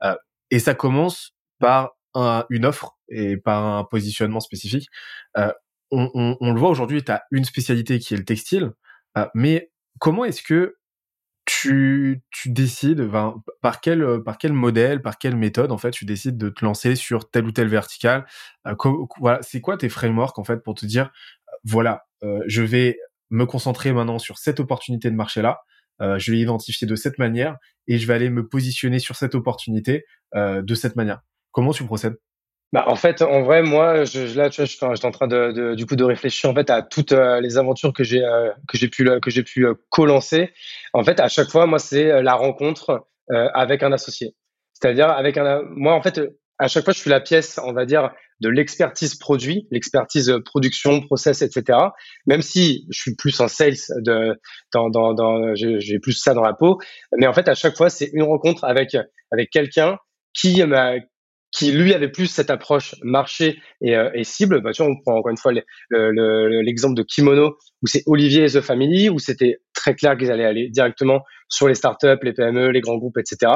Euh, 0.03 0.17
et 0.51 0.59
ça 0.59 0.75
commence 0.75 1.35
par 1.59 1.93
un, 2.15 2.45
une 2.51 2.67
offre 2.67 2.99
et 3.09 3.37
par 3.37 3.65
un 3.65 3.85
positionnement 3.85 4.41
spécifique. 4.41 4.89
Euh, 5.37 5.53
on, 5.93 6.11
on, 6.15 6.37
on, 6.41 6.53
le 6.53 6.59
voit 6.59 6.71
aujourd'hui, 6.71 7.05
tu 7.05 7.13
as 7.13 7.23
une 7.31 7.45
spécialité 7.45 7.99
qui 7.99 8.15
est 8.15 8.17
le 8.17 8.25
textile, 8.25 8.73
euh, 9.17 9.27
mais 9.35 9.71
comment 9.99 10.25
est-ce 10.25 10.43
que 10.43 10.77
tu, 11.61 12.23
tu 12.31 12.51
décides, 12.51 13.11
par 13.61 13.81
quel, 13.83 14.03
euh, 14.03 14.19
par 14.19 14.39
quel 14.39 14.55
modèle, 14.55 15.03
par 15.03 15.19
quelle 15.19 15.37
méthode, 15.37 15.73
en 15.73 15.79
fait, 15.79 15.91
tu 15.91 16.07
décides 16.07 16.39
de 16.39 16.49
te 16.49 16.65
lancer 16.65 16.97
sur 16.97 17.31
telle 17.31 17.45
ou 17.45 17.53
telle 17.53 17.69
verticale. 17.69 18.25
Euh, 18.67 18.75
voilà, 19.19 19.43
c'est 19.43 19.61
quoi 19.61 19.77
tes 19.77 19.91
frameworks, 19.91 20.39
en 20.39 20.45
fait, 20.45 20.63
pour 20.63 20.75
te 20.75 20.87
dire, 20.87 21.11
euh, 21.49 21.57
voilà, 21.65 22.07
je 22.47 22.63
vais 22.63 22.99
me 23.31 23.45
concentrer 23.45 23.93
maintenant 23.93 24.19
sur 24.19 24.39
cette 24.39 24.61
opportunité 24.61 25.11
de 25.11 25.17
marché-là, 25.17 25.61
je 26.01 26.33
vais 26.33 26.39
identifier 26.39 26.87
de 26.87 26.97
cette 26.97 27.19
manière 27.19 27.57
et 27.87 27.99
je 27.99 28.07
vais 28.07 28.15
aller 28.15 28.31
me 28.31 28.47
positionner 28.47 28.99
sur 28.99 29.17
cette 29.17 29.35
opportunité 29.35 30.05
de 30.35 30.75
cette 30.75 30.97
manière. 30.97 31.21
Comment 31.51 31.73
tu 31.73 31.85
procèdes? 31.85 32.17
Bah, 32.73 32.85
en 32.87 32.95
fait, 32.95 33.21
en 33.23 33.43
vrai, 33.43 33.63
moi, 33.63 34.05
je, 34.05 34.37
là, 34.37 34.49
tu 34.49 34.61
vois, 34.61 34.67
je, 34.67 34.77
suis 34.77 35.07
en 35.07 35.11
train 35.11 35.27
de, 35.27 35.51
de, 35.51 35.75
du 35.75 35.87
coup 35.87 35.97
de 35.97 36.05
réfléchir 36.05 36.51
en 36.51 36.55
fait 36.55 36.71
à 36.71 36.83
toutes 36.83 37.11
euh, 37.11 37.41
les 37.41 37.59
aventures 37.59 37.93
que 37.93 38.05
j'ai 38.05 38.25
euh, 38.25 38.51
que 38.69 38.79
j'ai 38.79 38.87
pu 38.87 39.09
que 39.21 39.31
j'ai 39.31 39.43
pu 39.43 39.67
euh, 39.67 39.75
co-lancer. 39.89 40.53
En 40.93 41.03
fait, 41.03 41.19
à 41.19 41.27
chaque 41.27 41.49
fois, 41.49 41.67
moi, 41.67 41.81
c'est 41.81 42.23
la 42.23 42.35
rencontre 42.35 43.07
avec 43.55 43.85
un 43.85 43.93
associé. 43.93 44.35
C'est-à-dire 44.73 45.09
avec 45.09 45.37
un, 45.37 45.63
moi, 45.71 45.95
en 45.95 46.03
fait, 46.03 46.21
à 46.59 46.67
chaque 46.67 46.85
fois, 46.85 46.93
je 46.93 46.99
suis 46.99 47.11
la 47.11 47.21
pièce, 47.21 47.61
on 47.63 47.73
va 47.73 47.87
dire, 47.87 48.11
de 48.41 48.49
l'expertise 48.49 49.15
produit, 49.15 49.69
l'expertise 49.71 50.35
production, 50.45 51.01
process, 51.01 51.43
etc. 51.43 51.79
Même 52.27 52.43
si 52.43 52.87
je 52.91 53.01
suis 53.01 53.15
plus 53.15 53.41
en 53.41 53.47
sales, 53.47 53.77
de, 53.99 54.41
dans, 54.73 54.91
dans, 54.91 55.15
dans 55.15 55.55
j'ai 55.55 55.99
plus 56.01 56.13
ça 56.13 56.35
dans 56.35 56.43
la 56.43 56.55
peau, 56.55 56.79
mais 57.17 57.27
en 57.27 57.33
fait, 57.33 57.49
à 57.49 57.55
chaque 57.55 57.77
fois, 57.77 57.89
c'est 57.89 58.11
une 58.13 58.25
rencontre 58.25 58.65
avec 58.65 58.97
avec 59.33 59.51
quelqu'un 59.51 59.99
qui 60.35 60.65
m'a 60.65 60.95
qui 61.53 61.73
lui 61.73 61.95
avait 61.95 62.09
plus 62.09 62.27
cette 62.27 62.51
approche 62.51 62.95
marché 63.03 63.61
et, 63.81 63.97
euh, 63.97 64.11
et 64.15 64.25
cible. 64.25 64.61
Bah, 64.63 64.73
tu 64.73 64.83
vois, 64.83 64.93
on 64.93 65.01
prend 65.01 65.17
encore 65.17 65.31
une 65.31 65.37
fois 65.37 65.53
l'exemple 65.91 66.95
de 66.95 67.03
Kimono, 67.03 67.57
où 67.83 67.87
c'est 67.87 68.03
Olivier 68.07 68.45
et 68.45 68.51
The 68.51 68.61
Family, 68.61 69.09
où 69.09 69.19
c'était 69.19 69.61
très 69.75 69.95
clair 69.95 70.17
qu'ils 70.17 70.31
allaient 70.31 70.45
aller 70.45 70.69
directement 70.69 71.23
sur 71.49 71.69
les 71.69 71.75
startups, 71.75 72.19
les 72.23 72.33
PME, 72.33 72.71
les 72.71 72.81
grands 72.81 72.99
groupes, 72.99 73.19
etc. 73.19 73.53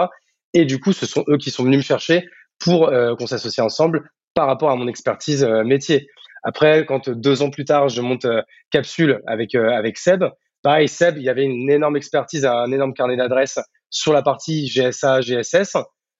Et 0.55 0.65
du 0.65 0.81
coup, 0.81 0.93
ce 0.93 1.07
sont 1.07 1.25
eux 1.29 1.39
qui 1.39 1.51
sont 1.51 1.65
venus 1.65 1.79
me 1.79 1.83
chercher 1.83 2.27
pour 2.59 2.89
euh, 2.89 3.15
qu'on 3.17 3.27
s'associe 3.27 3.65
ensemble 3.65 4.11
par 4.35 4.47
rapport 4.47 4.71
à 4.71 4.77
mon 4.77 4.89
expertise 4.89 5.45
euh, 5.45 5.63
métier. 5.63 6.09
Après, 6.43 6.85
quand 6.87 7.09
deux 7.09 7.43
ans 7.43 7.51
plus 7.51 7.65
tard, 7.65 7.89
je 7.89 8.03
monte 8.03 8.27
Capsule 8.71 9.23
avec 9.27 9.55
avec 9.55 9.97
Seb, 9.97 10.25
pareil, 10.63 10.89
Seb, 10.89 11.17
il 11.17 11.23
y 11.23 11.31
avait 11.31 11.45
une 11.45 11.71
énorme 11.71 11.97
expertise, 11.97 12.45
un 12.45 12.71
énorme 12.71 12.93
carnet 12.93 13.17
d'adresses 13.17 13.59
sur 13.89 14.13
la 14.13 14.21
partie 14.21 14.67
GSA, 14.67 15.23
GSS. 15.23 15.79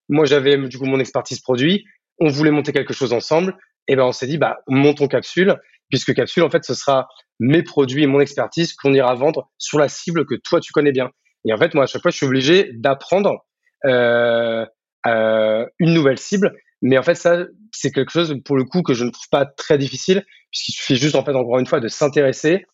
Moi, 0.09 0.25
j'avais 0.25 0.57
du 0.57 0.77
coup 0.77 0.85
mon 0.85 0.99
expertise 0.99 1.39
produit. 1.39 1.85
On 2.19 2.29
voulait 2.29 2.51
monter 2.51 2.71
quelque 2.71 2.93
chose 2.93 3.13
ensemble. 3.13 3.57
Et 3.87 3.95
ben, 3.95 4.03
on 4.03 4.11
s'est 4.11 4.27
dit, 4.27 4.37
bah, 4.37 4.59
montons 4.67 5.07
Capsule, 5.07 5.55
puisque 5.89 6.13
Capsule, 6.13 6.43
en 6.43 6.49
fait, 6.49 6.63
ce 6.63 6.73
sera 6.73 7.07
mes 7.39 7.63
produits 7.63 8.03
et 8.03 8.07
mon 8.07 8.19
expertise 8.19 8.73
qu'on 8.73 8.93
ira 8.93 9.13
vendre 9.15 9.49
sur 9.57 9.77
la 9.77 9.89
cible 9.89 10.25
que 10.25 10.35
toi, 10.35 10.59
tu 10.59 10.71
connais 10.71 10.91
bien. 10.91 11.11
Et 11.47 11.53
en 11.53 11.57
fait, 11.57 11.73
moi, 11.73 11.83
à 11.83 11.87
chaque 11.87 12.01
fois, 12.01 12.11
je 12.11 12.17
suis 12.17 12.25
obligé 12.25 12.71
d'apprendre 12.73 13.45
euh, 13.85 14.65
euh, 15.05 15.65
une 15.79 15.93
nouvelle 15.93 16.17
cible. 16.17 16.55
Mais 16.81 16.97
en 16.97 17.03
fait, 17.03 17.15
ça, 17.15 17.45
c'est 17.71 17.91
quelque 17.91 18.11
chose, 18.11 18.35
pour 18.43 18.57
le 18.57 18.63
coup, 18.63 18.81
que 18.81 18.93
je 18.93 19.03
ne 19.03 19.09
trouve 19.09 19.29
pas 19.29 19.45
très 19.45 19.77
difficile, 19.77 20.25
puisqu'il 20.51 20.73
suffit 20.73 20.95
juste, 20.95 21.15
en 21.15 21.23
fait, 21.23 21.33
encore 21.33 21.59
une 21.59 21.67
fois, 21.67 21.79
de 21.79 21.87
s'intéresser, 21.87 22.65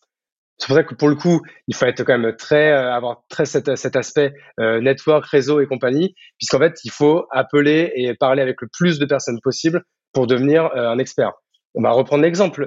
c'est 0.62 0.68
pour 0.68 0.76
ça 0.76 0.84
que 0.84 0.94
pour 0.94 1.08
le 1.08 1.16
coup, 1.16 1.40
il 1.66 1.74
faut 1.74 1.86
être 1.86 2.04
quand 2.04 2.16
même 2.16 2.36
très 2.36 2.70
euh, 2.70 2.94
avoir 2.94 3.24
très 3.28 3.46
cet, 3.46 3.74
cet 3.74 3.96
aspect 3.96 4.32
euh, 4.60 4.80
network, 4.80 5.26
réseau 5.26 5.58
et 5.58 5.66
compagnie, 5.66 6.14
puisqu'en 6.38 6.60
fait, 6.60 6.78
il 6.84 6.92
faut 6.92 7.26
appeler 7.32 7.90
et 7.96 8.14
parler 8.14 8.42
avec 8.42 8.62
le 8.62 8.68
plus 8.72 9.00
de 9.00 9.04
personnes 9.04 9.40
possible 9.42 9.82
pour 10.12 10.28
devenir 10.28 10.66
euh, 10.76 10.88
un 10.88 10.98
expert. 10.98 11.32
On 11.74 11.82
va 11.82 11.90
reprendre 11.90 12.22
l'exemple, 12.22 12.64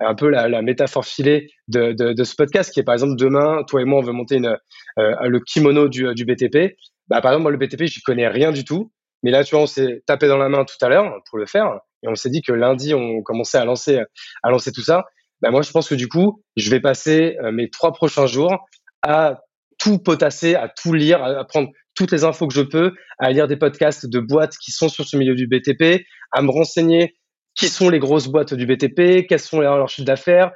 un 0.00 0.14
peu 0.14 0.30
la, 0.30 0.48
la, 0.48 0.62
métaphore 0.62 1.04
filée 1.04 1.48
de, 1.68 1.92
de, 1.92 2.14
de, 2.14 2.24
ce 2.24 2.36
podcast, 2.36 2.72
qui 2.72 2.80
est 2.80 2.84
par 2.84 2.94
exemple 2.94 3.16
demain, 3.16 3.64
toi 3.64 3.82
et 3.82 3.84
moi, 3.84 3.98
on 3.98 4.02
veut 4.02 4.12
monter 4.12 4.36
une, 4.36 4.56
le 4.96 5.40
kimono 5.40 5.88
du, 5.88 6.14
du 6.14 6.24
BTP. 6.24 6.76
Bah, 7.08 7.20
par 7.20 7.32
exemple, 7.32 7.42
moi, 7.42 7.50
le 7.50 7.58
BTP, 7.58 7.86
j'y 7.86 8.00
connais 8.02 8.28
rien 8.28 8.52
du 8.52 8.64
tout. 8.64 8.92
Mais 9.24 9.32
là, 9.32 9.42
tu 9.42 9.56
vois, 9.56 9.64
on 9.64 9.66
s'est 9.66 10.04
tapé 10.06 10.28
dans 10.28 10.38
la 10.38 10.48
main 10.48 10.64
tout 10.64 10.76
à 10.80 10.88
l'heure 10.88 11.12
pour 11.28 11.38
le 11.38 11.46
faire. 11.46 11.80
Et 12.04 12.08
on 12.08 12.14
s'est 12.14 12.30
dit 12.30 12.40
que 12.40 12.52
lundi, 12.52 12.94
on 12.94 13.20
commençait 13.22 13.58
à 13.58 13.64
lancer, 13.64 14.00
à 14.44 14.50
lancer 14.50 14.70
tout 14.70 14.82
ça. 14.82 15.04
Bah, 15.42 15.50
moi, 15.50 15.62
je 15.62 15.70
pense 15.70 15.88
que 15.88 15.94
du 15.94 16.08
coup, 16.08 16.42
je 16.56 16.70
vais 16.70 16.80
passer 16.80 17.36
euh, 17.42 17.52
mes 17.52 17.70
trois 17.70 17.92
prochains 17.92 18.26
jours 18.26 18.66
à 19.02 19.40
tout 19.78 19.98
potasser, 19.98 20.54
à 20.54 20.68
tout 20.68 20.92
lire, 20.92 21.22
à, 21.22 21.44
prendre 21.44 21.68
toutes 21.94 22.12
les 22.12 22.24
infos 22.24 22.46
que 22.46 22.54
je 22.54 22.62
peux, 22.62 22.92
à 23.18 23.30
lire 23.30 23.48
des 23.48 23.56
podcasts 23.56 24.06
de 24.06 24.20
boîtes 24.20 24.56
qui 24.56 24.70
sont 24.70 24.88
sur 24.88 25.06
ce 25.06 25.16
milieu 25.16 25.34
du 25.34 25.46
BTP, 25.46 26.04
à 26.32 26.42
me 26.42 26.50
renseigner 26.50 27.16
qui 27.54 27.68
sont 27.68 27.88
les 27.88 28.00
grosses 28.00 28.28
boîtes 28.28 28.54
du 28.54 28.66
BTP, 28.66 29.26
quels 29.28 29.38
sont 29.38 29.60
leurs, 29.60 29.88
chiffres 29.88 30.06
d'affaires, 30.06 30.52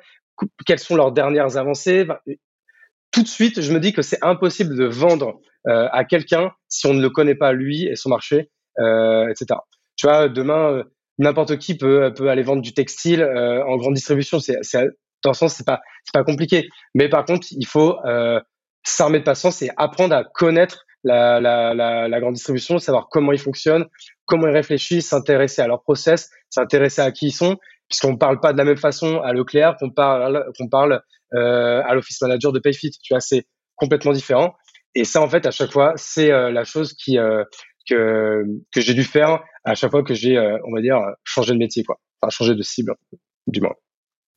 quelles 0.66 0.81
sont 0.81 0.97
leurs 0.97 1.12
dernières 1.12 1.57
avancées. 1.57 2.07
tout 3.12 3.22
de 3.22 3.29
suite, 3.29 3.61
je 3.61 3.72
me 3.72 3.79
dis 3.79 3.93
que 3.93 4.03
c'est 4.03 4.18
impossible 4.22 4.76
de 4.76 4.87
vendre 4.87 5.41
euh, 5.68 5.89
à 5.93 6.05
quelqu'un 6.05 6.51
si 6.68 6.87
on 6.87 6.95
ne 6.95 7.03
le 7.03 7.11
connaît 7.11 7.37
pas 7.37 7.53
lui 7.53 7.87
et 7.87 7.95
son 7.95 8.09
marché, 8.09 8.51
euh, 8.81 9.29
etc. 9.29 9.61
Tu 9.97 10.07
vois, 10.07 10.29
demain, 10.29 10.83
n'importe 11.18 11.58
qui 11.58 11.76
peut, 11.76 12.12
peut 12.14 12.28
aller 12.28 12.42
vendre 12.42 12.62
du 12.62 12.74
textile 12.74 13.22
euh, 13.22 13.64
en 13.66 13.76
grande 13.76 13.94
distribution. 13.94 14.38
C'est, 14.40 14.58
dans 15.24 15.32
ce 15.32 15.40
sens, 15.40 15.54
c'est 15.54 15.66
pas, 15.66 15.80
c'est 16.04 16.12
pas 16.12 16.24
compliqué. 16.24 16.68
Mais 16.94 17.08
par 17.08 17.24
contre, 17.24 17.46
il 17.50 17.66
faut 17.66 17.96
euh, 18.04 18.40
s'armer 18.84 19.18
de 19.18 19.24
patience 19.24 19.62
et 19.62 19.70
apprendre 19.76 20.14
à 20.14 20.24
connaître 20.24 20.84
la, 21.04 21.40
la, 21.40 21.74
la, 21.74 22.08
la, 22.08 22.20
grande 22.20 22.34
distribution, 22.34 22.78
savoir 22.78 23.08
comment 23.10 23.32
ils 23.32 23.38
fonctionnent, 23.38 23.86
comment 24.26 24.46
ils 24.48 24.54
réfléchissent, 24.54 25.08
s'intéresser 25.08 25.62
à 25.62 25.66
leur 25.66 25.82
process, 25.82 26.30
s'intéresser 26.50 27.02
à 27.02 27.12
qui 27.12 27.26
ils 27.26 27.32
sont, 27.32 27.56
puisqu'on 27.88 28.12
ne 28.12 28.16
parle 28.18 28.40
pas 28.40 28.52
de 28.52 28.58
la 28.58 28.64
même 28.64 28.76
façon 28.76 29.20
à 29.20 29.32
Leclerc 29.32 29.76
qu'on 29.78 29.90
parle, 29.90 30.44
qu'on 30.58 30.68
parle 30.68 31.00
euh, 31.34 31.82
à 31.84 31.94
l'office 31.94 32.20
manager 32.20 32.52
de 32.52 32.58
Payfit. 32.58 32.90
Tu 33.02 33.14
vois, 33.14 33.20
c'est 33.20 33.46
complètement 33.76 34.12
différent. 34.12 34.54
Et 34.94 35.04
ça, 35.04 35.20
en 35.20 35.28
fait, 35.28 35.46
à 35.46 35.50
chaque 35.50 35.70
fois, 35.70 35.92
c'est 35.96 36.32
euh, 36.32 36.50
la 36.50 36.64
chose 36.64 36.94
qui, 36.94 37.18
euh, 37.18 37.44
que, 37.88 38.42
que 38.72 38.80
j'ai 38.80 38.94
dû 38.94 39.04
faire 39.04 39.40
à 39.68 39.74
chaque 39.74 39.90
fois 39.90 40.02
que 40.02 40.14
j'ai, 40.14 40.36
euh, 40.36 40.58
on 40.66 40.74
va 40.74 40.80
dire, 40.80 40.98
changé 41.24 41.52
de 41.52 41.58
métier, 41.58 41.84
quoi. 41.84 42.00
Enfin, 42.20 42.30
changé 42.30 42.54
de 42.54 42.62
cible, 42.62 42.94
du 43.46 43.60
moins. 43.60 43.74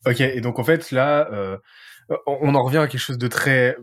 Ok, 0.06 0.22
et 0.22 0.42
donc 0.42 0.60
en 0.60 0.64
fait, 0.64 0.92
là, 0.92 1.30
euh, 1.32 1.58
on 2.26 2.54
en 2.56 2.64
revient 2.64 2.78
à 2.78 2.88
quelque 2.88 3.02
chose 3.02 3.18
de 3.18 3.28
très, 3.28 3.78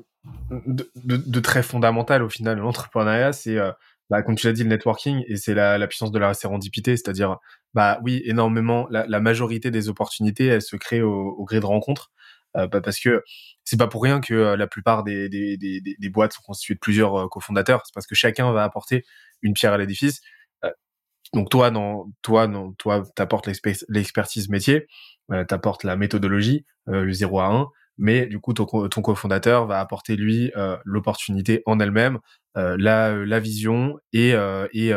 de, 0.50 1.40
très 1.40 1.62
fondamental 1.62 2.22
au 2.22 2.28
final. 2.28 2.58
L'entrepreneuriat, 2.58 3.32
c'est, 3.32 3.56
euh, 3.56 3.70
bah, 4.10 4.22
comme 4.22 4.36
tu 4.36 4.46
l'as 4.46 4.52
dit, 4.52 4.62
le 4.62 4.68
networking, 4.68 5.24
et 5.28 5.36
c'est 5.36 5.54
la, 5.54 5.86
puissance 5.86 6.10
de 6.10 6.18
la 6.18 6.34
sérendipité, 6.34 6.96
c'est-à-dire, 6.96 7.38
bah 7.74 7.98
oui, 8.02 8.22
énormément, 8.24 8.86
la, 8.90 9.20
majorité 9.20 9.70
des 9.70 9.88
opportunités, 9.88 10.46
elles 10.46 10.62
se 10.62 10.76
créent 10.76 11.02
au, 11.02 11.44
gré 11.44 11.60
de 11.60 11.66
rencontres. 11.66 12.10
Euh, 12.56 12.66
parce 12.66 12.98
que 12.98 13.22
c'est 13.62 13.76
pas 13.76 13.88
pour 13.88 14.02
rien 14.02 14.20
que 14.20 14.34
la 14.34 14.66
plupart 14.66 15.04
des, 15.04 15.28
boîtes 16.10 16.32
sont 16.32 16.42
constituées 16.42 16.74
de 16.74 16.80
plusieurs 16.80 17.28
cofondateurs. 17.28 17.82
C'est 17.84 17.94
parce 17.94 18.06
que 18.06 18.14
chacun 18.14 18.50
va 18.52 18.64
apporter 18.64 19.04
une 19.42 19.52
pierre 19.52 19.74
à 19.74 19.78
l'édifice. 19.78 20.20
Euh, 21.34 21.38
donc 21.38 21.50
toi, 21.50 21.70
non, 21.70 22.12
toi, 22.22 22.46
non, 22.46 22.72
toi, 22.74 23.02
t'apportes 23.14 23.48
l'expertise 23.88 24.48
métier, 24.48 24.86
euh, 25.32 25.44
t'apportes 25.44 25.84
la 25.84 25.96
méthodologie, 25.96 26.64
euh, 26.88 27.04
le 27.04 27.12
0 27.12 27.40
à 27.40 27.46
1, 27.46 27.66
mais 27.98 28.26
du 28.26 28.38
coup, 28.38 28.52
ton, 28.54 28.66
ton 28.66 29.02
cofondateur 29.02 29.66
va 29.66 29.80
apporter 29.80 30.16
lui 30.16 30.52
euh, 30.56 30.76
l'opportunité 30.84 31.62
en 31.66 31.80
elle-même, 31.80 32.18
euh, 32.56 32.76
la, 32.78 33.14
la 33.14 33.40
vision 33.40 33.98
et, 34.12 34.30
et, 34.72 34.88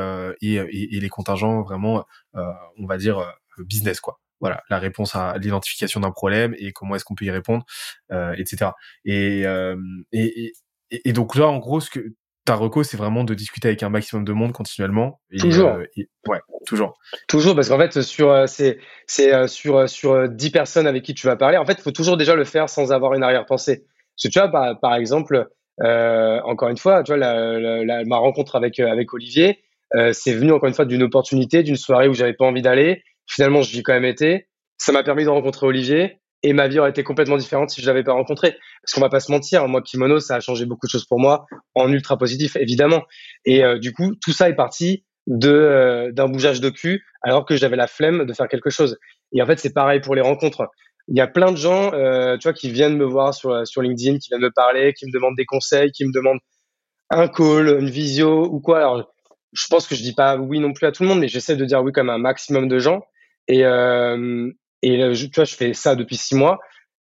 et, 0.42 0.56
et, 0.56 1.00
les 1.00 1.10
contingents 1.10 1.62
vraiment, 1.64 2.06
on 2.34 2.86
va 2.88 2.98
dire 2.98 3.20
business 3.60 4.00
quoi. 4.00 4.20
Voilà, 4.40 4.64
la 4.72 4.80
réponse 4.80 5.16
à 5.16 5.38
l'identification 5.38 6.00
d'un 6.00 6.10
problème 6.10 6.56
et 6.58 6.72
comment 6.72 6.96
est-ce 6.96 7.06
qu'on 7.06 7.14
peut 7.14 7.26
y 7.26 7.32
répondre, 7.32 7.64
etc. 8.12 8.72
Et, 9.06 9.44
et, 10.12 10.54
et, 10.92 11.14
donc 11.14 11.36
là, 11.36 11.48
en 11.48 11.60
gros, 11.60 11.80
ce 11.80 11.90
que 11.90 12.14
ta 12.52 12.58
reco, 12.58 12.84
c'est 12.84 12.98
vraiment 12.98 13.24
de 13.24 13.34
discuter 13.34 13.70
avec 13.70 13.82
un 13.82 13.90
maximum 13.90 14.26
de 14.26 14.34
monde 14.34 14.52
continuellement. 14.52 15.22
toujours. 15.40 15.70
Euh, 15.70 15.86
ouais, 16.28 16.40
toujours. 16.66 16.98
Toujours, 17.30 17.56
parce 17.56 17.70
qu'en 17.70 17.78
fait, 17.78 18.02
sur 18.02 18.30
euh, 18.30 18.46
c'est 18.46 18.78
c'est 19.08 19.34
euh, 19.34 19.48
sur 19.48 19.88
sur 19.88 20.28
dix 20.28 20.50
personnes 20.50 20.86
avec 20.86 21.04
qui 21.04 21.14
tu 21.14 21.28
vas 21.28 21.38
parler, 21.38 21.56
en 21.56 21.66
fait, 21.66 21.78
il 21.80 21.82
faut 21.82 21.92
toujours 21.92 22.18
déjà 22.18 22.36
le 22.36 22.44
faire 22.44 22.68
sans 22.68 22.92
avoir 22.92 23.14
une 23.14 23.24
arrière-pensée. 23.24 23.86
Parce 24.18 24.24
que 24.26 24.28
tu 24.28 24.40
vois, 24.40 24.50
par, 24.50 24.78
par 24.82 24.96
exemple, 24.96 25.48
encore 25.80 26.68
une 26.68 26.78
fois, 26.78 27.04
tu 27.04 27.16
vois, 27.16 27.18
la, 27.18 28.04
ma 28.04 28.18
rencontre 28.18 28.58
avec 28.58 28.82
avec 28.82 29.14
Olivier, 29.14 29.64
c'est 30.12 30.34
venu 30.34 30.52
encore 30.52 30.68
une 30.68 30.76
fois 30.76 30.86
d'une 30.86 31.04
opportunité, 31.04 31.64
d'une 31.64 31.78
soirée 31.78 32.10
où 32.10 32.14
j'avais 32.14 32.34
pas 32.34 32.46
envie 32.46 32.62
d'aller. 32.62 33.02
Finalement, 33.28 33.62
j'y 33.62 33.80
ai 33.80 33.84
quand 33.84 33.94
même 33.94 34.04
été. 34.04 34.48
ça 34.78 34.92
m'a 34.92 35.04
permis 35.04 35.24
de 35.24 35.30
rencontrer 35.30 35.66
Olivier 35.66 36.21
et 36.44 36.54
ma 36.54 36.68
vie 36.68 36.80
aurait 36.80 36.90
été 36.90 37.04
complètement 37.04 37.38
différente 37.38 37.70
si 37.70 37.82
je 37.82 37.88
l'avais 37.88 38.04
pas 38.04 38.14
rencontré. 38.14 38.58
Parce 38.82 38.94
qu'on 38.94 39.02
va 39.02 39.10
pas 39.10 39.20
se 39.20 39.32
mentir, 39.32 39.68
moi 39.68 39.82
Kimono, 39.82 40.20
ça 40.20 40.36
a 40.36 40.40
changé 40.40 40.66
beaucoup 40.66 40.88
de 40.88 40.92
choses 40.92 41.06
pour 41.06 41.20
moi 41.20 41.46
en 41.76 41.92
ultra 41.92 42.18
positif, 42.18 42.56
évidemment. 42.56 43.04
Et 43.46 43.64
euh, 43.64 43.78
du 43.78 43.94
coup, 43.94 44.16
tout 44.16 44.32
ça 44.32 44.50
est 44.50 44.56
parti 44.56 45.06
de 45.28 45.50
euh, 45.50 46.12
d'un 46.12 46.28
bougeage 46.28 46.62
de 46.62 46.70
cul, 46.70 47.06
alors 47.22 47.46
que 47.46 47.56
j'avais 47.56 47.76
la 47.76 47.88
flemme 47.88 48.26
de 48.26 48.34
faire 48.34 48.48
quelque 48.48 48.70
chose. 48.70 48.98
Et 49.34 49.42
en 49.42 49.46
fait, 49.46 49.60
c'est 49.60 49.74
pareil 49.74 50.02
pour 50.02 50.16
les 50.16 50.22
rencontres. 50.22 50.68
Il 51.08 51.18
y 51.18 51.22
a 51.22 51.28
plein 51.28 51.52
de 51.52 51.58
gens, 51.58 51.94
euh, 51.94 52.38
tu 52.38 52.44
vois, 52.44 52.54
qui 52.54 52.72
viennent 52.72 52.98
me 52.98 53.06
voir 53.06 53.34
sur 53.34 53.68
sur 53.68 53.82
LinkedIn, 53.82 54.18
qui 54.18 54.30
viennent 54.30 54.42
me 54.42 54.52
parler, 54.52 54.94
qui 54.94 55.06
me 55.06 55.12
demandent 55.12 55.38
des 55.38 55.46
conseils, 55.46 55.92
qui 55.92 56.06
me 56.06 56.12
demandent 56.12 56.40
un 57.12 57.28
call, 57.28 57.80
une 57.80 57.90
visio 57.90 58.48
ou 58.48 58.60
quoi. 58.60 58.80
Alors, 58.80 59.14
je 59.54 59.68
pense 59.70 59.88
que 59.88 59.96
je 59.96 60.02
dis 60.02 60.14
pas 60.14 60.38
oui 60.38 60.60
non 60.60 60.74
plus 60.74 60.88
à 60.88 60.92
tout 60.92 61.04
le 61.04 61.10
monde, 61.10 61.20
mais 61.20 61.28
j'essaie 61.28 61.56
de 61.56 61.66
dire 61.66 61.84
oui 61.84 61.92
comme 61.92 62.10
un 62.10 62.18
maximum 62.18 62.68
de 62.68 62.80
gens. 62.80 63.04
Et, 63.48 63.66
euh, 63.66 64.50
et 64.82 65.14
je, 65.14 65.26
tu 65.26 65.36
vois, 65.36 65.46
je 65.46 65.56
fais 65.56 65.74
ça 65.74 65.96
depuis 65.96 66.18
six 66.18 66.36
mois. 66.36 66.60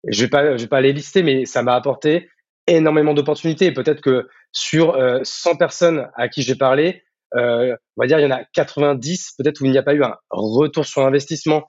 Je 0.07 0.23
vais 0.23 0.29
pas, 0.29 0.57
je 0.57 0.63
vais 0.63 0.69
pas 0.69 0.81
les 0.81 0.93
lister, 0.93 1.23
mais 1.23 1.45
ça 1.45 1.63
m'a 1.63 1.75
apporté 1.75 2.29
énormément 2.67 3.15
d'opportunités. 3.15 3.73
Peut-être 3.73 4.01
que 4.01 4.29
sur 4.53 4.95
euh, 4.95 5.21
100 5.23 5.57
personnes 5.57 6.09
à 6.15 6.29
qui 6.29 6.43
j'ai 6.43 6.55
parlé, 6.55 7.03
euh, 7.37 7.75
on 7.97 8.03
va 8.03 8.07
dire 8.07 8.19
il 8.19 8.23
y 8.23 8.27
en 8.27 8.31
a 8.31 8.45
90 8.55 9.35
peut-être 9.39 9.61
où 9.61 9.67
il 9.67 9.73
n'y 9.73 9.79
a 9.79 9.83
pas 9.83 9.95
eu 9.95 10.03
un 10.03 10.17
retour 10.31 10.85
sur 10.87 11.03
investissement 11.03 11.65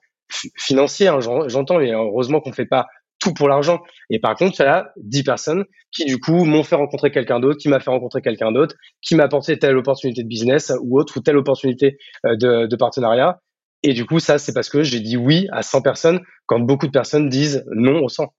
financier. 0.56 1.08
Hein, 1.08 1.18
J'entends, 1.20 1.80
et 1.80 1.92
heureusement 1.92 2.40
qu'on 2.40 2.52
fait 2.52 2.66
pas 2.66 2.86
tout 3.20 3.34
pour 3.34 3.48
l'argent. 3.48 3.80
Et 4.08 4.18
par 4.18 4.34
contre, 4.34 4.60
il 4.60 4.64
y 4.64 4.66
a 4.66 4.92
10 4.96 5.24
personnes 5.24 5.64
qui, 5.92 6.06
du 6.06 6.18
coup, 6.18 6.44
m'ont 6.44 6.62
fait 6.62 6.76
rencontrer 6.76 7.10
quelqu'un 7.10 7.38
d'autre, 7.38 7.58
qui 7.58 7.68
m'a 7.68 7.78
fait 7.78 7.90
rencontrer 7.90 8.22
quelqu'un 8.22 8.50
d'autre, 8.50 8.74
qui 9.02 9.14
m'a 9.14 9.24
apporté 9.24 9.58
telle 9.58 9.76
opportunité 9.76 10.22
de 10.22 10.28
business 10.28 10.72
ou 10.82 10.98
autre, 10.98 11.18
ou 11.18 11.20
telle 11.20 11.36
opportunité 11.36 11.98
euh, 12.26 12.36
de, 12.36 12.66
de 12.66 12.76
partenariat. 12.76 13.40
Et 13.82 13.94
du 13.94 14.04
coup, 14.04 14.20
ça, 14.20 14.38
c'est 14.38 14.52
parce 14.52 14.68
que 14.68 14.82
j'ai 14.82 15.00
dit 15.00 15.16
oui 15.16 15.48
à 15.52 15.62
100 15.62 15.82
personnes 15.82 16.20
quand 16.46 16.60
beaucoup 16.60 16.86
de 16.86 16.92
personnes 16.92 17.28
disent 17.28 17.64
non 17.74 18.02
au 18.02 18.08
100. 18.08 18.32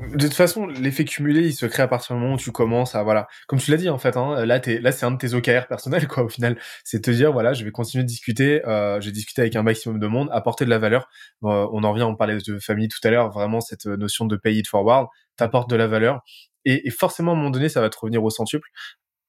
De 0.00 0.26
toute 0.26 0.34
façon, 0.34 0.66
l'effet 0.66 1.04
cumulé, 1.04 1.46
il 1.46 1.52
se 1.52 1.66
crée 1.66 1.84
à 1.84 1.86
partir 1.86 2.16
du 2.16 2.20
moment 2.20 2.34
où 2.34 2.36
tu 2.38 2.50
commences 2.50 2.96
à, 2.96 3.04
voilà, 3.04 3.28
comme 3.46 3.60
tu 3.60 3.70
l'as 3.70 3.76
dit 3.76 3.88
en 3.88 3.98
fait, 3.98 4.16
hein, 4.16 4.44
là, 4.44 4.60
là, 4.66 4.92
c'est 4.92 5.06
un 5.06 5.12
de 5.12 5.18
tes 5.18 5.34
OKR 5.34 5.68
personnels, 5.68 6.08
quoi, 6.08 6.24
au 6.24 6.28
final. 6.28 6.58
C'est 6.82 7.00
te 7.00 7.12
dire, 7.12 7.32
voilà, 7.32 7.52
je 7.52 7.64
vais 7.64 7.70
continuer 7.70 8.02
de 8.02 8.08
discuter, 8.08 8.66
euh, 8.66 9.00
j'ai 9.00 9.12
discuté 9.12 9.42
avec 9.42 9.54
un 9.54 9.62
maximum 9.62 10.00
de 10.00 10.06
monde, 10.08 10.28
apporter 10.32 10.64
de 10.64 10.70
la 10.70 10.78
valeur. 10.78 11.08
Euh, 11.44 11.68
on 11.72 11.84
en 11.84 11.92
revient, 11.92 12.02
on 12.02 12.16
parlait 12.16 12.38
de 12.44 12.58
famille 12.58 12.88
tout 12.88 12.98
à 13.06 13.10
l'heure, 13.10 13.30
vraiment 13.30 13.60
cette 13.60 13.86
notion 13.86 14.26
de 14.26 14.36
pay 14.36 14.56
it 14.56 14.66
forward, 14.66 15.06
t'apportes 15.36 15.70
de 15.70 15.76
la 15.76 15.86
valeur. 15.86 16.22
Et, 16.64 16.88
et, 16.88 16.90
forcément, 16.90 17.32
à 17.32 17.34
un 17.34 17.38
moment 17.38 17.50
donné, 17.50 17.68
ça 17.68 17.80
va 17.80 17.88
te 17.88 17.96
revenir 17.96 18.24
au 18.24 18.30
centuple. 18.30 18.68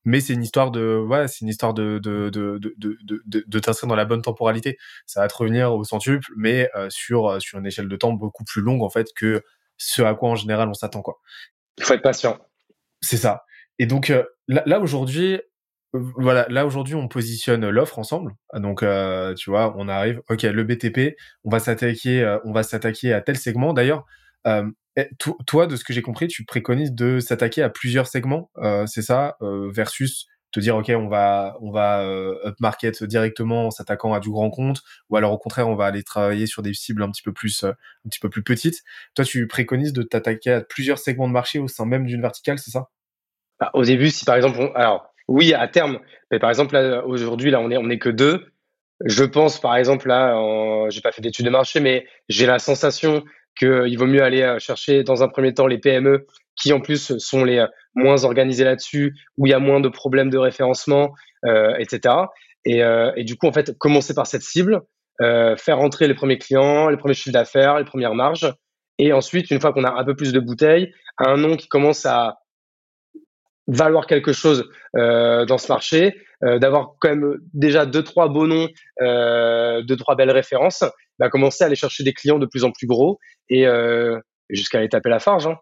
Mais 0.06 0.22
c'est 0.22 0.34
une 0.34 0.44
histoire 0.44 0.72
de, 0.72 1.04
c'est 1.28 1.42
une 1.42 1.50
histoire 1.50 1.74
de, 1.74 2.00
de, 2.00 2.30
de, 2.30 2.58
de, 2.60 2.78
de, 2.78 3.22
de, 3.26 3.44
de 3.46 3.60
t'inscrire 3.60 3.90
dans 3.90 3.96
la 3.96 4.06
bonne 4.06 4.22
temporalité. 4.22 4.78
Ça 5.06 5.22
va 5.22 5.28
te 5.28 5.36
revenir 5.36 5.74
au 5.74 5.84
centuple, 5.84 6.28
mais 6.38 6.70
euh, 6.76 6.90
sur, 6.90 7.42
sur 7.42 7.60
une 7.60 7.66
échelle 7.66 7.88
de 7.88 7.96
temps 7.96 8.14
beaucoup 8.14 8.44
plus 8.44 8.62
longue, 8.62 8.84
en 8.84 8.90
fait, 8.90 9.08
que 9.16 9.42
ce 9.78 10.02
à 10.02 10.14
quoi 10.16 10.30
en 10.30 10.36
général 10.36 10.70
on 10.70 10.74
s'attend 10.74 11.02
quoi. 11.02 11.20
Il 11.78 11.84
faut 11.84 11.94
être 11.94 12.02
patient. 12.02 12.40
C'est 13.02 13.18
ça. 13.18 13.44
Et 13.80 13.86
donc 13.86 14.10
euh, 14.10 14.24
là, 14.48 14.64
là 14.66 14.80
aujourd'hui, 14.80 15.42
euh, 15.96 16.00
voilà, 16.18 16.46
là 16.50 16.66
aujourd'hui 16.66 16.96
on 16.96 17.08
positionne 17.08 17.68
l'offre 17.70 18.00
ensemble. 18.00 18.34
Donc 18.54 18.84
euh, 18.84 19.34
tu 19.34 19.50
vois, 19.50 19.76
on 19.78 19.88
arrive, 19.90 20.22
ok, 20.30 20.44
le 20.44 20.64
BTP, 20.64 21.16
on 21.44 21.50
va 21.50 21.60
s'attaquer, 21.60 22.24
euh, 22.24 22.40
on 22.46 22.54
va 22.54 22.64
s'attaquer 22.64 23.14
à 23.14 23.22
tel 23.22 23.38
segment. 23.38 23.74
D'ailleurs, 23.74 24.06
euh, 24.98 25.04
toi, 25.46 25.68
de 25.68 25.76
ce 25.76 25.84
que 25.84 25.94
j'ai 25.94 26.02
compris, 26.02 26.28
tu 26.28 26.46
préconises 26.46 26.94
de 26.94 27.20
s'attaquer 27.20 27.62
à 27.62 27.70
plusieurs 27.70 28.08
segments, 28.08 28.50
c'est 28.86 29.02
ça, 29.02 29.38
versus 29.42 30.28
te 30.56 30.60
dire 30.62 30.76
ok 30.78 30.90
on 30.96 31.08
va 31.08 31.58
on 31.60 31.70
va 31.72 32.02
euh, 32.02 32.36
upmarket 32.46 33.04
directement 33.04 33.68
en 33.68 33.72
s'attaquant 33.72 34.14
à 34.14 34.22
du 34.22 34.30
grand 34.30 34.50
compte 34.50 34.82
ou 35.10 35.18
alors 35.18 35.34
au 35.34 35.38
contraire 35.38 35.68
on 35.68 35.76
va 35.76 35.86
aller 35.86 36.04
travailler 36.04 36.48
sur 36.48 36.62
des 36.62 36.74
cibles 36.74 37.04
un 37.04 37.12
petit 37.12 37.24
peu 37.24 37.34
plus 37.34 37.64
euh, 37.64 37.72
un 37.72 38.10
petit 38.10 38.20
peu 38.22 38.30
plus 38.30 38.42
petites. 38.42 38.82
Toi 39.16 39.26
tu 39.26 39.48
préconises 39.48 39.92
de 39.92 40.02
t'attaquer 40.02 40.52
à 40.52 40.62
plusieurs 40.62 40.98
segments 40.98 41.28
de 41.28 41.34
marché 41.34 41.60
au 41.60 41.68
sein 41.68 41.86
même 41.86 42.06
d'une 42.06 42.22
verticale 42.22 42.58
c'est 42.58 42.72
ça? 42.72 42.88
Bah, 43.60 43.70
au 43.74 43.84
début 43.84 44.10
si 44.10 44.24
par 44.24 44.36
exemple 44.36 44.72
alors 44.76 45.14
oui 45.28 45.54
à 45.54 45.68
terme 45.68 46.00
mais 46.32 46.40
par 46.40 46.50
exemple 46.50 46.78
aujourd'hui 47.06 47.52
là 47.52 47.60
on 47.60 47.70
est 47.70 47.78
on 47.78 47.90
est 47.90 48.00
que 48.00 48.10
deux. 48.10 48.48
Je 49.04 49.26
pense 49.26 49.60
par 49.60 49.76
exemple 49.76 50.08
là 50.08 50.88
j'ai 50.90 51.02
pas 51.02 51.12
fait 51.12 51.22
d'études 51.22 51.46
de 51.46 51.52
marché 51.52 51.82
mais 51.82 52.08
j'ai 52.30 52.46
la 52.46 52.60
sensation 52.60 53.26
qu'il 53.58 53.98
vaut 53.98 54.08
mieux 54.08 54.24
aller 54.24 54.42
euh, 54.42 54.60
chercher 54.60 55.04
dans 55.04 55.24
un 55.24 55.28
premier 55.28 55.54
temps 55.54 55.68
les 55.68 55.78
PME 55.78 56.28
qui 56.56 56.74
en 56.74 56.80
plus 56.80 57.18
sont 57.18 57.44
les 57.44 57.60
euh, 57.60 57.68
moins 57.96 58.24
organisés 58.24 58.64
là-dessus, 58.64 59.16
où 59.38 59.48
il 59.48 59.50
y 59.50 59.54
a 59.54 59.60
moins 59.60 59.80
de 59.80 59.90
problèmes 59.90 60.30
de 60.30 60.38
référencement, 60.38 61.14
euh, 61.46 61.76
etc. 61.78 62.14
Et, 62.66 62.84
euh, 62.84 63.12
du 63.18 63.38
coup, 63.38 63.48
en 63.48 63.54
fait, 63.54 63.78
commencer 63.78 64.14
par 64.14 64.28
cette 64.28 64.42
cible, 64.42 64.82
euh, 65.22 65.56
faire 65.58 65.78
rentrer 65.78 66.08
les 66.08 66.14
premiers 66.14 66.38
clients, 66.38 66.90
les 66.90 66.98
premiers 66.98 67.14
chiffres 67.14 67.34
d'affaires, 67.34 67.78
les 67.78 67.86
premières 67.86 68.16
marges, 68.16 68.54
et 68.98 69.14
ensuite, 69.14 69.52
une 69.52 69.60
fois 69.60 69.74
qu'on 69.74 69.84
a 69.84 69.92
un 69.92 70.04
peu 70.04 70.16
plus 70.16 70.34
de 70.34 70.40
bouteilles, 70.40 70.94
un 71.18 71.38
nom 71.38 71.56
qui 71.58 71.68
commence 71.68 72.06
à 72.06 72.40
valoir 73.68 74.06
quelque 74.06 74.32
chose 74.32 74.70
euh, 74.96 75.46
dans 75.46 75.58
ce 75.58 75.72
marché, 75.72 76.16
euh, 76.44 76.60
d'avoir 76.60 76.96
quand 77.00 77.10
même 77.10 77.38
déjà 77.54 77.86
deux 77.86 78.04
trois 78.04 78.30
beaux 78.30 78.48
noms, 78.48 78.70
euh, 79.02 79.82
deux 79.82 79.98
trois 79.98 80.16
belles 80.16 80.32
références, 80.32 80.84
bah, 81.20 81.30
commencer 81.30 81.64
à 81.64 81.68
aller 81.68 81.76
chercher 81.76 82.04
des 82.04 82.14
clients 82.14 82.40
de 82.40 82.46
plus 82.46 82.64
en 82.64 82.72
plus 82.72 82.88
gros 82.88 83.20
et 83.50 83.66
jusqu'à 84.50 84.80
aller 84.80 84.90
taper 84.90 85.10
la 85.10 85.20
farge. 85.20 85.48
Hein. 85.48 85.58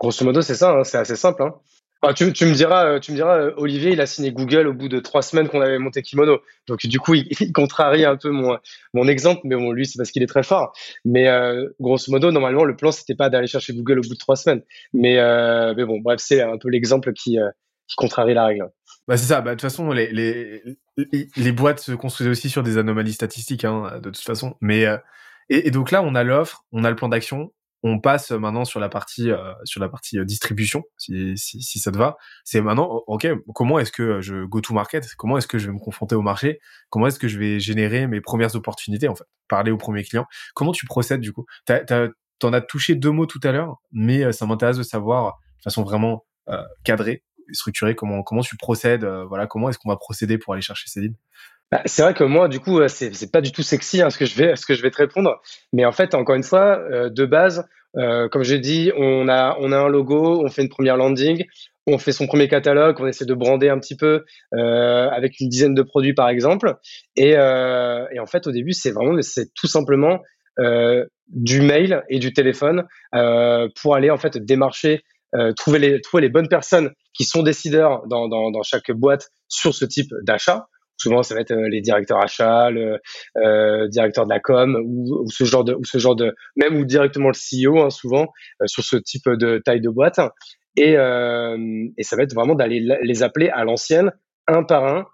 Grosso 0.00 0.24
modo, 0.24 0.40
c'est 0.40 0.54
ça, 0.54 0.72
hein, 0.72 0.84
c'est 0.84 0.96
assez 0.96 1.16
simple. 1.16 1.42
Hein. 1.42 2.14
tu, 2.14 2.24
me 2.24 2.54
diras, 2.54 2.86
euh, 2.86 3.00
tu 3.00 3.12
me 3.12 3.16
diras, 3.16 3.36
euh, 3.36 3.52
Olivier, 3.58 3.92
il 3.92 4.00
a 4.00 4.06
signé 4.06 4.32
Google 4.32 4.66
au 4.66 4.72
bout 4.72 4.88
de 4.88 4.98
trois 4.98 5.20
semaines 5.20 5.48
qu'on 5.48 5.60
avait 5.60 5.78
monté 5.78 6.00
Kimono. 6.00 6.40
Donc 6.66 6.86
du 6.86 6.98
coup, 6.98 7.14
il, 7.14 7.28
il 7.40 7.52
contrarie 7.52 8.06
un 8.06 8.16
peu 8.16 8.30
mon, 8.30 8.56
mon 8.94 9.06
exemple, 9.08 9.42
mais 9.44 9.56
bon, 9.56 9.72
lui, 9.72 9.84
c'est 9.84 9.98
parce 9.98 10.10
qu'il 10.10 10.22
est 10.22 10.26
très 10.26 10.42
fort. 10.42 10.72
Mais 11.04 11.28
euh, 11.28 11.68
grosso 11.80 12.10
modo, 12.10 12.32
normalement, 12.32 12.64
le 12.64 12.76
plan, 12.76 12.92
c'était 12.92 13.14
pas 13.14 13.28
d'aller 13.28 13.46
chercher 13.46 13.74
Google 13.74 13.98
au 13.98 14.02
bout 14.02 14.14
de 14.14 14.18
trois 14.18 14.36
semaines. 14.36 14.62
Mais, 14.94 15.18
euh, 15.18 15.74
mais 15.76 15.84
bon, 15.84 16.00
bref, 16.00 16.20
c'est 16.22 16.40
un 16.40 16.56
peu 16.56 16.70
l'exemple 16.70 17.12
qui, 17.12 17.38
euh, 17.38 17.50
qui 17.86 17.96
contrarie 17.96 18.32
la 18.32 18.46
règle. 18.46 18.70
Bah 19.08 19.16
c'est 19.16 19.26
ça. 19.26 19.40
Bah, 19.40 19.50
de 19.50 19.54
toute 19.54 19.62
façon, 19.62 19.90
les, 19.92 20.10
les, 20.12 20.62
les 21.36 21.52
boîtes 21.52 21.80
se 21.80 21.92
construisent 21.92 22.28
aussi 22.28 22.48
sur 22.50 22.62
des 22.62 22.78
anomalies 22.78 23.12
statistiques, 23.14 23.64
hein, 23.64 23.98
de 23.98 24.10
toute 24.10 24.22
façon. 24.22 24.56
Mais 24.60 24.86
et, 25.48 25.66
et 25.68 25.70
donc 25.70 25.90
là, 25.90 26.02
on 26.02 26.14
a 26.14 26.22
l'offre, 26.22 26.64
on 26.72 26.84
a 26.84 26.90
le 26.90 26.96
plan 26.96 27.08
d'action, 27.08 27.52
on 27.82 27.98
passe 27.98 28.30
maintenant 28.30 28.64
sur 28.64 28.78
la 28.78 28.88
partie 28.88 29.30
euh, 29.30 29.52
sur 29.64 29.80
la 29.80 29.88
partie 29.88 30.18
euh, 30.18 30.24
distribution 30.24 30.84
si, 30.98 31.36
si, 31.36 31.62
si 31.62 31.78
ça 31.78 31.90
te 31.90 31.96
va. 31.98 32.16
C'est 32.44 32.60
maintenant 32.60 33.02
ok 33.06 33.26
comment 33.54 33.78
est-ce 33.78 33.92
que 33.92 34.20
je 34.20 34.44
go 34.44 34.60
to 34.60 34.74
market? 34.74 35.14
Comment 35.16 35.38
est-ce 35.38 35.46
que 35.48 35.58
je 35.58 35.66
vais 35.66 35.72
me 35.72 35.78
confronter 35.78 36.14
au 36.14 36.22
marché? 36.22 36.60
Comment 36.90 37.06
est-ce 37.06 37.18
que 37.18 37.28
je 37.28 37.38
vais 37.38 37.58
générer 37.58 38.06
mes 38.06 38.20
premières 38.20 38.54
opportunités 38.54 39.08
en 39.08 39.14
fait 39.14 39.24
parler 39.48 39.70
aux 39.70 39.78
premiers 39.78 40.04
clients? 40.04 40.26
Comment 40.54 40.72
tu 40.72 40.86
procèdes 40.86 41.20
du 41.20 41.32
coup? 41.32 41.46
T'en 42.38 42.52
as 42.52 42.60
touché 42.60 42.94
deux 42.94 43.10
mots 43.10 43.26
tout 43.26 43.40
à 43.42 43.52
l'heure 43.52 43.76
mais 43.92 44.24
euh, 44.24 44.32
ça 44.32 44.46
m'intéresse 44.46 44.76
de 44.76 44.82
savoir 44.82 45.38
de 45.58 45.62
façon 45.62 45.82
vraiment 45.82 46.26
euh, 46.48 46.62
cadrée 46.84 47.22
structurée 47.52 47.94
comment 47.94 48.22
comment 48.22 48.42
tu 48.42 48.56
procèdes 48.56 49.04
voilà 49.04 49.46
comment 49.46 49.68
est-ce 49.68 49.78
qu'on 49.78 49.88
va 49.88 49.96
procéder 49.96 50.38
pour 50.38 50.54
aller 50.54 50.62
chercher 50.62 50.88
ces 50.88 51.00
leads 51.00 51.16
bah, 51.72 51.82
c'est 51.84 52.02
vrai 52.02 52.14
que 52.14 52.24
moi, 52.24 52.48
du 52.48 52.58
coup, 52.58 52.80
c'est, 52.88 53.14
c'est 53.14 53.30
pas 53.30 53.40
du 53.40 53.52
tout 53.52 53.62
sexy 53.62 54.02
hein, 54.02 54.10
ce 54.10 54.18
que 54.18 54.24
je 54.24 54.34
vais, 54.34 54.56
ce 54.56 54.66
que 54.66 54.74
je 54.74 54.82
vais 54.82 54.90
te 54.90 54.96
répondre. 54.96 55.40
Mais 55.72 55.84
en 55.84 55.92
fait, 55.92 56.16
encore 56.16 56.34
une 56.34 56.42
fois, 56.42 56.80
euh, 56.90 57.10
de 57.10 57.24
base, 57.24 57.64
euh, 57.96 58.28
comme 58.28 58.42
j'ai 58.42 58.58
dit, 58.58 58.90
on 58.96 59.28
a, 59.28 59.56
on 59.60 59.70
a 59.70 59.78
un 59.78 59.88
logo, 59.88 60.44
on 60.44 60.50
fait 60.50 60.62
une 60.62 60.68
première 60.68 60.96
landing, 60.96 61.44
on 61.86 61.98
fait 61.98 62.12
son 62.12 62.26
premier 62.26 62.48
catalogue, 62.48 62.96
on 63.00 63.06
essaie 63.06 63.24
de 63.24 63.34
brander 63.34 63.68
un 63.68 63.78
petit 63.78 63.96
peu 63.96 64.24
euh, 64.54 65.08
avec 65.10 65.40
une 65.40 65.48
dizaine 65.48 65.74
de 65.74 65.82
produits 65.82 66.14
par 66.14 66.28
exemple. 66.28 66.74
Et, 67.16 67.36
euh, 67.36 68.06
et 68.12 68.18
en 68.18 68.26
fait, 68.26 68.46
au 68.46 68.52
début, 68.52 68.72
c'est 68.72 68.90
vraiment, 68.90 69.20
c'est 69.22 69.52
tout 69.54 69.66
simplement 69.66 70.20
euh, 70.58 71.04
du 71.28 71.60
mail 71.60 72.02
et 72.08 72.18
du 72.18 72.32
téléphone 72.32 72.84
euh, 73.14 73.68
pour 73.80 73.94
aller 73.94 74.10
en 74.10 74.18
fait 74.18 74.36
démarcher, 74.38 75.02
trouver 75.56 75.78
les, 75.78 76.00
trouver 76.00 76.22
les 76.22 76.28
bonnes 76.28 76.48
personnes 76.48 76.90
qui 77.14 77.24
sont 77.24 77.42
décideurs 77.42 78.06
dans, 78.06 78.28
dans, 78.28 78.50
dans 78.50 78.62
chaque 78.62 78.90
boîte 78.90 79.30
sur 79.48 79.74
ce 79.74 79.84
type 79.84 80.10
d'achat. 80.22 80.66
Souvent 81.00 81.22
ça 81.22 81.34
va 81.34 81.40
être 81.40 81.52
euh, 81.52 81.68
les 81.68 81.80
directeurs 81.80 82.22
achats, 82.22 82.70
le 82.70 82.98
euh, 83.38 83.88
directeur 83.88 84.26
de 84.26 84.30
la 84.30 84.38
com 84.38 84.76
ou, 84.84 85.24
ce 85.30 85.44
genre 85.44 85.64
de 85.64 85.74
ou 85.74 85.84
ce 85.84 85.96
genre 85.96 86.14
de 86.14 86.34
même 86.56 86.76
ou 86.76 86.84
directement 86.84 87.30
le 87.30 87.34
CEO 87.34 87.80
hein, 87.80 87.90
souvent 87.90 88.28
euh, 88.60 88.66
sur 88.66 88.84
ce 88.84 88.96
type 88.96 89.28
de 89.28 89.62
taille 89.64 89.80
de 89.80 89.88
boîte. 89.88 90.20
Et 90.76 90.98
euh, 90.98 91.56
et 91.96 92.02
ça 92.02 92.16
va 92.16 92.22
être 92.22 92.34
vraiment 92.34 92.54
d'aller 92.54 92.86
les 93.02 93.22
appeler 93.22 93.48
à 93.48 93.64
l'ancienne 93.64 94.12
un 94.46 94.62
par 94.62 94.84
un 94.84 95.06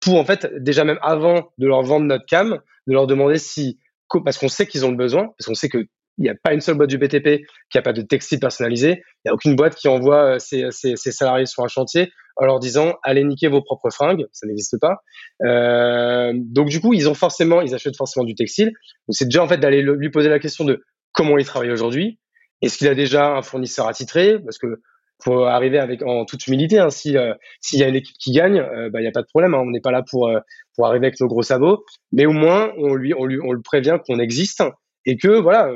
pour 0.00 0.18
en 0.18 0.24
fait 0.24 0.50
déjà 0.60 0.84
même 0.84 0.98
avant 1.02 1.50
de 1.58 1.66
leur 1.66 1.82
vendre 1.82 2.06
notre 2.06 2.24
cam 2.24 2.60
de 2.86 2.92
leur 2.92 3.06
demander 3.06 3.38
si 3.38 3.78
parce 4.24 4.38
qu'on 4.38 4.48
sait 4.48 4.66
qu'ils 4.66 4.86
ont 4.86 4.90
le 4.90 4.96
besoin 4.96 5.26
parce 5.36 5.46
qu'on 5.46 5.54
sait 5.54 5.68
que 5.68 5.86
n'y 6.22 6.28
a 6.28 6.34
pas 6.42 6.52
une 6.54 6.60
seule 6.60 6.76
boîte 6.76 6.90
du 6.90 6.98
BTP 6.98 7.44
qui 7.70 7.78
a 7.78 7.82
pas 7.82 7.92
de 7.92 8.02
textile 8.02 8.40
personnalisé. 8.40 9.02
Il 9.24 9.26
n'y 9.26 9.30
a 9.30 9.34
aucune 9.34 9.56
boîte 9.56 9.74
qui 9.74 9.88
envoie 9.88 10.38
ses, 10.38 10.70
ses, 10.70 10.96
salariés 10.96 11.46
sur 11.46 11.64
un 11.64 11.68
chantier 11.68 12.12
en 12.36 12.46
leur 12.46 12.58
disant 12.60 12.94
allez 13.02 13.24
niquer 13.24 13.48
vos 13.48 13.62
propres 13.62 13.90
fringues, 13.90 14.26
ça 14.32 14.46
n'existe 14.46 14.78
pas. 14.80 14.98
Euh, 15.44 16.32
donc 16.34 16.68
du 16.68 16.80
coup, 16.80 16.94
ils 16.94 17.08
ont 17.08 17.14
forcément, 17.14 17.60
ils 17.60 17.74
achètent 17.74 17.96
forcément 17.96 18.24
du 18.24 18.34
textile. 18.34 18.72
c'est 19.10 19.26
déjà 19.26 19.42
en 19.42 19.48
fait 19.48 19.58
d'aller 19.58 19.82
lui 19.82 20.10
poser 20.10 20.28
la 20.28 20.38
question 20.38 20.64
de 20.64 20.84
comment 21.12 21.38
il 21.38 21.44
travaille 21.44 21.70
aujourd'hui. 21.70 22.18
Est-ce 22.62 22.78
qu'il 22.78 22.88
a 22.88 22.94
déjà 22.94 23.34
un 23.34 23.42
fournisseur 23.42 23.86
attitré? 23.88 24.38
Parce 24.38 24.58
que 24.58 24.80
faut 25.22 25.44
arriver 25.44 25.78
avec 25.78 26.02
en 26.02 26.24
toute 26.24 26.46
humilité. 26.46 26.78
Hein, 26.78 26.90
si 26.90 27.16
euh, 27.16 27.34
s'il 27.60 27.78
y 27.78 27.82
a 27.82 27.88
une 27.88 27.96
équipe 27.96 28.16
qui 28.18 28.32
gagne, 28.32 28.58
euh, 28.58 28.90
bah 28.90 29.00
il 29.00 29.04
y 29.04 29.08
a 29.08 29.12
pas 29.12 29.22
de 29.22 29.26
problème. 29.26 29.54
Hein, 29.54 29.62
on 29.62 29.70
n'est 29.70 29.80
pas 29.80 29.90
là 29.90 30.02
pour 30.08 30.28
euh, 30.28 30.40
pour 30.76 30.86
arriver 30.86 31.06
avec 31.06 31.20
nos 31.20 31.26
gros 31.26 31.42
sabots, 31.42 31.84
mais 32.12 32.26
au 32.26 32.32
moins 32.32 32.72
on 32.78 32.94
lui 32.94 33.14
on 33.14 33.24
lui 33.24 33.38
on 33.42 33.52
le 33.52 33.62
prévient 33.62 33.98
qu'on 34.06 34.18
existe 34.18 34.62
et 35.06 35.16
que 35.16 35.28
voilà, 35.28 35.70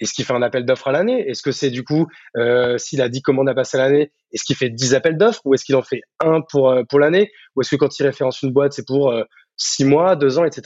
est-ce 0.00 0.14
qu'il 0.14 0.24
fait 0.24 0.32
un 0.32 0.42
appel 0.42 0.64
d'offres 0.64 0.88
à 0.88 0.92
l'année? 0.92 1.28
Est-ce 1.28 1.42
que 1.42 1.52
c'est 1.52 1.70
du 1.70 1.84
coup, 1.84 2.06
euh, 2.36 2.78
s'il 2.78 3.02
a 3.02 3.08
10 3.08 3.22
commandes 3.22 3.48
à 3.48 3.54
passer 3.54 3.78
à 3.78 3.82
l'année, 3.82 4.12
est-ce 4.32 4.44
qu'il 4.44 4.56
fait 4.56 4.70
10 4.70 4.94
appels 4.94 5.16
d'offres 5.16 5.42
ou 5.44 5.54
est-ce 5.54 5.64
qu'il 5.64 5.76
en 5.76 5.82
fait 5.82 6.00
un 6.20 6.40
pour, 6.40 6.70
euh, 6.70 6.82
pour 6.88 6.98
l'année? 6.98 7.30
Ou 7.54 7.60
est-ce 7.60 7.70
que 7.70 7.76
quand 7.76 7.98
il 7.98 8.06
référence 8.06 8.42
une 8.42 8.52
boîte, 8.52 8.72
c'est 8.72 8.86
pour 8.86 9.10
euh, 9.10 9.24
6 9.56 9.84
mois, 9.84 10.16
2 10.16 10.38
ans, 10.38 10.44
etc. 10.44 10.62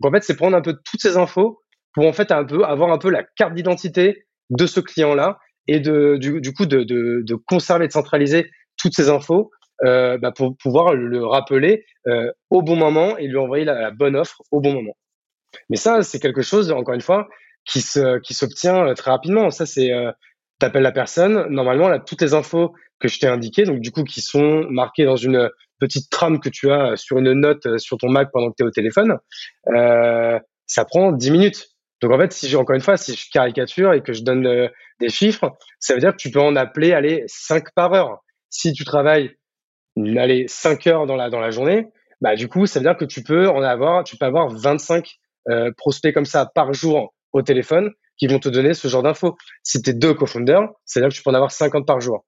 Donc 0.00 0.10
en 0.10 0.12
fait, 0.12 0.24
c'est 0.24 0.36
prendre 0.36 0.56
un 0.56 0.62
peu 0.62 0.74
toutes 0.84 1.00
ces 1.00 1.16
infos 1.16 1.60
pour 1.94 2.06
en 2.06 2.12
fait 2.12 2.32
un 2.32 2.44
peu 2.44 2.64
avoir 2.64 2.90
un 2.90 2.98
peu 2.98 3.10
la 3.10 3.22
carte 3.22 3.54
d'identité 3.54 4.26
de 4.50 4.66
ce 4.66 4.80
client-là 4.80 5.38
et 5.68 5.78
de, 5.78 6.16
du, 6.16 6.52
coup 6.52 6.66
de, 6.66 6.82
de, 6.82 7.22
de, 7.24 7.34
conserver, 7.34 7.86
de 7.86 7.92
centraliser 7.92 8.50
toutes 8.76 8.94
ces 8.94 9.08
infos 9.08 9.50
euh, 9.84 10.18
bah 10.18 10.32
pour 10.32 10.56
pouvoir 10.56 10.94
le 10.94 11.24
rappeler 11.24 11.84
euh, 12.06 12.30
au 12.50 12.62
bon 12.62 12.76
moment 12.76 13.16
et 13.16 13.26
lui 13.26 13.36
envoyer 13.36 13.64
la 13.64 13.90
bonne 13.90 14.16
offre 14.16 14.42
au 14.50 14.60
bon 14.60 14.72
moment. 14.72 14.96
Mais 15.70 15.76
ça, 15.76 16.02
c'est 16.02 16.20
quelque 16.20 16.42
chose, 16.42 16.70
encore 16.72 16.94
une 16.94 17.00
fois, 17.00 17.28
qui 17.64 17.80
se 17.80 18.18
qui 18.18 18.34
s'obtient 18.34 18.86
euh, 18.86 18.94
très 18.94 19.10
rapidement. 19.10 19.50
Ça 19.50 19.66
c'est 19.66 19.92
euh, 19.92 20.10
t'appelles 20.58 20.82
la 20.82 20.92
personne, 20.92 21.46
normalement 21.48 21.88
a 21.88 21.98
toutes 21.98 22.22
les 22.22 22.34
infos 22.34 22.72
que 22.98 23.08
je 23.08 23.18
t'ai 23.18 23.26
indiquées, 23.26 23.64
donc 23.64 23.80
du 23.80 23.90
coup 23.90 24.04
qui 24.04 24.20
sont 24.20 24.64
marquées 24.70 25.04
dans 25.04 25.16
une 25.16 25.50
petite 25.82 26.10
trame 26.10 26.38
que 26.38 26.48
tu 26.48 26.70
as 26.70 26.96
sur 26.96 27.18
une 27.18 27.32
note 27.32 27.66
euh, 27.66 27.78
sur 27.78 27.98
ton 27.98 28.08
Mac 28.08 28.30
pendant 28.32 28.50
que 28.50 28.54
tu 28.56 28.62
es 28.62 28.66
au 28.66 28.70
téléphone. 28.70 29.18
Euh, 29.74 30.38
ça 30.66 30.84
prend 30.84 31.10
10 31.10 31.30
minutes. 31.32 31.68
Donc 32.00 32.12
en 32.12 32.18
fait, 32.18 32.32
si 32.32 32.48
j'ai 32.48 32.56
encore 32.56 32.76
une 32.76 32.82
fois, 32.82 32.96
si 32.96 33.14
je 33.14 33.28
caricature 33.32 33.92
et 33.92 34.02
que 34.02 34.12
je 34.12 34.22
donne 34.22 34.46
euh, 34.46 34.68
des 35.00 35.08
chiffres, 35.08 35.56
ça 35.80 35.94
veut 35.94 36.00
dire 36.00 36.12
que 36.12 36.16
tu 36.16 36.30
peux 36.30 36.40
en 36.40 36.54
appeler 36.54 36.92
aller 36.92 37.24
5 37.26 37.74
par 37.74 37.92
heure. 37.94 38.22
Si 38.48 38.72
tu 38.72 38.84
travailles 38.84 39.32
aller 39.96 40.46
5 40.46 40.86
heures 40.86 41.06
dans 41.06 41.16
la 41.16 41.30
dans 41.30 41.40
la 41.40 41.50
journée, 41.50 41.88
bah 42.20 42.36
du 42.36 42.48
coup, 42.48 42.66
ça 42.66 42.78
veut 42.78 42.84
dire 42.84 42.96
que 42.96 43.04
tu 43.04 43.24
peux 43.24 43.48
en 43.48 43.62
avoir, 43.62 44.04
tu 44.04 44.16
peux 44.16 44.26
avoir 44.26 44.48
25 44.48 45.18
euh, 45.48 45.70
prospects 45.76 46.14
comme 46.14 46.24
ça 46.24 46.50
par 46.54 46.72
jour 46.72 47.14
au 47.32 47.42
téléphone 47.42 47.90
qui 48.16 48.26
vont 48.26 48.38
te 48.38 48.48
donner 48.48 48.74
ce 48.74 48.88
genre 48.88 49.02
d'infos. 49.02 49.36
Si 49.62 49.82
tu 49.82 49.90
es 49.90 49.94
deux 49.94 50.14
co-founders, 50.14 50.68
c'est-à-dire 50.84 51.10
que 51.10 51.14
tu 51.14 51.22
peux 51.22 51.30
en 51.30 51.34
avoir 51.34 51.50
50 51.50 51.86
par 51.86 52.00
jour. 52.00 52.24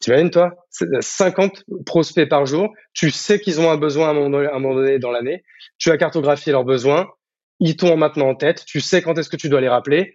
T'imagines, 0.00 0.30
toi 0.30 0.54
50 0.70 1.64
prospects 1.84 2.28
par 2.28 2.46
jour, 2.46 2.72
tu 2.92 3.10
sais 3.10 3.40
qu'ils 3.40 3.60
ont 3.60 3.70
un 3.70 3.76
besoin 3.76 4.08
à 4.08 4.10
un 4.10 4.14
moment 4.14 4.74
donné, 4.74 4.98
dans 4.98 5.10
l'année, 5.10 5.42
tu 5.76 5.90
as 5.90 5.96
cartographié 5.96 6.52
leurs 6.52 6.64
besoins, 6.64 7.08
ils 7.58 7.76
t'ont 7.76 7.96
maintenant 7.96 8.28
en 8.28 8.34
tête, 8.36 8.64
tu 8.64 8.80
sais 8.80 9.02
quand 9.02 9.18
est-ce 9.18 9.28
que 9.28 9.36
tu 9.36 9.48
dois 9.48 9.60
les 9.60 9.68
rappeler. 9.68 10.14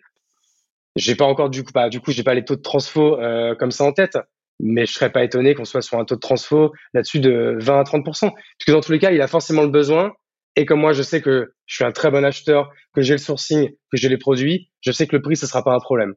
J'ai 0.96 1.16
pas 1.16 1.26
encore 1.26 1.50
du 1.50 1.64
coup, 1.64 1.74
pas, 1.74 1.90
du 1.90 2.00
coup, 2.00 2.12
j'ai 2.12 2.24
pas 2.24 2.34
les 2.34 2.46
taux 2.46 2.56
de 2.56 2.62
transfo 2.62 3.20
euh, 3.20 3.56
comme 3.56 3.72
ça 3.72 3.84
en 3.84 3.92
tête, 3.92 4.18
mais 4.60 4.86
je 4.86 4.94
serais 4.94 5.12
pas 5.12 5.24
étonné 5.24 5.54
qu'on 5.56 5.66
soit 5.66 5.82
sur 5.82 6.00
un 6.00 6.06
taux 6.06 6.16
de 6.16 6.20
transfo 6.22 6.72
là-dessus 6.94 7.20
de 7.20 7.58
20 7.60 7.80
à 7.80 7.84
30% 7.84 8.04
Parce 8.04 8.34
que 8.66 8.72
dans 8.72 8.82
tous 8.82 8.92
les 8.92 9.00
cas, 9.00 9.12
il 9.12 9.22
a 9.22 9.28
forcément 9.28 9.64
le 9.64 9.70
besoin, 9.70 10.14
et 10.56 10.66
comme 10.66 10.80
moi, 10.80 10.94
je 10.94 11.02
sais 11.02 11.22
que 11.22 11.54
je 11.66 11.76
suis 11.76 11.84
un 11.84 11.92
très 11.92 12.12
bon 12.12 12.24
acheteur, 12.24 12.72
que 12.94 13.02
j'ai 13.02 13.14
le 13.14 13.20
sourcing, 13.20 13.70
que 13.92 13.98
j'ai 13.98 14.10
les 14.10 14.18
produits, 14.18 14.72
je 14.82 14.92
sais 14.92 15.08
que 15.08 15.16
le 15.16 15.22
prix, 15.22 15.36
ce 15.36 15.48
sera 15.48 15.64
pas 15.64 15.74
un 15.74 15.80
problème. 15.80 16.14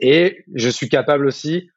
Et 0.00 0.44
je 0.54 0.68
suis 0.68 0.88
capable 0.88 1.26
aussi, 1.26 1.70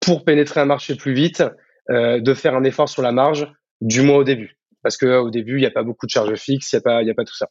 pour 0.00 0.24
pénétrer 0.24 0.60
un 0.60 0.66
marché 0.66 0.96
plus 0.96 1.14
vite, 1.14 1.44
euh, 1.90 2.20
de 2.20 2.34
faire 2.34 2.54
un 2.54 2.64
effort 2.64 2.88
sur 2.88 3.02
la 3.02 3.12
marge, 3.12 3.46
du 3.80 4.02
moins 4.02 4.16
au 4.16 4.24
début. 4.24 4.56
Parce 4.82 4.96
que 4.96 5.18
au 5.18 5.30
début, 5.30 5.56
il 5.56 5.60
n'y 5.60 5.66
a 5.66 5.70
pas 5.70 5.84
beaucoup 5.84 6.06
de 6.06 6.10
charges 6.10 6.34
fixes, 6.34 6.72
il 6.72 6.80
n'y 6.84 6.92
a 6.92 7.02
il 7.02 7.10
a 7.10 7.14
pas 7.14 7.24
tout 7.24 7.36
ça. 7.36 7.48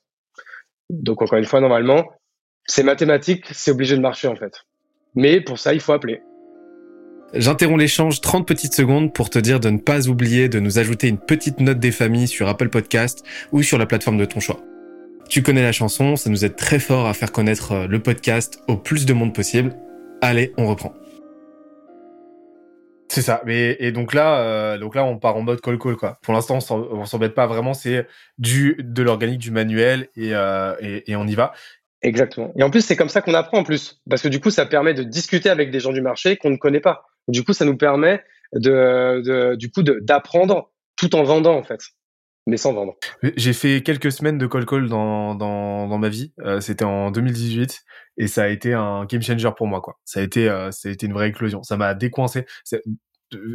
Donc 0.89 1.21
encore 1.21 1.37
une 1.37 1.45
fois, 1.45 1.61
normalement, 1.61 2.05
c'est 2.65 2.83
mathématique, 2.83 3.45
c'est 3.51 3.71
obligé 3.71 3.95
de 3.95 4.01
marcher 4.01 4.27
en 4.27 4.35
fait. 4.35 4.53
Mais 5.15 5.41
pour 5.41 5.57
ça, 5.57 5.73
il 5.73 5.79
faut 5.79 5.93
appeler. 5.93 6.21
J'interromps 7.33 7.79
l'échange 7.79 8.19
30 8.19 8.45
petites 8.45 8.73
secondes 8.73 9.13
pour 9.13 9.29
te 9.29 9.39
dire 9.39 9.61
de 9.61 9.69
ne 9.69 9.77
pas 9.77 10.09
oublier 10.09 10.49
de 10.49 10.59
nous 10.59 10.79
ajouter 10.79 11.07
une 11.07 11.17
petite 11.17 11.61
note 11.61 11.79
des 11.79 11.91
familles 11.91 12.27
sur 12.27 12.49
Apple 12.49 12.67
Podcast 12.67 13.23
ou 13.53 13.63
sur 13.63 13.77
la 13.77 13.85
plateforme 13.85 14.17
de 14.17 14.25
ton 14.25 14.41
choix. 14.41 14.59
Tu 15.29 15.41
connais 15.41 15.61
la 15.61 15.71
chanson, 15.71 16.17
ça 16.17 16.29
nous 16.29 16.43
aide 16.43 16.57
très 16.57 16.79
fort 16.79 17.07
à 17.07 17.13
faire 17.13 17.31
connaître 17.31 17.71
euh, 17.71 17.87
le 17.87 17.99
podcast 17.99 18.61
au 18.67 18.75
plus 18.75 19.05
de 19.05 19.13
monde 19.13 19.33
possible. 19.33 19.73
Allez, 20.21 20.51
on 20.57 20.67
reprend. 20.67 20.93
C'est 23.07 23.21
ça. 23.21 23.41
Mais 23.45 23.77
et 23.79 23.93
donc 23.93 24.13
là, 24.13 24.39
euh, 24.39 24.77
donc 24.77 24.93
là, 24.93 25.05
on 25.05 25.17
part 25.17 25.37
en 25.37 25.41
mode 25.41 25.61
call 25.61 25.79
call 25.79 25.95
quoi. 25.95 26.19
Pour 26.21 26.33
l'instant, 26.33 26.59
on 26.69 27.05
s'embête 27.05 27.33
pas 27.33 27.47
vraiment. 27.47 27.73
C'est 27.73 28.07
du 28.39 28.75
de 28.79 29.03
l'organique, 29.03 29.39
du 29.39 29.51
manuel 29.51 30.09
et, 30.17 30.33
euh, 30.33 30.75
et, 30.81 31.09
et 31.11 31.15
on 31.15 31.25
y 31.25 31.35
va. 31.35 31.53
Exactement. 32.01 32.51
Et 32.57 32.63
en 32.63 32.69
plus, 32.69 32.81
c'est 32.81 32.97
comme 32.97 33.09
ça 33.09 33.21
qu'on 33.21 33.33
apprend 33.33 33.59
en 33.59 33.63
plus, 33.63 34.01
parce 34.09 34.21
que 34.21 34.27
du 34.27 34.41
coup, 34.41 34.49
ça 34.49 34.65
permet 34.65 34.93
de 34.93 35.03
discuter 35.03 35.49
avec 35.49 35.71
des 35.71 35.79
gens 35.79 35.93
du 35.93 36.01
marché 36.01 36.35
qu'on 36.35 36.49
ne 36.49 36.57
connaît 36.57 36.79
pas. 36.79 37.05
Du 37.27 37.43
coup, 37.43 37.53
ça 37.53 37.65
nous 37.65 37.77
permet 37.77 38.23
de, 38.53 39.21
de 39.21 39.55
du 39.55 39.71
coup 39.71 39.83
d'apprendre 39.83 40.71
tout 40.97 41.15
en 41.15 41.23
vendant 41.23 41.55
en 41.55 41.63
fait, 41.63 41.79
mais 42.47 42.57
sans 42.57 42.73
vendre. 42.73 42.95
J'ai 43.37 43.53
fait 43.53 43.81
quelques 43.83 44.11
semaines 44.11 44.37
de 44.37 44.47
call 44.47 44.65
call 44.65 44.89
dans 44.89 45.35
dans, 45.35 45.87
dans 45.87 45.97
ma 45.97 46.09
vie. 46.09 46.33
Euh, 46.41 46.59
C'était 46.59 46.85
en 46.85 47.11
2018 47.11 47.81
et 48.17 48.27
ça 48.27 48.43
a 48.43 48.47
été 48.47 48.73
un 48.73 49.05
game 49.05 49.21
changer 49.21 49.49
pour 49.55 49.67
moi 49.67 49.81
quoi. 49.81 49.99
Ça 50.05 50.19
a 50.19 50.23
été 50.23 50.49
euh, 50.49 50.71
ça 50.71 50.89
a 50.89 50.91
été 50.91 51.05
une 51.05 51.13
vraie 51.13 51.29
éclosion. 51.29 51.63
Ça 51.63 51.77
m'a 51.77 51.93
décoincé. 51.93 52.45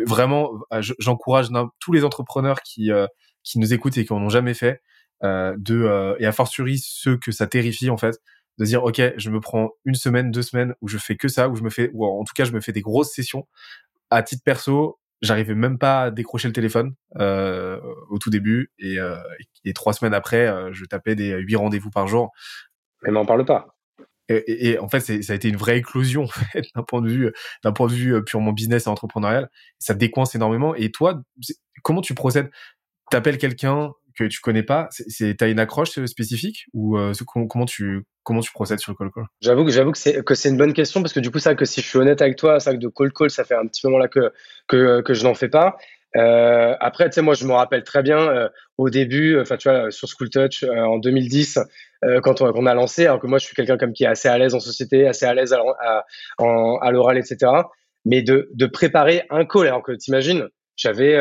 Vraiment, 0.06 0.52
euh, 0.72 0.80
j'encourage 0.98 1.48
tous 1.80 1.92
les 1.92 2.04
entrepreneurs 2.04 2.62
qui 2.62 2.90
euh, 2.90 3.06
qui 3.42 3.58
nous 3.58 3.74
écoutent 3.74 3.98
et 3.98 4.04
qui 4.06 4.12
en 4.12 4.22
ont 4.22 4.30
jamais 4.30 4.54
fait. 4.54 4.80
Euh, 5.24 5.54
de 5.58 5.82
euh, 5.82 6.14
et 6.18 6.26
a 6.26 6.32
fortiori 6.32 6.78
ceux 6.78 7.16
que 7.16 7.32
ça 7.32 7.46
terrifie 7.46 7.88
en 7.88 7.96
fait 7.96 8.20
de 8.58 8.64
dire 8.64 8.84
ok 8.84 9.00
je 9.16 9.30
me 9.30 9.40
prends 9.40 9.70
une 9.84 9.94
semaine 9.94 10.30
deux 10.30 10.42
semaines 10.42 10.74
où 10.80 10.88
je 10.88 10.98
fais 10.98 11.16
que 11.16 11.28
ça 11.28 11.48
où 11.48 11.56
je 11.56 11.62
me 11.62 11.70
fais 11.70 11.90
ou 11.92 12.06
en 12.06 12.24
tout 12.24 12.32
cas 12.34 12.44
je 12.44 12.52
me 12.52 12.60
fais 12.60 12.72
des 12.72 12.80
grosses 12.80 13.12
sessions. 13.12 13.46
À 14.10 14.22
titre 14.22 14.42
perso 14.44 14.98
j'arrivais 15.22 15.54
même 15.54 15.78
pas 15.78 16.02
à 16.04 16.10
décrocher 16.10 16.48
le 16.48 16.54
téléphone 16.54 16.94
euh, 17.18 17.80
au 18.10 18.18
tout 18.18 18.30
début. 18.30 18.70
Et, 18.78 18.98
euh, 18.98 19.16
et 19.64 19.72
trois 19.72 19.92
semaines 19.92 20.14
après 20.14 20.46
euh, 20.46 20.72
je 20.72 20.84
tapais 20.84 21.14
des 21.14 21.32
huit 21.38 21.56
rendez-vous 21.56 21.90
par 21.90 22.06
jour. 22.06 22.32
Mais 23.02 23.10
m'en 23.10 23.26
parle 23.26 23.44
pas. 23.44 23.76
Et, 24.28 24.34
et, 24.34 24.70
et, 24.70 24.78
en 24.80 24.88
fait 24.88 25.00
ça 25.00 25.32
a 25.32 25.36
été 25.36 25.48
une 25.48 25.56
vraie 25.56 25.78
éclosion 25.78 26.24
en 26.24 26.28
fait, 26.28 26.64
d'un 26.74 26.82
point 26.82 27.00
de 27.00 27.08
vue 27.08 27.32
d'un 27.62 27.72
point 27.72 27.86
de 27.86 27.92
vue 27.92 28.24
purement 28.24 28.52
business 28.52 28.86
et 28.86 28.90
entrepreneurial. 28.90 29.50
Ça 29.78 29.94
décoince 29.94 30.34
énormément. 30.34 30.74
Et 30.74 30.90
toi 30.90 31.22
comment 31.82 32.00
tu 32.00 32.14
procèdes? 32.14 32.50
T'appelles 33.10 33.38
quelqu'un 33.38 33.92
que 34.16 34.24
tu 34.24 34.40
connais 34.40 34.62
pas, 34.62 34.88
c'est 34.90 35.36
t'as 35.36 35.48
une 35.48 35.58
accroche 35.58 35.98
euh, 35.98 36.06
spécifique 36.06 36.66
ou 36.72 36.98
euh, 36.98 37.12
comment 37.48 37.66
tu 37.66 38.04
comment 38.22 38.40
tu 38.40 38.52
procèdes 38.52 38.80
sur 38.80 38.92
le 38.92 38.96
call 38.96 39.10
call 39.12 39.24
J'avoue 39.40 39.64
que 39.64 39.70
j'avoue 39.70 39.92
que 39.92 39.98
c'est 39.98 40.24
que 40.24 40.34
c'est 40.34 40.48
une 40.48 40.56
bonne 40.56 40.72
question 40.72 41.02
parce 41.02 41.12
que 41.12 41.20
du 41.20 41.30
coup 41.30 41.38
ça 41.38 41.54
que 41.54 41.64
si 41.64 41.80
je 41.80 41.86
suis 41.86 41.98
honnête 41.98 42.22
avec 42.22 42.36
toi, 42.36 42.60
ça 42.60 42.72
que 42.72 42.78
de 42.78 42.88
call 42.88 43.12
call 43.12 43.30
ça 43.30 43.44
fait 43.44 43.54
un 43.54 43.66
petit 43.66 43.86
moment 43.86 43.98
là 43.98 44.08
que 44.08 44.32
que 44.68 45.00
que 45.02 45.14
je 45.14 45.24
n'en 45.24 45.34
fais 45.34 45.48
pas. 45.48 45.76
Euh, 46.16 46.74
après, 46.80 47.08
tu 47.10 47.14
sais, 47.14 47.22
moi, 47.22 47.34
je 47.34 47.46
me 47.46 47.52
rappelle 47.52 47.82
très 47.82 48.02
bien 48.02 48.18
euh, 48.18 48.48
au 48.78 48.88
début, 48.90 49.38
enfin, 49.38 49.56
tu 49.56 49.68
vois, 49.68 49.90
sur 49.90 50.08
School 50.08 50.30
Touch 50.30 50.62
euh, 50.62 50.82
en 50.82 50.98
2010, 50.98 51.58
quand 52.22 52.40
on, 52.40 52.52
on, 52.54 52.66
a 52.66 52.74
lancé, 52.74 53.06
alors 53.06 53.20
que 53.20 53.26
moi, 53.26 53.38
je 53.38 53.46
suis 53.46 53.56
quelqu'un 53.56 53.76
comme 53.76 53.92
qui 53.92 54.04
est 54.04 54.06
assez 54.06 54.28
à 54.28 54.38
l'aise 54.38 54.54
en 54.54 54.60
société, 54.60 55.08
assez 55.08 55.26
à 55.26 55.34
l'aise 55.34 55.52
à, 55.52 56.04
à 56.38 56.90
l'oral, 56.92 57.18
etc. 57.18 57.50
Mais 58.04 58.22
de, 58.22 58.48
de 58.54 58.66
préparer 58.66 59.24
un 59.28 59.44
call, 59.44 59.66
alors 59.66 59.82
que 59.82 59.92
t'imagines, 59.92 60.48
j'avais 60.76 61.18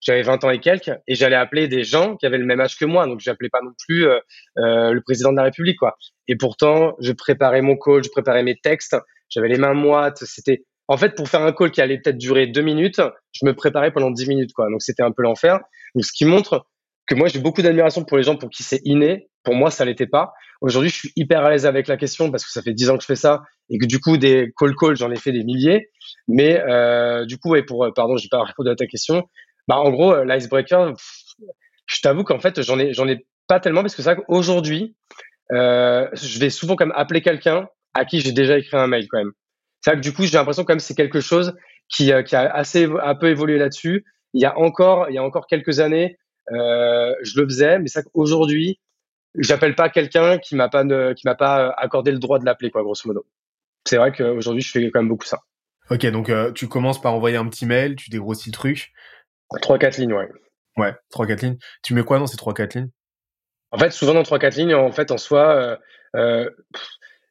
j'avais 0.00 0.22
20 0.22 0.44
ans 0.44 0.50
et 0.50 0.60
quelques 0.60 0.92
et 1.06 1.14
j'allais 1.14 1.36
appeler 1.36 1.68
des 1.68 1.84
gens 1.84 2.16
qui 2.16 2.26
avaient 2.26 2.38
le 2.38 2.44
même 2.44 2.60
âge 2.60 2.76
que 2.76 2.84
moi 2.84 3.06
donc 3.06 3.20
j'appelais 3.20 3.48
pas 3.48 3.60
non 3.62 3.72
plus 3.86 4.06
euh, 4.06 4.18
euh, 4.58 4.92
le 4.92 5.00
président 5.00 5.32
de 5.32 5.36
la 5.36 5.44
République 5.44 5.78
quoi. 5.78 5.96
Et 6.28 6.36
pourtant 6.36 6.94
je 7.00 7.12
préparais 7.12 7.62
mon 7.62 7.76
call 7.76 8.04
je 8.04 8.10
préparais 8.10 8.42
mes 8.42 8.56
textes 8.56 8.96
j'avais 9.28 9.48
les 9.48 9.58
mains 9.58 9.74
moites 9.74 10.18
c'était 10.24 10.64
en 10.88 10.96
fait 10.96 11.14
pour 11.14 11.28
faire 11.28 11.42
un 11.42 11.52
call 11.52 11.70
qui 11.70 11.80
allait 11.80 11.98
peut-être 11.98 12.18
durer 12.18 12.46
deux 12.46 12.62
minutes 12.62 13.00
je 13.40 13.46
me 13.46 13.54
préparais 13.54 13.90
pendant 13.92 14.10
dix 14.10 14.28
minutes 14.28 14.52
quoi. 14.52 14.70
Donc 14.70 14.82
c'était 14.82 15.02
un 15.02 15.12
peu 15.12 15.22
l'enfer. 15.22 15.60
Donc 15.94 16.04
ce 16.04 16.12
qui 16.12 16.24
montre 16.24 16.66
que 17.06 17.14
moi 17.14 17.28
j'ai 17.28 17.38
beaucoup 17.38 17.62
d'admiration 17.62 18.04
pour 18.04 18.16
les 18.16 18.22
gens 18.22 18.36
pour 18.36 18.50
qui 18.50 18.62
c'est 18.62 18.80
inné. 18.84 19.28
Pour 19.42 19.54
moi 19.54 19.70
ça 19.70 19.84
l'était 19.84 20.06
pas. 20.06 20.32
Aujourd'hui 20.60 20.90
je 20.90 20.96
suis 20.96 21.12
hyper 21.16 21.44
à 21.44 21.50
l'aise 21.50 21.66
avec 21.66 21.86
la 21.88 21.96
question 21.96 22.30
parce 22.30 22.44
que 22.44 22.50
ça 22.50 22.62
fait 22.62 22.72
dix 22.72 22.90
ans 22.90 22.96
que 22.96 23.02
je 23.02 23.06
fais 23.06 23.16
ça 23.16 23.42
et 23.70 23.78
que 23.78 23.86
du 23.86 24.00
coup 24.00 24.16
des 24.16 24.52
call 24.58 24.74
calls 24.74 24.96
j'en 24.96 25.10
ai 25.10 25.16
fait 25.16 25.32
des 25.32 25.44
milliers. 25.44 25.90
Mais 26.28 26.60
euh, 26.60 27.24
du 27.26 27.38
coup 27.38 27.54
et 27.56 27.62
pour 27.62 27.86
pardon 27.94 28.16
j'ai 28.16 28.28
pas 28.28 28.42
répondu 28.42 28.70
à 28.70 28.76
ta 28.76 28.86
question 28.86 29.28
bah, 29.68 29.78
en 29.78 29.90
gros, 29.90 30.12
euh, 30.12 30.24
l'icebreaker, 30.24 30.94
je 31.86 32.00
t'avoue 32.00 32.24
qu'en 32.24 32.38
fait, 32.38 32.62
j'en 32.62 32.78
ai, 32.78 32.92
j'en 32.92 33.08
ai 33.08 33.26
pas 33.48 33.60
tellement 33.60 33.82
parce 33.82 33.94
que 33.94 34.02
c'est 34.02 34.14
vrai 34.14 34.22
qu'aujourd'hui, 34.22 34.96
euh, 35.52 36.08
je 36.12 36.38
vais 36.38 36.50
souvent 36.50 36.76
comme 36.76 36.92
appeler 36.94 37.22
quelqu'un 37.22 37.68
à 37.94 38.04
qui 38.04 38.20
j'ai 38.20 38.32
déjà 38.32 38.58
écrit 38.58 38.76
un 38.76 38.86
mail 38.86 39.06
quand 39.08 39.18
même. 39.18 39.32
C'est 39.80 39.90
vrai 39.90 40.00
que 40.00 40.02
du 40.02 40.12
coup, 40.12 40.24
j'ai 40.24 40.36
l'impression 40.36 40.64
quand 40.64 40.80
c'est 40.80 40.94
quelque 40.94 41.20
chose 41.20 41.54
qui, 41.88 42.12
euh, 42.12 42.22
qui 42.22 42.36
a 42.36 42.52
assez 42.52 42.88
un 43.02 43.14
peu 43.14 43.28
évolué 43.28 43.58
là-dessus. 43.58 44.04
Il 44.34 44.40
y 44.40 44.44
a 44.44 44.58
encore, 44.58 45.08
il 45.08 45.14
y 45.14 45.18
a 45.18 45.22
encore 45.22 45.46
quelques 45.46 45.80
années, 45.80 46.18
je 46.50 47.40
le 47.40 47.46
faisais, 47.46 47.78
mais 47.78 47.88
c'est 47.88 48.00
vrai 48.00 48.10
qu'aujourd'hui, 48.12 48.80
j'appelle 49.36 49.74
pas 49.74 49.88
quelqu'un 49.88 50.38
qui 50.38 50.56
m'a 50.56 50.68
pas 50.68 50.84
qui 51.14 51.26
m'a 51.26 51.34
pas 51.34 51.70
accordé 51.78 52.12
le 52.12 52.18
droit 52.18 52.38
de 52.38 52.44
l'appeler 52.44 52.70
quoi, 52.70 52.82
grosso 52.82 53.02
modo. 53.06 53.24
C'est 53.84 53.96
vrai 53.96 54.12
qu'aujourd'hui, 54.12 54.62
je 54.62 54.70
fais 54.70 54.90
quand 54.90 55.00
même 55.00 55.08
beaucoup 55.08 55.24
ça. 55.24 55.40
Ok, 55.90 56.04
donc 56.06 56.30
tu 56.54 56.68
commences 56.68 57.00
par 57.00 57.14
envoyer 57.14 57.36
un 57.36 57.48
petit 57.48 57.64
mail, 57.64 57.96
tu 57.96 58.10
dégrossis 58.10 58.50
le 58.50 58.54
truc, 58.54 58.92
Trois, 59.62 59.78
quatre 59.78 59.98
lignes, 59.98 60.12
ouais. 60.12 60.28
Ouais, 60.76 60.94
trois, 61.10 61.26
quatre 61.26 61.42
lignes. 61.42 61.58
Tu 61.82 61.94
mets 61.94 62.02
quoi 62.02 62.18
dans 62.18 62.26
ces 62.26 62.36
trois, 62.36 62.54
quatre 62.54 62.74
lignes? 62.74 62.90
En 63.70 63.78
fait, 63.78 63.90
souvent 63.90 64.14
dans 64.14 64.22
trois, 64.22 64.38
quatre 64.38 64.56
lignes, 64.56 64.74
en 64.74 64.92
fait, 64.92 65.10
en 65.10 65.18
soi, 65.18 65.54
euh, 65.54 65.76
euh, 66.16 66.50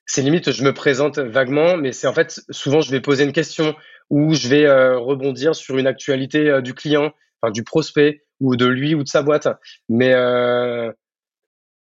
c'est 0.05 0.22
limite, 0.22 0.51
je 0.51 0.63
me 0.63 0.74
présente 0.74 1.20
vaguement, 1.20 1.78
mais 1.78 1.91
c'est 1.91 2.07
en 2.07 2.13
fait, 2.13 2.41
souvent, 2.49 2.82
je 2.82 2.91
vais 2.91 3.01
poser 3.01 3.24
une 3.24 3.34
question 3.34 3.76
ou 4.09 4.34
je 4.34 4.47
vais 4.47 4.66
euh, 4.66 4.97
rebondir 4.97 5.55
sur 5.55 5.78
une 5.78 5.88
actualité 5.88 6.49
euh, 6.49 6.61
du 6.61 6.74
client, 6.74 7.13
enfin, 7.41 7.51
du 7.51 7.63
prospect 7.63 8.24
ou 8.39 8.55
de 8.55 8.66
lui 8.66 8.95
ou 8.95 9.03
de 9.03 9.07
sa 9.07 9.24
boîte. 9.24 9.47
Mais, 9.89 10.13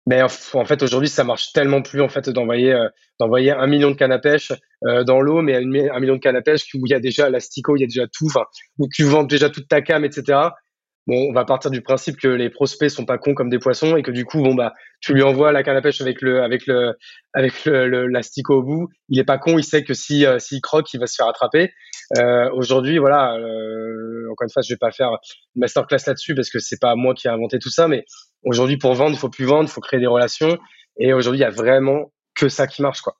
Mais 0.07 0.21
en 0.21 0.65
fait, 0.65 0.83
aujourd'hui, 0.83 1.09
ça 1.09 1.23
marche 1.23 1.51
tellement 1.51 1.81
plus 1.81 2.01
en 2.01 2.09
fait 2.09 2.29
d'envoyer 2.29 2.73
euh, 2.73 2.87
d'envoyer 3.19 3.51
un 3.51 3.65
million 3.65 3.89
de 3.89 3.95
cannes 3.95 4.11
à 4.11 4.19
pêche 4.19 4.51
euh, 4.85 5.03
dans 5.03 5.19
l'eau, 5.19 5.41
mais 5.41 5.55
un 5.55 5.99
million 5.99 6.15
de 6.15 6.19
cannes 6.19 6.35
à 6.35 6.41
pêche 6.41 6.65
où 6.75 6.85
il 6.85 6.91
y 6.91 6.93
a 6.93 6.99
déjà 6.99 7.29
l'astico, 7.29 7.75
il 7.75 7.81
y 7.81 7.83
a 7.83 7.87
déjà 7.87 8.05
tout, 8.07 8.27
où 8.77 8.87
tu 8.93 9.03
vends 9.03 9.23
déjà 9.23 9.49
toute 9.49 9.67
ta 9.67 9.81
cam, 9.81 10.05
etc. 10.05 10.49
Bon, 11.07 11.27
on 11.29 11.33
va 11.33 11.45
partir 11.45 11.69
du 11.69 11.81
principe 11.81 12.17
que 12.17 12.27
les 12.27 12.49
prospects 12.49 12.89
sont 12.89 13.05
pas 13.05 13.19
cons 13.19 13.35
comme 13.35 13.49
des 13.49 13.59
poissons 13.59 13.95
et 13.95 14.01
que 14.01 14.09
du 14.09 14.25
coup, 14.25 14.41
bon 14.41 14.55
bah, 14.55 14.73
tu 15.01 15.13
lui 15.13 15.21
envoies 15.21 15.51
la 15.51 15.61
canne 15.61 15.77
à 15.77 15.81
pêche 15.81 16.01
avec 16.01 16.19
le 16.21 16.41
avec 16.41 16.65
le 16.65 16.93
avec 17.33 17.65
le, 17.65 18.07
l'astico 18.07 18.55
au 18.55 18.63
bout. 18.63 18.87
Il 19.09 19.19
est 19.19 19.23
pas 19.23 19.37
con, 19.37 19.59
il 19.59 19.63
sait 19.63 19.83
que 19.83 19.93
si 19.93 20.25
euh, 20.25 20.39
s'il 20.39 20.61
croque, 20.61 20.91
il 20.95 20.99
va 20.99 21.05
se 21.05 21.15
faire 21.15 21.27
attraper. 21.27 21.71
Euh, 22.17 22.49
aujourd'hui, 22.53 22.97
voilà, 22.97 23.35
euh, 23.35 24.31
encore 24.31 24.45
une 24.45 24.51
fois, 24.51 24.63
je 24.63 24.73
vais 24.73 24.77
pas 24.77 24.91
faire 24.91 25.09
une 25.55 25.61
masterclass 25.61 25.99
là-dessus 26.07 26.33
parce 26.33 26.49
que 26.49 26.57
c'est 26.57 26.79
pas 26.81 26.95
moi 26.95 27.13
qui 27.13 27.27
ai 27.27 27.29
inventé 27.29 27.59
tout 27.59 27.69
ça, 27.69 27.87
mais 27.87 28.03
aujourd'hui, 28.45 28.77
pour 28.77 28.93
vendre, 28.93 29.11
il 29.11 29.19
faut 29.19 29.29
plus 29.29 29.45
vendre, 29.45 29.69
il 29.69 29.71
faut 29.71 29.81
créer 29.81 29.99
des 29.99 30.07
relations. 30.07 30.57
Et 30.97 31.13
aujourd'hui, 31.13 31.39
il 31.39 31.43
y 31.43 31.45
a 31.45 31.49
vraiment 31.49 32.11
que 32.35 32.49
ça 32.49 32.67
qui 32.67 32.81
marche, 32.81 33.01
quoi. 33.01 33.17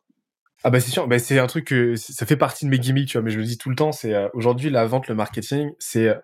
Ah 0.63 0.71
bah 0.71 0.79
c'est 0.79 0.89
sûr, 0.89 1.07
bah 1.07 1.19
c'est 1.19 1.37
un 1.37 1.45
truc 1.45 1.65
que 1.65 1.95
ça 1.95 2.25
fait 2.25 2.37
partie 2.37 2.65
de 2.65 2.71
mes 2.71 2.79
gimmicks, 2.79 3.09
tu 3.09 3.17
vois, 3.17 3.23
mais 3.23 3.29
je 3.29 3.37
le 3.37 3.43
dis 3.43 3.57
tout 3.57 3.69
le 3.69 3.75
temps, 3.75 3.91
c'est 3.91 4.15
aujourd'hui 4.33 4.71
la 4.71 4.85
vente, 4.85 5.07
le 5.07 5.13
marketing, 5.13 5.71
c'est 5.77 6.15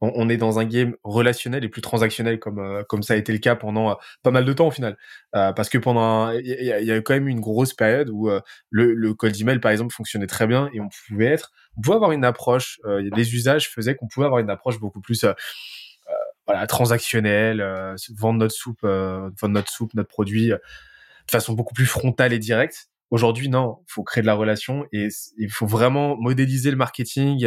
on, 0.00 0.28
est 0.28 0.36
dans 0.36 0.58
un 0.58 0.64
game 0.64 0.94
relationnel 1.02 1.64
et 1.64 1.68
plus 1.68 1.82
transactionnel 1.82 2.38
comme 2.38 2.58
euh, 2.58 2.82
comme 2.84 3.02
ça 3.02 3.14
a 3.14 3.16
été 3.16 3.32
le 3.32 3.38
cas 3.38 3.56
pendant 3.56 3.90
euh, 3.90 3.94
pas 4.22 4.30
mal 4.30 4.44
de 4.44 4.52
temps 4.52 4.68
au 4.68 4.70
final 4.70 4.96
euh, 5.34 5.52
parce 5.52 5.68
que 5.68 5.78
pendant 5.78 6.30
il 6.30 6.46
y, 6.46 6.92
a, 6.92 7.00
quand 7.00 7.14
même 7.14 7.28
une 7.28 7.40
grosse 7.40 7.74
période 7.74 8.08
où 8.10 8.30
le, 8.70 8.94
le 8.94 9.14
cold 9.14 9.38
email 9.40 9.58
par 9.58 9.72
exemple 9.72 9.94
fonctionnait 9.94 10.26
très 10.26 10.46
bien 10.46 10.70
et 10.72 10.80
on 10.80 10.88
pouvait 10.88 11.26
être 11.26 11.50
on 11.76 11.80
pouvait 11.80 11.96
avoir 11.96 12.12
une 12.12 12.24
approche 12.24 12.80
les 12.84 13.34
usages 13.34 13.70
faisaient 13.70 13.94
qu'on 13.94 14.08
pouvait 14.08 14.26
avoir 14.26 14.40
une 14.40 14.50
approche 14.50 14.78
beaucoup 14.78 15.00
plus 15.00 15.24
voilà 16.48 16.66
transactionnelle 16.66 17.62
vendre 18.16 18.38
notre 18.40 18.54
soupe 18.54 18.82
vendre 18.82 19.48
notre 19.48 19.70
soupe 19.70 19.94
notre 19.94 20.08
produit 20.08 20.48
de 20.48 21.30
façon 21.30 21.52
beaucoup 21.52 21.74
plus 21.74 21.86
frontale 21.86 22.32
et 22.32 22.38
directe. 22.38 22.88
Aujourd'hui, 23.10 23.48
non, 23.48 23.78
il 23.86 23.92
faut 23.92 24.02
créer 24.02 24.22
de 24.22 24.26
la 24.26 24.34
relation 24.34 24.86
et 24.92 25.08
il 25.36 25.50
faut 25.50 25.66
vraiment 25.66 26.16
modéliser 26.16 26.70
le 26.70 26.76
marketing, 26.76 27.46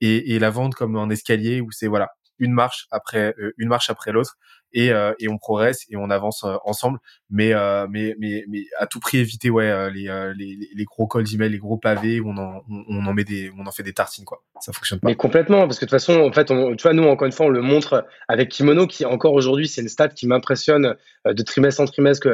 et, 0.00 0.34
et 0.34 0.38
la 0.38 0.50
vente 0.50 0.74
comme 0.74 0.96
un 0.96 1.10
escalier 1.10 1.60
où 1.60 1.70
c'est 1.72 1.88
voilà 1.88 2.08
une 2.38 2.52
marche 2.52 2.86
après 2.90 3.34
euh, 3.38 3.52
une 3.58 3.68
marche 3.68 3.90
après 3.90 4.12
l'autre 4.12 4.36
et, 4.72 4.92
euh, 4.92 5.14
et 5.18 5.28
on 5.28 5.38
progresse 5.38 5.86
et 5.88 5.96
on 5.96 6.10
avance 6.10 6.44
euh, 6.44 6.56
ensemble. 6.64 6.98
Mais, 7.30 7.52
mais 7.88 8.14
mais 8.18 8.44
mais 8.48 8.64
à 8.78 8.86
tout 8.86 9.00
prix 9.00 9.18
éviter 9.18 9.50
ouais 9.50 9.90
les, 9.92 10.04
les, 10.36 10.58
les 10.74 10.84
gros 10.84 11.06
calls 11.06 11.24
d'email 11.24 11.50
les 11.50 11.58
gros 11.58 11.76
pavés 11.76 12.20
où 12.20 12.30
on 12.30 12.36
en 12.36 12.62
on, 12.68 13.06
en 13.06 13.14
met 13.14 13.24
des 13.24 13.50
on 13.58 13.66
en 13.66 13.72
fait 13.72 13.82
des 13.82 13.92
tartines 13.92 14.24
quoi. 14.24 14.42
Ça 14.60 14.72
fonctionne 14.72 15.00
pas. 15.00 15.08
Mais 15.08 15.14
complètement 15.14 15.66
parce 15.66 15.78
que 15.78 15.84
de 15.84 15.90
toute 15.90 15.98
façon 15.98 16.20
en 16.20 16.32
fait 16.32 16.50
on, 16.50 16.74
tu 16.76 16.82
vois 16.82 16.92
nous 16.92 17.04
encore 17.04 17.26
une 17.26 17.32
fois 17.32 17.46
on 17.46 17.50
le 17.50 17.62
montre 17.62 18.06
avec 18.28 18.48
Kimono 18.50 18.86
qui 18.86 19.04
encore 19.04 19.34
aujourd'hui 19.34 19.68
c'est 19.68 19.82
une 19.82 19.88
stat 19.88 20.08
qui 20.08 20.26
m'impressionne 20.26 20.96
de 21.26 21.42
trimestre 21.42 21.80
en 21.80 21.86
trimestre 21.86 22.28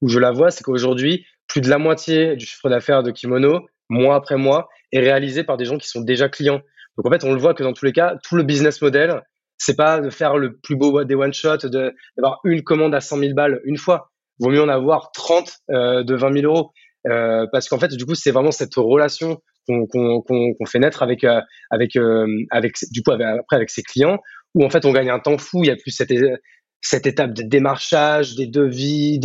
où 0.00 0.08
je 0.08 0.18
la 0.18 0.30
vois. 0.30 0.50
C'est 0.50 0.64
qu'aujourd'hui 0.64 1.26
plus 1.46 1.60
de 1.60 1.68
la 1.68 1.78
moitié 1.78 2.36
du 2.36 2.46
chiffre 2.46 2.68
d'affaires 2.68 3.02
de 3.02 3.10
Kimono 3.10 3.66
mois 3.88 4.16
après 4.16 4.36
mois 4.36 4.68
est 4.92 5.00
réalisé 5.00 5.44
par 5.44 5.56
des 5.56 5.64
gens 5.64 5.78
qui 5.78 5.88
sont 5.88 6.00
déjà 6.00 6.28
clients. 6.28 6.62
Donc 6.96 7.06
en 7.06 7.10
fait, 7.10 7.24
on 7.24 7.32
le 7.32 7.40
voit 7.40 7.54
que 7.54 7.62
dans 7.62 7.72
tous 7.72 7.84
les 7.84 7.92
cas, 7.92 8.16
tout 8.22 8.36
le 8.36 8.42
business 8.42 8.80
model, 8.80 9.22
c'est 9.58 9.76
pas 9.76 10.00
de 10.00 10.10
faire 10.10 10.36
le 10.36 10.56
plus 10.56 10.76
beau 10.76 11.04
des 11.04 11.14
one 11.14 11.32
shot, 11.32 11.58
d'avoir 11.68 12.40
une 12.44 12.62
commande 12.62 12.94
à 12.94 13.00
100 13.00 13.18
000 13.18 13.34
balles 13.34 13.60
une 13.64 13.76
fois. 13.76 14.10
Vaut 14.40 14.50
mieux 14.50 14.62
en 14.62 14.68
avoir 14.68 15.12
30 15.12 15.52
euh, 15.70 16.02
de 16.02 16.14
20 16.14 16.40
000 16.40 16.52
euros, 16.52 16.72
euh, 17.08 17.46
parce 17.52 17.68
qu'en 17.68 17.78
fait, 17.78 17.94
du 17.94 18.04
coup, 18.04 18.14
c'est 18.14 18.32
vraiment 18.32 18.50
cette 18.50 18.74
relation 18.74 19.40
qu'on 19.66 20.66
fait 20.66 20.78
naître 20.78 21.02
avec 21.02 21.24
euh, 21.24 21.40
avec 21.70 21.96
avec 22.50 22.74
du 22.90 23.02
coup 23.02 23.12
après 23.12 23.56
avec 23.56 23.70
ses 23.70 23.82
clients, 23.82 24.18
où 24.54 24.64
en 24.64 24.70
fait 24.70 24.84
on 24.84 24.92
gagne 24.92 25.10
un 25.10 25.20
temps 25.20 25.38
fou. 25.38 25.62
Il 25.62 25.68
y 25.68 25.70
a 25.70 25.76
plus 25.76 25.92
cette 25.92 26.12
cette 26.82 27.06
étape 27.06 27.32
de 27.32 27.42
démarchage, 27.42 28.34
des 28.34 28.46
devis, 28.46 29.18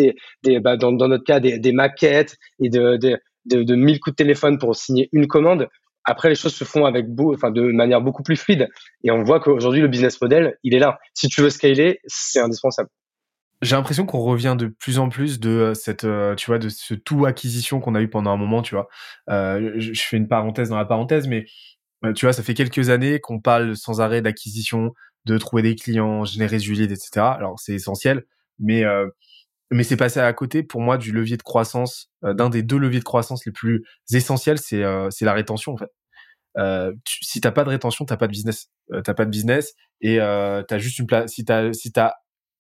bah, 0.61 0.77
dans, 0.77 0.93
notre 0.93 1.25
cas 1.25 1.41
des, 1.41 1.71
maquettes 1.73 2.37
et 2.63 2.69
de, 2.69 2.95
de 2.95 3.19
de, 3.45 3.63
de 3.63 3.75
1000 3.75 3.99
coups 3.99 4.13
de 4.13 4.23
téléphone 4.23 4.57
pour 4.59 4.75
signer 4.75 5.09
une 5.11 5.27
commande. 5.27 5.67
Après, 6.09 6.27
les 6.27 6.35
choses 6.35 6.55
se 6.55 6.63
font 6.63 6.85
avec 6.85 7.05
enfin, 7.19 7.51
de 7.51 7.61
manière 7.71 8.01
beaucoup 8.01 8.23
plus 8.23 8.35
fluide. 8.35 8.67
Et 9.03 9.11
on 9.11 9.23
voit 9.23 9.39
qu'aujourd'hui, 9.39 9.81
le 9.81 9.87
business 9.87 10.19
model, 10.19 10.57
il 10.63 10.73
est 10.73 10.79
là. 10.79 10.97
Si 11.13 11.27
tu 11.27 11.41
veux 11.41 11.51
scaler, 11.51 11.99
c'est 12.07 12.39
indispensable. 12.39 12.89
J'ai 13.61 13.75
l'impression 13.75 14.07
qu'on 14.07 14.21
revient 14.21 14.55
de 14.57 14.67
plus 14.67 14.97
en 14.97 15.09
plus 15.09 15.39
de 15.39 15.49
euh, 15.49 15.73
cette, 15.75 16.05
euh, 16.05 16.33
tu 16.33 16.47
vois, 16.47 16.57
de 16.57 16.69
ce 16.69 16.95
tout 16.95 17.27
acquisition 17.27 17.79
qu'on 17.79 17.93
a 17.93 18.01
eu 18.01 18.09
pendant 18.09 18.31
un 18.31 18.37
moment, 18.37 18.63
tu 18.63 18.73
vois. 18.73 18.87
Euh, 19.29 19.73
je, 19.77 20.01
fais 20.01 20.17
une 20.17 20.27
parenthèse 20.27 20.69
dans 20.69 20.77
la 20.77 20.85
parenthèse, 20.85 21.27
mais 21.27 21.45
tu 22.15 22.25
vois, 22.25 22.33
ça 22.33 22.41
fait 22.41 22.55
quelques 22.55 22.89
années 22.89 23.19
qu'on 23.19 23.39
parle 23.39 23.75
sans 23.75 24.01
arrêt 24.01 24.23
d'acquisition, 24.23 24.93
de 25.25 25.37
trouver 25.37 25.61
des 25.61 25.75
clients, 25.75 26.25
générer 26.25 26.57
du 26.57 26.73
lead, 26.73 26.91
etc. 26.91 27.09
Alors 27.17 27.59
c'est 27.59 27.73
essentiel, 27.73 28.23
mais 28.57 28.83
mais 29.69 29.83
c'est 29.83 29.97
passé 29.97 30.21
à 30.21 30.31
côté 30.31 30.63
pour 30.63 30.79
moi 30.79 30.97
du 30.97 31.11
levier 31.11 31.35
de 31.35 31.43
croissance, 31.43 32.09
d'un 32.23 32.49
des 32.49 32.63
deux 32.63 32.77
leviers 32.77 32.99
de 32.99 33.03
croissance 33.03 33.45
les 33.45 33.51
plus 33.51 33.83
essentiels, 34.13 34.59
c'est 34.59 34.81
c'est 35.09 35.25
la 35.25 35.33
rétention 35.33 35.73
en 35.73 35.77
fait 35.77 35.91
euh, 36.59 36.93
tu, 37.05 37.23
si 37.23 37.41
t'as 37.41 37.51
pas 37.51 37.63
de 37.63 37.69
rétention, 37.69 38.05
t'as 38.05 38.17
pas 38.17 38.27
de 38.27 38.31
business. 38.31 38.69
Euh, 38.91 39.01
t'as 39.01 39.13
pas 39.13 39.25
de 39.25 39.29
business 39.29 39.73
et 40.01 40.19
euh, 40.19 40.63
t'as 40.63 40.77
juste 40.77 40.99
une 40.99 41.07
place. 41.07 41.31
Si 41.31 41.45
t'as 41.45 41.71
si 41.73 41.91
t'as 41.91 42.13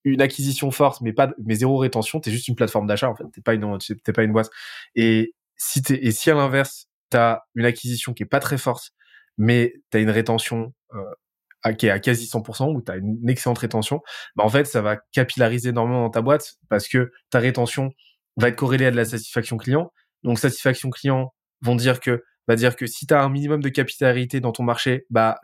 une 0.05 0.21
acquisition 0.21 0.71
forte 0.71 1.01
mais 1.01 1.13
pas 1.13 1.31
mais 1.43 1.55
zéro 1.55 1.77
rétention, 1.77 2.19
t'es 2.19 2.31
juste 2.31 2.47
une 2.47 2.55
plateforme 2.55 2.87
d'achat 2.87 3.09
en 3.09 3.15
fait. 3.15 3.25
T'es 3.33 3.41
pas 3.41 3.53
une 3.53 3.77
t'es 4.03 4.13
pas 4.13 4.23
une 4.23 4.31
boîte. 4.31 4.49
Et 4.95 5.33
si 5.57 5.81
t'es 5.81 5.99
et 6.03 6.11
si 6.11 6.31
à 6.31 6.35
l'inverse 6.35 6.87
t'as 7.09 7.41
une 7.55 7.65
acquisition 7.65 8.13
qui 8.13 8.23
est 8.23 8.27
pas 8.27 8.39
très 8.39 8.57
forte 8.57 8.91
mais 9.37 9.73
t'as 9.89 9.99
une 9.99 10.09
rétention 10.09 10.73
euh, 10.93 11.73
qui 11.73 11.87
est 11.87 11.89
à 11.89 11.99
quasi 11.99 12.25
100% 12.27 12.73
ou 12.73 12.81
t'as 12.81 12.97
une 12.97 13.27
excellente 13.29 13.57
rétention, 13.59 14.01
bah 14.35 14.43
en 14.45 14.49
fait 14.49 14.65
ça 14.65 14.81
va 14.81 14.97
capillariser 15.11 15.69
énormément 15.69 16.03
dans 16.03 16.09
ta 16.09 16.21
boîte 16.21 16.55
parce 16.69 16.87
que 16.87 17.11
ta 17.31 17.39
rétention 17.39 17.91
va 18.37 18.49
être 18.49 18.55
corrélée 18.55 18.85
à 18.85 18.91
de 18.91 18.95
la 18.95 19.05
satisfaction 19.05 19.57
client. 19.57 19.91
Donc 20.23 20.39
satisfaction 20.39 20.89
client 20.89 21.33
vont 21.61 21.75
dire 21.75 21.99
que 21.99 22.23
va 22.49 22.55
dire 22.55 22.75
que 22.75 22.85
si 22.87 23.07
tu 23.07 23.13
as 23.13 23.21
un 23.21 23.29
minimum 23.29 23.61
de 23.61 23.69
capitalité 23.69 24.41
dans 24.41 24.51
ton 24.51 24.63
marché, 24.63 25.05
bah 25.09 25.37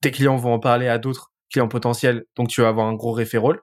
tes 0.00 0.10
clients 0.10 0.36
vont 0.36 0.52
en 0.52 0.58
parler 0.58 0.88
à 0.88 0.98
d'autres 0.98 1.32
clients 1.50 1.68
potentiels, 1.68 2.24
donc 2.36 2.48
tu 2.48 2.60
vas 2.60 2.68
avoir 2.68 2.86
un 2.86 2.94
gros 2.94 3.12
référol. 3.12 3.62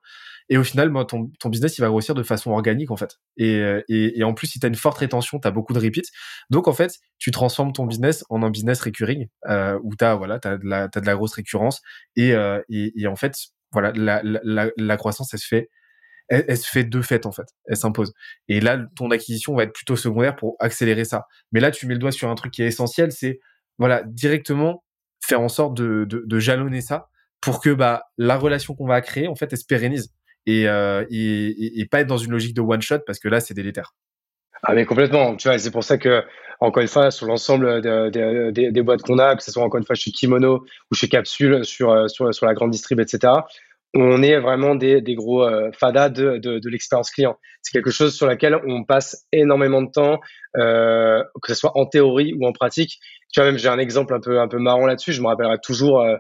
Et 0.52 0.58
au 0.58 0.64
final, 0.64 0.90
bah, 0.90 1.06
ton, 1.06 1.32
ton 1.40 1.50
business, 1.50 1.78
il 1.78 1.82
va 1.82 1.90
grossir 1.90 2.16
de 2.16 2.24
façon 2.24 2.52
organique, 2.52 2.90
en 2.90 2.98
fait. 2.98 3.18
Et, 3.38 3.58
euh, 3.58 3.84
et, 3.88 4.20
et 4.20 4.24
en 4.24 4.34
plus, 4.34 4.48
si 4.48 4.60
tu 4.60 4.66
as 4.66 4.70
une 4.70 4.76
forte 4.76 4.98
rétention, 4.98 5.40
tu 5.40 5.48
as 5.48 5.52
beaucoup 5.52 5.74
de 5.74 5.80
repeats. 5.80 6.10
Donc, 6.50 6.68
en 6.68 6.74
fait, 6.74 6.96
tu 7.20 7.30
transformes 7.30 7.72
ton 7.72 7.86
business 7.86 8.26
en 8.30 8.42
un 8.42 8.50
business 8.50 8.82
recurring, 8.82 9.28
euh, 9.48 9.78
où 9.84 9.96
tu 9.96 10.04
as, 10.04 10.16
voilà, 10.16 10.40
as, 10.44 10.58
de 10.58 10.66
la, 10.66 10.90
as 10.94 11.00
de 11.00 11.06
la 11.06 11.14
grosse 11.14 11.36
récurrence. 11.36 11.82
Et, 12.16 12.34
euh, 12.34 12.62
et, 12.68 13.00
et, 13.00 13.06
en 13.06 13.16
fait, 13.16 13.36
voilà, 13.72 13.92
la, 13.96 14.22
la, 14.24 14.72
la, 14.76 14.98
croissance, 14.98 15.32
elle 15.36 15.40
se 15.40 15.48
fait 15.48 15.70
elle, 16.30 16.58
se 16.58 16.70
fait 16.70 16.84
de 16.84 17.02
fait 17.02 17.26
en 17.26 17.32
fait, 17.32 17.48
elle 17.66 17.78
s'impose. 17.78 18.14
Et 18.48 18.60
là, 18.60 18.80
ton 18.96 19.12
acquisition 19.12 19.56
va 19.56 19.64
être 19.64 19.74
plutôt 19.74 19.96
secondaire 19.96 20.36
pour 20.36 20.56
accélérer 20.60 21.06
ça. 21.06 21.26
Mais 21.52 21.60
là, 21.60 21.72
tu 21.72 21.88
mets 21.88 21.94
le 21.94 22.00
doigt 22.00 22.12
sur 22.12 22.30
un 22.30 22.36
truc 22.36 22.54
qui 22.54 22.62
est 22.62 22.68
essentiel, 22.68 23.12
c'est 23.12 23.40
voilà 23.78 24.04
directement 24.06 24.84
faire 25.26 25.42
en 25.42 25.50
sorte 25.50 25.76
de, 25.76 26.06
de, 26.06 26.24
de 26.26 26.40
jalonner 26.40 26.82
ça 26.82 27.10
pour 27.42 27.62
que 27.62 27.70
bah 27.70 28.04
la 28.18 28.38
relation 28.38 28.76
qu'on 28.76 28.88
va 28.88 29.02
créer 29.02 29.28
en 29.28 29.36
fait 29.36 29.52
elle 29.52 29.58
se 29.58 29.66
pérennise 29.66 30.14
et, 30.46 30.68
euh, 30.68 31.06
et, 31.10 31.80
et, 31.80 31.86
pas 31.86 32.02
être 32.02 32.08
dans 32.08 32.18
une 32.18 32.32
logique 32.32 32.54
de 32.54 32.62
one 32.62 32.82
shot 32.82 33.00
parce 33.06 33.20
que 33.20 33.28
là 33.28 33.40
c'est 33.40 33.54
délétère. 33.54 33.94
Ah 34.64 34.74
mais 34.74 34.86
complètement, 34.86 35.36
tu 35.36 35.48
vois, 35.48 35.58
c'est 35.58 35.72
pour 35.72 35.84
ça 35.84 35.98
que 35.98 36.24
encore 36.60 36.82
une 36.82 36.90
fois 36.90 37.12
sur 37.12 37.28
l'ensemble 37.28 37.82
des, 37.82 38.72
des 38.72 38.82
boîtes 38.82 39.02
qu'on 39.04 39.20
a, 39.20 39.36
que 39.36 39.44
ce 39.44 39.52
soit 39.52 39.64
encore 39.64 39.78
une 39.78 39.86
fois 39.86 39.96
chez 39.96 40.12
Kimono 40.12 40.66
ou 40.92 40.96
chez 40.96 41.08
Capsule, 41.08 41.64
sur 41.64 42.10
sur, 42.10 42.34
sur 42.34 42.46
la 42.46 42.54
grande 42.54 42.72
distrib, 42.72 43.00
etc 43.00 43.32
on 43.96 44.22
est 44.22 44.40
vraiment 44.40 44.76
des, 44.76 45.02
des 45.02 45.16
gros 45.16 45.44
euh, 45.44 45.72
fadas 45.72 46.10
de, 46.10 46.38
de, 46.38 46.60
de 46.60 46.70
l'expérience 46.70 47.10
client. 47.10 47.38
C'est 47.62 47.72
quelque 47.72 47.92
chose 47.92 48.16
sur 48.16 48.28
laquelle 48.28 48.60
on 48.68 48.84
passe 48.84 49.26
énormément 49.32 49.82
de 49.82 49.90
temps, 49.90 50.20
euh, 50.58 51.24
que 51.42 51.54
ce 51.54 51.60
soit 51.60 51.78
en 51.78 51.86
théorie 51.86 52.34
ou 52.34 52.46
en 52.48 52.52
pratique. 52.52 53.00
Tu 53.32 53.40
vois, 53.40 53.50
même 53.50 53.58
j'ai 53.58 53.68
un 53.68 53.80
exemple 53.80 54.14
un 54.14 54.20
peu 54.20 54.40
un 54.40 54.48
peu 54.48 54.60
marrant 54.60 54.86
là-dessus. 54.86 55.14
Je 55.14 55.22
me 55.22 55.28
rappellerai 55.28 55.58
toujours. 55.64 56.02
Euh, 56.02 56.18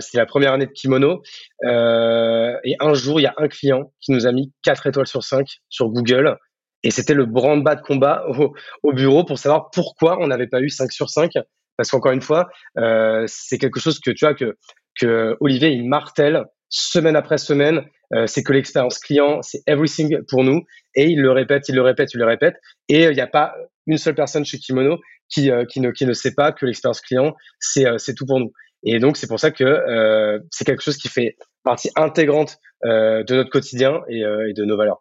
c'est 0.00 0.18
la 0.18 0.26
première 0.26 0.52
année 0.52 0.66
de 0.66 0.72
Kimono. 0.72 1.22
Euh, 1.64 2.56
et 2.64 2.76
un 2.80 2.94
jour, 2.94 3.20
il 3.20 3.24
y 3.24 3.26
a 3.26 3.34
un 3.36 3.48
client 3.48 3.92
qui 4.00 4.12
nous 4.12 4.26
a 4.26 4.32
mis 4.32 4.52
4 4.62 4.86
étoiles 4.86 5.06
sur 5.06 5.22
5 5.22 5.46
sur 5.68 5.88
Google. 5.88 6.36
Et 6.82 6.90
c'était 6.90 7.14
le 7.14 7.26
branle-bas 7.26 7.76
de 7.76 7.80
combat 7.80 8.24
au, 8.28 8.54
au, 8.82 8.92
bureau 8.92 9.24
pour 9.24 9.38
savoir 9.38 9.70
pourquoi 9.70 10.18
on 10.20 10.26
n'avait 10.26 10.46
pas 10.46 10.60
eu 10.60 10.68
5 10.68 10.92
sur 10.92 11.10
5. 11.10 11.32
Parce 11.76 11.90
qu'encore 11.90 12.12
une 12.12 12.20
fois, 12.20 12.48
euh, 12.78 13.24
c'est 13.26 13.58
quelque 13.58 13.80
chose 13.80 13.98
que 13.98 14.10
tu 14.10 14.24
vois 14.24 14.34
que, 14.34 14.56
que 15.00 15.36
Olivier, 15.40 15.70
il 15.70 15.88
martèle 15.88 16.44
semaine 16.74 17.16
après 17.16 17.38
semaine, 17.38 17.84
euh, 18.12 18.26
c'est 18.26 18.42
que 18.42 18.52
l'expérience 18.52 18.98
client, 18.98 19.42
c'est 19.42 19.62
everything 19.66 20.18
pour 20.28 20.42
nous. 20.42 20.62
Et 20.94 21.06
il 21.06 21.20
le 21.20 21.30
répète, 21.30 21.68
il 21.68 21.74
le 21.74 21.82
répète, 21.82 22.12
il 22.14 22.18
le 22.18 22.26
répète. 22.26 22.56
Et 22.88 23.04
il 23.04 23.12
n'y 23.12 23.20
a 23.20 23.26
pas 23.26 23.54
une 23.86 23.96
seule 23.96 24.14
personne 24.14 24.44
chez 24.44 24.58
Kimono 24.58 24.98
qui, 25.28 25.50
euh, 25.50 25.64
ne, 25.76 26.12
sait 26.12 26.34
pas 26.34 26.52
que 26.52 26.66
l'expérience 26.66 27.00
client, 27.00 27.34
c'est 27.60 27.86
euh, 27.86 27.96
tout 28.16 28.26
pour 28.26 28.40
nous. 28.40 28.52
Et 28.82 28.98
donc, 28.98 29.16
c'est 29.16 29.26
pour 29.26 29.40
ça 29.40 29.50
que 29.50 30.42
c'est 30.50 30.66
quelque 30.66 30.82
chose 30.82 30.98
qui 30.98 31.08
fait 31.08 31.36
partie 31.62 31.90
intégrante 31.96 32.58
de 32.82 33.34
notre 33.34 33.48
quotidien 33.48 34.02
et, 34.10 34.20
de 34.20 34.64
nos 34.66 34.76
valeurs. 34.76 35.00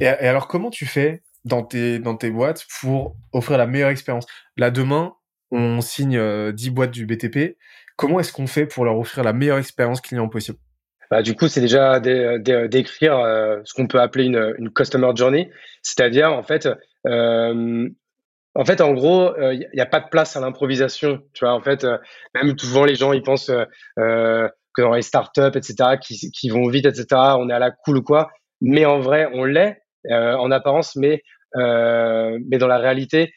Et, 0.00 0.08
alors, 0.08 0.48
comment 0.48 0.68
tu 0.68 0.84
fais 0.84 1.22
dans 1.44 1.62
tes, 1.62 2.00
dans 2.00 2.16
tes 2.16 2.32
boîtes 2.32 2.66
pour 2.80 3.14
offrir 3.30 3.56
la 3.56 3.68
meilleure 3.68 3.90
expérience? 3.90 4.26
Là, 4.56 4.72
demain, 4.72 5.14
on 5.52 5.80
signe 5.80 6.50
10 6.50 6.70
boîtes 6.70 6.90
du 6.90 7.06
BTP 7.06 7.56
comment 8.02 8.18
est-ce 8.18 8.32
qu'on 8.32 8.48
fait 8.48 8.66
pour 8.66 8.84
leur 8.84 8.98
offrir 8.98 9.22
la 9.22 9.32
meilleure 9.32 9.58
expérience 9.58 10.00
client 10.00 10.28
possible? 10.28 10.58
Bah, 11.10 11.22
du 11.22 11.36
coup, 11.36 11.46
c'est 11.46 11.60
déjà 11.60 12.00
d'écrire 12.00 13.14
ce 13.64 13.74
qu'on 13.74 13.86
peut 13.86 14.00
appeler 14.00 14.24
une, 14.24 14.70
customer 14.74 15.12
journey, 15.14 15.50
c'est-à-dire 15.82 16.32
en 16.32 16.42
fait 16.42 16.68
en 18.54 18.64
fait, 18.64 18.80
en 18.80 18.92
gros, 18.92 19.34
il 19.36 19.42
euh, 19.42 19.64
n'y 19.74 19.80
a 19.80 19.86
pas 19.86 20.00
de 20.00 20.08
place 20.08 20.36
à 20.36 20.40
l'improvisation. 20.40 21.22
Tu 21.32 21.44
vois, 21.44 21.54
en 21.54 21.62
fait, 21.62 21.84
euh, 21.84 21.96
même 22.34 22.56
souvent 22.58 22.84
les 22.84 22.94
gens 22.94 23.12
ils 23.12 23.22
pensent 23.22 23.50
euh, 23.50 24.48
que 24.74 24.82
dans 24.82 24.94
les 24.94 25.02
startups, 25.02 25.56
etc., 25.56 25.96
qui, 26.00 26.30
qui 26.30 26.50
vont 26.50 26.68
vite, 26.68 26.86
etc., 26.86 27.06
on 27.38 27.48
est 27.48 27.54
à 27.54 27.58
la 27.58 27.70
cool 27.70 27.98
ou 27.98 28.02
quoi. 28.02 28.30
Mais 28.60 28.84
en 28.84 29.00
vrai, 29.00 29.28
on 29.32 29.44
l'est 29.44 29.82
en 30.10 30.50
apparence, 30.50 30.96
mais 30.96 31.22
mais 31.54 32.58
dans 32.58 32.66
la 32.66 32.78
réalité, 32.78 33.32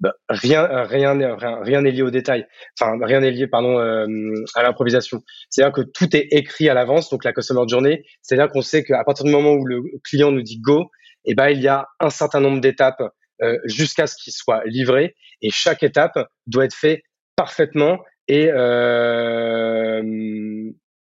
bah, 0.00 0.14
rien 0.28 0.66
rien 0.84 1.36
rien 1.36 1.82
n'est 1.82 1.90
lié 1.90 2.02
au 2.02 2.10
détail. 2.10 2.46
Enfin, 2.80 2.98
rien 3.02 3.20
n'est 3.20 3.30
lié, 3.30 3.46
pardon, 3.46 3.78
à 3.78 4.62
l'improvisation. 4.62 5.22
C'est-à-dire 5.50 5.72
que 5.72 5.82
tout 5.82 6.16
est 6.16 6.28
écrit 6.30 6.68
à 6.68 6.74
l'avance, 6.74 7.10
donc 7.10 7.24
la 7.24 7.32
customer 7.32 7.62
journey. 7.68 8.04
C'est-à-dire 8.22 8.50
qu'on 8.50 8.62
sait 8.62 8.84
qu'à 8.84 9.04
partir 9.04 9.24
du 9.24 9.32
moment 9.32 9.52
où 9.52 9.64
le 9.66 9.82
client 10.04 10.32
nous 10.32 10.42
dit 10.42 10.60
go, 10.60 10.90
et 11.24 11.32
eh 11.32 11.34
ben 11.34 11.48
il 11.50 11.60
y 11.60 11.68
a 11.68 11.86
un 12.00 12.10
certain 12.10 12.40
nombre 12.40 12.60
d'étapes 12.60 13.02
euh, 13.42 13.58
jusqu'à 13.64 14.06
ce 14.06 14.14
qu'il 14.16 14.32
soit 14.32 14.62
livré. 14.66 15.16
Et 15.40 15.50
chaque 15.50 15.82
étape 15.82 16.18
doit 16.46 16.64
être 16.64 16.76
fait 16.76 17.02
parfaitement 17.34 17.98
et 18.28 18.50
euh, 18.52 20.02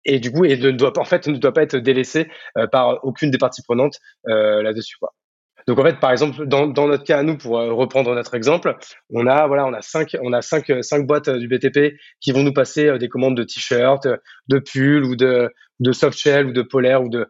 et 0.04 0.20
du 0.20 0.30
coup 0.30 0.44
et 0.44 0.58
ne 0.58 0.70
doit 0.70 0.98
en 0.98 1.04
fait 1.04 1.26
ne 1.26 1.38
doit 1.38 1.54
pas 1.54 1.62
être 1.62 1.76
délaissé 1.76 2.28
euh, 2.58 2.66
par 2.66 3.02
aucune 3.04 3.30
des 3.30 3.38
parties 3.38 3.62
prenantes 3.62 3.98
là-dessus 4.24 4.96
quoi. 4.98 5.14
Donc 5.68 5.78
en 5.78 5.84
fait, 5.84 6.00
par 6.00 6.10
exemple, 6.10 6.46
dans, 6.46 6.66
notre 6.66 7.04
cas 7.04 7.18
à 7.18 7.22
nous, 7.22 7.36
pour 7.36 7.52
reprendre 7.52 8.14
notre 8.14 8.34
exemple, 8.34 8.76
on 9.10 9.26
a 9.26 9.46
voilà, 9.46 9.66
on 9.66 9.72
a 9.74 9.82
cinq, 9.82 10.16
on 10.22 10.32
a 10.32 10.40
cinq, 10.40 10.72
cinq 10.80 11.06
boîtes 11.06 11.28
du 11.28 11.46
BTP 11.46 11.94
qui 12.20 12.32
vont 12.32 12.42
nous 12.42 12.54
passer 12.54 12.98
des 12.98 13.08
commandes 13.08 13.36
de 13.36 13.44
t-shirts, 13.44 14.08
de 14.48 14.58
pulls 14.58 15.04
ou 15.04 15.14
de 15.14 15.52
de 15.80 15.92
softshell 15.92 16.46
ou 16.46 16.52
de 16.52 16.62
polaire 16.62 17.02
ou 17.02 17.08
de 17.08 17.28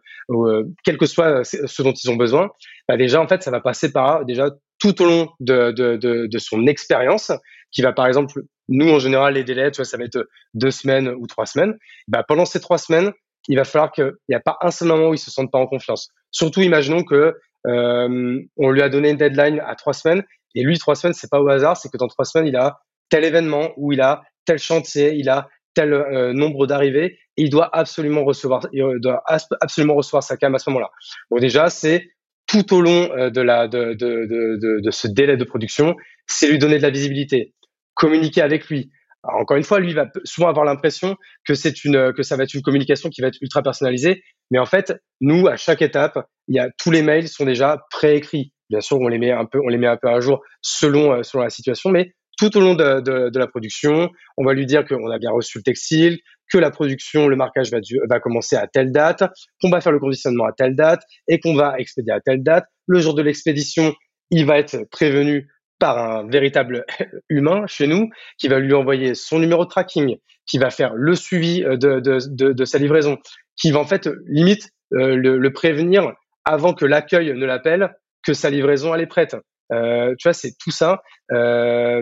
quel 0.83 0.97
que 0.97 1.05
soit 1.05 1.43
ce 1.43 1.83
dont 1.83 1.91
ils 1.91 2.09
ont 2.09 2.15
besoin. 2.15 2.49
Bah 2.87 2.97
déjà 2.97 3.21
en 3.21 3.27
fait, 3.27 3.43
ça 3.43 3.51
va 3.51 3.59
passer 3.59 3.91
par 3.91 4.25
déjà 4.25 4.49
tout 4.79 5.01
au 5.01 5.05
long 5.05 5.29
de, 5.41 5.71
de, 5.71 6.37
son 6.37 6.65
expérience, 6.65 7.31
qui 7.71 7.81
va 7.81 7.91
par 7.91 8.07
exemple, 8.07 8.41
nous 8.69 8.89
en 8.89 8.99
général 8.99 9.33
les 9.33 9.43
délais, 9.43 9.69
tu 9.71 9.77
vois, 9.77 9.85
ça 9.85 9.97
va 9.97 10.05
être 10.05 10.27
deux 10.53 10.71
semaines 10.71 11.09
ou 11.09 11.27
trois 11.27 11.45
semaines. 11.45 11.77
Bah, 12.07 12.23
pendant 12.25 12.45
ces 12.45 12.61
trois 12.61 12.77
semaines, 12.77 13.11
il 13.47 13.57
va 13.57 13.65
falloir 13.65 13.91
qu'il 13.91 14.13
n'y 14.29 14.35
a 14.35 14.39
pas 14.39 14.57
un 14.61 14.71
seul 14.71 14.87
moment 14.87 15.09
où 15.09 15.13
il 15.13 15.19
se 15.19 15.31
sente 15.31 15.51
pas 15.51 15.59
en 15.59 15.67
confiance. 15.67 16.09
Surtout, 16.31 16.61
imaginons 16.61 17.03
que 17.03 17.35
euh, 17.67 18.39
on 18.57 18.69
lui 18.69 18.81
a 18.81 18.89
donné 18.89 19.09
une 19.09 19.17
deadline 19.17 19.61
à 19.65 19.75
trois 19.75 19.93
semaines 19.93 20.23
et 20.55 20.63
lui 20.63 20.77
trois 20.79 20.95
semaines, 20.95 21.13
c'est 21.13 21.29
pas 21.29 21.41
au 21.41 21.47
hasard, 21.49 21.77
c'est 21.77 21.89
que 21.89 21.97
dans 21.97 22.07
trois 22.07 22.25
semaines, 22.25 22.47
il 22.47 22.55
a 22.55 22.79
tel 23.09 23.23
événement 23.23 23.71
où 23.77 23.91
il 23.91 24.01
a 24.01 24.23
tel 24.45 24.57
chantier, 24.57 25.13
il 25.15 25.29
a 25.29 25.49
tel 25.73 25.93
euh, 25.93 26.33
nombre 26.33 26.67
d'arrivées 26.67 27.17
et 27.37 27.43
il 27.43 27.49
doit 27.49 27.69
absolument 27.75 28.23
recevoir, 28.23 28.67
il 28.73 28.99
doit 28.99 29.23
absolument 29.61 29.95
recevoir 29.95 30.23
sa 30.23 30.37
cam 30.37 30.55
à 30.55 30.59
ce 30.59 30.69
moment-là. 30.69 30.89
Donc 31.31 31.39
déjà, 31.39 31.69
c'est 31.69 32.09
tout 32.47 32.73
au 32.73 32.81
long 32.81 33.09
euh, 33.11 33.29
de, 33.29 33.41
la, 33.41 33.67
de, 33.67 33.93
de, 33.93 34.25
de, 34.25 34.81
de 34.81 34.91
ce 34.91 35.07
délai 35.07 35.37
de 35.37 35.43
production, 35.43 35.95
c'est 36.27 36.49
lui 36.49 36.57
donner 36.57 36.77
de 36.77 36.83
la 36.83 36.89
visibilité, 36.89 37.53
communiquer 37.93 38.41
avec 38.41 38.67
lui. 38.67 38.91
Encore 39.23 39.57
une 39.57 39.63
fois, 39.63 39.79
lui 39.79 39.93
va 39.93 40.07
souvent 40.23 40.47
avoir 40.47 40.65
l'impression 40.65 41.15
que 41.45 41.53
c'est 41.53 41.83
une 41.83 42.13
que 42.13 42.23
ça 42.23 42.37
va 42.37 42.43
être 42.43 42.53
une 42.53 42.61
communication 42.61 43.09
qui 43.09 43.21
va 43.21 43.27
être 43.27 43.41
ultra 43.41 43.61
personnalisée, 43.61 44.23
mais 44.51 44.59
en 44.59 44.65
fait, 44.65 44.93
nous 45.21 45.47
à 45.47 45.57
chaque 45.57 45.81
étape, 45.81 46.19
il 46.47 46.55
y 46.55 46.59
a 46.59 46.69
tous 46.77 46.91
les 46.91 47.01
mails 47.01 47.27
sont 47.27 47.45
déjà 47.45 47.85
préécrits. 47.91 48.53
Bien 48.69 48.81
sûr, 48.81 48.99
on 48.99 49.07
les 49.07 49.17
met 49.17 49.31
un 49.31 49.45
peu 49.45 49.59
on 49.63 49.67
les 49.67 49.77
met 49.77 49.87
un 49.87 49.97
peu 49.97 50.09
à 50.09 50.19
jour 50.19 50.41
selon 50.61 51.13
euh, 51.13 51.23
selon 51.23 51.43
la 51.43 51.49
situation, 51.49 51.89
mais 51.89 52.13
tout 52.37 52.55
au 52.55 52.61
long 52.61 52.73
de, 52.73 53.01
de, 53.01 53.29
de 53.29 53.39
la 53.39 53.47
production, 53.47 54.09
on 54.37 54.45
va 54.45 54.53
lui 54.53 54.65
dire 54.65 54.85
qu'on 54.85 55.11
a 55.11 55.19
bien 55.19 55.31
reçu 55.31 55.57
le 55.57 55.63
textile, 55.63 56.19
que 56.49 56.57
la 56.57 56.71
production, 56.71 57.27
le 57.27 57.35
marquage 57.35 57.69
va, 57.69 57.79
va 58.09 58.19
commencer 58.21 58.55
à 58.55 58.65
telle 58.65 58.93
date, 58.93 59.23
qu'on 59.61 59.69
va 59.69 59.81
faire 59.81 59.91
le 59.91 59.99
conditionnement 59.99 60.45
à 60.45 60.53
telle 60.53 60.75
date 60.75 61.01
et 61.27 61.39
qu'on 61.39 61.53
va 61.53 61.75
expédier 61.77 62.13
à 62.13 62.21
telle 62.21 62.41
date. 62.41 62.65
Le 62.87 62.99
jour 62.99 63.13
de 63.13 63.21
l'expédition, 63.21 63.93
il 64.31 64.45
va 64.45 64.57
être 64.57 64.85
prévenu 64.89 65.49
par 65.79 65.97
un 65.97 66.27
véritable 66.27 66.85
humain 67.29 67.65
chez 67.67 67.87
nous 67.87 68.09
qui 68.37 68.47
va 68.47 68.59
lui 68.59 68.73
envoyer 68.73 69.15
son 69.15 69.39
numéro 69.39 69.65
de 69.65 69.69
tracking, 69.69 70.17
qui 70.45 70.57
va 70.57 70.69
faire 70.69 70.93
le 70.93 71.15
suivi 71.15 71.63
euh, 71.63 71.77
de, 71.77 71.99
de, 71.99 72.19
de, 72.27 72.51
de 72.51 72.65
sa 72.65 72.77
livraison, 72.77 73.17
qui 73.55 73.71
va 73.71 73.79
en 73.79 73.85
fait 73.85 74.09
limite 74.27 74.69
euh, 74.93 75.15
le, 75.15 75.37
le, 75.37 75.53
prévenir 75.53 76.13
avant 76.45 76.73
que 76.73 76.85
l'accueil 76.85 77.33
ne 77.33 77.45
l'appelle 77.45 77.95
que 78.23 78.33
sa 78.33 78.49
livraison 78.49 78.93
elle 78.93 79.01
est 79.01 79.07
prête. 79.07 79.35
Euh, 79.71 80.15
tu 80.17 80.27
vois, 80.27 80.33
c'est 80.33 80.53
tout 80.59 80.71
ça. 80.71 81.01
Euh, 81.31 82.01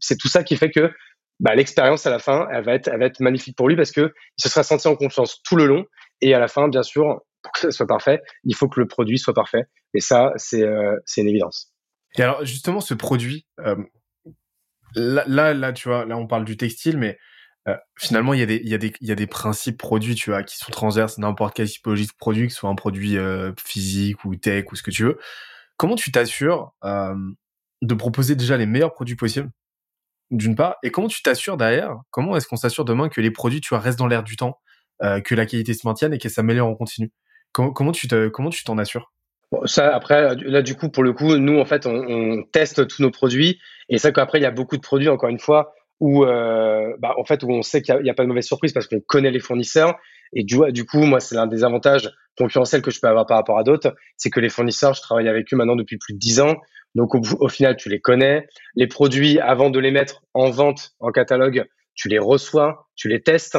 c'est 0.00 0.16
tout 0.16 0.28
ça 0.28 0.42
qui 0.42 0.56
fait 0.56 0.70
que 0.70 0.90
bah, 1.40 1.54
l'expérience 1.54 2.06
à 2.06 2.10
la 2.10 2.18
fin, 2.18 2.46
elle 2.52 2.64
va 2.64 2.74
être, 2.74 2.88
elle 2.88 3.00
va 3.00 3.06
être 3.06 3.20
magnifique 3.20 3.56
pour 3.56 3.68
lui 3.68 3.76
parce 3.76 3.92
que 3.92 4.12
il 4.38 4.42
se 4.42 4.48
sera 4.48 4.62
senti 4.62 4.88
en 4.88 4.96
confiance 4.96 5.42
tout 5.42 5.56
le 5.56 5.66
long. 5.66 5.84
Et 6.20 6.34
à 6.34 6.38
la 6.38 6.48
fin, 6.48 6.68
bien 6.68 6.82
sûr, 6.82 7.20
pour 7.42 7.52
que 7.52 7.58
ça 7.60 7.70
soit 7.70 7.86
parfait, 7.86 8.22
il 8.44 8.54
faut 8.54 8.68
que 8.68 8.80
le 8.80 8.86
produit 8.86 9.18
soit 9.18 9.34
parfait. 9.34 9.64
Et 9.94 10.00
ça, 10.00 10.32
c'est 10.36 10.62
euh, 10.62 10.96
c'est 11.04 11.20
une 11.20 11.28
évidence. 11.28 11.71
Et 12.18 12.22
alors, 12.22 12.44
justement, 12.44 12.80
ce 12.80 12.94
produit, 12.94 13.46
euh, 13.60 13.76
là, 14.94 15.24
là, 15.26 15.54
là, 15.54 15.72
tu 15.72 15.88
vois, 15.88 16.04
là, 16.04 16.16
on 16.16 16.26
parle 16.26 16.44
du 16.44 16.56
textile, 16.56 16.98
mais 16.98 17.18
euh, 17.68 17.76
finalement, 17.98 18.34
il 18.34 18.40
y, 18.40 18.42
a 18.42 18.46
des, 18.46 18.56
il, 18.56 18.68
y 18.68 18.74
a 18.74 18.78
des, 18.78 18.92
il 19.00 19.08
y 19.08 19.12
a 19.12 19.14
des 19.14 19.26
principes 19.26 19.78
produits, 19.78 20.14
tu 20.14 20.30
vois, 20.30 20.42
qui 20.42 20.56
sont 20.58 20.70
transverses, 20.70 21.18
n'importe 21.18 21.54
quelle 21.54 21.70
typologie 21.70 22.06
de 22.06 22.12
produit, 22.18 22.48
que 22.48 22.52
ce 22.52 22.60
soit 22.60 22.70
un 22.70 22.74
produit 22.74 23.16
euh, 23.16 23.52
physique 23.64 24.24
ou 24.24 24.36
tech 24.36 24.70
ou 24.72 24.76
ce 24.76 24.82
que 24.82 24.90
tu 24.90 25.04
veux. 25.04 25.18
Comment 25.76 25.96
tu 25.96 26.12
t'assures 26.12 26.72
de 26.84 27.94
proposer 27.94 28.36
déjà 28.36 28.56
les 28.56 28.66
meilleurs 28.66 28.92
produits 28.92 29.16
possibles 29.16 29.50
d'une 30.30 30.54
part, 30.54 30.76
et 30.82 30.90
comment 30.90 31.08
tu 31.08 31.22
t'assures 31.22 31.56
derrière, 31.56 31.96
comment 32.10 32.36
est-ce 32.36 32.46
qu'on 32.48 32.56
s'assure 32.56 32.84
demain 32.84 33.08
que 33.08 33.20
les 33.20 33.30
produits, 33.30 33.60
tu 33.60 33.70
vois, 33.70 33.80
restent 33.80 33.98
dans 33.98 34.06
l'air 34.06 34.22
du 34.22 34.36
temps, 34.36 34.60
que 35.00 35.34
la 35.34 35.46
qualité 35.46 35.74
se 35.74 35.86
maintienne 35.86 36.14
et 36.14 36.18
qu'elle 36.18 36.30
s'améliore 36.30 36.68
en 36.68 36.74
continu? 36.74 37.10
Comment, 37.52 37.72
comment 37.72 37.92
tu 37.92 38.08
comment 38.30 38.50
tu 38.50 38.64
t'en 38.64 38.78
assures? 38.78 39.12
Ça, 39.64 39.94
après, 39.94 40.34
là, 40.36 40.62
du 40.62 40.74
coup, 40.74 40.88
pour 40.88 41.02
le 41.02 41.12
coup, 41.12 41.36
nous, 41.36 41.58
en 41.58 41.64
fait, 41.64 41.86
on, 41.86 41.94
on 41.94 42.42
teste 42.42 42.86
tous 42.88 43.02
nos 43.02 43.10
produits. 43.10 43.58
Et 43.88 43.98
ça 43.98 44.12
qu'après, 44.12 44.38
il 44.38 44.42
y 44.42 44.46
a 44.46 44.50
beaucoup 44.50 44.76
de 44.76 44.82
produits, 44.82 45.08
encore 45.08 45.28
une 45.28 45.38
fois, 45.38 45.74
où, 46.02 46.24
euh, 46.24 46.96
bah, 46.98 47.14
en 47.16 47.24
fait, 47.24 47.44
où 47.44 47.50
on 47.52 47.62
sait 47.62 47.80
qu'il 47.80 47.96
n'y 48.02 48.10
a, 48.10 48.14
pas 48.14 48.24
de 48.24 48.28
mauvaise 48.28 48.44
surprise 48.44 48.72
parce 48.72 48.88
qu'on 48.88 49.00
connaît 49.00 49.30
les 49.30 49.38
fournisseurs. 49.38 49.94
Et 50.32 50.42
du, 50.42 50.84
coup, 50.84 51.04
moi, 51.04 51.20
c'est 51.20 51.36
l'un 51.36 51.46
des 51.46 51.62
avantages 51.62 52.10
concurrentiels 52.36 52.82
que 52.82 52.90
je 52.90 52.98
peux 53.00 53.06
avoir 53.06 53.24
par 53.26 53.36
rapport 53.36 53.56
à 53.56 53.62
d'autres. 53.62 53.94
C'est 54.16 54.30
que 54.30 54.40
les 54.40 54.48
fournisseurs, 54.48 54.94
je 54.94 55.00
travaille 55.00 55.28
avec 55.28 55.52
eux 55.52 55.56
maintenant 55.56 55.76
depuis 55.76 55.98
plus 55.98 56.14
de 56.14 56.18
dix 56.18 56.40
ans. 56.40 56.56
Donc 56.94 57.14
au, 57.14 57.48
final, 57.48 57.76
tu 57.76 57.88
les 57.88 58.00
connais. 58.00 58.48
Les 58.74 58.86
produits, 58.86 59.38
avant 59.38 59.70
de 59.70 59.78
les 59.78 59.92
mettre 59.92 60.22
en 60.34 60.50
vente 60.50 60.90
en 60.98 61.12
catalogue, 61.12 61.66
tu 61.94 62.08
les 62.08 62.18
reçois, 62.18 62.88
tu 62.96 63.08
les 63.08 63.22
testes. 63.22 63.58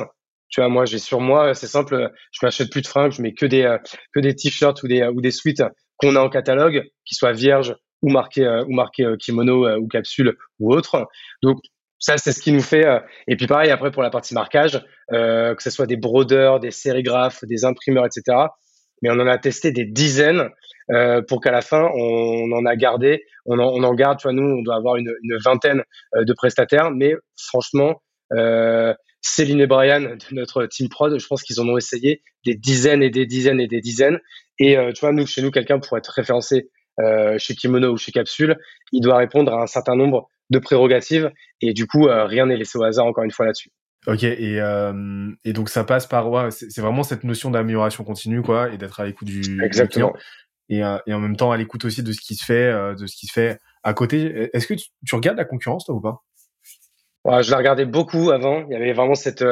Tu 0.49 0.59
vois, 0.59 0.69
moi, 0.69 0.85
j'ai 0.85 0.99
sur 0.99 1.19
moi, 1.21 1.53
c'est 1.53 1.67
simple, 1.67 2.11
je 2.31 2.45
m'achète 2.45 2.69
plus 2.69 2.81
de 2.81 2.87
fringues, 2.87 3.11
je 3.11 3.21
mets 3.21 3.33
que 3.33 3.45
des 3.45 3.63
euh, 3.63 3.77
que 4.13 4.19
des 4.19 4.35
t-shirts 4.35 4.83
ou 4.83 4.87
des 4.87 5.03
ou 5.03 5.19
des 5.19 5.31
suites 5.31 5.63
qu'on 6.05 6.15
a 6.15 6.19
en 6.19 6.29
catalogue, 6.29 6.83
qui 7.05 7.15
soient 7.15 7.33
vierges 7.33 7.75
ou 8.01 8.09
marqués 8.09 8.45
euh, 8.45 8.63
ou 8.65 8.73
marqués 8.73 9.05
euh, 9.05 9.17
kimono 9.17 9.67
ou 9.77 9.87
capsule 9.87 10.37
ou 10.59 10.73
autre. 10.73 11.07
Donc 11.41 11.59
ça, 11.99 12.17
c'est 12.17 12.33
ce 12.33 12.41
qui 12.41 12.51
nous 12.51 12.61
fait. 12.61 12.85
et 13.27 13.37
puis 13.37 13.47
pareil, 13.47 13.71
après 13.71 13.91
pour 13.91 14.03
la 14.03 14.09
partie 14.09 14.33
marquage, 14.33 14.83
que 15.09 15.55
ce 15.59 15.69
soit 15.69 15.85
des 15.85 15.95
brodeurs, 15.95 16.59
des 16.59 16.71
sérigraphes, 16.71 17.45
des 17.45 17.63
imprimeurs, 17.63 18.05
etc. 18.05 18.47
Mais 19.01 19.09
on 19.09 19.19
en 19.19 19.27
a 19.27 19.37
testé 19.37 19.71
des 19.71 19.85
dizaines 19.85 20.49
euh, 20.91 21.21
pour 21.21 21.41
qu'à 21.41 21.51
la 21.51 21.61
fin, 21.61 21.89
on, 21.93 22.51
en 22.51 22.65
a 22.65 22.75
gardé, 22.75 23.23
on 23.45 23.59
en, 23.59 23.93
garde, 23.93 24.19
tu 24.19 24.23
vois, 24.23 24.33
nous, 24.33 24.43
on 24.43 24.61
doit 24.61 24.75
avoir 24.75 24.95
une, 24.95 25.11
vingtaine 25.43 25.83
euh, 26.15 26.25
de 26.25 26.33
prestataires, 26.33 26.91
mais 26.91 27.13
franchement, 27.35 28.01
euh, 28.33 28.93
Céline 29.21 29.61
et 29.61 29.67
Brian 29.67 30.01
de 30.01 30.35
notre 30.35 30.65
team 30.65 30.89
prod, 30.89 31.17
je 31.17 31.27
pense 31.27 31.43
qu'ils 31.43 31.61
en 31.61 31.67
ont 31.67 31.77
essayé 31.77 32.21
des 32.45 32.55
dizaines 32.55 33.01
et 33.01 33.09
des 33.09 33.25
dizaines 33.25 33.61
et 33.61 33.67
des 33.67 33.79
dizaines. 33.79 34.19
Et 34.59 34.77
euh, 34.77 34.91
tu 34.91 35.01
vois, 35.01 35.11
nous, 35.11 35.25
chez 35.25 35.41
nous, 35.41 35.51
quelqu'un 35.51 35.79
pour 35.79 35.97
être 35.97 36.09
référencé 36.09 36.69
euh, 36.99 37.37
chez 37.37 37.55
Kimono 37.55 37.91
ou 37.93 37.97
chez 37.97 38.11
Capsule, 38.11 38.57
il 38.91 39.01
doit 39.01 39.17
répondre 39.17 39.53
à 39.53 39.63
un 39.63 39.67
certain 39.67 39.95
nombre 39.95 40.29
de 40.49 40.59
prérogatives 40.59 41.31
et 41.61 41.73
du 41.73 41.87
coup, 41.87 42.07
euh, 42.07 42.25
rien 42.25 42.45
n'est 42.45 42.57
laissé 42.57 42.77
au 42.77 42.83
hasard 42.83 43.05
encore 43.05 43.23
une 43.23 43.31
fois 43.31 43.45
là-dessus. 43.45 43.71
Ok, 44.05 44.23
et, 44.23 44.59
euh, 44.59 45.31
et 45.45 45.53
donc 45.53 45.69
ça 45.69 45.85
passe 45.85 46.07
par 46.07 46.29
ouais, 46.29 46.51
c'est 46.51 46.81
vraiment 46.81 47.03
cette 47.03 47.23
notion 47.23 47.51
d'amélioration 47.51 48.03
continue, 48.03 48.41
quoi, 48.41 48.69
et 48.73 48.77
d'être 48.77 48.99
à 48.99 49.05
l'écoute 49.05 49.29
du, 49.29 49.63
Exactement. 49.63 50.11
client, 50.11 50.23
et, 50.69 50.83
euh, 50.83 50.97
et 51.07 51.13
en 51.13 51.19
même 51.19 51.37
temps 51.37 51.51
à 51.51 51.57
l'écoute 51.57 51.85
aussi 51.85 52.03
de 52.03 52.11
ce 52.11 52.19
qui 52.19 52.35
se 52.35 52.43
fait, 52.43 52.67
euh, 52.67 52.95
de 52.95 53.07
ce 53.07 53.15
qui 53.15 53.27
se 53.27 53.33
fait 53.33 53.59
à 53.81 53.93
côté. 53.93 54.49
Est-ce 54.53 54.67
que 54.67 54.73
tu, 54.73 54.87
tu, 55.05 55.15
regardes 55.15 55.37
la 55.37 55.45
concurrence 55.45 55.85
toi 55.85 55.95
ou 55.95 56.01
pas? 56.01 56.17
Ouais, 57.23 57.43
Je 57.43 57.51
la 57.51 57.57
regardais 57.57 57.85
beaucoup 57.85 58.31
avant. 58.31 58.65
Il 58.67 58.73
y 58.73 58.75
avait 58.75 58.91
vraiment 58.91 59.15
cette 59.15 59.45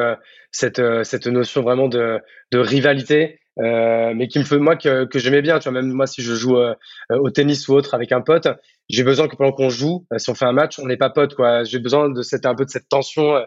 cette 0.51 0.81
cette 1.03 1.27
notion 1.27 1.61
vraiment 1.61 1.87
de 1.87 2.19
de 2.51 2.57
rivalité. 2.57 3.39
Euh, 3.59 4.13
mais 4.15 4.29
qui 4.29 4.39
me 4.39 4.45
fait 4.45 4.59
moi 4.59 4.77
que, 4.77 5.03
que 5.03 5.19
j'aimais 5.19 5.41
bien 5.41 5.59
tu 5.59 5.67
vois 5.69 5.81
même 5.81 5.91
moi 5.91 6.07
si 6.07 6.21
je 6.21 6.33
joue 6.35 6.55
euh, 6.57 6.73
au 7.09 7.31
tennis 7.31 7.67
ou 7.67 7.73
autre 7.73 7.93
avec 7.93 8.13
un 8.13 8.21
pote 8.21 8.47
j'ai 8.87 9.03
besoin 9.03 9.27
que 9.27 9.35
pendant 9.35 9.51
qu'on 9.51 9.69
joue 9.69 10.07
si 10.15 10.29
on 10.29 10.35
fait 10.35 10.45
un 10.45 10.53
match 10.53 10.79
on 10.79 10.85
n'est 10.85 10.95
pas 10.95 11.09
pote 11.09 11.35
quoi. 11.35 11.65
J'ai 11.65 11.79
besoin 11.79 12.09
de 12.09 12.21
cette 12.21 12.45
un 12.45 12.55
peu 12.55 12.63
de 12.63 12.69
cette 12.69 12.87
tension 12.87 13.35
euh, 13.35 13.43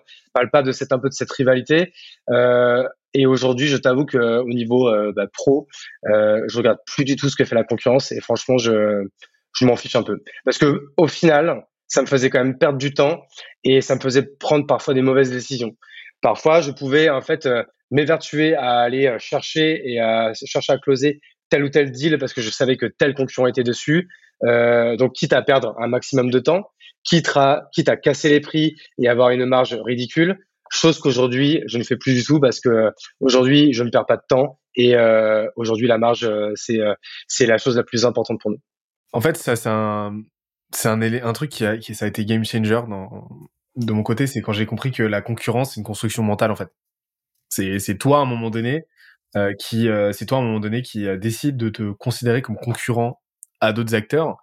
pas 0.52 0.62
de 0.62 0.72
cette 0.72 0.92
un 0.92 0.98
peu 0.98 1.08
de 1.08 1.14
cette 1.14 1.30
rivalité. 1.32 1.94
Et 3.16 3.26
aujourd'hui 3.26 3.66
je 3.66 3.78
t'avoue 3.78 4.04
que 4.04 4.40
au 4.40 4.48
niveau 4.48 4.90
bah, 5.16 5.26
pro 5.32 5.68
je 6.04 6.56
regarde 6.56 6.78
plus 6.86 7.04
du 7.04 7.16
tout 7.16 7.30
ce 7.30 7.36
que 7.36 7.44
fait 7.44 7.54
la 7.54 7.64
concurrence 7.64 8.12
et 8.12 8.20
franchement 8.20 8.58
je 8.58 9.06
je 9.54 9.64
m'en 9.64 9.76
fiche 9.76 9.96
un 9.96 10.02
peu. 10.02 10.22
Parce 10.44 10.58
que 10.58 10.82
au 10.98 11.08
final 11.08 11.64
ça 11.86 12.02
me 12.02 12.06
faisait 12.06 12.28
quand 12.28 12.44
même 12.44 12.58
perdre 12.58 12.78
du 12.78 12.92
temps 12.92 13.22
et 13.64 13.80
ça 13.80 13.94
me 13.94 14.00
faisait 14.00 14.26
prendre 14.38 14.66
parfois 14.66 14.92
des 14.92 15.02
mauvaises 15.02 15.30
décisions. 15.30 15.76
Parfois 16.20 16.60
je 16.60 16.72
pouvais 16.72 17.08
en 17.08 17.22
fait 17.22 17.48
m'évertuer 17.94 18.54
à 18.54 18.80
aller 18.80 19.16
chercher 19.18 19.80
et 19.84 20.00
à 20.00 20.32
chercher 20.34 20.72
à 20.72 20.78
closer 20.78 21.20
tel 21.48 21.64
ou 21.64 21.68
tel 21.68 21.90
deal 21.92 22.18
parce 22.18 22.32
que 22.32 22.40
je 22.40 22.50
savais 22.50 22.76
que 22.76 22.86
tel 22.86 23.14
concurrent 23.14 23.46
était 23.46 23.62
dessus. 23.62 24.08
Euh, 24.44 24.96
donc, 24.96 25.12
quitte 25.12 25.32
à 25.32 25.42
perdre 25.42 25.74
un 25.78 25.86
maximum 25.86 26.30
de 26.30 26.40
temps, 26.40 26.64
quitte 27.04 27.30
à, 27.36 27.68
quitte 27.72 27.88
à 27.88 27.96
casser 27.96 28.28
les 28.28 28.40
prix 28.40 28.74
et 28.98 29.08
avoir 29.08 29.30
une 29.30 29.46
marge 29.46 29.78
ridicule, 29.84 30.38
chose 30.70 30.98
qu'aujourd'hui, 30.98 31.62
je 31.66 31.78
ne 31.78 31.84
fais 31.84 31.96
plus 31.96 32.14
du 32.14 32.24
tout 32.24 32.40
parce 32.40 32.60
que 32.60 32.90
aujourd'hui, 33.20 33.72
je 33.72 33.84
ne 33.84 33.90
perds 33.90 34.06
pas 34.06 34.16
de 34.16 34.24
temps 34.28 34.58
et 34.74 34.96
euh, 34.96 35.46
aujourd'hui, 35.56 35.86
la 35.86 35.98
marge, 35.98 36.24
euh, 36.24 36.50
c'est 36.56 36.80
euh, 36.80 36.94
c'est 37.28 37.46
la 37.46 37.58
chose 37.58 37.76
la 37.76 37.84
plus 37.84 38.04
importante 38.04 38.40
pour 38.40 38.50
nous. 38.50 38.58
En 39.12 39.20
fait, 39.20 39.36
ça, 39.36 39.54
c'est 39.54 39.68
un, 39.68 40.20
c'est 40.72 40.88
un, 40.88 41.00
un 41.00 41.32
truc 41.32 41.50
qui 41.50 41.64
a, 41.64 41.76
qui, 41.76 41.94
ça 41.94 42.06
a 42.06 42.08
été 42.08 42.24
game 42.24 42.44
changer 42.44 42.80
dans, 42.88 43.28
de 43.76 43.92
mon 43.92 44.02
côté, 44.02 44.26
c'est 44.26 44.40
quand 44.40 44.52
j'ai 44.52 44.66
compris 44.66 44.90
que 44.90 45.04
la 45.04 45.22
concurrence, 45.22 45.74
c'est 45.74 45.80
une 45.80 45.86
construction 45.86 46.24
mentale, 46.24 46.50
en 46.50 46.56
fait. 46.56 46.70
C'est, 47.54 47.78
c'est 47.78 47.98
toi, 47.98 48.18
à 48.18 48.22
un 48.22 48.26
moment 48.26 48.50
donné, 48.50 48.86
euh, 49.36 49.52
qui, 49.58 49.88
euh, 49.88 50.12
c'est 50.12 50.26
toi, 50.26 50.38
à 50.38 50.40
un 50.40 50.44
moment 50.44 50.60
donné, 50.60 50.82
qui 50.82 51.06
décide 51.18 51.56
de 51.56 51.68
te 51.68 51.92
considérer 51.92 52.42
comme 52.42 52.56
concurrent 52.56 53.20
à 53.60 53.72
d'autres 53.72 53.94
acteurs, 53.94 54.36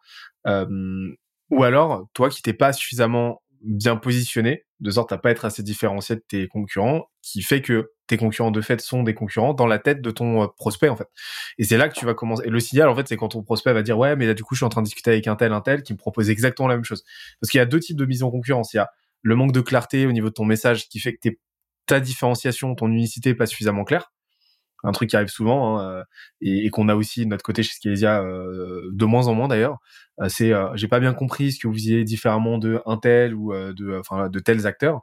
ou 0.46 1.64
alors 1.64 2.08
toi 2.14 2.30
qui 2.30 2.42
t'es 2.42 2.54
pas 2.54 2.74
suffisamment 2.74 3.42
bien 3.64 3.96
positionné, 3.96 4.66
de 4.80 4.92
sorte 4.92 5.12
à 5.12 5.18
pas 5.18 5.32
être 5.32 5.46
assez 5.46 5.64
différencié 5.64 6.16
de 6.16 6.24
tes 6.28 6.48
concurrents, 6.48 7.10
qui 7.22 7.42
fait 7.42 7.62
que 7.62 7.92
tes 8.08 8.18
concurrents 8.18 8.52
de 8.52 8.62
fait 8.62 8.82
sont 8.82 9.04
des 9.04 9.14
concurrents 9.14 9.54
dans 9.54 9.68
la 9.68 9.80
tête 9.80 10.02
de 10.02 10.12
ton 10.12 10.44
euh, 10.44 10.48
prospect 10.58 10.90
en 10.90 10.96
fait. 10.96 11.08
Et 11.58 11.64
c'est 11.64 11.78
là 11.78 11.88
que 11.88 11.94
tu 11.94 12.06
vas 12.06 12.14
commencer. 12.14 12.44
Et 12.46 12.50
le 12.50 12.60
signal 12.60 12.90
en 12.90 12.96
fait, 12.96 13.08
c'est 13.08 13.18
quand 13.18 13.30
ton 13.30 13.44
prospect 13.44 13.74
va 13.74 13.84
dire 13.84 13.98
ouais, 13.98 14.16
mais 14.16 14.26
là 14.26 14.34
du 14.34 14.44
coup 14.44 14.56
je 14.56 14.60
suis 14.60 14.66
en 14.66 14.70
train 14.70 14.82
de 14.82 14.88
discuter 14.88 15.12
avec 15.12 15.28
un 15.28 15.36
tel, 15.36 15.54
un 15.54 15.62
tel 15.62 15.84
qui 15.84 15.94
me 15.94 15.98
propose 15.98 16.30
exactement 16.30 16.68
la 16.68 16.76
même 16.76 16.84
chose. 16.84 17.04
Parce 17.40 17.52
qu'il 17.52 17.60
y 17.60 17.62
a 17.62 17.66
deux 17.66 17.80
types 17.80 17.98
de 17.98 18.06
mise 18.06 18.24
en 18.24 18.32
concurrence. 18.32 18.74
Il 18.74 18.78
y 18.78 18.80
a 18.80 18.90
le 19.22 19.36
manque 19.36 19.52
de 19.52 19.62
clarté 19.62 20.08
au 20.08 20.12
niveau 20.12 20.30
de 20.30 20.34
ton 20.34 20.46
message 20.46 20.90
qui 20.90 21.00
fait 21.00 21.14
que 21.14 21.30
ta 21.92 22.00
différenciation, 22.00 22.74
ton 22.74 22.88
unicité 22.88 23.36
pas 23.36 23.46
suffisamment 23.46 23.84
claire 23.84 24.14
un 24.84 24.92
truc 24.94 25.10
qui 25.10 25.16
arrive 25.16 25.30
souvent 25.30 25.78
hein, 25.78 26.00
euh, 26.00 26.04
et, 26.42 26.70
qu'on 26.70 26.90
a 26.90 26.96
aussi 26.96 27.26
de 27.26 27.30
notre 27.30 27.44
côté 27.44 27.64
chez 27.64 27.74
Skelésia 27.76 28.24
euh, 28.24 28.90
de 28.92 29.06
moins 29.06 29.28
en 29.28 29.36
moins 29.36 29.48
d'ailleurs. 29.48 29.78
Euh, 30.22 30.28
c'est 30.30 30.54
j'ai 30.76 30.88
pas 30.88 31.00
bien 31.00 31.14
compris 31.14 31.52
ce 31.52 31.60
que 31.60 31.68
vous 31.68 31.74
faisiez 31.74 32.04
différemment 32.04 32.58
de 32.58 32.82
un 32.86 32.98
tel 32.98 33.36
ou 33.36 33.54
de 33.54 34.00
enfin 34.00 34.30
de 34.30 34.40
tels 34.40 34.66
acteurs. 34.68 35.02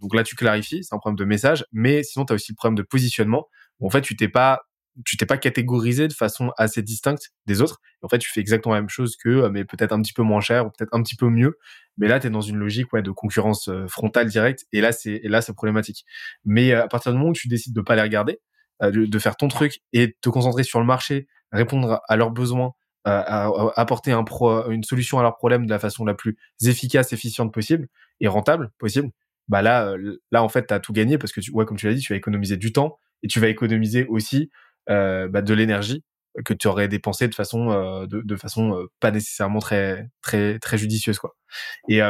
donc 0.00 0.14
là 0.14 0.22
tu 0.22 0.36
clarifies, 0.36 0.84
c'est 0.84 0.94
un 0.94 0.98
problème 0.98 1.16
de 1.16 1.24
message, 1.24 1.64
mais 1.72 2.02
sinon 2.02 2.24
tu 2.24 2.32
as 2.32 2.36
aussi 2.36 2.52
le 2.52 2.56
problème 2.56 2.76
de 2.76 2.82
positionnement. 2.82 3.48
en 3.82 3.90
fait, 3.90 4.02
tu 4.02 4.16
t'es 4.16 4.28
pas 4.28 4.62
tu 5.04 5.16
t'es 5.16 5.26
pas 5.26 5.38
catégorisé 5.38 6.08
de 6.08 6.12
façon 6.12 6.52
assez 6.58 6.82
distincte 6.82 7.30
des 7.46 7.62
autres. 7.62 7.80
en 8.02 8.08
fait, 8.08 8.18
tu 8.18 8.30
fais 8.30 8.40
exactement 8.40 8.74
la 8.74 8.80
même 8.80 8.88
chose 8.88 9.16
que, 9.16 9.48
mais 9.48 9.64
peut-être 9.64 9.92
un 9.92 10.02
petit 10.02 10.12
peu 10.12 10.22
moins 10.22 10.40
cher 10.40 10.66
ou 10.66 10.70
peut-être 10.70 10.92
un 10.92 11.02
petit 11.02 11.16
peu 11.16 11.28
mieux. 11.28 11.58
Mais 11.98 12.08
là, 12.08 12.20
tu 12.20 12.26
es 12.26 12.30
dans 12.30 12.40
une 12.40 12.56
logique 12.56 12.92
ouais, 12.92 13.02
de 13.02 13.10
concurrence 13.10 13.70
frontale 13.88 14.28
directe. 14.28 14.64
Et 14.72 14.80
là, 14.80 14.92
c'est 14.92 15.20
là, 15.24 15.42
c'est 15.42 15.54
problématique. 15.54 16.04
Mais 16.44 16.72
à 16.72 16.88
partir 16.88 17.12
du 17.12 17.18
moment 17.18 17.30
où 17.30 17.34
tu 17.34 17.48
décides 17.48 17.74
de 17.74 17.80
pas 17.80 17.94
les 17.96 18.02
regarder, 18.02 18.40
euh, 18.82 19.06
de, 19.06 19.18
faire 19.18 19.36
ton 19.36 19.48
truc 19.48 19.80
et 19.92 20.16
te 20.22 20.30
concentrer 20.30 20.62
sur 20.62 20.80
le 20.80 20.86
marché, 20.86 21.26
répondre 21.52 22.00
à 22.08 22.16
leurs 22.16 22.30
besoins, 22.30 22.72
euh, 23.06 23.70
apporter 23.76 24.10
un 24.10 24.24
pro, 24.24 24.70
une 24.70 24.84
solution 24.84 25.18
à 25.18 25.22
leurs 25.22 25.36
problèmes 25.36 25.66
de 25.66 25.70
la 25.70 25.78
façon 25.78 26.06
la 26.06 26.14
plus 26.14 26.38
efficace, 26.64 27.12
efficiente 27.12 27.52
possible 27.52 27.88
et 28.20 28.28
rentable 28.28 28.70
possible, 28.78 29.10
bah 29.48 29.60
là, 29.60 29.90
euh, 29.90 30.16
là 30.30 30.42
en 30.42 30.48
fait, 30.48 30.66
tu 30.66 30.72
as 30.72 30.80
tout 30.80 30.94
gagné 30.94 31.18
parce 31.18 31.32
que 31.32 31.40
tu, 31.40 31.50
ouais, 31.50 31.66
comme 31.66 31.76
tu 31.76 31.86
l'as 31.88 31.94
dit, 31.94 32.00
tu 32.00 32.14
vas 32.14 32.16
économiser 32.16 32.56
du 32.56 32.72
temps 32.72 32.98
et 33.22 33.28
tu 33.28 33.38
vas 33.38 33.48
économiser 33.48 34.06
aussi 34.06 34.44
euh, 34.44 34.46
bah, 34.90 35.42
de 35.42 35.54
l'énergie 35.54 36.02
que 36.44 36.54
tu 36.54 36.68
aurais 36.68 36.88
dépensé 36.88 37.28
de 37.28 37.34
façon 37.34 38.06
de, 38.06 38.22
de, 38.22 38.36
façon 38.36 38.86
pas 39.00 39.10
nécessairement 39.10 39.58
très 39.58 40.08
très 40.22 40.58
très 40.58 40.78
judicieuse 40.78 41.18
quoi. 41.18 41.34
Et 41.88 42.00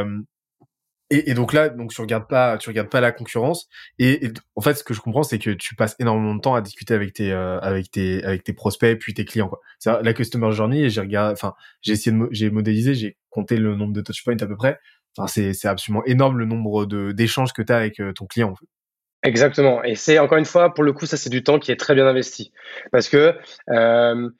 et, 1.11 1.31
et, 1.31 1.35
donc 1.35 1.53
là, 1.53 1.69
donc 1.69 1.93
tu 1.93 2.01
regardes 2.01 2.29
pas, 2.29 2.57
tu 2.57 2.69
regardes 2.69 2.89
pas 2.89 3.01
la 3.01 3.11
concurrence. 3.11 3.69
Et, 3.99 4.33
en 4.55 4.61
fait, 4.61 4.75
ce 4.75 4.85
que 4.85 4.95
je 4.95 5.01
comprends, 5.01 5.25
c'est 5.25 5.41
que 5.41 5.51
tu 5.51 5.75
passes 5.75 5.97
énormément 5.99 6.35
de 6.37 6.41
temps 6.41 6.55
à 6.55 6.61
discuter 6.63 6.95
avec 6.95 7.13
tes, 7.15 7.33
euh, 7.33 7.59
avec 7.61 7.91
tes, 7.91 8.23
avec 8.25 8.45
tes 8.45 8.53
prospects 8.53 8.97
puis 8.99 9.13
tes 9.13 9.25
clients. 9.25 9.49
Quoi. 9.49 9.59
C'est 9.81 9.91
la 10.03 10.13
customer 10.15 10.53
journey. 10.53 10.89
J'ai 10.89 11.01
regardé, 11.01 11.33
enfin, 11.33 11.55
j'ai 11.83 11.95
essayé 11.95 12.17
j'ai 12.31 12.51
modélisé, 12.51 12.95
j'ai 12.95 13.17
compté 13.29 13.57
le 13.57 13.75
nombre 13.75 13.93
de 13.93 14.03
touchpoints 14.03 14.37
à 14.41 14.47
peu 14.47 14.57
près. 14.57 14.79
Enfin, 15.17 15.27
c'est, 15.27 15.53
c'est 15.53 15.69
absolument 15.69 16.05
énorme 16.07 16.39
le 16.39 16.45
nombre 16.45 16.87
de 16.87 17.11
d'échanges 17.11 17.53
que 17.53 17.63
tu 17.63 17.73
as 17.73 17.79
avec 17.79 17.99
euh, 18.01 18.13
ton 18.13 18.27
client. 18.27 18.51
En 18.51 18.55
fait. 18.55 18.67
Exactement. 19.23 19.83
Et 19.85 19.95
c'est 19.97 20.19
encore 20.19 20.39
une 20.39 20.45
fois, 20.47 20.73
pour 20.73 20.83
le 20.85 20.93
coup, 20.93 21.07
ça 21.07 21.17
c'est 21.17 21.31
du 21.31 21.43
temps 21.43 21.59
qui 21.59 21.71
est 21.73 21.77
très 21.77 21.95
bien 21.95 22.07
investi, 22.07 22.53
parce 22.91 23.09
que 23.09 23.35
euh, 23.71 24.31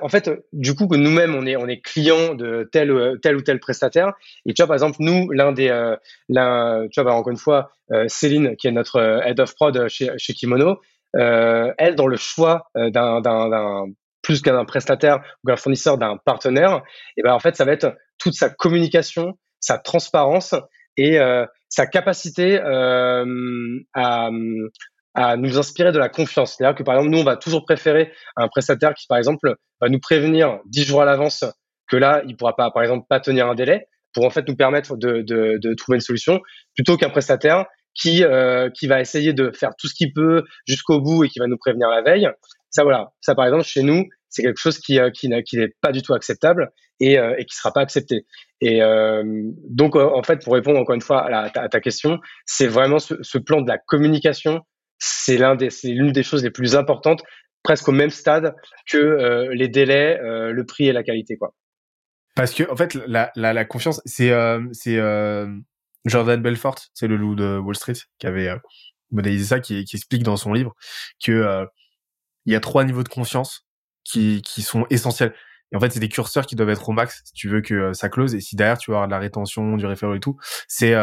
en 0.00 0.08
fait, 0.08 0.30
du 0.52 0.74
coup, 0.74 0.86
que 0.86 0.96
nous-mêmes, 0.96 1.34
on 1.34 1.46
est, 1.46 1.56
on 1.56 1.66
est 1.66 1.80
client 1.80 2.34
de 2.34 2.68
tel, 2.72 2.90
euh, 2.90 3.16
tel 3.16 3.36
ou 3.36 3.42
tel 3.42 3.58
prestataire. 3.58 4.12
Et 4.46 4.52
tu 4.52 4.62
vois, 4.62 4.66
par 4.66 4.74
exemple, 4.74 4.96
nous, 5.00 5.30
l'un 5.30 5.52
des, 5.52 5.68
euh, 5.68 5.96
l'un, 6.28 6.86
tu 6.90 7.00
vois, 7.00 7.10
bah, 7.10 7.16
encore 7.16 7.30
une 7.30 7.38
fois, 7.38 7.70
euh, 7.92 8.04
Céline, 8.08 8.56
qui 8.56 8.66
est 8.66 8.72
notre 8.72 9.00
head 9.24 9.40
of 9.40 9.54
prod 9.54 9.88
chez, 9.88 10.10
chez 10.16 10.34
Kimono, 10.34 10.80
elle, 11.14 11.94
dans 11.94 12.06
le 12.06 12.16
choix 12.16 12.70
d'un, 12.74 13.20
d'un, 13.20 13.86
plus 14.22 14.40
qu'un 14.40 14.64
prestataire 14.64 15.22
ou 15.44 15.48
d'un 15.48 15.56
fournisseur, 15.56 15.98
d'un 15.98 16.16
partenaire, 16.16 16.82
et 17.16 17.22
ben 17.22 17.34
en 17.34 17.40
fait, 17.40 17.54
ça 17.54 17.64
va 17.66 17.72
être 17.72 17.94
toute 18.18 18.34
sa 18.34 18.48
communication, 18.48 19.38
sa 19.60 19.76
transparence 19.76 20.54
et 20.96 21.18
sa 21.72 21.86
capacité 21.86 22.60
à, 22.60 24.30
à 25.14 25.36
nous 25.36 25.58
inspirer 25.58 25.92
de 25.92 25.98
la 25.98 26.08
confiance. 26.08 26.54
C'est-à-dire 26.56 26.76
que 26.76 26.82
par 26.82 26.96
exemple, 26.96 27.10
nous, 27.10 27.20
on 27.20 27.24
va 27.24 27.36
toujours 27.36 27.64
préférer 27.64 28.12
un 28.36 28.48
prestataire 28.48 28.94
qui, 28.94 29.06
par 29.06 29.18
exemple, 29.18 29.56
va 29.80 29.88
nous 29.88 29.98
prévenir 29.98 30.60
dix 30.66 30.84
jours 30.84 31.00
à 31.00 31.06
l'avance 31.06 31.44
que 31.88 31.96
là, 31.96 32.22
il 32.26 32.36
pourra 32.36 32.56
pas, 32.56 32.70
par 32.70 32.82
exemple, 32.82 33.06
pas 33.08 33.20
tenir 33.20 33.48
un 33.48 33.54
délai 33.54 33.86
pour 34.14 34.26
en 34.26 34.30
fait 34.30 34.46
nous 34.46 34.56
permettre 34.56 34.96
de, 34.96 35.22
de, 35.22 35.74
trouver 35.74 35.96
une 35.96 36.02
solution, 36.02 36.40
plutôt 36.74 36.98
qu'un 36.98 37.08
prestataire 37.08 37.64
qui 37.94 38.22
euh, 38.24 38.68
qui 38.70 38.86
va 38.86 39.00
essayer 39.00 39.32
de 39.32 39.50
faire 39.50 39.70
tout 39.78 39.88
ce 39.88 39.94
qu'il 39.94 40.12
peut 40.12 40.44
jusqu'au 40.66 41.00
bout 41.00 41.24
et 41.24 41.28
qui 41.28 41.38
va 41.38 41.46
nous 41.46 41.56
prévenir 41.56 41.88
la 41.88 42.02
veille. 42.02 42.28
Ça, 42.70 42.84
voilà. 42.84 43.12
Ça, 43.22 43.34
par 43.34 43.46
exemple, 43.46 43.64
chez 43.64 43.82
nous, 43.82 44.04
c'est 44.28 44.42
quelque 44.42 44.60
chose 44.60 44.78
qui, 44.78 44.98
euh, 44.98 45.10
qui 45.10 45.28
n'est 45.28 45.74
pas 45.80 45.92
du 45.92 46.02
tout 46.02 46.12
acceptable 46.14 46.70
et, 47.02 47.18
euh, 47.18 47.34
et 47.36 47.44
qui 47.44 47.56
sera 47.56 47.72
pas 47.72 47.80
accepté. 47.80 48.24
Et 48.60 48.80
euh, 48.80 49.24
donc, 49.68 49.96
en 49.96 50.22
fait, 50.22 50.42
pour 50.42 50.54
répondre 50.54 50.78
encore 50.78 50.94
une 50.94 51.02
fois 51.02 51.26
à, 51.26 51.68
ta 51.68 51.80
question, 51.80 52.20
c'est 52.46 52.68
vraiment 52.68 53.00
ce, 53.00 53.38
plan 53.38 53.60
de 53.60 53.68
la 53.68 53.76
communication 53.76 54.60
c'est 55.04 55.36
l'une 55.36 56.12
des 56.12 56.22
choses 56.22 56.44
les 56.44 56.52
plus 56.52 56.76
importantes, 56.76 57.24
presque 57.64 57.88
au 57.88 57.92
même 57.92 58.10
stade 58.10 58.54
que 58.88 58.98
euh, 58.98 59.52
les 59.52 59.66
délais, 59.66 60.16
le 60.22 60.62
prix 60.64 60.86
et 60.86 60.92
la 60.92 61.02
qualité, 61.02 61.36
quoi. 61.36 61.54
Parce 62.36 62.54
que 62.54 62.70
en 62.70 62.76
fait, 62.76 62.94
la, 62.94 63.64
confiance, 63.64 64.00
c'est 64.04 64.28
Jordan 66.04 66.40
Belfort, 66.40 66.78
c'est 66.94 67.08
le 67.08 67.16
loup 67.16 67.34
de 67.34 67.58
Wall 67.58 67.74
Street 67.74 67.96
qui 68.20 68.28
avait 68.28 68.48
modélisé 69.10 69.44
ça, 69.44 69.58
qui, 69.58 69.80
explique 69.80 70.22
dans 70.22 70.36
son 70.36 70.52
livre 70.52 70.72
que 71.24 71.66
il 72.46 72.52
y 72.52 72.56
a 72.56 72.60
trois 72.60 72.84
niveaux 72.84 73.02
de 73.02 73.08
confiance 73.08 73.66
qui 74.04 74.40
sont 74.62 74.86
essentiels. 74.88 75.34
En 75.74 75.80
fait, 75.80 75.90
c'est 75.90 76.00
des 76.00 76.08
curseurs 76.08 76.46
qui 76.46 76.56
doivent 76.56 76.70
être 76.70 76.88
au 76.88 76.92
max 76.92 77.22
si 77.24 77.32
tu 77.32 77.48
veux 77.48 77.60
que 77.62 77.92
ça 77.92 78.08
close. 78.08 78.34
Et 78.34 78.40
si 78.40 78.56
derrière 78.56 78.78
tu 78.78 78.90
avoir 78.90 79.06
de 79.06 79.12
la 79.12 79.18
rétention, 79.18 79.76
du 79.76 79.86
référent 79.86 80.14
et 80.14 80.20
tout, 80.20 80.36
c'est 80.68 80.94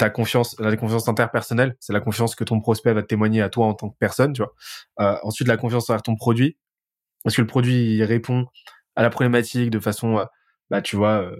ta 0.00 0.08
confiance, 0.08 0.58
la 0.58 0.74
confiance 0.76 1.08
interpersonnelle, 1.08 1.76
c'est 1.78 1.92
la 1.92 2.00
confiance 2.00 2.34
que 2.34 2.42
ton 2.42 2.58
prospect 2.60 2.94
va 2.94 3.02
témoigner 3.02 3.42
à 3.42 3.50
toi 3.50 3.66
en 3.66 3.74
tant 3.74 3.90
que 3.90 3.96
personne, 3.98 4.32
tu 4.32 4.42
vois. 4.42 4.54
Euh, 5.00 5.14
ensuite, 5.22 5.46
la 5.46 5.58
confiance 5.58 5.90
envers 5.90 6.00
ton 6.00 6.16
produit, 6.16 6.56
parce 7.22 7.36
que 7.36 7.42
le 7.42 7.46
produit 7.46 7.96
il 7.96 8.04
répond 8.04 8.46
à 8.96 9.02
la 9.02 9.10
problématique 9.10 9.68
de 9.68 9.78
façon, 9.78 10.18
euh, 10.18 10.24
bah, 10.70 10.80
tu 10.80 10.96
vois, 10.96 11.20
euh, 11.20 11.36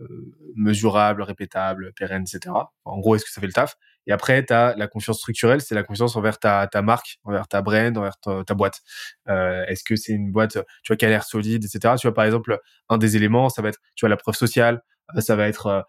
mesurable, 0.56 1.22
répétable, 1.22 1.94
pérenne, 1.96 2.22
etc. 2.22 2.54
En 2.84 2.98
gros, 2.98 3.14
est-ce 3.16 3.24
que 3.24 3.30
ça 3.30 3.40
fait 3.40 3.46
le 3.46 3.54
taf? 3.54 3.76
Et 4.07 4.12
après, 4.12 4.44
tu 4.44 4.53
la 4.53 4.86
confiance 4.88 5.18
structurelle, 5.18 5.61
c'est 5.61 5.74
la 5.74 5.82
confiance 5.82 6.16
envers 6.16 6.38
ta, 6.38 6.66
ta 6.66 6.82
marque, 6.82 7.18
envers 7.24 7.48
ta 7.48 7.62
brand, 7.62 7.96
envers 7.96 8.16
ta, 8.18 8.55
boîte. 8.55 8.80
est-ce 9.26 9.84
que 9.84 9.96
c'est 9.96 10.12
une 10.12 10.32
boîte, 10.32 10.59
tu 10.82 10.88
vois, 10.88 10.96
qui 10.96 11.05
a 11.05 11.09
l'air 11.09 11.24
solide, 11.24 11.64
etc. 11.64 11.94
Tu 11.98 12.07
vois, 12.07 12.14
par 12.14 12.24
exemple, 12.24 12.59
un 12.88 12.98
des 12.98 13.16
éléments, 13.16 13.48
ça 13.48 13.62
va 13.62 13.68
être, 13.68 13.78
tu 13.94 14.03
vois, 14.05 14.09
la 14.09 14.16
preuve 14.16 14.34
sociale, 14.34 14.82
ça 15.18 15.36
va 15.36 15.48
être 15.48 15.84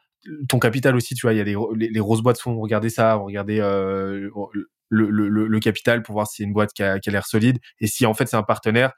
ton 0.48 0.60
capital 0.60 0.96
aussi, 0.96 1.16
tu 1.16 1.22
vois, 1.26 1.34
il 1.34 1.38
y 1.38 1.42
a 1.42 1.44
des 1.44 1.56
les, 1.76 1.90
les 1.90 2.00
grosses 2.00 2.22
boîtes 2.22 2.40
font 2.40 2.60
regarder 2.60 2.90
ça, 2.90 3.16
regarder 3.16 3.60
euh, 3.60 4.30
le, 4.90 5.10
le, 5.10 5.48
le, 5.48 5.60
capital 5.60 6.04
pour 6.04 6.14
voir 6.14 6.28
si 6.28 6.38
c'est 6.38 6.44
une 6.44 6.54
boîte 6.54 6.74
qui 6.74 6.84
a, 6.84 7.00
qui 7.00 7.10
a 7.10 7.12
l'air 7.12 7.26
solide 7.26 7.58
et 7.80 7.88
si 7.88 8.06
en 8.06 8.14
fait 8.14 8.28
c'est 8.28 8.36
un 8.36 8.44
partenaire 8.44 8.92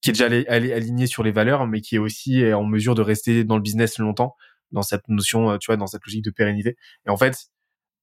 qui 0.00 0.10
est 0.10 0.12
déjà 0.12 0.26
aligné 0.26 1.06
sur 1.06 1.22
les 1.22 1.32
valeurs, 1.32 1.66
mais 1.66 1.80
qui 1.80 1.96
est 1.96 1.98
aussi 1.98 2.52
en 2.52 2.64
mesure 2.64 2.94
de 2.94 3.02
rester 3.02 3.44
dans 3.44 3.56
le 3.56 3.62
business 3.62 3.98
longtemps, 3.98 4.34
dans 4.70 4.82
cette 4.82 5.08
notion, 5.08 5.50
euh, 5.50 5.58
tu 5.58 5.66
vois, 5.66 5.76
dans 5.76 5.86
cette 5.86 6.04
logique 6.04 6.24
de 6.24 6.30
pérennité. 6.30 6.76
Et 7.06 7.10
en 7.10 7.16
fait, 7.16 7.36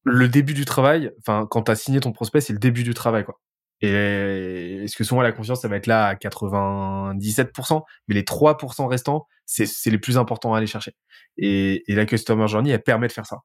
le 0.03 0.27
début 0.27 0.53
du 0.53 0.65
travail, 0.65 1.11
enfin, 1.19 1.47
quand 1.49 1.63
tu 1.63 1.71
as 1.71 1.75
signé 1.75 1.99
ton 1.99 2.11
prospect, 2.11 2.41
c'est 2.41 2.53
le 2.53 2.59
début 2.59 2.83
du 2.83 2.93
travail, 2.93 3.23
quoi. 3.23 3.39
Et 3.81 4.83
est-ce 4.83 4.95
que 4.95 5.03
souvent 5.03 5.21
la 5.21 5.31
confiance, 5.31 5.61
ça 5.61 5.67
va 5.67 5.75
être 5.75 5.87
là 5.87 6.05
à 6.05 6.13
97%, 6.15 7.81
mais 8.07 8.15
les 8.15 8.21
3% 8.21 8.87
restants, 8.87 9.27
c'est 9.45 9.89
les 9.89 9.97
plus 9.97 10.17
importants 10.17 10.53
à 10.53 10.59
aller 10.59 10.67
chercher. 10.67 10.93
Et, 11.37 11.83
la 11.87 12.05
Customer 12.05 12.47
Journey, 12.47 12.69
elle 12.69 12.83
permet 12.83 13.07
de 13.07 13.11
faire 13.11 13.25
ça. 13.25 13.37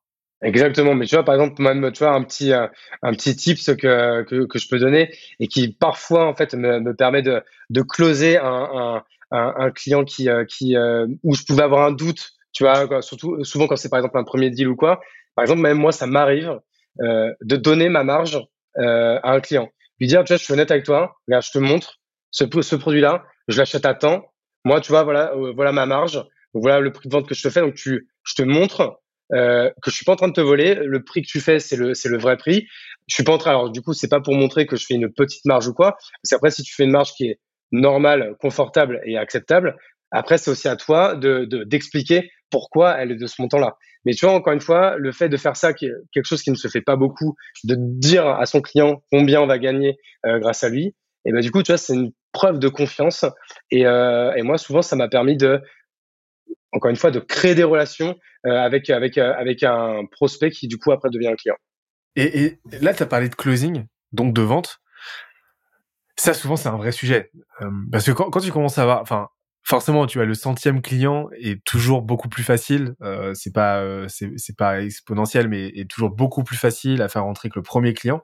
Exactement, 0.42 0.94
mais 0.94 1.06
tu 1.06 1.14
vois, 1.14 1.24
par 1.24 1.34
exemple, 1.34 1.62
même, 1.62 1.90
tu 1.92 2.00
vois, 2.00 2.12
un 2.12 2.22
petit, 2.22 2.52
un, 2.52 2.70
petit 3.12 3.34
tips 3.34 3.74
que, 3.76 4.22
que, 4.24 4.44
que, 4.44 4.58
je 4.58 4.68
peux 4.68 4.78
donner 4.78 5.10
et 5.40 5.48
qui 5.48 5.72
parfois, 5.72 6.26
en 6.26 6.34
fait, 6.34 6.52
me, 6.52 6.80
me 6.80 6.94
permet 6.94 7.22
de, 7.22 7.42
de 7.70 7.80
closer 7.80 8.36
un, 8.36 9.02
un, 9.30 9.54
un 9.56 9.70
client 9.70 10.04
qui, 10.04 10.28
euh, 10.28 10.44
qui, 10.44 10.76
euh, 10.76 11.06
où 11.22 11.34
je 11.34 11.42
pouvais 11.44 11.62
avoir 11.62 11.86
un 11.86 11.92
doute, 11.92 12.32
tu 12.52 12.64
vois, 12.64 13.02
surtout, 13.02 13.42
souvent 13.44 13.66
quand 13.66 13.76
c'est 13.76 13.88
par 13.88 13.98
exemple 13.98 14.18
un 14.18 14.24
premier 14.24 14.50
deal 14.50 14.68
ou 14.68 14.76
quoi. 14.76 15.00
Par 15.36 15.44
exemple, 15.44 15.60
même 15.60 15.78
moi, 15.78 15.92
ça 15.92 16.06
m'arrive 16.06 16.58
euh, 17.02 17.32
de 17.42 17.56
donner 17.56 17.88
ma 17.88 18.02
marge 18.02 18.40
euh, 18.78 19.20
à 19.22 19.32
un 19.32 19.40
client. 19.40 19.68
lui 20.00 20.08
dire, 20.08 20.24
tu 20.24 20.32
vois, 20.32 20.38
je 20.38 20.44
suis 20.44 20.52
honnête 20.52 20.70
avec 20.70 20.84
toi, 20.84 21.16
regarde, 21.28 21.44
je 21.44 21.52
te 21.52 21.58
montre 21.58 22.00
ce, 22.30 22.44
ce 22.62 22.76
produit-là, 22.76 23.24
je 23.48 23.58
l'achète 23.58 23.86
à 23.86 23.94
temps. 23.94 24.24
Moi, 24.64 24.80
tu 24.80 24.90
vois, 24.90 25.04
voilà, 25.04 25.32
euh, 25.34 25.52
voilà 25.54 25.72
ma 25.72 25.86
marge, 25.86 26.24
voilà 26.54 26.80
le 26.80 26.90
prix 26.90 27.08
de 27.08 27.14
vente 27.14 27.28
que 27.28 27.34
je 27.34 27.42
te 27.42 27.50
fais. 27.50 27.60
Donc, 27.60 27.74
tu, 27.74 28.08
je 28.24 28.34
te 28.34 28.42
montre 28.42 29.00
euh, 29.32 29.70
que 29.82 29.90
je 29.90 29.96
suis 29.96 30.04
pas 30.04 30.12
en 30.12 30.16
train 30.16 30.28
de 30.28 30.32
te 30.32 30.40
voler. 30.40 30.74
Le 30.74 31.02
prix 31.04 31.22
que 31.22 31.28
tu 31.28 31.40
fais, 31.40 31.60
c'est 31.60 31.76
le, 31.76 31.92
le 32.04 32.18
vrai 32.18 32.36
prix. 32.36 32.66
Je 33.06 33.14
suis 33.14 33.24
pas 33.24 33.32
en 33.32 33.38
train. 33.38 33.50
Alors, 33.50 33.70
du 33.70 33.82
coup, 33.82 33.92
c'est 33.92 34.08
pas 34.08 34.20
pour 34.20 34.34
montrer 34.34 34.66
que 34.66 34.76
je 34.76 34.86
fais 34.86 34.94
une 34.94 35.12
petite 35.12 35.44
marge 35.44 35.68
ou 35.68 35.74
quoi. 35.74 35.96
C'est 36.22 36.34
après, 36.34 36.50
si 36.50 36.62
tu 36.62 36.74
fais 36.74 36.84
une 36.84 36.92
marge 36.92 37.12
qui 37.12 37.28
est 37.28 37.40
normale, 37.72 38.36
confortable 38.40 39.00
et 39.04 39.16
acceptable, 39.18 39.76
après, 40.10 40.38
c'est 40.38 40.50
aussi 40.50 40.68
à 40.68 40.76
toi 40.76 41.14
de, 41.14 41.44
d'expliquer 41.64 42.30
pourquoi 42.50 42.92
elle 42.92 43.12
est 43.12 43.16
de 43.16 43.26
ce 43.26 43.40
montant-là. 43.42 43.76
Mais 44.04 44.14
tu 44.14 44.24
vois, 44.24 44.34
encore 44.34 44.52
une 44.52 44.60
fois, 44.60 44.96
le 44.96 45.10
fait 45.10 45.28
de 45.28 45.36
faire 45.36 45.56
ça, 45.56 45.72
quelque 45.74 46.24
chose 46.24 46.42
qui 46.42 46.50
ne 46.50 46.56
se 46.56 46.68
fait 46.68 46.80
pas 46.80 46.96
beaucoup, 46.96 47.34
de 47.64 47.74
dire 47.76 48.26
à 48.26 48.46
son 48.46 48.60
client 48.60 49.02
combien 49.10 49.40
on 49.40 49.46
va 49.46 49.58
gagner 49.58 49.96
euh, 50.24 50.38
grâce 50.38 50.62
à 50.62 50.68
lui, 50.68 50.94
et 51.24 51.32
ben 51.32 51.40
du 51.40 51.50
coup, 51.50 51.62
tu 51.62 51.72
vois, 51.72 51.78
c'est 51.78 51.94
une 51.94 52.12
preuve 52.30 52.60
de 52.60 52.68
confiance. 52.68 53.24
Et, 53.72 53.84
euh, 53.84 54.32
et 54.36 54.42
moi, 54.42 54.58
souvent, 54.58 54.80
ça 54.80 54.94
m'a 54.94 55.08
permis 55.08 55.36
de, 55.36 55.60
encore 56.70 56.90
une 56.90 56.96
fois, 56.96 57.10
de 57.10 57.18
créer 57.18 57.56
des 57.56 57.64
relations 57.64 58.16
euh, 58.46 58.50
avec 58.50 58.88
avec 58.90 59.18
avec 59.18 59.64
un 59.64 60.04
prospect 60.12 60.50
qui 60.50 60.68
du 60.68 60.78
coup 60.78 60.92
après 60.92 61.10
devient 61.10 61.26
un 61.26 61.34
client. 61.34 61.56
Et, 62.14 62.58
là, 62.80 62.94
tu 62.94 63.02
as 63.02 63.06
parlé 63.06 63.28
de 63.28 63.34
closing, 63.34 63.86
donc 64.12 64.32
de 64.32 64.40
vente. 64.40 64.78
Ça, 66.16 66.32
souvent, 66.32 66.54
c'est 66.54 66.68
un 66.68 66.76
vrai 66.76 66.92
sujet. 66.92 67.30
parce 67.90 68.06
que 68.06 68.12
quand, 68.12 68.30
quand 68.30 68.40
tu 68.40 68.52
commences 68.52 68.78
à 68.78 68.82
avoir, 68.82 69.02
enfin, 69.02 69.28
forcément, 69.66 70.06
tu 70.06 70.18
vois, 70.18 70.26
le 70.26 70.34
centième 70.34 70.80
client 70.80 71.28
est 71.40 71.62
toujours 71.64 72.02
beaucoup 72.02 72.28
plus 72.28 72.44
facile. 72.44 72.94
Euh, 73.02 73.34
c'est 73.34 73.52
pas, 73.52 73.80
euh, 73.80 74.06
c'est 74.08 74.56
pas 74.56 74.80
exponentiel, 74.80 75.48
mais 75.48 75.66
est 75.68 75.90
toujours 75.90 76.10
beaucoup 76.10 76.44
plus 76.44 76.56
facile 76.56 77.02
à 77.02 77.08
faire 77.08 77.24
rentrer 77.24 77.48
que 77.48 77.58
le 77.58 77.62
premier 77.62 77.92
client. 77.92 78.22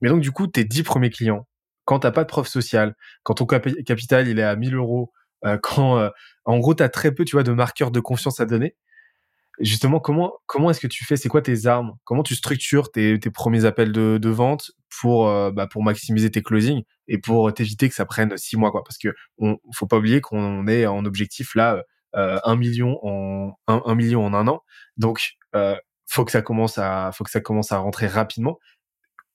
Mais 0.00 0.08
donc, 0.08 0.22
du 0.22 0.32
coup, 0.32 0.46
tes 0.46 0.64
dix 0.64 0.82
premiers 0.82 1.10
clients, 1.10 1.46
quand 1.84 2.00
t'as 2.00 2.12
pas 2.12 2.24
de 2.24 2.28
preuve 2.28 2.48
sociale, 2.48 2.94
quand 3.24 3.34
ton 3.34 3.46
capital 3.46 4.26
il 4.28 4.38
est 4.38 4.42
à 4.42 4.56
1000 4.56 4.74
euros, 4.74 5.12
euh, 5.44 5.58
quand, 5.62 5.98
euh, 5.98 6.08
en 6.46 6.58
gros, 6.58 6.74
t'as 6.74 6.88
très 6.88 7.12
peu, 7.12 7.24
tu 7.26 7.36
vois, 7.36 7.42
de 7.42 7.52
marqueurs 7.52 7.90
de 7.90 8.00
confiance 8.00 8.40
à 8.40 8.46
donner 8.46 8.74
justement, 9.60 10.00
comment 10.00 10.34
comment 10.46 10.70
est-ce 10.70 10.80
que 10.80 10.86
tu 10.86 11.04
fais? 11.04 11.16
C'est 11.16 11.28
quoi 11.28 11.42
tes 11.42 11.66
armes? 11.66 11.94
Comment 12.04 12.22
tu 12.22 12.34
structures 12.34 12.90
tes, 12.92 13.18
tes 13.20 13.30
premiers 13.30 13.64
appels 13.64 13.92
de, 13.92 14.18
de 14.18 14.28
vente 14.28 14.72
pour 15.00 15.28
euh, 15.28 15.50
bah, 15.50 15.66
pour 15.66 15.82
maximiser 15.82 16.30
tes 16.30 16.42
closings 16.42 16.82
et 17.08 17.18
pour 17.18 17.52
t'éviter 17.54 17.88
que 17.88 17.94
ça 17.94 18.04
prenne 18.06 18.36
six 18.36 18.56
mois 18.56 18.70
quoi? 18.70 18.82
Parce 18.84 18.98
que 18.98 19.08
on 19.38 19.58
faut 19.74 19.86
pas 19.86 19.98
oublier 19.98 20.20
qu'on 20.20 20.66
est 20.66 20.86
en 20.86 21.04
objectif 21.04 21.54
là 21.54 21.82
euh, 22.16 22.38
un 22.44 22.56
million 22.56 22.98
en 23.02 23.54
un, 23.68 23.94
million 23.94 24.24
en 24.24 24.34
un 24.34 24.48
an. 24.48 24.62
Donc 24.96 25.20
euh, 25.54 25.76
faut 26.06 26.24
que 26.24 26.32
ça 26.32 26.42
commence 26.42 26.78
à 26.78 27.10
faut 27.12 27.24
que 27.24 27.30
ça 27.30 27.40
commence 27.40 27.72
à 27.72 27.78
rentrer 27.78 28.06
rapidement. 28.06 28.58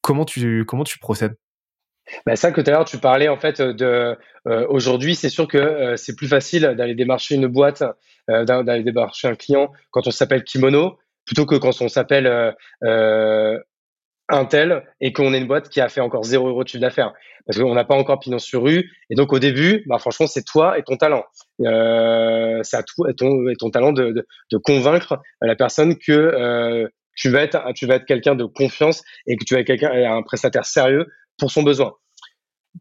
Comment 0.02 0.26
tu 0.26 0.66
comment 0.66 0.84
tu 0.84 1.00
procèdes? 1.00 1.38
Bah 2.26 2.36
ça 2.36 2.52
que 2.52 2.62
tout 2.62 2.70
à 2.70 2.74
l'heure 2.74 2.86
tu 2.86 2.98
parlais 2.98 3.28
en 3.28 3.38
fait 3.38 3.62
de 3.62 4.18
euh, 4.48 4.66
aujourd'hui 4.70 5.16
c'est 5.16 5.30
sûr 5.30 5.48
que 5.48 5.58
euh, 5.58 5.96
c'est 5.96 6.16
plus 6.16 6.28
facile 6.28 6.74
d'aller 6.78 6.96
démarcher 6.96 7.36
une 7.36 7.48
boîte 7.48 7.84
euh, 8.30 8.46
d'aller 8.46 8.84
démarcher 8.84 9.28
un 9.28 9.36
client 9.36 9.72
quand 9.92 10.08
on 10.08 10.12
s'appelle 10.12 10.44
Kimono 10.44 10.98
plutôt 11.26 11.46
que 11.46 11.56
quand 11.56 11.82
on 11.82 11.90
s'appelle 11.90 12.56
Intel 14.32 14.84
et 15.02 15.12
qu'on 15.12 15.34
est 15.34 15.40
une 15.40 15.48
boîte 15.48 15.70
qui 15.70 15.82
a 15.82 15.90
fait 15.90 16.02
encore 16.02 16.24
zéro 16.24 16.48
euro 16.48 16.64
de 16.64 16.70
chiffre 16.70 16.82
d'affaires. 16.82 17.14
Parce 17.46 17.60
qu'on 17.60 17.74
n'a 17.74 17.84
pas 17.84 17.96
encore 17.96 18.20
pignon 18.20 18.38
sur 18.38 18.64
rue 18.64 18.92
et 19.10 19.16
donc 19.16 19.34
au 19.34 19.40
début 19.40 19.84
bah 19.88 19.98
franchement 20.00 20.28
c'est 20.28 20.44
toi 20.44 20.78
et 20.78 20.84
ton 20.84 20.98
talent. 20.98 21.24
C'est 21.60 22.78
à 22.78 22.84
toi 22.84 23.10
et 23.10 23.16
ton, 23.16 23.48
et 23.50 23.56
ton 23.56 23.70
talent 23.70 23.92
de, 23.92 24.26
de, 24.52 24.58
convaincre 24.58 25.20
la 25.42 25.56
personne 25.56 25.98
que 25.98 26.90
tu 27.16 27.30
vas 27.30 27.42
être 27.42 27.62
être 27.68 28.06
quelqu'un 28.06 28.36
de 28.36 28.46
confiance 28.46 29.04
et 29.28 29.36
que 29.36 29.44
tu 29.46 29.54
vas 29.54 29.62
être 29.62 29.84
un 29.84 30.24
prestataire 30.24 30.66
sérieux 30.66 31.08
pour 31.40 31.52
son 31.52 31.64
besoin. 31.64 31.94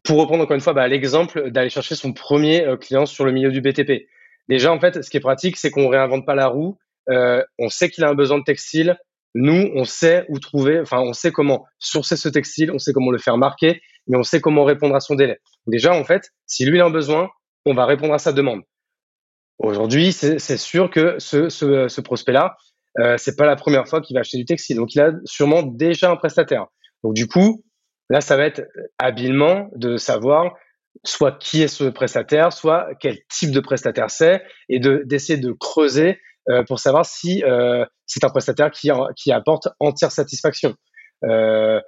Pour 0.03 0.19
reprendre 0.19 0.43
encore 0.43 0.55
une 0.55 0.61
fois 0.61 0.73
bah, 0.73 0.87
l'exemple 0.87 1.51
d'aller 1.51 1.69
chercher 1.69 1.95
son 1.95 2.13
premier 2.13 2.63
euh, 2.63 2.77
client 2.77 3.05
sur 3.05 3.25
le 3.25 3.31
milieu 3.31 3.51
du 3.51 3.61
BTP. 3.61 4.07
Déjà, 4.47 4.71
en 4.71 4.79
fait, 4.79 5.03
ce 5.03 5.09
qui 5.09 5.17
est 5.17 5.21
pratique, 5.21 5.57
c'est 5.57 5.71
qu'on 5.71 5.87
réinvente 5.87 6.25
pas 6.25 6.35
la 6.35 6.47
roue. 6.47 6.77
Euh, 7.09 7.43
on 7.57 7.69
sait 7.69 7.89
qu'il 7.89 8.03
a 8.03 8.09
un 8.09 8.15
besoin 8.15 8.39
de 8.39 8.43
textile. 8.43 8.97
Nous, 9.35 9.71
on 9.75 9.85
sait 9.85 10.25
où 10.29 10.39
trouver, 10.39 10.79
enfin, 10.79 10.99
on 10.99 11.13
sait 11.13 11.31
comment 11.31 11.65
sourcer 11.77 12.17
ce 12.17 12.29
textile, 12.29 12.71
on 12.71 12.79
sait 12.79 12.93
comment 12.93 13.11
le 13.11 13.19
faire 13.19 13.37
marquer, 13.37 13.81
mais 14.07 14.17
on 14.17 14.23
sait 14.23 14.41
comment 14.41 14.63
répondre 14.63 14.95
à 14.95 14.99
son 14.99 15.13
délai. 15.15 15.39
Déjà, 15.67 15.93
en 15.93 16.03
fait, 16.03 16.31
si 16.47 16.65
lui 16.65 16.81
a 16.81 16.85
un 16.85 16.89
besoin, 16.89 17.29
on 17.65 17.75
va 17.75 17.85
répondre 17.85 18.13
à 18.13 18.19
sa 18.19 18.33
demande. 18.33 18.61
Aujourd'hui, 19.59 20.13
c'est 20.13 20.57
sûr 20.57 20.89
que 20.89 21.19
ce 21.19 22.01
prospect-là, 22.01 22.55
euh, 22.99 23.15
c'est 23.17 23.35
pas 23.35 23.45
la 23.45 23.55
première 23.55 23.87
fois 23.87 24.01
qu'il 24.01 24.15
va 24.15 24.21
acheter 24.21 24.37
du 24.37 24.45
textile, 24.45 24.77
donc 24.77 24.95
il 24.95 25.01
a 25.01 25.11
sûrement 25.25 25.61
déjà 25.61 26.11
un 26.11 26.15
prestataire. 26.15 26.65
Donc 27.03 27.13
du 27.13 27.27
coup, 27.27 27.63
Là, 28.09 28.21
ça 28.21 28.35
va 28.37 28.45
être 28.45 28.67
habilement 28.97 29.69
de 29.75 29.97
savoir 29.97 30.55
soit 31.03 31.37
qui 31.37 31.61
est 31.61 31.67
ce 31.67 31.85
prestataire, 31.85 32.51
soit 32.51 32.89
quel 32.99 33.19
type 33.29 33.51
de 33.51 33.59
prestataire 33.59 34.09
c'est, 34.09 34.43
et 34.67 34.79
de 34.79 35.03
d'essayer 35.05 35.39
de 35.39 35.51
creuser 35.51 36.19
euh, 36.49 36.63
pour 36.63 36.79
savoir 36.79 37.05
si 37.05 37.43
euh, 37.43 37.85
c'est 38.05 38.23
un 38.23 38.29
prestataire 38.29 38.71
qui, 38.71 38.89
qui 39.15 39.31
apporte 39.31 39.67
entière 39.79 40.11
satisfaction. 40.11 40.75
Euh, 41.23 41.79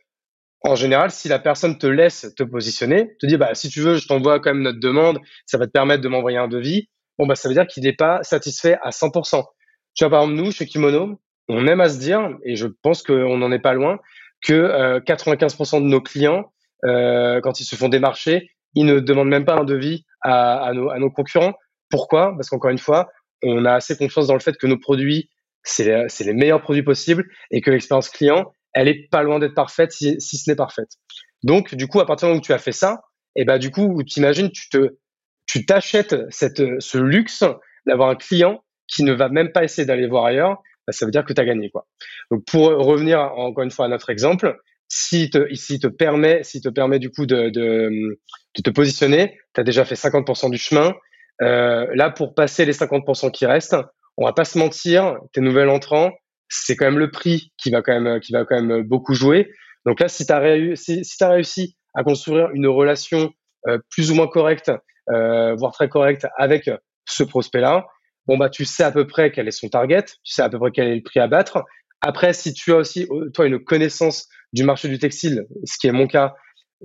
en 0.64 0.76
général, 0.76 1.10
si 1.10 1.28
la 1.28 1.40
personne 1.40 1.80
te 1.80 1.88
laisse 1.88 2.34
te 2.38 2.44
positionner, 2.44 3.16
te 3.20 3.26
dit 3.26 3.38
bah 3.38 3.56
si 3.56 3.70
tu 3.70 3.82
veux, 3.82 3.96
je 3.96 4.08
t'envoie 4.08 4.40
quand 4.40 4.54
même 4.54 4.64
notre 4.64 4.80
demande, 4.80 5.20
ça 5.48 5.58
va 5.58 5.66
te 5.66 5.72
permettre 5.72 6.04
de 6.04 6.08
m'envoyer 6.08 6.38
un 6.38 6.48
devis. 6.48 6.90
Bon 7.18 7.26
bah 7.26 7.36
ça 7.36 7.50
veut 7.50 7.56
dire 7.56 7.66
qu'il 7.66 7.84
n'est 7.84 7.94
pas 7.94 8.22
satisfait 8.22 8.78
à 8.84 8.92
100%. 8.92 9.44
Tu 9.96 10.04
vois 10.04 10.12
par 10.12 10.22
exemple 10.22 10.42
nous 10.42 10.52
chez 10.52 10.68
Kimono, 10.68 11.20
on 11.50 11.68
aime 11.68 11.82
à 11.82 11.90
se 11.90 11.98
dire 11.98 12.30
et 12.46 12.56
je 12.56 12.68
pense 12.68 13.02
qu'on 13.02 13.38
n'en 13.38 13.52
est 13.52 13.60
pas 13.60 13.74
loin 13.74 13.98
que 14.42 15.00
95% 15.00 15.78
euh, 15.78 15.80
de 15.80 15.86
nos 15.86 16.02
clients, 16.02 16.52
euh, 16.86 17.40
quand 17.42 17.60
ils 17.60 17.66
se 17.66 17.76
font 17.76 17.90
démarcher, 17.90 18.52
ils 18.74 18.86
ne 18.86 19.00
demandent 19.00 19.30
même 19.30 19.46
pas 19.46 19.56
un 19.56 19.64
devis 19.64 20.06
à, 20.22 20.64
à, 20.64 20.74
nos, 20.74 20.90
à 20.90 21.00
nos, 21.00 21.12
concurrents. 21.12 21.54
Pourquoi? 21.90 22.34
Parce 22.36 22.50
qu'encore 22.50 22.72
une 22.72 22.78
fois, 22.78 23.10
on 23.44 23.66
a 23.66 23.74
assez 23.74 23.98
confiance 23.98 24.28
dans 24.28 24.34
le 24.34 24.40
fait 24.40 24.58
que 24.58 24.68
nos 24.68 24.78
produits, 24.78 25.30
c'est 25.64 26.10
les 26.20 26.34
meilleurs 26.34 26.62
produits 26.62 26.84
possibles 26.84 27.26
et 27.52 27.62
que 27.62 27.70
l'expérience 27.70 28.10
client, 28.10 28.52
elle 28.74 28.88
est 28.88 29.10
pas 29.10 29.24
loin 29.24 29.40
d'être 29.40 29.54
parfaite 29.54 29.92
si, 29.92 30.20
si 30.20 30.38
ce 30.38 30.50
n'est 30.50 30.56
parfaite. 30.56 30.90
Donc, 31.44 31.76
du 31.76 31.88
coup, 31.88 32.00
à 32.00 32.06
partir 32.06 32.28
du 32.28 32.32
moment 32.32 32.40
où 32.40 32.44
tu 32.44 32.54
as 32.54 32.58
fait 32.58 32.72
ça, 32.72 33.02
et 33.36 33.42
eh 33.42 33.46
ben, 33.46 33.58
du 33.58 33.72
coup, 33.72 34.02
tu 34.04 34.22
te, 34.70 34.98
tu 35.46 35.66
t'achètes 35.66 36.16
ce 36.32 36.98
luxe 36.98 37.44
d'avoir 37.86 38.10
un 38.10 38.16
client 38.16 38.64
qui 38.88 39.04
ne 39.04 39.14
va 39.14 39.30
même 39.30 39.52
pas 39.52 39.64
essayer 39.64 39.86
d'aller 39.86 40.08
voir 40.08 40.26
ailleurs 40.26 40.62
bah, 40.92 40.98
ça 40.98 41.06
veut 41.06 41.12
dire 41.12 41.26
que 41.26 41.34
tu 41.34 41.42
as 41.42 41.46
gagné. 41.46 41.70
Quoi. 41.70 41.88
Donc 42.30 42.44
pour 42.46 42.68
revenir 42.68 43.20
encore 43.20 43.64
une 43.64 43.72
fois 43.72 43.86
à 43.86 43.90
notre 43.90 44.10
exemple, 44.10 44.58
si 44.88 45.30
te, 45.30 45.40
te 45.40 45.88
permet, 45.88 46.44
si 46.44 46.62
te 46.62 46.68
permet 46.68 47.00
du 47.00 47.10
coup 47.12 47.26
de, 47.26 47.50
te 47.50 48.70
positionner, 48.70 49.40
tu 49.54 49.62
as 49.62 49.64
déjà 49.64 49.86
fait 49.86 49.96
50% 49.96 50.52
du 50.52 50.58
chemin. 50.58 50.94
Euh, 51.42 51.88
là, 51.96 52.10
pour 52.10 52.36
passer 52.36 52.66
les 52.66 52.74
50% 52.74 53.32
qui 53.32 53.46
restent, 53.46 53.78
on 54.18 54.26
va 54.26 54.34
pas 54.34 54.44
se 54.44 54.60
mentir, 54.60 55.18
tes 55.34 55.40
nouvel 55.40 55.70
entrants, 55.70 56.12
c'est 56.50 56.76
quand 56.76 56.86
même 56.86 57.00
le 57.00 57.10
prix 57.10 57.54
qui 57.58 57.72
va 57.72 57.82
quand 57.82 58.00
même, 58.00 58.20
qui 58.20 58.34
va 58.34 58.44
quand 58.44 58.62
même 58.62 58.84
beaucoup 58.84 59.14
jouer. 59.14 59.50
Donc 59.86 60.02
là, 60.02 60.10
si 60.10 60.26
tu 60.26 60.34
as, 60.34 60.40
réussi, 60.40 61.06
si 61.06 61.24
as 61.24 61.30
réussi 61.30 61.78
à 61.94 62.04
construire 62.04 62.50
une 62.54 62.68
relation 62.68 63.32
euh, 63.70 63.80
plus 63.92 64.12
ou 64.12 64.16
moins 64.16 64.28
correcte, 64.28 64.72
euh, 65.10 65.56
voire 65.56 65.72
très 65.72 65.88
correcte 65.88 66.28
avec 66.38 66.70
ce 67.06 67.24
prospect-là, 67.24 67.86
bah 68.38 68.50
tu 68.50 68.66
sais 68.66 68.84
à 68.84 68.92
peu 68.92 69.08
près 69.08 69.32
quel 69.32 69.48
est 69.48 69.52
son 69.52 69.70
target, 69.70 70.04
tu 70.04 70.34
sais 70.34 70.42
à 70.42 70.50
peu 70.50 70.60
près 70.60 70.72
quel 70.72 70.88
est 70.88 70.96
le 70.96 71.04
prix 71.04 71.20
à 71.20 71.28
battre. 71.28 71.64
Après, 72.02 72.34
si 72.34 72.54
tu 72.54 72.74
as 72.74 72.78
aussi 72.78 73.08
euh, 73.12 73.30
toi 73.30 73.46
une 73.46 73.60
connaissance 73.64 74.28
du 74.54 74.64
marché 74.64 74.90
du 74.90 74.98
textile, 74.98 75.46
ce 75.64 75.78
qui 75.80 75.88
est 75.88 75.92
mon 75.92 76.08
cas, 76.08 76.34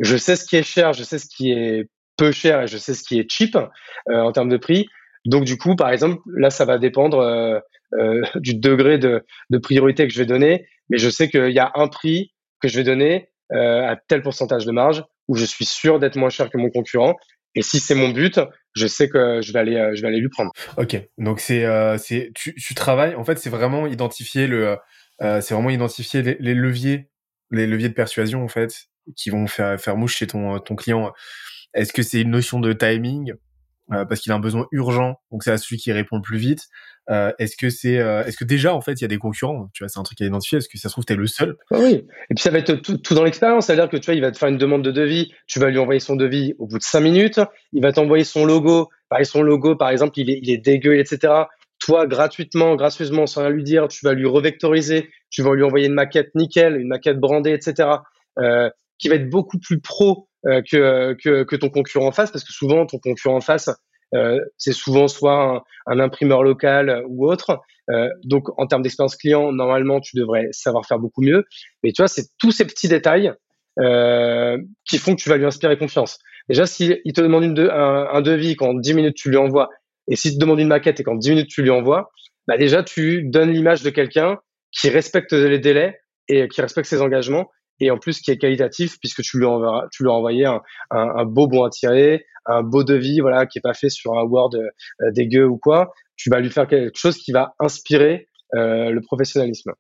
je 0.01 0.17
sais 0.17 0.37
ce 0.37 0.45
qui 0.45 0.57
est 0.57 0.63
cher, 0.63 0.93
je 0.93 1.03
sais 1.03 1.19
ce 1.19 1.27
qui 1.27 1.53
est 1.53 1.89
peu 2.17 2.33
cher 2.33 2.63
et 2.63 2.67
je 2.67 2.77
sais 2.77 2.95
ce 2.95 3.03
qui 3.03 3.19
est 3.19 3.31
cheap 3.31 3.57
euh, 3.57 3.69
en 4.09 4.33
termes 4.33 4.51
de 4.51 4.59
prix. 4.59 4.87
Donc 5.25 5.45
du 5.45 5.57
coup, 5.57 5.75
par 5.75 5.91
exemple, 5.91 6.21
là, 6.37 6.51
ça 6.51 6.65
va 6.65 6.79
dépendre 6.79 7.19
euh, 7.19 8.23
du 8.37 8.55
degré 8.55 8.99
de, 8.99 9.25
priorité 9.63 10.07
que 10.07 10.13
je 10.13 10.19
vais 10.19 10.27
donner, 10.27 10.67
mais 10.91 10.99
je 10.99 11.09
sais 11.09 11.29
qu'il 11.29 11.51
y 11.51 11.59
a 11.59 11.73
un 11.75 11.89
prix 11.89 12.33
que 12.61 12.69
je 12.69 12.77
vais 12.77 12.85
donner 12.85 13.29
à 13.51 13.97
tel 14.09 14.23
pourcentage 14.23 14.67
de 14.67 14.73
marge 14.73 15.05
où 15.29 15.37
je 15.37 15.45
suis 15.45 15.65
sûr 15.65 15.99
d'être 16.01 16.17
moins 16.17 16.31
cher 16.31 16.51
que 16.51 16.59
mon 16.59 16.71
concurrent. 16.71 17.15
Et 17.55 17.63
si 17.63 17.81
c'est 17.81 17.95
mon 17.95 18.11
but, 18.11 18.41
je 18.77 18.87
sais 18.87 19.09
que 19.09 19.41
je 19.41 19.53
vais 19.53 19.59
aller, 19.59 19.77
euh, 19.77 19.95
je 19.95 20.03
vais 20.03 20.09
aller 20.09 20.21
lui 20.21 20.29
prendre. 20.29 20.53
Ok, 20.77 20.97
donc 21.19 21.41
c'est, 21.41 21.65
euh, 21.65 21.97
c'est, 21.99 22.31
tu, 22.35 22.55
tu 22.55 22.75
travailles. 22.75 23.15
En 23.15 23.25
fait, 23.25 23.39
c'est 23.39 23.51
vraiment 23.51 23.87
identifier 23.87 24.47
le, 24.47 24.77
euh, 25.23 25.41
c'est 25.41 25.55
vraiment 25.55 25.71
identifier 25.71 26.23
les, 26.23 26.37
les, 26.39 26.55
leviers, 26.55 27.09
les 27.51 27.67
leviers 27.67 27.89
de 27.89 27.95
persuasion 27.95 28.45
en 28.45 28.49
fait, 28.49 28.89
qui 29.17 29.31
vont 29.31 29.47
faire 29.47 29.81
faire 29.81 29.97
mouche 29.97 30.17
chez 30.17 30.27
ton 30.27 30.59
ton 30.61 30.77
client. 30.77 31.13
Est-ce 31.75 31.93
que 31.93 32.03
c'est 32.03 32.21
une 32.21 32.31
notion 32.31 32.61
de 32.61 32.73
timing? 32.73 33.33
Parce 33.89 34.21
qu'il 34.21 34.33
a 34.33 34.35
un 34.35 34.41
besoin 34.41 34.67
urgent, 34.73 35.21
donc 35.31 35.45
c'est 35.45 35.53
à 35.53 35.59
celui 35.59 35.77
qui 35.77 35.93
répond 35.93 36.17
le 36.17 36.23
plus 36.23 36.39
vite. 36.39 36.69
Euh, 37.09 37.33
est-ce 37.39 37.57
que 37.57 37.71
c'est, 37.71 37.99
euh, 37.99 38.25
est-ce 38.25 38.37
que 38.37 38.45
déjà 38.45 38.75
en 38.75 38.81
fait 38.81 38.95
il 38.95 39.03
y 39.03 39.05
a 39.05 39.09
des 39.09 39.19
concurrents? 39.19 39.69
Tu 39.73 39.85
vois, 39.85 39.89
c'est 39.89 40.01
un 40.01 40.03
truc 40.03 40.21
à 40.21 40.25
identifier. 40.25 40.59
Est-ce 40.59 40.69
que 40.69 40.77
ça 40.77 40.89
se 40.89 40.95
trouve 40.95 41.05
t'es 41.05 41.15
le 41.15 41.27
seul? 41.27 41.57
Ah 41.71 41.79
Oui. 41.81 42.05
Et 42.31 42.35
puis 42.35 42.43
ça 42.43 42.51
va 42.51 42.59
être 42.59 42.75
tout, 42.75 42.99
tout 42.99 43.15
dans 43.15 43.23
l'expérience, 43.23 43.67
c'est-à-dire 43.67 43.89
que 43.89 43.97
tu 43.97 44.07
vois, 44.07 44.15
il 44.15 44.21
va 44.21 44.33
te 44.33 44.39
faire 44.39 44.49
une 44.49 44.59
demande 44.59 44.83
de 44.83 44.91
devis, 44.91 45.33
tu 45.47 45.61
vas 45.61 45.71
lui 45.71 45.79
envoyer 45.79 46.01
son 46.01 46.17
devis 46.17 46.55
au 46.59 46.67
bout 46.67 46.79
de 46.79 46.83
cinq 46.83 47.01
minutes, 47.01 47.41
il 47.73 47.83
va 47.83 47.93
t'envoyer 47.93 48.25
son 48.25 48.45
logo. 48.45 48.89
Pareil, 49.09 49.25
son 49.25 49.43
logo, 49.43 49.77
par 49.77 49.91
exemple, 49.91 50.19
il 50.19 50.31
est, 50.31 50.41
il 50.43 50.51
est 50.51 50.59
dégueu, 50.59 50.99
etc. 50.99 51.33
Toi, 51.79 52.07
gratuitement, 52.09 52.75
gracieusement, 52.75 53.27
sans 53.27 53.43
rien 53.43 53.51
lui 53.51 53.63
dire, 53.63 53.87
tu 53.87 54.05
vas 54.05 54.15
lui 54.15 54.27
revectoriser, 54.27 55.11
tu 55.31 55.43
vas 55.43 55.55
lui 55.55 55.63
envoyer 55.63 55.87
une 55.87 55.95
maquette 55.95 56.35
nickel, 56.35 56.77
une 56.77 56.89
maquette 56.89 57.21
brandée, 57.21 57.53
etc. 57.53 57.89
Euh, 58.39 58.69
qui 58.99 59.09
va 59.09 59.15
être 59.17 59.29
beaucoup 59.29 59.59
plus 59.59 59.79
pro 59.79 60.29
que, 60.47 61.15
que, 61.15 61.43
que 61.43 61.57
ton 61.57 61.71
concurrent 61.71 62.07
en 62.07 62.13
face, 62.13 62.31
parce 62.31 62.45
que 62.45 62.53
souvent 62.53 62.87
ton 62.87 62.99
concurrent 62.99 63.37
en 63.37 63.41
face, 63.41 63.69
euh, 64.15 64.41
c'est 64.57 64.73
souvent 64.73 65.09
soit 65.09 65.65
un, 65.87 65.99
imprimeur 65.99 66.43
local 66.43 67.03
ou 67.09 67.29
autre. 67.29 67.61
Euh, 67.91 68.09
donc, 68.25 68.49
en 68.59 68.67
termes 68.67 68.83
d'expérience 68.83 69.17
client, 69.17 69.53
normalement, 69.53 70.01
tu 70.01 70.17
devrais 70.17 70.49
savoir 70.53 70.87
faire 70.87 70.99
beaucoup 70.99 71.23
mieux. 71.23 71.45
Mais 71.83 71.93
tu 71.93 72.03
vois, 72.03 72.09
c'est 72.09 72.29
tous 72.39 72.53
ces 72.53 72.67
petits 72.67 72.89
détails 72.89 73.33
euh, 73.81 74.59
qui 74.89 74.99
font 74.99 75.15
que 75.15 75.21
tu 75.21 75.29
vas 75.29 75.37
lui 75.37 75.47
inspirer 75.47 75.77
confiance. 75.77 76.19
Déjà, 76.49 76.67
s'il 76.67 77.01
te 77.15 77.21
demande 77.21 77.45
une 77.45 77.59
un, 77.59 78.21
devis 78.23 78.57
qu'en 78.57 78.75
10 78.75 78.95
minutes 78.95 79.17
tu 79.17 79.31
lui 79.31 79.37
envoies, 79.37 79.69
et 80.09 80.15
s'il 80.15 80.35
te 80.35 80.39
demande 80.39 80.61
une 80.61 80.69
maquette 80.69 81.01
et 81.01 81.03
qu'en 81.03 81.17
10 81.17 81.31
minutes 81.31 81.49
tu 81.49 81.63
lui 81.63 81.71
envoies, 81.71 82.11
bah 82.47 82.57
déjà 82.57 82.85
tu 82.85 83.25
donnes 83.25 83.51
l'image 83.51 83.83
de 83.83 83.91
quelqu'un 83.91 84.39
qui 84.71 84.89
respecte 84.89 85.33
les 85.33 85.59
délais 85.59 85.99
et 86.29 86.47
qui 86.47 86.61
respecte 86.61 86.89
ses 86.89 87.03
engagements 87.03 87.51
et 87.81 87.91
en 87.91 87.99
plus 87.99 88.21
qui 88.21 88.31
est 88.31 88.39
qualitatif 88.39 88.99
puisque 89.01 89.23
tu 89.23 89.39
lui 89.39 89.47
enverras, 89.47 89.87
tu 89.93 90.03
lui 90.03 90.11
as 90.11 90.63
un, 90.91 91.25
beau 91.25 91.47
bon 91.47 91.65
à 91.65 91.71
tirer, 91.71 92.25
un 92.47 92.63
beau 92.63 92.85
devis, 92.85 93.21
voilà, 93.21 93.47
qui 93.47 93.59
est 93.59 93.63
pas 93.63 93.75
fait 93.75 93.91
sur 93.91 94.19
un 94.19 94.25
Word 94.25 94.55
euh, 94.55 95.11
dégueu 95.13 95.47
ou 95.47 95.59
quoi. 95.59 95.93
Tu 96.17 96.31
vas 96.31 96.41
lui 96.41 96.51
faire 96.51 96.67
quelque 96.67 96.99
chose 96.99 97.19
qui 97.19 97.33
va 97.33 97.55
inspirer 97.59 98.29
euh, 98.55 98.91
le 98.91 99.01
professionnalisme. 99.01 99.73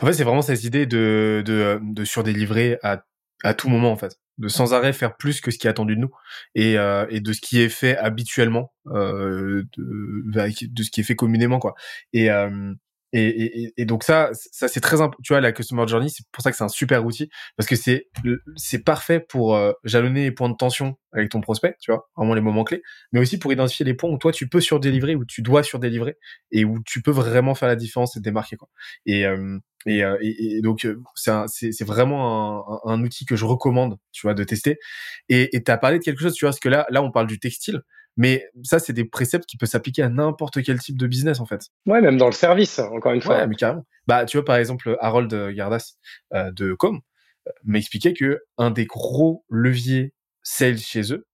En 0.00 0.06
fait, 0.06 0.14
c'est 0.14 0.24
vraiment 0.24 0.42
cette 0.42 0.64
idée 0.64 0.86
de, 0.86 1.42
de, 1.44 1.78
de 1.82 2.04
surdélivrer 2.04 2.78
à, 2.82 3.04
à 3.42 3.54
tout 3.54 3.68
moment, 3.68 3.92
en 3.92 3.96
fait. 3.96 4.16
De 4.38 4.48
sans 4.48 4.72
arrêt 4.72 4.94
faire 4.94 5.16
plus 5.16 5.40
que 5.42 5.50
ce 5.50 5.58
qui 5.58 5.66
est 5.66 5.70
attendu 5.70 5.96
de 5.96 6.00
nous 6.00 6.10
et, 6.54 6.78
euh, 6.78 7.06
et 7.10 7.20
de 7.20 7.32
ce 7.34 7.40
qui 7.42 7.60
est 7.60 7.68
fait 7.68 7.96
habituellement, 7.98 8.72
euh, 8.86 9.64
de, 9.76 10.26
de, 10.26 10.82
ce 10.82 10.90
qui 10.90 11.00
est 11.00 11.04
fait 11.04 11.16
communément, 11.16 11.58
quoi. 11.58 11.74
Et, 12.14 12.30
euh, 12.30 12.72
et, 13.12 13.26
et, 13.64 13.74
et, 13.76 13.84
donc 13.84 14.04
ça, 14.04 14.30
ça 14.32 14.68
c'est 14.68 14.80
très 14.80 15.00
important. 15.00 15.20
Tu 15.24 15.32
vois, 15.32 15.40
la 15.40 15.52
customer 15.52 15.86
journey, 15.88 16.08
c'est 16.10 16.24
pour 16.30 16.42
ça 16.42 16.50
que 16.50 16.56
c'est 16.56 16.64
un 16.64 16.68
super 16.68 17.04
outil 17.04 17.28
parce 17.56 17.68
que 17.68 17.74
c'est 17.74 18.08
c'est 18.56 18.84
parfait 18.84 19.20
pour 19.20 19.56
euh, 19.56 19.72
jalonner 19.84 20.24
les 20.24 20.32
points 20.32 20.48
de 20.48 20.56
tension 20.56 20.96
avec 21.12 21.30
ton 21.30 21.40
prospect, 21.40 21.74
tu 21.80 21.90
vois, 21.90 22.08
vraiment 22.16 22.34
les 22.34 22.40
moments 22.40 22.62
clés, 22.62 22.82
mais 23.12 23.18
aussi 23.18 23.38
pour 23.38 23.52
identifier 23.52 23.84
les 23.84 23.94
points 23.94 24.10
où 24.10 24.18
toi 24.18 24.30
tu 24.30 24.48
peux 24.48 24.60
surdélivrer, 24.60 25.16
où 25.16 25.24
tu 25.24 25.42
dois 25.42 25.64
surdélivrer 25.64 26.16
et 26.52 26.64
où 26.64 26.78
tu 26.86 27.02
peux 27.02 27.10
vraiment 27.10 27.54
faire 27.56 27.68
la 27.68 27.76
différence 27.76 28.16
et 28.16 28.20
te 28.20 28.24
démarquer 28.24 28.56
quoi. 28.56 28.68
Et 29.06 29.26
euh, 29.26 29.58
et, 29.86 30.04
euh, 30.04 30.18
et, 30.20 30.60
donc 30.60 30.86
c'est 31.14 31.32
c'est 31.48 31.84
vraiment 31.84 32.84
un, 32.86 32.92
un, 32.92 33.02
outil 33.02 33.24
que 33.24 33.34
je 33.34 33.46
recommande, 33.46 33.96
tu 34.12 34.26
vois, 34.26 34.34
de 34.34 34.44
tester. 34.44 34.78
Et 35.28 35.48
tu 35.64 35.70
as 35.70 35.78
parlé 35.78 35.98
de 35.98 36.04
quelque 36.04 36.20
chose, 36.20 36.34
tu 36.34 36.44
vois, 36.44 36.50
parce 36.50 36.60
que 36.60 36.68
là 36.68 36.86
là 36.90 37.02
on 37.02 37.10
parle 37.10 37.26
du 37.26 37.38
textile. 37.38 37.80
Mais 38.20 38.50
ça, 38.64 38.78
c'est 38.78 38.92
des 38.92 39.06
préceptes 39.06 39.46
qui 39.46 39.56
peuvent 39.56 39.70
s'appliquer 39.70 40.02
à 40.02 40.10
n'importe 40.10 40.62
quel 40.62 40.78
type 40.78 40.98
de 40.98 41.06
business, 41.06 41.40
en 41.40 41.46
fait. 41.46 41.62
Ouais, 41.86 42.02
même 42.02 42.18
dans 42.18 42.26
le 42.26 42.32
service, 42.32 42.78
encore 42.78 43.12
une 43.12 43.22
fois. 43.22 43.38
Ouais, 43.38 43.46
mais 43.46 43.54
carrément. 43.54 43.86
Bah, 44.06 44.26
tu 44.26 44.36
vois, 44.36 44.44
par 44.44 44.56
exemple, 44.56 44.94
Harold 45.00 45.34
Gardas 45.54 45.94
euh, 46.34 46.50
de 46.50 46.74
Com 46.74 47.00
euh, 47.48 47.50
m'expliquait 47.64 48.12
que 48.12 48.42
un 48.58 48.70
des 48.70 48.84
gros 48.84 49.46
leviers 49.48 50.12
sales 50.42 50.76
chez 50.76 51.14
eux, 51.14 51.26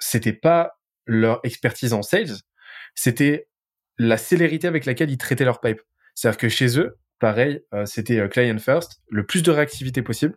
c'était 0.00 0.32
pas 0.32 0.72
leur 1.06 1.38
expertise 1.44 1.92
en 1.92 2.02
sales, 2.02 2.34
c'était 2.96 3.46
la 3.96 4.16
célérité 4.16 4.66
avec 4.66 4.84
laquelle 4.84 5.12
ils 5.12 5.18
traitaient 5.18 5.44
leur 5.44 5.60
pipe. 5.60 5.80
C'est-à-dire 6.16 6.38
que 6.38 6.48
chez 6.48 6.76
eux, 6.76 6.98
pareil, 7.20 7.60
euh, 7.72 7.86
c'était 7.86 8.28
client 8.28 8.58
first, 8.58 9.00
le 9.08 9.24
plus 9.24 9.44
de 9.44 9.52
réactivité 9.52 10.02
possible. 10.02 10.36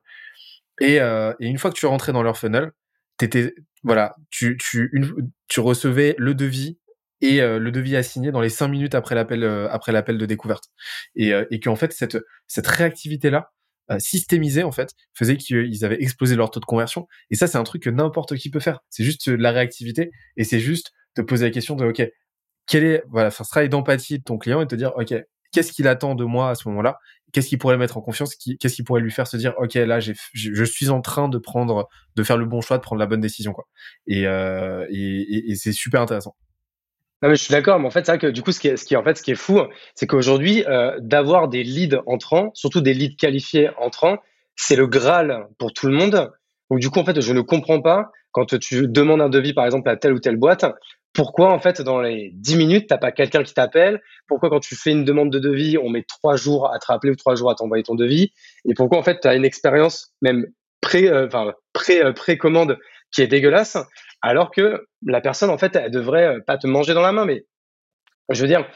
Et, 0.80 0.98
et, 0.98 1.48
une 1.48 1.58
fois 1.58 1.72
que 1.72 1.78
tu 1.78 1.88
rentrais 1.88 2.12
dans 2.12 2.22
leur 2.22 2.38
funnel, 2.38 2.74
t'étais 3.18 3.54
voilà, 3.84 4.16
tu 4.32 4.58
tu 4.58 4.90
une, 4.94 5.32
tu 5.48 5.60
recevais 5.60 6.16
le 6.18 6.34
devis 6.34 6.80
et 7.22 7.42
euh, 7.42 7.60
le 7.60 7.72
devis 7.72 7.96
assigné 7.96 8.32
dans 8.32 8.42
les 8.42 8.50
cinq 8.50 8.68
minutes 8.68 8.96
après 8.96 9.16
l'appel 9.16 9.44
euh, 9.44 9.70
après 9.70 9.92
l'appel 9.92 10.18
de 10.18 10.26
découverte. 10.26 10.66
Et 11.16 11.34
euh, 11.34 11.46
et 11.52 11.60
qu'en 11.60 11.76
fait 11.76 11.94
cette 11.94 12.18
cette 12.48 12.68
réactivité 12.68 13.30
là 13.30 13.52
systémisée 14.00 14.64
en 14.64 14.72
fait 14.72 14.90
faisait 15.14 15.38
qu'ils 15.38 15.86
avaient 15.86 16.02
explosé 16.02 16.36
leur 16.36 16.50
taux 16.50 16.60
de 16.60 16.66
conversion. 16.66 17.08
Et 17.30 17.36
ça 17.36 17.48
c'est 17.48 17.60
un 17.60 17.64
truc 17.64 17.84
que 17.84 17.92
n'importe 17.92 18.36
qui 18.36 18.50
peut 18.50 18.60
faire. 18.60 18.80
C'est 18.90 19.04
juste 19.04 19.30
de 19.30 19.36
la 19.36 19.52
réactivité 19.52 20.10
et 20.38 20.44
c'est 20.44 20.60
juste 20.60 20.92
de 21.18 21.22
poser 21.22 21.46
la 21.46 21.52
question 21.52 21.76
de 21.76 21.86
ok 21.86 22.04
quel 22.68 22.84
est 22.84 23.04
voilà 23.10 23.30
faire 23.32 23.46
ce 23.46 23.52
travail 23.52 23.70
d'empathie 23.70 24.18
de 24.20 24.24
ton 24.24 24.38
client 24.40 24.62
et 24.62 24.68
te 24.68 24.76
dire 24.76 24.94
ok 24.98 25.14
qu'est-ce 25.56 25.72
qu'il 25.72 25.88
attend 25.88 26.16
de 26.16 26.26
moi 26.26 26.50
à 26.50 26.56
ce 26.56 26.68
moment-là? 26.68 27.00
Qu'est-ce 27.32 27.48
qui 27.48 27.56
pourrait 27.56 27.76
le 27.76 27.80
mettre 27.80 27.96
en 27.98 28.02
confiance, 28.02 28.36
qu'est-ce 28.36 28.76
qui 28.76 28.84
pourrait 28.84 29.02
lui 29.02 29.12
faire 29.12 29.26
se 29.26 29.38
dire, 29.38 29.54
ok, 29.58 29.74
là, 29.76 30.00
je 30.02 30.64
suis 30.64 30.90
en 30.90 31.02
train 31.02 31.30
de 31.30 31.38
prendre, 31.38 31.88
de 32.16 32.24
faire 32.24 32.38
le 32.38 32.46
bon 32.46 32.60
choix, 32.60 32.78
de 32.78 32.82
prendre 32.82 33.00
la 33.00 33.06
bonne 33.06 33.22
décision, 33.22 33.54
quoi. 33.54 33.66
Et, 34.06 34.28
euh, 34.28 34.86
et, 34.90 35.56
c'est 35.56 35.72
super 35.72 36.02
intéressant. 36.02 36.36
Non, 37.22 37.30
mais 37.30 37.36
je 37.36 37.44
suis 37.44 37.54
d'accord, 37.54 37.80
mais 37.80 37.88
en 37.88 37.90
fait, 37.90 38.06
c'est 38.06 38.12
vrai 38.12 38.20
que 38.20 38.28
du 38.28 38.42
coup, 38.42 38.52
ce 38.52 38.60
qui 38.60 38.68
est, 38.68 38.76
ce 38.76 38.84
qui 38.84 38.94
est, 38.94 38.98
en 38.98 39.04
fait, 39.04 39.18
ce 39.18 39.24
qui 39.24 39.32
est 39.32 39.36
fou, 39.36 39.62
c'est 39.96 40.08
qu'aujourd'hui, 40.08 40.66
euh, 40.68 40.98
d'avoir 41.00 41.48
des 41.48 41.64
leads 41.64 42.02
entrants, 42.06 42.52
surtout 42.54 42.82
des 42.82 42.94
leads 42.94 43.16
qualifiés 43.16 43.70
entrants, 43.80 44.18
c'est 44.58 44.76
le 44.76 44.88
Graal 44.88 45.48
pour 45.58 45.72
tout 45.72 45.88
le 45.88 45.94
monde. 45.94 46.32
Donc, 46.70 46.80
du 46.80 46.90
coup, 46.90 47.00
en 47.00 47.06
fait, 47.06 47.20
je 47.22 47.34
ne 47.34 47.42
comprends 47.42 47.82
pas 47.82 48.12
quand 48.32 48.60
tu 48.60 48.88
demandes 48.90 49.22
un 49.22 49.30
devis, 49.30 49.54
par 49.54 49.66
exemple, 49.66 49.90
à 49.90 49.96
telle 49.96 50.14
ou 50.14 50.20
telle 50.20 50.36
boîte, 50.36 50.66
pourquoi 51.16 51.52
en 51.52 51.60
fait 51.60 51.82
dans 51.82 52.02
les 52.02 52.32
10 52.36 52.58
minutes 52.58 52.88
t'as 52.90 52.98
pas 52.98 53.12
quelqu'un 53.12 53.44
qui 53.44 53.54
t'appelle? 53.54 54.02
Pourquoi 54.28 54.50
quand 54.50 54.60
tu 54.60 54.76
fais 54.76 54.92
une 54.92 55.06
demande 55.06 55.32
de 55.32 55.40
devis, 55.40 55.78
on 55.78 55.90
met 55.90 56.04
trois 56.04 56.36
jours 56.36 56.72
à 56.72 56.78
te 56.78 56.86
rappeler 56.88 57.12
ou 57.12 57.16
trois 57.16 57.36
jours 57.36 57.50
à 57.50 57.56
t'envoyer 57.56 57.84
ton 57.84 57.96
devis? 57.96 58.34
Et 58.66 58.74
pourquoi 58.76 59.00
en 59.00 59.04
fait 59.04 59.22
tu 59.22 59.28
as 59.28 59.36
une 59.36 59.46
expérience 59.46 60.14
même 60.22 60.46
pré, 60.82 61.08
euh, 61.08 61.26
enfin 61.26 61.54
pré, 61.74 62.04
euh, 62.04 62.14
précommande 62.14 62.78
qui 63.12 63.22
est 63.22 63.28
dégueulasse, 63.28 63.78
alors 64.22 64.52
que 64.52 64.86
la 65.06 65.22
personne 65.22 65.50
en 65.50 65.58
fait 65.58 65.76
elle 65.76 65.90
devrait 65.90 66.28
euh, 66.28 66.40
pas 66.46 66.58
te 66.58 66.68
manger 66.68 66.94
dans 66.94 67.02
la 67.02 67.14
main, 67.14 67.26
mais 67.26 67.46
je 68.30 68.42
veux 68.42 68.48
dire 68.48 68.68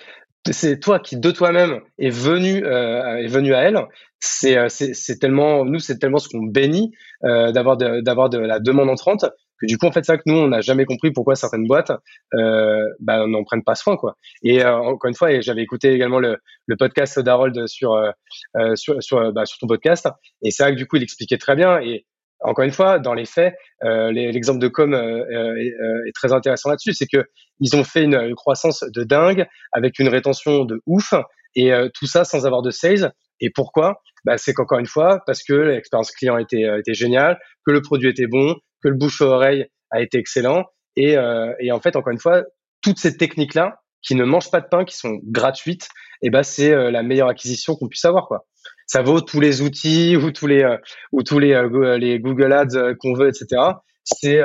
c'est 0.50 0.80
toi 0.80 1.00
qui 1.00 1.18
de 1.18 1.32
toi-même 1.32 1.82
est 1.98 2.10
venu 2.10 2.66
est 2.66 3.28
venu 3.28 3.54
à 3.54 3.64
elle. 3.64 3.78
C'est 4.22 4.70
c'est 4.70 5.20
tellement 5.20 5.66
nous 5.66 5.80
c'est 5.80 6.00
tellement 6.00 6.18
ce 6.18 6.30
qu'on 6.30 6.44
bénit 6.46 6.92
d'avoir 7.22 7.76
d'avoir 7.76 8.30
de 8.30 8.38
la 8.38 8.60
demande 8.60 8.90
entrante 8.90 9.26
que 9.60 9.66
du 9.66 9.78
coup 9.78 9.86
en 9.86 9.92
fait 9.92 10.06
c'est 10.06 10.18
que 10.18 10.24
nous 10.26 10.36
on 10.36 10.48
n'a 10.48 10.62
jamais 10.62 10.86
compris 10.86 11.12
pourquoi 11.12 11.36
certaines 11.36 11.68
boîtes 11.68 11.92
euh, 12.34 12.84
bah, 13.00 13.26
n'en 13.28 13.44
prennent 13.44 13.64
pas 13.64 13.76
soin 13.76 13.98
quoi. 13.98 14.18
Et 14.44 14.64
euh, 14.64 14.76
encore 14.76 15.10
une 15.10 15.16
fois 15.16 15.32
et 15.32 15.42
j'avais 15.42 15.62
écouté 15.62 15.92
également 15.92 16.20
le, 16.20 16.38
le 16.66 16.76
podcast 16.78 17.20
d'Harold 17.20 17.68
sur 17.68 17.94
euh, 17.94 18.12
euh 18.58 18.76
sur 18.76 19.34
bah, 19.34 19.46
sur 19.46 19.58
ton 19.60 19.68
podcast. 19.68 20.08
Et 20.44 20.52
c'est 20.52 20.64
vrai 20.64 20.74
que 20.74 20.78
du 20.78 20.88
coup 20.88 20.98
il 20.98 21.04
expliquait 21.04 21.38
très 21.38 21.56
bien. 21.56 21.80
Et 21.82 22.06
encore 22.42 22.64
une 22.64 22.72
fois, 22.72 23.00
dans 23.00 23.14
les 23.14 23.26
faits, 23.26 23.54
l'exemple 23.82 24.60
de 24.60 24.70
Com 24.70 24.94
est, 24.94 25.68
est, 25.68 26.14
très 26.14 26.32
intéressant 26.32 26.70
là-dessus, 26.70 26.94
c'est 26.94 27.06
que 27.06 27.26
ils 27.60 27.76
ont 27.76 27.84
fait 27.84 28.04
une, 28.04 28.16
une, 28.16 28.36
croissance 28.36 28.86
de 28.96 29.04
dingue 29.04 29.46
avec 29.74 30.00
une 30.00 30.08
rétention 30.08 30.64
de 30.64 30.82
ouf. 30.86 31.14
Et 31.56 31.72
tout 31.94 32.06
ça 32.06 32.24
sans 32.24 32.46
avoir 32.46 32.62
de 32.62 32.70
sales. 32.72 33.12
Et 33.42 33.50
pourquoi? 33.50 34.02
Bah, 34.26 34.38
C'est 34.38 34.54
qu'encore 34.54 34.80
une 34.80 34.86
fois, 34.86 35.22
parce 35.26 35.44
que 35.44 35.54
l'expérience 35.54 36.12
client 36.12 36.38
était, 36.38 36.68
était 36.80 36.94
géniale, 36.94 37.40
que 37.66 37.72
le 37.72 37.82
produit 37.82 38.10
était 38.10 38.28
bon, 38.28 38.56
que 38.84 38.90
le 38.90 38.96
bouche 38.96 39.22
à 39.22 39.26
oreille 39.26 39.66
a 39.92 40.02
été 40.02 40.18
excellent. 40.18 40.66
Et, 40.96 41.18
euh, 41.18 41.54
et 41.60 41.72
en 41.72 41.80
fait, 41.80 41.96
encore 41.96 42.12
une 42.12 42.20
fois, 42.20 42.44
toutes 42.82 43.00
ces 43.00 43.18
techniques-là, 43.18 43.80
qui 44.02 44.16
ne 44.16 44.24
mangent 44.24 44.52
pas 44.52 44.62
de 44.62 44.68
pain, 44.68 44.86
qui 44.86 44.96
sont 44.96 45.20
gratuites, 45.24 45.90
et 46.22 46.28
eh 46.28 46.30
ben 46.30 46.44
c'est 46.44 46.74
euh, 46.74 46.92
la 46.92 47.04
meilleure 47.04 47.30
acquisition 47.30 47.76
qu'on 47.76 47.88
puisse 47.88 48.06
avoir 48.06 48.28
quoi. 48.28 48.46
Ça 48.88 49.02
vaut 49.02 49.22
tous 49.22 49.40
les 49.40 49.62
outils 49.62 50.18
ou 50.22 50.32
tous 50.32 50.48
les 50.48 50.64
euh, 50.64 50.78
ou 51.12 51.24
tous 51.24 51.40
les 51.40 51.54
euh, 51.54 51.98
les 51.98 52.20
Google 52.20 52.52
Ads 52.54 52.96
qu'on 53.00 53.14
veut, 53.14 53.30
etc. 53.30 53.62
C'est 54.04 54.42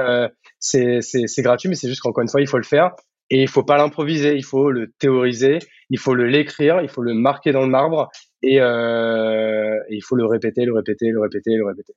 c'est 0.59 1.01
c'est 1.01 1.43
gratuit, 1.43 1.69
mais 1.69 1.75
c'est 1.75 1.89
juste 1.89 2.01
qu'encore 2.01 2.23
une 2.23 2.29
fois 2.29 2.41
il 2.41 2.49
faut 2.49 2.59
le 2.59 2.65
faire 2.65 2.91
et 3.31 3.41
il 3.41 3.49
faut 3.49 3.65
pas 3.65 3.79
l'improviser, 3.79 4.35
il 4.37 4.45
faut 4.45 4.71
le 4.71 4.93
théoriser, 4.99 5.59
il 5.89 5.99
faut 5.99 6.15
le 6.15 6.27
l'écrire, 6.27 6.81
il 6.83 6.89
faut 6.89 7.03
le 7.03 7.15
marquer 7.15 7.53
dans 7.53 7.63
le 7.63 7.69
marbre 7.69 8.11
et, 8.47 8.57
et 8.57 9.95
il 9.95 10.03
faut 10.03 10.17
le 10.17 10.27
répéter, 10.27 10.65
le 10.65 10.73
répéter, 10.73 11.09
le 11.11 11.21
répéter, 11.21 11.57
le 11.57 11.67
répéter. 11.67 11.95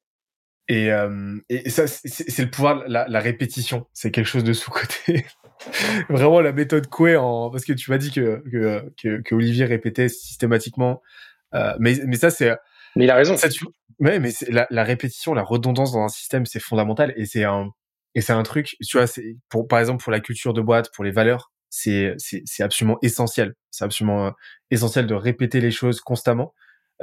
Et, 0.69 0.91
euh, 0.91 1.37
et 1.49 1.69
ça, 1.69 1.87
c'est 1.87 2.43
le 2.43 2.49
pouvoir, 2.49 2.83
la, 2.87 3.07
la 3.07 3.19
répétition. 3.19 3.87
C'est 3.93 4.11
quelque 4.11 4.25
chose 4.25 4.43
de 4.43 4.53
sous-côté. 4.53 5.25
Vraiment 6.09 6.41
la 6.41 6.51
méthode 6.51 6.87
Coué, 6.87 7.15
en... 7.15 7.49
parce 7.49 7.63
que 7.63 7.73
tu 7.73 7.89
m'as 7.89 7.97
dit 7.97 8.11
que, 8.11 8.43
que, 9.01 9.21
que, 9.21 9.35
Olivier 9.35 9.65
répétait 9.65 10.09
systématiquement. 10.09 11.01
Euh, 11.53 11.73
mais, 11.79 11.95
mais 12.05 12.17
ça, 12.17 12.29
c'est. 12.29 12.53
Mais 12.95 13.05
il 13.05 13.09
a 13.09 13.15
raison. 13.15 13.37
Ça, 13.37 13.49
tu... 13.49 13.65
Ouais, 13.99 14.19
mais 14.19 14.31
la, 14.49 14.67
la 14.69 14.83
répétition, 14.83 15.33
la 15.33 15.43
redondance 15.43 15.93
dans 15.93 16.03
un 16.03 16.09
système, 16.09 16.45
c'est 16.45 16.59
fondamental. 16.59 17.13
Et 17.15 17.25
c'est 17.25 17.45
un, 17.45 17.69
et 18.13 18.21
c'est 18.21 18.33
un 18.33 18.43
truc, 18.43 18.75
tu 18.85 18.97
vois, 18.97 19.07
c'est 19.07 19.37
pour, 19.49 19.67
par 19.67 19.79
exemple, 19.79 20.03
pour 20.03 20.11
la 20.11 20.19
culture 20.19 20.53
de 20.53 20.61
boîte, 20.61 20.91
pour 20.93 21.03
les 21.03 21.11
valeurs, 21.11 21.51
c'est, 21.77 22.15
c'est, 22.17 22.63
absolument 22.63 22.97
essentiel. 23.01 23.53
C'est 23.71 23.85
absolument 23.85 24.27
euh, 24.27 24.31
essentiel 24.71 25.07
de 25.07 25.13
répéter 25.13 25.61
les 25.61 25.71
choses 25.71 26.01
constamment. 26.01 26.53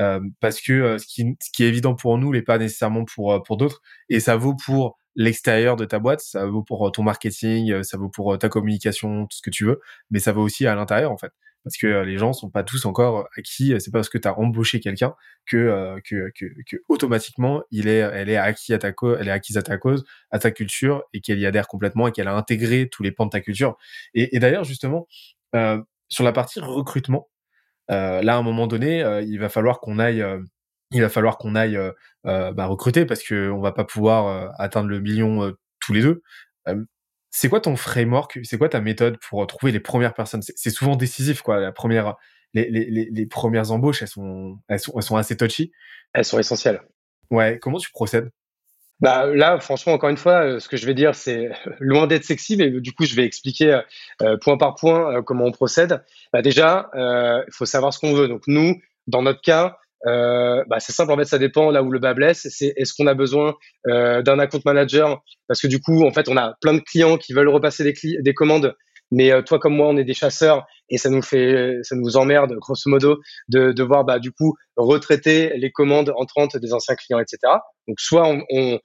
Euh, 0.01 0.21
parce 0.41 0.61
que 0.61 0.73
euh, 0.73 0.99
ce, 0.99 1.07
qui, 1.07 1.37
ce 1.41 1.51
qui 1.53 1.63
est 1.65 1.69
évident 1.69 1.95
pour 1.95 2.19
nous 2.19 2.33
n'est 2.33 2.43
pas 2.43 2.59
nécessairement 2.59 3.05
pour 3.05 3.33
euh, 3.33 3.39
pour 3.41 3.57
d'autres 3.57 3.81
et 4.09 4.19
ça 4.19 4.35
vaut 4.37 4.57
pour 4.57 4.99
l'extérieur 5.15 5.77
de 5.77 5.85
ta 5.85 6.01
boîte, 6.01 6.21
ça 6.21 6.47
vaut 6.47 6.65
pour 6.65 6.91
ton 6.91 7.05
marketing, 7.05 7.85
ça 7.85 7.97
vaut 7.97 8.09
pour 8.09 8.37
ta 8.37 8.49
communication, 8.49 9.27
tout 9.27 9.37
ce 9.37 9.43
que 9.43 9.51
tu 9.51 9.65
veux, 9.65 9.81
mais 10.11 10.19
ça 10.19 10.33
vaut 10.33 10.43
aussi 10.43 10.67
à 10.67 10.75
l'intérieur 10.75 11.13
en 11.13 11.17
fait. 11.17 11.31
Parce 11.65 11.77
que 11.79 12.03
les 12.03 12.19
gens 12.19 12.33
sont 12.33 12.51
pas 12.51 12.63
tous 12.63 12.85
encore 12.87 13.29
acquis. 13.37 13.75
C'est 13.81 13.91
pas 13.91 13.99
parce 13.99 14.11
que 14.11 14.19
tu 14.19 14.29
as 14.29 14.39
embauché 14.39 14.81
quelqu'un 14.81 15.15
que, 15.47 15.99
que, 16.05 16.31
que, 16.39 16.45
que, 16.69 16.77
automatiquement 16.89 17.63
il 17.71 17.89
est, 17.89 17.99
elle 17.99 18.29
est 18.29 18.37
acquis 18.37 18.75
à 18.75 18.79
ta 18.79 18.93
cause, 18.93 19.17
elle 19.19 19.29
est 19.29 19.33
acquise 19.33 19.57
à 19.57 19.63
ta 19.63 19.79
cause, 19.79 20.05
à 20.31 20.39
ta 20.39 20.51
culture 20.51 21.03
et 21.13 21.21
qu'elle 21.21 21.39
y 21.39 21.47
adhère 21.47 21.67
complètement 21.67 22.07
et 22.07 22.13
qu'elle 22.13 22.29
a 22.29 22.35
intégré 22.35 22.89
tous 22.91 23.03
les 23.03 23.13
pans 23.13 23.25
de 23.27 23.31
ta 23.31 23.41
culture. 23.41 23.77
Et, 24.15 24.39
d'ailleurs 24.39 24.65
justement 24.65 25.09
euh, 25.55 25.81
sur 26.09 26.25
la 26.25 26.33
partie 26.33 26.61
recrutement, 26.61 27.29
euh, 27.91 28.23
là, 28.23 28.35
à 28.37 28.39
un 28.39 28.43
moment 28.43 28.67
donné, 28.67 29.03
euh, 29.03 29.23
il 29.23 29.39
va 29.39 29.49
falloir 29.49 29.81
qu'on 29.81 29.99
aille 29.99 30.23
euh, 30.23 30.41
il 30.91 31.01
va 31.03 31.09
falloir 31.09 31.39
qu'on 31.39 31.57
aille 31.57 31.79
bah, 32.25 32.67
recruter 32.67 33.05
parce 33.05 33.23
que 33.23 33.51
on 33.51 33.61
va 33.61 33.73
pas 33.73 33.85
pouvoir 33.85 34.55
atteindre 34.59 34.89
le 34.89 35.01
million 35.01 35.53
tous 35.81 35.93
les 35.93 36.03
deux. 36.03 36.23
C'est 37.37 37.49
quoi 37.49 37.61
ton 37.61 37.75
framework? 37.75 38.39
C'est 38.45 38.59
quoi 38.59 38.69
ta 38.69 38.81
méthode 38.81 39.19
pour 39.19 39.45
trouver 39.49 39.73
les 39.73 39.81
premières 39.81 40.15
personnes? 40.15 40.41
C'est 40.41 40.71
souvent 40.71 40.95
décisif, 40.95 41.43
quoi. 41.43 41.59
La 41.59 41.73
première, 41.73 42.15
les, 42.53 42.71
les, 42.71 43.09
les, 43.11 43.27
premières 43.27 43.73
embauches, 43.73 44.03
elles 44.03 44.09
sont, 44.09 44.61
elles 44.69 44.79
sont, 44.79 44.93
elles 44.95 45.03
sont 45.03 45.17
assez 45.17 45.37
touchy. 45.37 45.73
Elles 46.13 46.25
sont 46.25 46.39
essentielles. 46.39 46.81
Ouais. 47.31 47.59
Comment 47.61 47.79
tu 47.79 47.91
procèdes? 47.91 48.31
Bah 49.01 49.27
là, 49.27 49.59
franchement, 49.59 49.95
encore 49.95 50.11
une 50.11 50.17
fois, 50.17 50.45
euh, 50.45 50.61
ce 50.61 50.69
que 50.69 50.77
je 50.77 50.87
vais 50.87 50.95
dire, 50.95 51.17
c'est 51.17 51.51
loin 51.81 52.07
d'être 52.07 52.23
sexy, 52.23 52.57
mais 52.57 52.71
du 52.71 52.93
coup, 52.93 53.05
je 53.05 53.17
vais 53.17 53.25
expliquer 53.25 53.73
euh, 53.73 53.83
euh, 54.23 54.37
point 54.41 54.57
par 54.57 54.77
point 54.77 55.21
comment 55.25 55.47
on 55.47 55.51
procède. 55.51 56.05
Bah 56.33 56.41
déjà, 56.41 56.89
il 56.95 57.53
faut 57.53 57.67
savoir 57.67 57.93
ce 57.93 57.99
qu'on 57.99 58.15
veut. 58.15 58.29
Donc 58.29 58.45
nous, 58.47 58.81
dans 59.09 59.23
notre 59.23 59.41
cas, 59.41 59.79
bah, 60.05 60.79
c'est 60.79 60.93
simple. 60.93 61.13
En 61.13 61.17
fait, 61.17 61.25
ça 61.25 61.39
dépend 61.39 61.71
là 61.71 61.83
où 61.83 61.91
le 61.91 61.99
bas 61.99 62.15
blesse. 62.15 62.47
Est-ce 62.47 62.95
qu'on 62.95 63.07
a 63.07 63.15
besoin 63.15 63.55
d'un 63.87 64.39
account 64.39 64.61
manager? 64.65 65.23
Parce 65.49 65.61
que 65.61 65.67
du 65.67 65.81
coup, 65.81 66.05
en 66.05 66.13
fait, 66.13 66.29
on 66.29 66.37
a 66.37 66.55
plein 66.61 66.75
de 66.75 66.81
clients 66.81 67.17
qui 67.17 67.33
veulent 67.33 67.49
repasser 67.49 67.85
des, 67.85 67.95
des 68.21 68.35
commandes 68.35 68.75
mais 69.15 69.33
euh, 69.33 69.43
toi 69.43 69.59
comme 69.59 69.77
moi, 69.77 69.89
on 69.89 69.97
est 69.97 70.05
des 70.05 70.15
chasseurs 70.15 70.67
et 70.89 70.99
ça 70.99 71.09
nous 71.09 71.23
fait, 71.23 71.79
ça 71.83 71.97
nous 71.97 72.17
emmerde 72.17 72.53
grosso 72.57 72.91
modo 72.91 73.21
de 73.49 73.73
devoir 73.73 74.05
bah 74.05 74.19
du 74.19 74.33
coup 74.33 74.55
retraiter 74.77 75.53
les 75.57 75.71
commandes 75.71 76.13
entrantes 76.17 76.57
des 76.57 76.73
anciens 76.73 76.97
clients, 76.97 77.21
etc. 77.21 77.39
Donc 77.87 78.01
soit 78.01 78.29
on, 78.51 78.81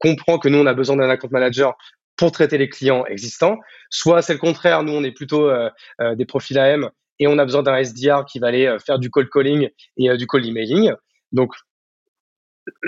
comprend 0.00 0.38
que 0.38 0.48
nous 0.48 0.58
on 0.58 0.66
a 0.66 0.74
besoin 0.74 0.96
d'un 0.96 1.10
account 1.10 1.28
manager 1.30 1.76
pour 2.16 2.32
traiter 2.32 2.56
les 2.56 2.70
clients 2.70 3.04
existants, 3.04 3.58
soit 3.90 4.22
c'est 4.22 4.32
le 4.32 4.38
contraire, 4.38 4.82
nous 4.82 4.92
on 4.92 5.04
est 5.04 5.12
plutôt 5.12 5.50
euh, 5.50 5.68
euh, 6.00 6.14
des 6.14 6.24
profils 6.24 6.58
AM 6.58 6.90
et 7.18 7.26
on 7.26 7.38
a 7.38 7.44
besoin 7.44 7.62
d'un 7.62 7.76
SDR 7.76 8.24
qui 8.26 8.38
va 8.38 8.48
aller 8.48 8.76
faire 8.84 8.98
du 8.98 9.10
cold 9.10 9.28
calling 9.30 9.68
et 9.96 10.16
du 10.16 10.26
cold 10.26 10.44
emailing. 10.44 10.92
Donc 11.32 11.52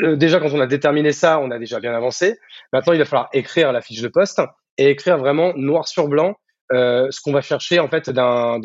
déjà 0.05 0.41
quand 0.41 0.53
on 0.53 0.61
a 0.61 0.67
déterminé 0.67 1.13
ça, 1.13 1.39
on 1.41 1.51
a 1.51 1.59
déjà 1.59 1.81
bien 1.81 1.95
avancé. 1.95 2.39
Maintenant 2.73 2.93
il 2.93 2.99
va 2.99 3.05
falloir 3.05 3.29
écrire 3.33 3.73
la 3.73 3.81
fiche 3.81 4.03
de 4.03 4.09
poste 4.09 4.41
et 4.77 4.91
écrire 4.91 5.19
vraiment 5.19 5.53
noir 5.57 5.89
sur 5.89 6.09
blanc 6.09 6.37
euh, 6.73 7.07
ce 7.11 7.21
qu'on 7.23 7.33
va 7.33 7.41
chercher 7.41 7.79
en 7.79 7.89
fait 7.89 8.11
d'un 8.11 8.61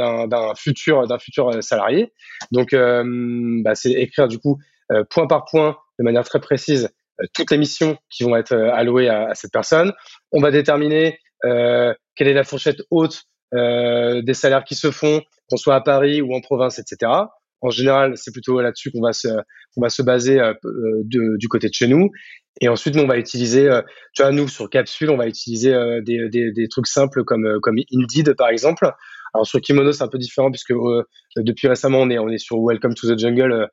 futur 0.58 1.08
d'un 1.08 1.20
futur 1.20 1.50
euh, 1.50 1.62
salarié. 1.62 2.12
Donc 2.52 2.74
euh, 2.74 3.04
bah, 3.64 3.76
c'est 3.76 3.92
écrire 3.92 4.28
du 4.28 4.40
coup 4.40 4.60
euh, 4.92 5.04
point 5.10 5.28
par 5.28 5.46
point 5.46 5.78
de 6.00 6.04
manière 6.04 6.24
très 6.24 6.42
précise 6.42 6.90
euh, 7.22 7.26
toutes 7.34 7.52
les 7.52 7.58
missions 7.58 7.98
qui 8.10 8.24
vont 8.24 8.36
être 8.36 8.54
allouées 8.54 9.08
à, 9.08 9.30
à, 9.30 9.36
cette 9.36 9.54
personne. 9.54 9.94
On 10.32 10.42
va 10.42 10.52
déterminer 10.52 11.20
quelle 12.16 12.28
est 12.30 12.34
la 12.34 12.46
fourchette 12.46 12.84
haute 12.90 13.24
des 13.54 14.34
salaires 14.34 14.64
qui 14.64 14.76
se 14.76 14.92
font, 14.92 15.22
qu'on 15.50 15.58
soit 15.58 15.76
à 15.76 15.82
Paris 15.82 16.22
ou 16.22 16.34
en 16.34 16.42
province, 16.42 16.80
etc. 16.80 17.12
En 17.64 17.70
général, 17.70 18.14
c'est 18.18 18.32
plutôt 18.32 18.60
là-dessus 18.60 18.92
qu'on 18.92 19.02
va 19.02 19.14
se, 19.14 20.02
baser 20.02 20.40
euh, 20.40 20.54
de, 20.64 21.38
du 21.38 21.48
côté 21.48 21.70
de 21.70 21.74
chez 21.74 21.88
nous. 21.88 22.12
Et 22.60 22.68
ensuite, 22.68 22.94
nous, 22.96 23.04
on 23.04 23.08
va 23.08 23.18
utiliser, 23.18 23.70
euh, 23.70 23.82
tu 24.14 24.22
vois, 24.22 24.34
nous, 24.34 24.50
sur 24.50 24.70
Capsule, 24.70 25.10
on 25.10 25.16
va 25.16 25.28
utiliser 25.28 25.74
euh, 25.74 26.02
des, 26.02 26.68
trucs 26.70 26.88
simples 26.88 27.24
comme, 27.24 27.60
comme 27.62 27.78
Indeed, 27.94 28.34
par 28.34 28.50
exemple. 28.50 28.92
Alors, 29.34 29.48
sur 29.48 29.60
Kimono, 29.62 29.92
c'est 29.92 30.04
un 30.04 30.08
peu 30.08 30.18
différent 30.18 30.52
puisque 30.52 30.74
depuis 31.38 31.68
récemment, 31.68 32.00
on 32.00 32.10
est, 32.10 32.20
on 32.20 32.30
est 32.30 32.38
sur 32.38 32.58
Welcome 32.60 32.94
to 32.94 33.14
the 33.14 33.18
Jungle, 33.18 33.68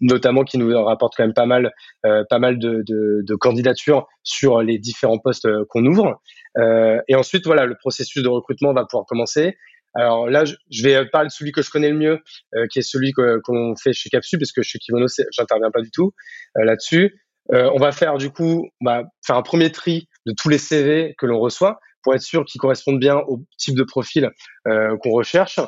notamment 0.00 0.44
qui 0.44 0.58
nous 0.58 0.70
rapporte 0.84 1.14
quand 1.16 1.24
même 1.24 1.34
pas 1.34 1.46
mal, 1.46 1.72
pas 2.02 2.38
mal 2.38 2.58
de, 2.58 2.82
de, 2.86 3.22
de, 3.26 3.34
candidatures 3.34 4.06
sur 4.22 4.60
les 4.60 4.78
différents 4.78 5.18
postes 5.18 5.48
qu'on 5.70 5.86
ouvre. 5.86 6.20
et 6.58 7.14
ensuite, 7.14 7.46
voilà, 7.46 7.64
le 7.64 7.76
processus 7.76 8.22
de 8.22 8.28
recrutement 8.28 8.74
va 8.74 8.84
pouvoir 8.84 9.06
commencer. 9.06 9.56
Alors 9.96 10.28
là, 10.28 10.44
je 10.44 10.82
vais 10.82 11.06
parler 11.06 11.28
de 11.28 11.32
celui 11.32 11.52
que 11.52 11.62
je 11.62 11.70
connais 11.70 11.90
le 11.90 11.96
mieux, 11.96 12.18
euh, 12.54 12.66
qui 12.70 12.80
est 12.80 12.82
celui 12.82 13.12
qu'on 13.12 13.74
fait 13.76 13.92
chez 13.92 14.10
Capsule, 14.10 14.38
parce 14.38 14.52
que 14.52 14.62
chez 14.62 14.78
Kimono, 14.78 15.06
j'interviens 15.32 15.70
pas 15.70 15.80
du 15.80 15.90
tout 15.90 16.12
euh, 16.58 16.64
là-dessus. 16.64 17.18
Euh, 17.52 17.70
on 17.74 17.78
va 17.78 17.92
faire 17.92 18.18
du 18.18 18.30
coup, 18.30 18.68
bah, 18.80 19.04
faire 19.24 19.36
un 19.36 19.42
premier 19.42 19.72
tri 19.72 20.08
de 20.26 20.34
tous 20.36 20.48
les 20.48 20.58
CV 20.58 21.14
que 21.16 21.26
l'on 21.26 21.38
reçoit 21.38 21.78
pour 22.06 22.14
être 22.14 22.22
sûr 22.22 22.44
qu'ils 22.44 22.60
correspondent 22.60 23.00
bien 23.00 23.16
au 23.26 23.40
type 23.58 23.74
de 23.74 23.82
profil 23.82 24.30
qu'on 24.64 25.10
recherche. 25.10 25.58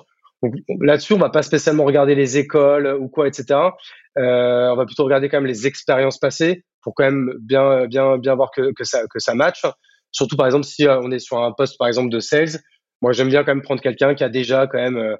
Donc 0.40 0.54
là-dessus, 0.80 1.14
on 1.14 1.18
va 1.18 1.30
pas 1.30 1.42
spécialement 1.42 1.84
regarder 1.84 2.14
les 2.14 2.38
écoles 2.38 2.96
ou 3.00 3.08
quoi, 3.08 3.26
etc. 3.26 3.58
on 4.14 4.76
va 4.76 4.86
plutôt 4.86 5.02
regarder 5.02 5.28
quand 5.28 5.38
même 5.38 5.46
les 5.46 5.66
expériences 5.66 6.18
passées 6.18 6.64
pour 6.82 6.94
quand 6.94 7.04
même 7.04 7.32
bien, 7.40 7.86
bien, 7.88 8.18
bien 8.18 8.36
voir 8.36 8.52
que, 8.54 8.72
que 8.72 8.84
ça, 8.84 9.02
que 9.10 9.18
ça 9.18 9.34
match. 9.34 9.62
Surtout 10.12 10.36
par 10.36 10.46
exemple 10.46 10.64
si 10.64 10.86
on 10.86 11.10
est 11.10 11.18
sur 11.18 11.42
un 11.42 11.50
poste 11.50 11.76
par 11.76 11.88
exemple 11.88 12.10
de 12.10 12.20
sales, 12.20 12.60
moi, 13.02 13.12
j'aime 13.12 13.28
bien 13.28 13.44
quand 13.44 13.54
même 13.54 13.62
prendre 13.62 13.80
quelqu'un 13.80 14.14
qui 14.14 14.24
a 14.24 14.28
déjà 14.28 14.66
quand 14.66 14.78
même 14.78 15.16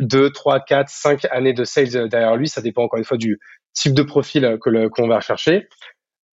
2, 0.00 0.30
3, 0.30 0.60
4, 0.60 0.88
5 0.88 1.24
années 1.30 1.52
de 1.52 1.64
sales 1.64 2.08
derrière 2.08 2.36
lui. 2.36 2.48
Ça 2.48 2.60
dépend 2.60 2.84
encore 2.84 2.98
une 2.98 3.04
fois 3.04 3.16
du 3.16 3.38
type 3.72 3.94
de 3.94 4.02
profil 4.02 4.44
euh, 4.44 4.58
que 4.58 4.88
qu'on 4.88 5.08
va 5.08 5.16
rechercher. 5.16 5.68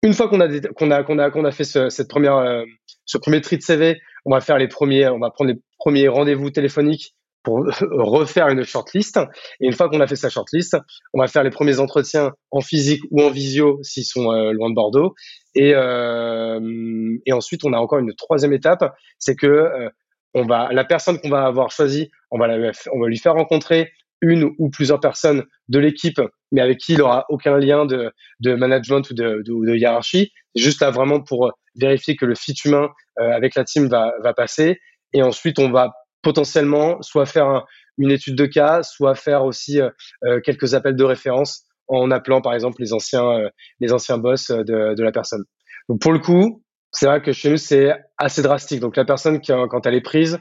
Une 0.03 0.15
fois 0.15 0.29
qu'on 0.29 0.41
a 0.41 0.49
qu'on 0.49 0.91
a 0.91 1.03
qu'on 1.03 1.19
a 1.19 1.31
qu'on 1.31 1.45
a 1.45 1.51
fait 1.51 1.65
ce, 1.65 1.91
cette 1.91 2.09
première 2.09 2.37
euh, 2.37 2.65
ce 3.05 3.19
premier 3.19 3.41
tri 3.41 3.59
de 3.59 3.63
CV, 3.63 4.01
on 4.25 4.33
va 4.33 4.41
faire 4.41 4.57
les 4.59 4.69
premiers 4.69 5.09
on 5.09 5.19
va 5.19 5.31
prendre 5.31 5.51
les 5.51 5.59
premiers 5.79 6.09
rendez-vous 6.09 6.51
téléphoniques 6.51 7.15
pour 7.43 7.65
refaire 7.81 8.49
une 8.49 8.65
shortlist. 8.65 9.19
Et 9.61 9.67
une 9.67 9.73
fois 9.73 9.89
qu'on 9.89 10.01
a 10.01 10.07
fait 10.07 10.17
sa 10.17 10.31
shortlist, 10.31 10.77
on 11.15 11.21
va 11.21 11.27
faire 11.27 11.43
les 11.43 11.51
premiers 11.51 11.81
entretiens 11.81 12.33
en 12.51 12.61
physique 12.61 13.03
ou 13.11 13.23
en 13.23 13.31
visio 13.31 13.79
s'ils 13.83 14.05
sont 14.05 14.33
euh, 14.33 14.53
loin 14.53 14.71
de 14.71 14.75
Bordeaux. 14.75 15.15
Et, 15.55 15.75
euh, 15.75 17.17
et 17.27 17.33
ensuite, 17.33 17.65
on 17.65 17.73
a 17.73 17.79
encore 17.79 17.99
une 17.99 18.15
troisième 18.15 18.53
étape, 18.53 18.85
c'est 19.19 19.37
que 19.37 19.91
on 20.35 20.45
va, 20.45 20.69
la 20.73 20.85
personne 20.85 21.19
qu'on 21.19 21.29
va 21.29 21.45
avoir 21.45 21.71
choisie, 21.71 22.11
on 22.31 22.39
va, 22.39 22.47
on 22.93 23.01
va 23.01 23.09
lui 23.09 23.19
faire 23.19 23.35
rencontrer 23.35 23.91
une 24.21 24.51
ou 24.59 24.71
plusieurs 24.71 25.01
personnes 25.01 25.45
de 25.69 25.79
l'équipe, 25.79 26.21
mais 26.53 26.61
avec 26.61 26.79
qui 26.79 26.95
il 26.95 27.03
aura 27.03 27.25
aucun 27.29 27.59
lien 27.59 27.87
de, 27.87 28.13
de 28.41 28.55
management 28.55 29.09
ou 29.11 29.15
de, 29.15 29.77
hiérarchie. 29.77 30.33
Juste 30.55 30.81
là 30.81 30.91
vraiment 30.91 31.21
pour 31.21 31.53
vérifier 31.77 32.17
que 32.17 32.27
le 32.27 32.35
fit 32.35 32.55
humain 32.65 32.89
euh, 33.21 33.31
avec 33.33 33.55
la 33.55 33.65
team 33.65 33.89
va, 33.89 34.13
va 34.23 34.35
passer. 34.35 34.81
Et 35.13 35.23
ensuite, 35.23 35.59
on 35.59 35.71
va 35.71 35.93
potentiellement 36.23 37.01
soit 37.03 37.27
faire 37.27 37.65
une 37.99 38.11
étude 38.11 38.35
de 38.35 38.47
cas, 38.47 38.83
soit 38.83 39.15
faire 39.15 39.45
aussi 39.45 39.81
euh, 39.81 39.91
euh, 40.25 40.41
quelques 40.41 40.75
appels 40.75 40.97
de 40.97 41.05
référence 41.05 41.65
en 41.89 42.11
appelant 42.11 42.41
par 42.41 42.55
exemple 42.55 42.81
les 42.81 42.93
anciens, 42.93 43.51
les 43.81 43.93
anciens 43.93 44.17
boss 44.17 44.53
de, 44.53 44.95
de 44.95 45.03
la 45.03 45.11
personne. 45.11 45.43
Donc 45.89 46.01
pour 46.01 46.13
le 46.13 46.21
coup, 46.21 46.63
c'est 46.93 47.07
vrai 47.07 47.23
que 47.23 47.33
chez 47.33 47.51
nous, 47.51 47.57
c'est 47.57 47.93
assez 48.19 48.43
drastique. 48.43 48.81
Donc 48.81 48.97
la 48.97 49.05
personne, 49.05 49.41
quand 49.41 49.87
elle 49.87 49.95
est 49.95 50.01
prise, 50.01 50.39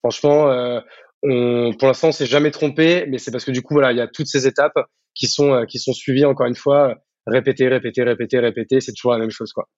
franchement, 0.00 0.50
euh, 0.50 0.80
on, 1.24 1.72
pour 1.78 1.88
l'instant, 1.88 2.08
on 2.08 2.12
s'est 2.12 2.26
jamais 2.26 2.50
trompé, 2.50 3.06
mais 3.08 3.18
c'est 3.18 3.30
parce 3.30 3.44
que 3.44 3.50
du 3.50 3.62
coup, 3.62 3.74
voilà, 3.74 3.92
il 3.92 3.98
y 3.98 4.00
a 4.00 4.06
toutes 4.06 4.28
ces 4.28 4.46
étapes 4.46 4.78
qui 5.14 5.26
sont, 5.26 5.52
euh, 5.52 5.64
qui 5.64 5.78
sont 5.78 5.92
suivies, 5.92 6.24
encore 6.24 6.46
une 6.46 6.54
fois, 6.54 6.96
répéter, 7.26 7.68
répéter, 7.68 8.02
répéter, 8.02 8.38
répéter, 8.38 8.80
c'est 8.80 8.92
toujours 8.92 9.12
la 9.12 9.18
même 9.18 9.30
chose, 9.30 9.52
quoi. 9.52 9.68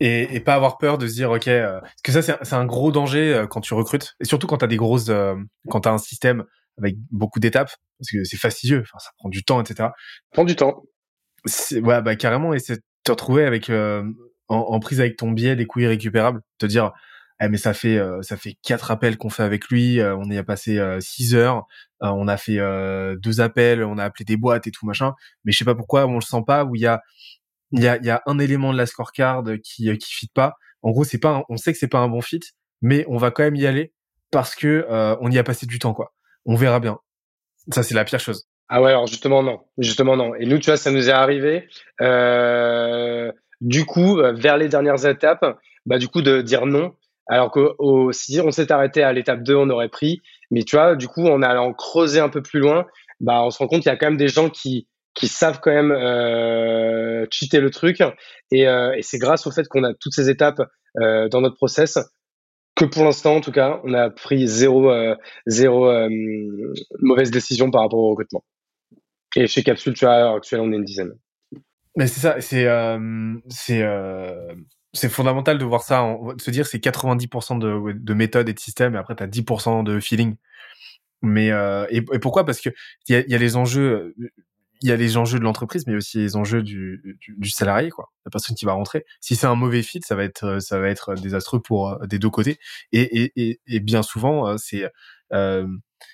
Et, 0.00 0.34
et 0.34 0.40
pas 0.40 0.54
avoir 0.54 0.78
peur 0.78 0.98
de 0.98 1.06
se 1.06 1.14
dire, 1.14 1.30
OK, 1.30 1.46
euh, 1.46 1.80
parce 1.80 2.02
que 2.02 2.22
ça, 2.22 2.38
c'est 2.42 2.54
un 2.54 2.66
gros 2.66 2.90
danger 2.90 3.32
euh, 3.32 3.46
quand 3.46 3.60
tu 3.60 3.74
recrutes, 3.74 4.14
et 4.20 4.24
surtout 4.24 4.48
quand 4.48 4.58
tu 4.58 4.64
as 4.64 4.68
des 4.68 4.76
grosses, 4.76 5.08
euh, 5.08 5.36
quand 5.68 5.82
tu 5.82 5.88
as 5.88 5.92
un 5.92 5.98
système 5.98 6.44
avec 6.76 6.96
beaucoup 7.12 7.38
d'étapes, 7.38 7.70
parce 7.98 8.10
que 8.10 8.24
c'est 8.24 8.36
fastidieux, 8.36 8.80
enfin, 8.80 8.98
ça 8.98 9.10
prend 9.18 9.28
du 9.28 9.44
temps, 9.44 9.60
etc. 9.60 9.90
Prend 10.32 10.44
du 10.44 10.56
temps. 10.56 10.82
Ouais, 11.72 12.02
bah 12.02 12.16
carrément, 12.16 12.52
et 12.54 12.58
c'est 12.58 12.80
te 13.04 13.12
retrouver 13.12 13.44
avec 13.44 13.70
en, 14.48 14.80
prise 14.80 15.00
avec 15.00 15.16
ton 15.16 15.30
biais 15.32 15.56
des 15.56 15.66
coûts 15.66 15.80
irrécupérables, 15.80 16.40
te 16.58 16.66
dire 16.66 16.92
mais 17.48 17.56
ça 17.56 17.74
fait 17.74 17.98
euh, 17.98 18.22
ça 18.22 18.36
fait 18.36 18.56
quatre 18.62 18.90
appels 18.90 19.18
qu'on 19.18 19.30
fait 19.30 19.42
avec 19.42 19.68
lui, 19.68 20.00
euh, 20.00 20.16
on 20.16 20.30
y 20.30 20.38
a 20.38 20.44
passé 20.44 20.78
euh, 20.78 21.00
six 21.00 21.34
heures, 21.34 21.66
on 22.00 22.28
a 22.28 22.36
fait 22.36 22.58
deux 23.18 23.40
appels, 23.40 23.84
on 23.84 23.98
a 23.98 24.04
appelé 24.04 24.24
des 24.24 24.36
boîtes 24.36 24.66
et 24.66 24.70
tout 24.70 24.86
machin, 24.86 25.14
mais 25.44 25.52
je 25.52 25.58
sais 25.58 25.64
pas 25.64 25.74
pourquoi 25.74 26.06
on 26.06 26.16
le 26.16 26.20
sent 26.20 26.42
pas 26.46 26.64
où 26.64 26.74
il 26.74 26.82
y 26.82 26.86
a 26.86 27.00
y 27.72 27.86
a 27.86 27.96
y 28.02 28.10
a 28.10 28.22
un 28.26 28.38
élément 28.38 28.72
de 28.72 28.78
la 28.78 28.86
scorecard 28.86 29.44
qui 29.62 29.96
qui 29.98 30.12
fit 30.12 30.30
pas. 30.32 30.54
En 30.82 30.90
gros, 30.90 31.04
c'est 31.04 31.18
pas 31.18 31.44
on 31.48 31.56
sait 31.56 31.72
que 31.72 31.78
c'est 31.78 31.88
pas 31.88 32.00
un 32.00 32.08
bon 32.08 32.20
fit, 32.20 32.40
mais 32.80 33.04
on 33.08 33.18
va 33.18 33.30
quand 33.30 33.44
même 33.44 33.54
y 33.54 33.66
aller 33.66 33.92
parce 34.30 34.54
que 34.54 34.86
on 35.20 35.30
y 35.30 35.38
a 35.38 35.44
passé 35.44 35.66
du 35.66 35.78
temps 35.78 35.94
quoi. 35.94 36.12
On 36.44 36.56
verra 36.56 36.80
bien. 36.80 36.98
Ça 37.72 37.82
c'est 37.82 37.94
la 37.94 38.04
pire 38.04 38.20
chose. 38.20 38.46
Ah 38.68 38.82
ouais, 38.82 38.90
alors 38.90 39.06
justement 39.06 39.42
non, 39.42 39.60
justement 39.78 40.16
non. 40.16 40.34
Et 40.34 40.46
nous, 40.46 40.58
tu 40.58 40.70
vois, 40.70 40.76
ça 40.76 40.90
nous 40.90 41.08
est 41.08 41.12
arrivé. 41.12 41.68
Du 43.60 43.84
coup, 43.86 44.16
vers 44.16 44.56
les 44.56 44.68
dernières 44.68 45.06
étapes, 45.06 45.44
bah, 45.86 45.98
du 45.98 46.08
coup, 46.08 46.22
de 46.22 46.42
dire 46.42 46.66
non. 46.66 46.94
Alors 47.28 47.50
que 47.50 47.74
si 48.12 48.40
on 48.40 48.50
s'est 48.50 48.72
arrêté 48.72 49.02
à 49.02 49.12
l'étape 49.12 49.42
2, 49.42 49.54
on 49.54 49.70
aurait 49.70 49.88
pris. 49.88 50.22
Mais 50.50 50.62
tu 50.64 50.76
vois, 50.76 50.96
du 50.96 51.08
coup, 51.08 51.26
en 51.26 51.42
allant 51.42 51.72
creuser 51.72 52.20
un 52.20 52.28
peu 52.28 52.42
plus 52.42 52.60
loin, 52.60 52.86
bah, 53.20 53.42
on 53.42 53.50
se 53.50 53.58
rend 53.58 53.68
compte 53.68 53.82
qu'il 53.82 53.90
y 53.90 53.94
a 53.94 53.96
quand 53.96 54.08
même 54.08 54.16
des 54.16 54.28
gens 54.28 54.50
qui, 54.50 54.88
qui 55.14 55.28
savent 55.28 55.60
quand 55.60 55.72
même 55.72 55.92
euh, 55.92 57.26
cheater 57.30 57.60
le 57.60 57.70
truc. 57.70 58.02
Et, 58.50 58.66
euh, 58.66 58.94
et 58.96 59.02
c'est 59.02 59.18
grâce 59.18 59.46
au 59.46 59.50
fait 59.50 59.68
qu'on 59.68 59.84
a 59.84 59.94
toutes 59.94 60.14
ces 60.14 60.28
étapes 60.28 60.62
euh, 61.00 61.28
dans 61.28 61.40
notre 61.40 61.56
process 61.56 61.98
que 62.74 62.84
pour 62.86 63.04
l'instant, 63.04 63.36
en 63.36 63.40
tout 63.40 63.52
cas, 63.52 63.80
on 63.84 63.92
a 63.92 64.10
pris 64.10 64.48
zéro, 64.48 64.90
zéro 65.46 65.92
mauvaise 67.00 67.30
décision 67.30 67.70
par 67.70 67.82
rapport 67.82 67.98
au 67.98 68.10
recrutement. 68.10 68.42
Et 69.36 69.46
chez 69.46 69.62
Capsule, 69.62 69.92
tu 69.92 70.06
vois, 70.06 70.14
à 70.14 70.20
l'heure 70.20 70.34
actuelle, 70.34 70.60
on 70.60 70.72
est 70.72 70.76
une 70.76 70.84
dizaine. 70.84 71.12
Mais 71.96 72.06
c'est 72.06 72.20
ça, 72.20 72.40
c'est 72.40 72.66
c'est 73.50 73.82
c'est 74.92 75.08
fondamental 75.08 75.58
de 75.58 75.64
voir 75.64 75.82
ça, 75.82 76.16
de 76.36 76.40
se 76.40 76.50
dire 76.50 76.66
c'est 76.66 76.78
90% 76.78 77.58
de, 77.58 77.92
de 77.92 78.14
méthode 78.14 78.48
et 78.48 78.54
de 78.54 78.60
système, 78.60 78.94
et 78.94 78.98
après 78.98 79.16
tu 79.16 79.22
as 79.22 79.26
10% 79.26 79.84
de 79.84 80.00
feeling. 80.00 80.36
Mais 81.22 81.50
euh, 81.52 81.86
et, 81.90 82.02
pourquoi? 82.02 82.44
Parce 82.44 82.60
que 82.60 82.70
il 83.08 83.14
y 83.14 83.16
a, 83.16 83.26
y 83.26 83.34
a 83.34 83.38
les 83.38 83.56
enjeux. 83.56 84.14
il 84.82 84.88
y 84.88 84.92
a 84.92 84.96
les 84.96 85.16
enjeux 85.16 85.38
de 85.38 85.44
l'entreprise, 85.44 85.86
mais 85.86 85.94
aussi 85.94 86.18
les 86.18 86.36
enjeux 86.36 86.62
du, 86.62 87.18
du, 87.38 87.50
salarié, 87.50 87.90
quoi. 87.90 88.10
La 88.26 88.30
personne 88.30 88.56
qui 88.56 88.64
va 88.64 88.72
rentrer. 88.72 89.04
Si 89.20 89.36
c'est 89.36 89.46
un 89.46 89.54
mauvais 89.54 89.82
fit, 89.82 90.00
ça 90.04 90.16
va 90.16 90.24
être, 90.24 90.58
ça 90.60 90.80
va 90.80 90.88
être 90.88 91.14
désastreux 91.14 91.62
pour 91.62 91.98
des 92.06 92.18
deux 92.18 92.30
côtés. 92.30 92.58
Et, 92.92 93.32
et, 93.36 93.60
et, 93.66 93.80
bien 93.80 94.02
souvent, 94.02 94.58
c'est, 94.58 94.90
euh, 95.32 95.66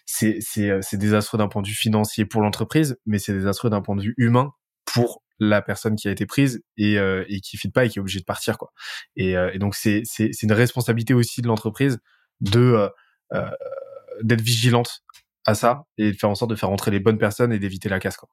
c'est, 0.06 0.38
c'est, 0.40 0.80
c'est 0.82 0.98
désastreux 0.98 1.38
d'un 1.38 1.48
point 1.48 1.62
de 1.62 1.68
vue 1.68 1.74
financier 1.74 2.26
pour 2.26 2.42
l'entreprise, 2.42 2.98
mais 3.06 3.18
c'est 3.18 3.32
désastreux 3.32 3.70
d'un 3.70 3.80
point 3.82 3.96
de 3.96 4.02
vue 4.02 4.14
humain 4.18 4.52
pour 4.84 5.22
la 5.38 5.62
personne 5.62 5.96
qui 5.96 6.08
a 6.08 6.10
été 6.10 6.26
prise 6.26 6.62
et, 6.76 6.98
euh, 6.98 7.24
et 7.28 7.40
qui 7.40 7.56
fit 7.56 7.70
pas 7.70 7.84
et 7.84 7.88
qui 7.88 7.98
est 7.98 8.00
obligée 8.00 8.20
de 8.20 8.24
partir, 8.24 8.58
quoi. 8.58 8.72
Et, 9.16 9.32
et 9.32 9.58
donc 9.58 9.74
c'est, 9.74 10.02
une 10.42 10.52
responsabilité 10.52 11.14
aussi 11.14 11.42
de 11.42 11.48
l'entreprise 11.48 11.98
de 12.40 12.90
euh, 13.34 13.50
d'être 14.22 14.40
vigilante 14.40 15.02
à 15.46 15.54
ça 15.54 15.84
et 15.96 16.12
de 16.12 16.16
faire 16.16 16.30
en 16.30 16.34
sorte 16.34 16.50
de 16.50 16.56
faire 16.56 16.68
rentrer 16.68 16.90
les 16.90 17.00
bonnes 17.00 17.18
personnes 17.18 17.52
et 17.52 17.58
d'éviter 17.58 17.88
la 17.88 18.00
casse. 18.00 18.16
Quoi. 18.16 18.28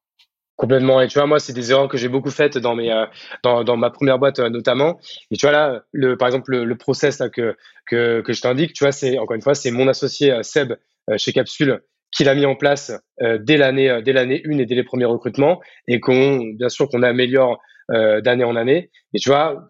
Complètement. 0.56 1.02
Et 1.02 1.08
tu 1.08 1.20
vois, 1.20 1.28
moi, 1.28 1.40
c'est 1.40 1.54
des 1.54 1.72
erreurs 1.72 1.90
que 1.90 1.98
j'ai 1.98 2.08
beaucoup 2.08 2.32
faites 2.32 2.58
dans 2.58 2.76
mes, 2.76 2.92
euh, 2.92 3.06
dans, 3.44 3.64
dans, 3.64 3.76
ma 3.76 3.90
première 3.90 4.20
boîte 4.20 4.40
euh, 4.40 4.50
notamment. 4.50 5.00
Et 5.32 5.38
tu 5.38 5.46
vois 5.46 5.52
là, 5.52 5.84
le, 5.92 6.18
par 6.18 6.28
exemple, 6.28 6.56
le, 6.56 6.78
process 6.78 7.22
que, 7.34 7.58
que, 7.86 8.22
que 8.22 8.34
je 8.34 8.42
t'indique, 8.42 8.74
tu 8.74 8.84
vois, 8.84 8.92
c'est 8.92 9.18
encore 9.18 9.36
une 9.36 9.42
fois, 9.42 9.54
c'est 9.54 9.72
mon 9.72 9.88
associé 9.88 10.32
euh, 10.32 10.44
Seb 10.44 10.74
chez 11.18 11.34
Capsule 11.34 11.84
qui 12.16 12.24
l'a 12.24 12.36
mis 12.36 12.46
en 12.46 12.56
place 12.56 12.92
dès 13.20 13.58
l'année, 13.58 14.02
dès 14.04 14.14
l'année 14.14 14.42
1 14.46 14.58
et 14.60 14.66
dès 14.66 14.76
les 14.76 14.84
premiers 14.84 15.06
recrutements, 15.06 15.60
et 15.88 16.00
qu'on, 16.00 16.44
bien 16.58 16.70
sûr, 16.70 16.88
qu'on 16.90 17.04
améliore 17.04 17.60
d'année 17.90 18.44
en 18.44 18.56
année. 18.56 18.90
Et 19.14 19.20
tu 19.20 19.30
vois, 19.30 19.70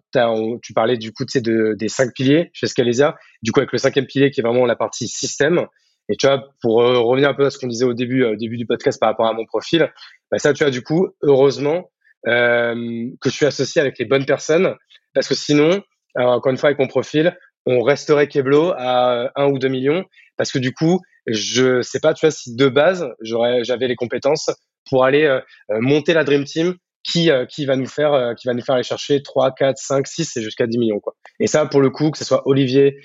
tu 0.62 0.72
parlais 0.72 0.96
du 0.96 1.12
coup 1.12 1.24
de, 1.24 1.74
des 1.74 1.88
cinq 1.88 2.14
piliers 2.14 2.50
chez 2.52 2.66
Scalesia. 2.66 3.16
Du 3.42 3.52
coup, 3.52 3.60
avec 3.60 3.72
le 3.72 3.78
cinquième 3.78 4.06
pilier 4.06 4.30
qui 4.30 4.40
est 4.40 4.44
vraiment 4.44 4.64
la 4.64 4.76
partie 4.76 5.08
système. 5.08 5.66
Et 6.08 6.16
tu 6.16 6.26
vois, 6.26 6.48
pour 6.62 6.82
euh, 6.82 7.00
revenir 7.00 7.28
un 7.28 7.34
peu 7.34 7.46
à 7.46 7.50
ce 7.50 7.58
qu'on 7.58 7.66
disait 7.66 7.84
au 7.84 7.94
début, 7.94 8.24
euh, 8.24 8.36
début 8.36 8.56
du 8.56 8.66
podcast 8.66 8.98
par 9.00 9.08
rapport 9.08 9.26
à 9.26 9.32
mon 9.32 9.44
profil, 9.44 9.90
bah 10.30 10.38
ça, 10.38 10.52
tu 10.52 10.62
vois, 10.62 10.70
du 10.70 10.82
coup, 10.82 11.08
heureusement 11.22 11.90
euh, 12.28 13.08
que 13.20 13.28
je 13.28 13.34
suis 13.34 13.46
associé 13.46 13.80
avec 13.80 13.98
les 13.98 14.04
bonnes 14.04 14.24
personnes, 14.24 14.74
parce 15.14 15.28
que 15.28 15.34
sinon, 15.34 15.82
encore 16.14 16.50
une 16.50 16.58
fois, 16.58 16.68
avec 16.68 16.78
mon 16.78 16.86
profil, 16.86 17.36
on 17.66 17.82
resterait 17.82 18.28
Keblo 18.28 18.72
à 18.76 19.32
1 19.34 19.46
ou 19.46 19.58
2 19.58 19.68
millions, 19.68 20.04
parce 20.36 20.52
que 20.52 20.58
du 20.58 20.72
coup, 20.72 21.00
je 21.26 21.82
sais 21.82 22.00
pas, 22.00 22.14
tu 22.14 22.26
vois, 22.26 22.30
si 22.30 22.54
de 22.54 22.68
base, 22.68 23.08
j'avais 23.20 23.88
les 23.88 23.96
compétences 23.96 24.50
pour 24.88 25.04
aller 25.04 25.40
monter 25.68 26.14
la 26.14 26.24
Dream 26.24 26.44
Team 26.44 26.74
qui, 27.02 27.30
qui 27.48 27.66
va 27.66 27.76
nous 27.76 27.86
faire, 27.86 28.34
qui 28.38 28.46
va 28.46 28.54
nous 28.54 28.62
faire 28.62 28.76
aller 28.76 28.84
chercher 28.84 29.22
3, 29.22 29.52
4, 29.52 29.76
5, 29.76 30.06
6 30.06 30.36
et 30.36 30.42
jusqu'à 30.42 30.66
10 30.66 30.78
millions, 30.78 31.00
quoi. 31.00 31.14
Et 31.40 31.46
ça, 31.46 31.66
pour 31.66 31.80
le 31.80 31.90
coup, 31.90 32.10
que 32.10 32.18
ce 32.18 32.24
soit 32.24 32.42
Olivier 32.46 32.96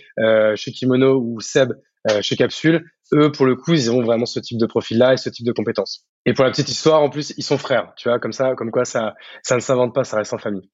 chez 0.55 0.71
Kimono 0.71 1.19
ou 1.19 1.39
Seb 1.41 1.73
euh, 2.09 2.21
chez 2.21 2.35
Capsule, 2.35 2.83
eux, 3.13 3.31
pour 3.31 3.45
le 3.45 3.55
coup, 3.55 3.73
ils 3.73 3.91
ont 3.91 4.01
vraiment 4.01 4.25
ce 4.25 4.39
type 4.39 4.57
de 4.57 4.65
profil-là 4.65 5.13
et 5.13 5.17
ce 5.17 5.29
type 5.29 5.45
de 5.45 5.51
compétences. 5.51 6.07
Et 6.25 6.33
pour 6.33 6.43
la 6.43 6.49
petite 6.49 6.69
histoire, 6.69 7.01
en 7.03 7.09
plus, 7.09 7.33
ils 7.37 7.43
sont 7.43 7.59
frères, 7.59 7.93
tu 7.95 8.09
vois, 8.09 8.19
comme 8.19 8.33
ça, 8.33 8.55
comme 8.55 8.71
quoi 8.71 8.85
ça, 8.85 9.13
ça 9.43 9.55
ne 9.55 9.59
s'invente 9.59 9.93
pas, 9.93 10.03
ça 10.03 10.17
reste 10.17 10.33
en 10.33 10.39
famille. 10.39 10.69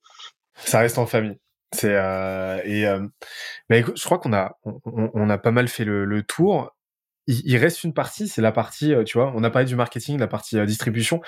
Ça 0.56 0.80
reste 0.80 0.98
en 0.98 1.06
famille. 1.06 1.38
C'est 1.74 1.95
euh, 1.95 2.61
et 2.64 2.88
euh, 2.88 3.06
mais 3.69 3.80
écoute, 3.80 3.98
je 3.98 4.06
crois 4.06 4.19
qu'on 4.19 4.32
a 4.32 4.57
on, 4.64 4.80
on, 5.14 5.30
a 5.30 5.38
pas 5.38 5.52
mal 5.52 5.68
fait 5.68 5.84
le, 5.84 6.06
le 6.06 6.24
tour. 6.24 6.74
Il, 7.28 7.58
reste 7.58 7.84
une 7.84 7.94
partie, 7.94 8.28
c'est 8.28 8.41
la 8.41 8.54
partie, 8.54 8.94
euh, 8.94 9.04
tu 9.04 9.18
vois, 9.18 9.34
on 9.36 9.44
a 9.44 9.49
parlé 9.49 9.68
du 9.68 9.76
marketing, 9.76 10.18
la 10.18 10.28
partie 10.28 10.58
euh, 10.58 10.66
distribution. 10.66 11.22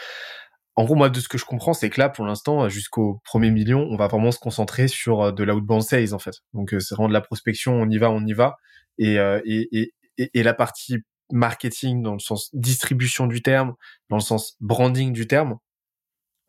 En 0.75 0.85
gros, 0.85 0.95
moi, 0.95 1.09
de 1.09 1.19
ce 1.19 1.27
que 1.27 1.37
je 1.37 1.43
comprends, 1.45 1.73
c'est 1.73 1.89
que 1.89 1.99
là, 1.99 2.07
pour 2.09 2.25
l'instant, 2.25 2.69
jusqu'au 2.69 3.19
premier 3.25 3.51
million, 3.51 3.81
on 3.89 3.97
va 3.97 4.07
vraiment 4.07 4.31
se 4.31 4.39
concentrer 4.39 4.87
sur 4.87 5.33
de 5.33 5.43
l'outbound 5.43 5.83
sales, 5.83 6.13
en 6.13 6.19
fait. 6.19 6.35
Donc, 6.53 6.73
c'est 6.79 6.95
vraiment 6.95 7.09
de 7.09 7.13
la 7.13 7.21
prospection, 7.21 7.73
on 7.73 7.89
y 7.89 7.97
va, 7.97 8.09
on 8.11 8.25
y 8.25 8.33
va. 8.33 8.55
Euh, 9.01 9.41
et, 9.45 9.93
et, 10.17 10.31
et, 10.33 10.43
la 10.43 10.53
partie 10.53 10.97
marketing 11.31 12.01
dans 12.03 12.13
le 12.13 12.19
sens 12.19 12.49
distribution 12.53 13.27
du 13.27 13.41
terme, 13.41 13.75
dans 14.09 14.17
le 14.17 14.21
sens 14.21 14.55
branding 14.59 15.13
du 15.13 15.27
terme, 15.27 15.57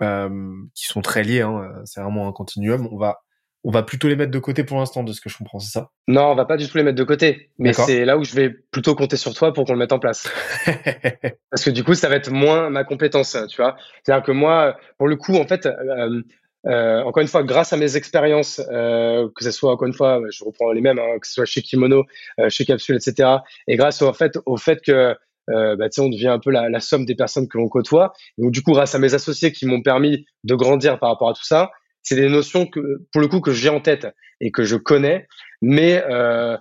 euh, 0.02 0.54
qui 0.74 0.86
sont 0.86 1.02
très 1.02 1.22
liés. 1.22 1.42
Hein, 1.42 1.70
c'est 1.84 2.00
vraiment 2.00 2.28
un 2.28 2.32
continuum. 2.32 2.88
On 2.90 2.96
va 2.98 3.18
on 3.64 3.70
va 3.70 3.82
plutôt 3.82 4.08
les 4.08 4.16
mettre 4.16 4.30
de 4.30 4.38
côté 4.38 4.64
pour 4.64 4.78
l'instant, 4.78 5.02
de 5.02 5.12
ce 5.12 5.20
que 5.20 5.28
je 5.28 5.36
comprends, 5.36 5.58
c'est 5.58 5.72
ça? 5.72 5.90
Non, 6.08 6.26
on 6.30 6.34
va 6.34 6.44
pas 6.44 6.56
du 6.56 6.68
tout 6.68 6.76
les 6.78 6.82
mettre 6.82 6.96
de 6.96 7.04
côté. 7.04 7.50
Mais 7.58 7.72
c'est 7.72 8.04
là 8.04 8.16
où 8.16 8.24
je 8.24 8.34
vais 8.34 8.50
plutôt 8.50 8.94
compter 8.94 9.16
sur 9.16 9.34
toi 9.34 9.52
pour 9.52 9.64
qu'on 9.64 9.72
le 9.72 9.78
mette 9.78 9.92
en 9.92 9.98
place. 9.98 10.30
Parce 11.50 11.64
que 11.64 11.70
du 11.70 11.84
coup, 11.84 11.94
ça 11.94 12.08
va 12.08 12.16
être 12.16 12.30
moins 12.30 12.70
ma 12.70 12.84
compétence, 12.84 13.36
tu 13.48 13.60
vois. 13.60 13.76
C'est-à-dire 14.02 14.24
que 14.24 14.32
moi, 14.32 14.76
pour 14.98 15.08
le 15.08 15.16
coup, 15.16 15.36
en 15.36 15.46
fait, 15.46 15.66
euh, 15.66 16.22
euh, 16.66 17.02
encore 17.02 17.22
une 17.22 17.28
fois, 17.28 17.42
grâce 17.42 17.72
à 17.72 17.76
mes 17.76 17.96
expériences, 17.96 18.60
euh, 18.70 19.28
que 19.34 19.44
ce 19.44 19.50
soit 19.50 19.72
encore 19.72 19.88
une 19.88 19.94
fois, 19.94 20.20
je 20.30 20.44
reprends 20.44 20.72
les 20.72 20.80
mêmes, 20.80 20.98
hein, 20.98 21.18
que 21.20 21.26
ce 21.26 21.34
soit 21.34 21.46
chez 21.46 21.62
Kimono, 21.62 22.04
euh, 22.38 22.48
chez 22.48 22.64
Capsule, 22.64 22.96
etc. 22.96 23.28
Et 23.66 23.76
grâce 23.76 24.02
au 24.02 24.12
fait, 24.12 24.38
au 24.46 24.56
fait 24.56 24.80
que 24.80 25.16
euh, 25.50 25.76
bah, 25.76 25.88
on 25.98 26.08
devient 26.08 26.28
un 26.28 26.38
peu 26.38 26.50
la, 26.50 26.68
la 26.68 26.80
somme 26.80 27.04
des 27.04 27.14
personnes 27.14 27.48
que 27.48 27.58
l'on 27.58 27.68
côtoie. 27.68 28.12
Et 28.38 28.42
donc 28.42 28.52
du 28.52 28.62
coup, 28.62 28.72
grâce 28.72 28.94
à 28.94 28.98
mes 28.98 29.14
associés 29.14 29.52
qui 29.52 29.66
m'ont 29.66 29.82
permis 29.82 30.26
de 30.44 30.54
grandir 30.54 30.98
par 30.98 31.10
rapport 31.10 31.30
à 31.30 31.34
tout 31.34 31.44
ça, 31.44 31.70
c'est 32.02 32.16
des 32.16 32.28
notions 32.28 32.66
que, 32.66 32.80
pour 33.12 33.20
le 33.20 33.28
coup, 33.28 33.40
que 33.40 33.52
j'ai 33.52 33.68
en 33.68 33.80
tête 33.80 34.08
et 34.40 34.50
que 34.50 34.64
je 34.64 34.76
connais, 34.76 35.26
mais 35.62 36.02
euh, 36.08 36.56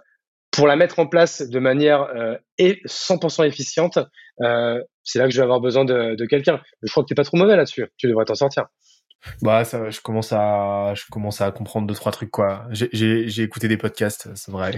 pour 0.52 0.68
la 0.68 0.76
mettre 0.76 0.99
en 0.99 1.07
place 1.07 1.41
de 1.41 1.60
manière 1.60 2.03
euh, 2.16 2.38
100% 2.60 3.48
efficiente, 3.48 3.99
euh, 4.41 4.82
c'est 5.03 5.20
là 5.20 5.26
que 5.26 5.32
je 5.32 5.38
vais 5.38 5.44
avoir 5.44 5.61
besoin 5.61 5.86
de, 5.86 6.16
de 6.16 6.26
quelqu'un. 6.26 6.61
Je 6.82 6.91
crois 6.91 7.03
que 7.03 7.07
tu 7.07 7.14
n'es 7.14 7.16
pas 7.16 7.24
trop 7.24 7.38
mauvais 7.38 7.56
là-dessus. 7.56 7.88
Tu 7.98 8.07
devrais 8.07 8.26
t'en 8.26 8.36
sortir. 8.36 8.66
Bah 9.41 9.66
ça, 9.66 9.90
je 9.90 9.99
commence 9.99 10.32
à, 10.32 10.94
je 10.95 11.03
commence 11.11 11.41
à 11.41 11.52
comprendre 11.52 11.88
deux 11.88 11.94
trois 11.94 12.11
trucs 12.11 12.32
quoi. 12.32 12.66
J'ai 12.72 13.41
écouté 13.41 13.68
des 13.68 13.78
podcasts, 13.78 14.30
c'est 14.36 14.52
vrai. 14.52 14.72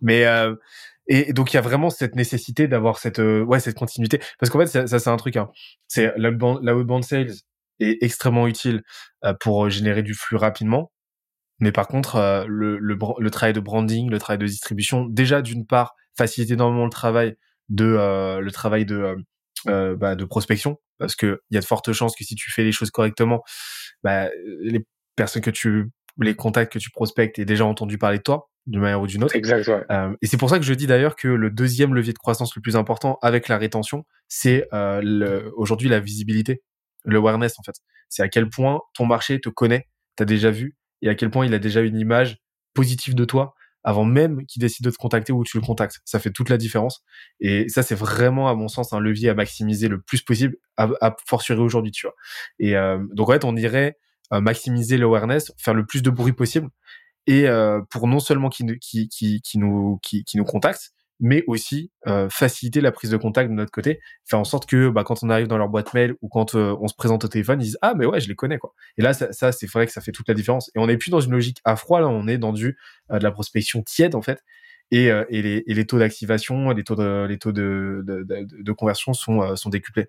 Mais 0.00 0.26
euh, 0.26 0.54
et 1.08 1.32
donc 1.32 1.52
il 1.52 1.56
y 1.56 1.58
a 1.58 1.62
vraiment 1.62 1.90
cette 1.90 2.14
nécessité 2.14 2.68
d'avoir 2.68 2.98
cette 2.98 3.18
euh, 3.18 3.42
ouais 3.42 3.60
cette 3.60 3.76
continuité 3.76 4.20
parce 4.38 4.50
qu'en 4.50 4.60
fait 4.60 4.66
ça, 4.66 4.86
ça 4.86 4.98
c'est 4.98 5.10
un 5.10 5.16
truc 5.16 5.36
hein. 5.36 5.50
C'est 5.88 6.12
la 6.16 6.30
outbound 6.30 7.04
sales 7.04 7.32
est 7.80 8.02
extrêmement 8.02 8.46
utile 8.46 8.82
euh, 9.24 9.34
pour 9.40 9.68
générer 9.70 10.02
du 10.02 10.14
flux 10.14 10.36
rapidement. 10.36 10.92
Mais 11.58 11.72
par 11.72 11.88
contre, 11.88 12.16
euh, 12.16 12.44
le, 12.48 12.78
le, 12.78 12.98
le, 13.18 13.30
travail 13.30 13.54
de 13.54 13.60
branding, 13.60 14.10
le 14.10 14.18
travail 14.18 14.38
de 14.38 14.46
distribution, 14.46 15.06
déjà 15.06 15.42
d'une 15.42 15.66
part, 15.66 15.94
facilite 16.16 16.50
énormément 16.50 16.84
le 16.84 16.90
travail 16.90 17.36
de 17.68 18.38
le 18.40 18.50
travail 18.52 18.86
de 18.86 19.16
euh, 19.68 19.96
bah, 19.96 20.14
de 20.14 20.24
prospection 20.24 20.76
parce 20.98 21.16
que 21.16 21.40
il 21.50 21.54
y 21.54 21.58
a 21.58 21.60
de 21.60 21.66
fortes 21.66 21.92
chances 21.92 22.14
que 22.14 22.24
si 22.24 22.36
tu 22.36 22.52
fais 22.52 22.62
les 22.62 22.72
choses 22.72 22.90
correctement, 22.90 23.42
bah, 24.04 24.28
les 24.60 24.86
personnes 25.16 25.42
que 25.42 25.50
tu 25.50 25.90
les 26.20 26.36
contacts 26.36 26.72
que 26.72 26.78
tu 26.78 26.90
prospectes 26.90 27.38
aient 27.38 27.44
déjà 27.44 27.64
entendu 27.64 27.98
parler 27.98 28.18
de 28.18 28.22
toi 28.22 28.48
d'une 28.66 28.80
manière 28.80 29.00
ou 29.00 29.06
d'une 29.06 29.24
autre. 29.24 29.34
Exact. 29.34 29.68
Euh, 29.90 30.14
et 30.22 30.26
c'est 30.26 30.36
pour 30.36 30.50
ça 30.50 30.58
que 30.58 30.64
je 30.64 30.74
dis 30.74 30.86
d'ailleurs 30.86 31.16
que 31.16 31.28
le 31.28 31.50
deuxième 31.50 31.94
levier 31.94 32.12
de 32.12 32.18
croissance 32.18 32.54
le 32.54 32.62
plus 32.62 32.76
important 32.76 33.18
avec 33.22 33.48
la 33.48 33.58
rétention, 33.58 34.04
c'est 34.28 34.68
euh, 34.72 35.50
aujourd'hui 35.56 35.88
la 35.88 36.00
visibilité, 36.00 36.62
le 37.06 37.18
awareness 37.18 37.58
en 37.58 37.62
fait. 37.62 37.76
C'est 38.08 38.22
à 38.22 38.28
quel 38.28 38.48
point 38.48 38.80
ton 38.94 39.06
marché 39.06 39.40
te 39.40 39.48
connaît, 39.48 39.88
t'as 40.16 40.24
déjà 40.24 40.50
vu, 40.50 40.76
et 41.02 41.08
à 41.08 41.14
quel 41.14 41.30
point 41.30 41.46
il 41.46 41.54
a 41.54 41.58
déjà 41.58 41.80
une 41.80 41.98
image 41.98 42.38
positive 42.74 43.14
de 43.14 43.24
toi 43.24 43.54
avant 43.86 44.04
même 44.04 44.44
qu'il 44.46 44.60
décide 44.60 44.84
de 44.84 44.90
te 44.90 44.96
contacter 44.96 45.32
ou 45.32 45.44
tu 45.44 45.56
le 45.58 45.64
contactes. 45.64 46.00
Ça 46.04 46.18
fait 46.18 46.32
toute 46.32 46.48
la 46.48 46.56
différence. 46.56 47.04
Et 47.38 47.68
ça, 47.68 47.84
c'est 47.84 47.94
vraiment, 47.94 48.48
à 48.48 48.54
mon 48.56 48.66
sens, 48.66 48.92
un 48.92 48.98
levier 48.98 49.28
à 49.28 49.34
maximiser 49.34 49.86
le 49.86 50.00
plus 50.00 50.22
possible, 50.22 50.56
à, 50.76 50.88
à 51.00 51.14
aujourd'hui, 51.56 51.92
tu 51.92 52.06
vois. 52.06 52.14
Et 52.58 52.76
euh, 52.76 52.98
donc, 53.12 53.28
en 53.28 53.32
fait, 53.32 53.44
on 53.44 53.54
irait 53.54 53.96
euh, 54.32 54.40
maximiser 54.40 54.98
l'awareness, 54.98 55.52
faire 55.56 55.72
le 55.72 55.86
plus 55.86 56.02
de 56.02 56.10
bruit 56.10 56.32
possible, 56.32 56.68
et 57.28 57.46
euh, 57.48 57.80
pour 57.88 58.08
non 58.08 58.18
seulement 58.18 58.48
qui, 58.48 58.64
nous, 58.64 58.76
qui 58.80 59.42
nous 59.54 60.44
contactent, 60.44 60.90
mais 61.20 61.44
aussi 61.46 61.90
euh, 62.06 62.28
faciliter 62.28 62.80
la 62.80 62.92
prise 62.92 63.10
de 63.10 63.16
contact 63.16 63.50
de 63.50 63.54
notre 63.54 63.70
côté, 63.70 64.00
faire 64.24 64.38
en 64.38 64.44
sorte 64.44 64.66
que 64.66 64.88
bah, 64.88 65.04
quand 65.04 65.22
on 65.22 65.30
arrive 65.30 65.46
dans 65.46 65.58
leur 65.58 65.68
boîte 65.68 65.94
mail 65.94 66.14
ou 66.20 66.28
quand 66.28 66.54
euh, 66.54 66.76
on 66.80 66.88
se 66.88 66.94
présente 66.94 67.24
au 67.24 67.28
téléphone, 67.28 67.60
ils 67.60 67.64
disent 67.64 67.78
ah 67.82 67.94
mais 67.96 68.06
ouais 68.06 68.20
je 68.20 68.28
les 68.28 68.34
connais 68.34 68.58
quoi. 68.58 68.74
Et 68.98 69.02
là 69.02 69.14
ça, 69.14 69.52
c'est 69.52 69.70
vrai 69.70 69.86
que 69.86 69.92
ça 69.92 70.00
fait 70.00 70.12
toute 70.12 70.28
la 70.28 70.34
différence. 70.34 70.70
Et 70.74 70.78
on 70.78 70.86
n'est 70.86 70.96
plus 70.96 71.10
dans 71.10 71.20
une 71.20 71.32
logique 71.32 71.60
à 71.64 71.76
froid 71.76 72.00
là, 72.00 72.08
on 72.08 72.28
est 72.28 72.38
dans 72.38 72.52
du 72.52 72.76
euh, 73.10 73.18
de 73.18 73.24
la 73.24 73.30
prospection 73.30 73.82
tiède 73.82 74.14
en 74.14 74.22
fait. 74.22 74.42
Et, 74.92 75.10
les, 75.30 75.86
taux 75.86 75.98
d'activation, 75.98 76.70
les 76.70 76.84
taux 76.84 76.94
de 76.94 77.26
les 77.28 77.38
taux 77.38 77.50
de, 77.50 78.72
conversion 78.72 79.14
sont 79.14 79.68
décuplés. 79.68 80.06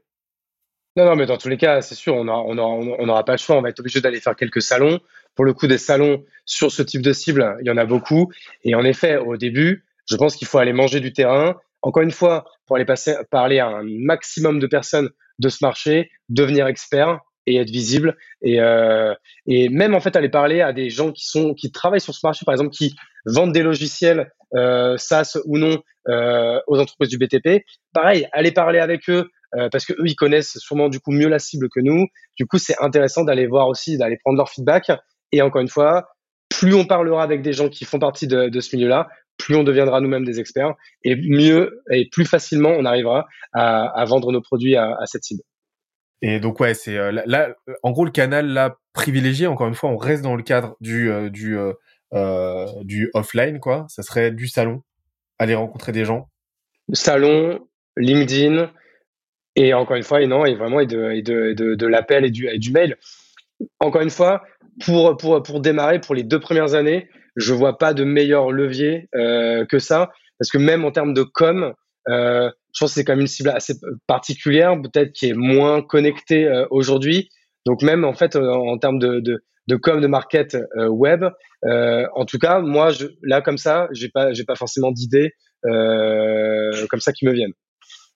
Non, 0.98 1.06
non, 1.06 1.16
mais 1.16 1.28
dans 1.28 1.38
tous 1.38 1.48
les 1.48 1.58
cas, 1.58 1.82
c'est 1.82 1.94
sûr, 1.94 2.16
on 2.16 2.26
n'aura 2.26 3.24
pas 3.24 3.34
le 3.34 3.38
choix. 3.38 3.56
On 3.56 3.62
va 3.62 3.70
être 3.70 3.80
obligé 3.80 4.02
d'aller 4.02 4.20
faire 4.20 4.36
quelques 4.36 4.64
salons. 4.64 5.00
Pour 5.36 5.46
le 5.46 5.54
coup, 5.54 5.68
des 5.68 5.78
salons 5.78 6.24
sur 6.46 6.72
ce 6.72 6.82
type 6.82 7.04
de 7.04 7.14
cible, 7.14 7.56
il 7.62 7.68
y 7.68 7.70
en 7.70 7.78
a 7.78 7.86
beaucoup. 7.86 8.32
Et 8.64 8.74
en 8.74 8.84
effet, 8.84 9.18
au 9.18 9.38
début, 9.38 9.86
je 10.10 10.16
pense 10.16 10.36
qu'il 10.36 10.48
faut 10.48 10.58
aller 10.58 10.74
manger 10.74 11.00
du 11.00 11.14
terrain. 11.14 11.56
Encore 11.82 12.04
une 12.04 12.12
fois, 12.12 12.46
pour 12.66 12.76
aller 12.76 12.86
passer, 12.86 13.16
parler 13.30 13.60
à 13.60 13.68
un 13.68 13.84
maximum 13.84 14.60
de 14.60 14.68
personnes 14.68 15.10
de 15.40 15.50
ce 15.50 15.60
marché, 15.62 16.10
devenir 16.30 16.68
expert 16.68 17.20
et 17.46 17.58
être 17.58 17.70
visible. 17.70 18.18
Et, 18.42 18.60
euh, 18.60 19.14
et 19.46 19.70
même 19.70 19.96
en 19.96 20.00
fait 20.00 20.16
aller 20.16 20.30
parler 20.30 20.62
à 20.62 20.74
des 20.74 20.90
gens 20.90 21.12
qui 21.12 21.26
sont 21.26 21.54
qui 21.54 21.72
travaillent 21.72 22.02
sur 22.02 22.14
ce 22.14 22.26
marché, 22.26 22.46
par 22.46 22.54
exemple, 22.54 22.72
qui 22.72 22.96
vendent 23.26 23.54
des 23.54 23.64
logiciels 23.64 24.32
euh, 24.56 24.98
SaaS 24.98 25.38
ou 25.46 25.58
non 25.58 25.82
euh, 26.10 26.60
aux 26.68 26.80
entreprises 26.80 27.10
du 27.10 27.18
BTP. 27.18 27.64
Pareil, 27.94 28.28
aller 28.32 28.52
parler 28.52 28.80
avec 28.80 29.10
eux 29.10 29.30
euh, 29.56 29.70
parce 29.70 29.86
que 29.86 29.94
eux 29.94 30.06
ils 30.06 30.16
connaissent 30.16 30.58
sûrement 30.58 30.90
du 30.90 31.00
coup 31.00 31.12
mieux 31.12 31.30
la 31.30 31.40
cible 31.40 31.70
que 31.70 31.80
nous. 31.80 32.08
Du 32.38 32.46
coup, 32.46 32.58
c'est 32.58 32.76
intéressant 32.82 33.24
d'aller 33.24 33.48
voir 33.48 33.68
aussi, 33.68 33.98
d'aller 33.98 34.18
prendre 34.24 34.38
leur 34.38 34.50
feedback. 34.50 34.92
Et 35.32 35.42
encore 35.42 35.62
une 35.62 35.68
fois, 35.68 36.10
plus 36.50 36.74
on 36.74 36.86
parlera 36.86 37.24
avec 37.24 37.42
des 37.42 37.54
gens 37.54 37.70
qui 37.70 37.86
font 37.86 38.00
partie 38.00 38.28
de, 38.28 38.50
de 38.50 38.60
ce 38.60 38.76
milieu-là, 38.76 39.08
plus 39.38 39.56
on 39.56 39.64
deviendra 39.64 40.02
nous-mêmes 40.02 40.26
des 40.26 40.40
experts 40.40 40.74
et 41.04 41.16
mieux 41.16 41.82
et 41.92 42.10
plus 42.10 42.26
facilement 42.26 42.70
on 42.70 42.86
arrivera 42.86 43.28
à, 43.54 43.86
à 43.86 44.06
vendre 44.06 44.32
nos 44.32 44.42
produits 44.42 44.76
à, 44.76 44.96
à, 45.00 45.06
cette 45.06 45.24
cible. 45.24 45.44
Et 46.22 46.40
donc 46.40 46.60
ouais, 46.60 46.74
c'est 46.74 46.98
euh, 46.98 47.12
là, 47.26 47.56
en 47.84 47.92
gros 47.92 48.06
le 48.06 48.12
canal 48.12 48.48
là 48.48 48.78
privilégié. 48.94 49.46
Encore 49.48 49.68
une 49.68 49.76
fois, 49.76 49.90
on 49.90 49.98
reste 49.98 50.24
dans 50.24 50.36
le 50.36 50.44
cadre 50.44 50.76
du 50.82 51.12
euh, 51.12 51.30
du 51.30 51.58
euh, 52.14 52.66
du 52.84 53.12
offline 53.14 53.60
quoi. 53.60 53.86
Ça 53.90 54.02
serait 54.02 54.32
du 54.32 54.48
salon, 54.48 54.82
aller 55.38 55.56
rencontrer 55.56 55.92
des 55.92 56.06
gens. 56.06 56.30
Salon, 56.94 57.60
LinkedIn 57.98 58.72
et 59.56 59.74
encore 59.74 59.98
une 59.98 60.04
fois 60.04 60.22
et 60.22 60.28
non 60.28 60.46
et 60.46 60.56
vraiment 60.56 60.80
et 60.80 60.88
de 60.88 61.12
et 61.12 61.22
de 61.22 61.54
de, 61.54 61.76
de 61.76 61.88
l'appel 61.88 62.26
et 62.26 62.32
du 62.32 62.48
et 62.48 62.58
du 62.58 62.72
mail. 62.72 62.98
Encore 63.80 64.02
une 64.02 64.10
fois, 64.10 64.44
pour 64.84 65.18
pour 65.18 65.44
pour 65.44 65.60
démarrer 65.60 66.00
pour 66.02 66.16
les 66.16 66.24
deux 66.24 66.40
premières 66.40 66.74
années, 66.74 67.10
je 67.38 67.54
vois 67.54 67.78
pas 67.78 67.94
de 67.94 68.04
meilleur 68.04 68.52
levier 68.52 69.08
que 69.14 69.80
ça 69.80 70.12
parce 70.40 70.52
que 70.52 70.58
même 70.58 70.86
en 70.86 70.92
termes 70.92 71.14
de 71.14 71.24
com, 71.24 71.74
euh, 72.10 72.50
je 72.74 72.80
pense 72.80 72.92
que 72.92 72.96
c'est 72.96 73.04
quand 73.04 73.14
même 73.14 73.22
une 73.22 73.28
cible 73.28 73.50
assez 73.50 73.74
particulière, 74.06 74.80
peut-être 74.82 75.12
qui 75.14 75.30
est 75.30 75.34
moins 75.34 75.82
connectée 75.82 76.46
euh, 76.46 76.66
aujourd'hui. 76.70 77.30
Donc 77.66 77.82
même 77.82 78.06
en 78.06 78.14
fait 78.14 78.36
euh, 78.36 78.52
en 78.52 78.78
termes 78.78 79.00
de, 79.00 79.20
de, 79.20 79.44
de 79.68 79.76
com, 79.76 80.00
de 80.00 80.08
market 80.08 80.58
web, 80.76 81.26
en 81.64 82.26
tout 82.26 82.38
cas 82.38 82.60
moi 82.60 82.92
je, 82.92 83.08
là 83.24 83.42
comme 83.42 83.58
ça, 83.58 83.88
j'ai 83.92 84.10
pas 84.10 84.32
j'ai 84.32 84.46
pas 84.46 84.56
forcément 84.56 84.92
d'idées 84.92 85.32
comme 85.64 87.00
ça 87.00 87.12
qui 87.12 87.26
me 87.26 87.34
viennent. 87.34 87.54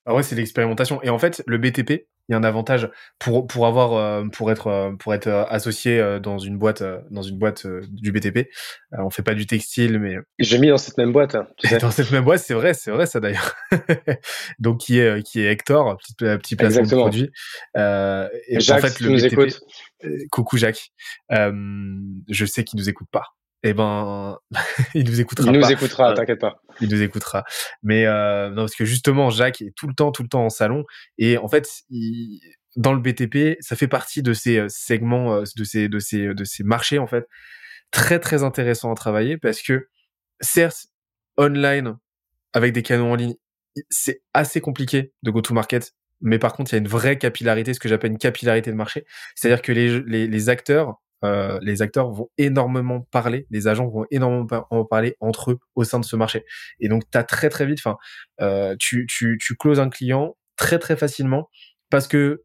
Ah 0.05 0.15
ouais, 0.15 0.23
c'est 0.23 0.35
l'expérimentation. 0.35 1.01
Et 1.03 1.09
en 1.09 1.19
fait, 1.19 1.43
le 1.45 1.57
BTP, 1.59 2.07
il 2.27 2.31
y 2.31 2.35
a 2.35 2.37
un 2.37 2.43
avantage 2.43 2.89
pour 3.19 3.45
pour 3.45 3.67
avoir 3.67 3.93
euh, 3.93 4.25
pour 4.31 4.51
être 4.51 4.67
euh, 4.67 4.91
pour 4.97 5.13
être 5.13 5.27
euh, 5.27 5.43
associé 5.45 6.19
dans 6.21 6.37
une 6.39 6.57
boîte 6.57 6.83
dans 7.11 7.21
une 7.21 7.37
boîte 7.37 7.67
du 7.67 8.11
BTP. 8.11 8.47
on 8.93 9.09
fait 9.09 9.21
pas 9.21 9.33
du 9.33 9.45
textile, 9.45 9.99
mais 9.99 10.15
j'ai 10.39 10.57
mis 10.57 10.69
dans 10.69 10.77
cette 10.77 10.97
même 10.97 11.11
boîte. 11.11 11.35
Hein, 11.35 11.47
dans 11.81 11.91
cette 11.91 12.11
même 12.11 12.23
boîte, 12.23 12.39
c'est 12.39 12.53
vrai, 12.53 12.73
c'est 12.73 12.91
vrai 12.91 13.05
ça 13.05 13.19
d'ailleurs. 13.19 13.55
Donc 14.59 14.79
qui 14.79 14.99
est 14.99 15.21
qui 15.23 15.41
est 15.41 15.51
Hector, 15.51 15.97
petit 15.97 16.15
petit 16.15 16.55
placement 16.55 16.83
de 16.83 16.89
produit. 16.89 17.31
et 17.75 18.59
Jacques, 18.59 18.83
en 18.83 18.87
fait, 18.87 18.99
le 19.01 19.09
nous 19.09 19.45
BTP, 19.45 19.55
coucou 20.31 20.57
Jacques. 20.57 20.91
je 21.29 22.45
sais 22.45 22.63
qu'il 22.63 22.79
nous 22.79 22.89
écoute 22.89 23.07
pas 23.11 23.25
eh 23.63 23.73
ben, 23.73 24.37
il 24.95 25.05
nous 25.05 25.21
écoutera. 25.21 25.51
Il 25.51 25.59
nous 25.59 25.71
écoutera, 25.71 26.13
t'inquiète 26.13 26.39
pas. 26.39 26.61
Il 26.79 26.89
nous 26.89 27.01
écoutera. 27.01 27.43
Mais 27.83 28.05
euh, 28.05 28.49
non, 28.49 28.63
parce 28.63 28.75
que 28.75 28.85
justement, 28.85 29.29
Jacques 29.29 29.61
est 29.61 29.73
tout 29.75 29.87
le 29.87 29.93
temps, 29.93 30.11
tout 30.11 30.23
le 30.23 30.29
temps 30.29 30.45
en 30.45 30.49
salon, 30.49 30.83
et 31.17 31.37
en 31.37 31.47
fait, 31.47 31.69
il, 31.89 32.39
dans 32.75 32.93
le 32.93 32.99
BTP, 32.99 33.57
ça 33.59 33.75
fait 33.75 33.87
partie 33.87 34.23
de 34.23 34.33
ces 34.33 34.57
euh, 34.57 34.67
segments, 34.69 35.35
euh, 35.35 35.43
de 35.55 35.63
ces, 35.63 35.89
de 35.89 35.99
ces, 35.99 36.33
de 36.33 36.43
ces 36.43 36.63
marchés 36.63 36.99
en 36.99 37.07
fait, 37.07 37.27
très 37.91 38.19
très 38.19 38.43
intéressants 38.43 38.91
à 38.91 38.95
travailler 38.95 39.37
parce 39.37 39.61
que 39.61 39.87
certes, 40.39 40.87
online 41.37 41.97
avec 42.53 42.73
des 42.73 42.83
canaux 42.83 43.07
en 43.07 43.15
ligne, 43.15 43.35
c'est 43.89 44.21
assez 44.33 44.61
compliqué 44.61 45.13
de 45.23 45.31
go 45.31 45.41
to 45.41 45.53
market. 45.53 45.93
Mais 46.19 46.39
par 46.39 46.53
contre, 46.53 46.71
il 46.71 46.75
y 46.75 46.77
a 46.77 46.79
une 46.79 46.87
vraie 46.87 47.17
capillarité, 47.17 47.73
ce 47.73 47.79
que 47.79 47.89
j'appelle 47.89 48.11
une 48.11 48.17
capillarité 48.17 48.69
de 48.71 48.75
marché. 48.75 49.05
C'est-à-dire 49.35 49.61
que 49.61 49.71
les, 49.71 50.01
les, 50.01 50.27
les 50.27 50.49
acteurs 50.49 51.01
euh, 51.23 51.59
les 51.61 51.81
acteurs 51.81 52.11
vont 52.11 52.29
énormément 52.37 53.07
parler, 53.11 53.47
les 53.49 53.67
agents 53.67 53.87
vont 53.87 54.05
énormément 54.11 54.67
en 54.69 54.85
parler 54.85 55.15
entre 55.19 55.51
eux 55.51 55.59
au 55.75 55.83
sein 55.83 55.99
de 55.99 56.05
ce 56.05 56.15
marché. 56.15 56.45
Et 56.79 56.89
donc, 56.89 57.03
tu 57.11 57.17
as 57.17 57.23
très 57.23 57.49
très 57.49 57.65
vite, 57.65 57.79
enfin, 57.79 57.97
euh, 58.41 58.75
tu, 58.79 59.05
tu, 59.07 59.37
tu 59.41 59.55
closes 59.55 59.79
un 59.79 59.89
client 59.89 60.35
très 60.57 60.79
très 60.79 60.95
facilement 60.95 61.49
parce 61.89 62.07
que 62.07 62.43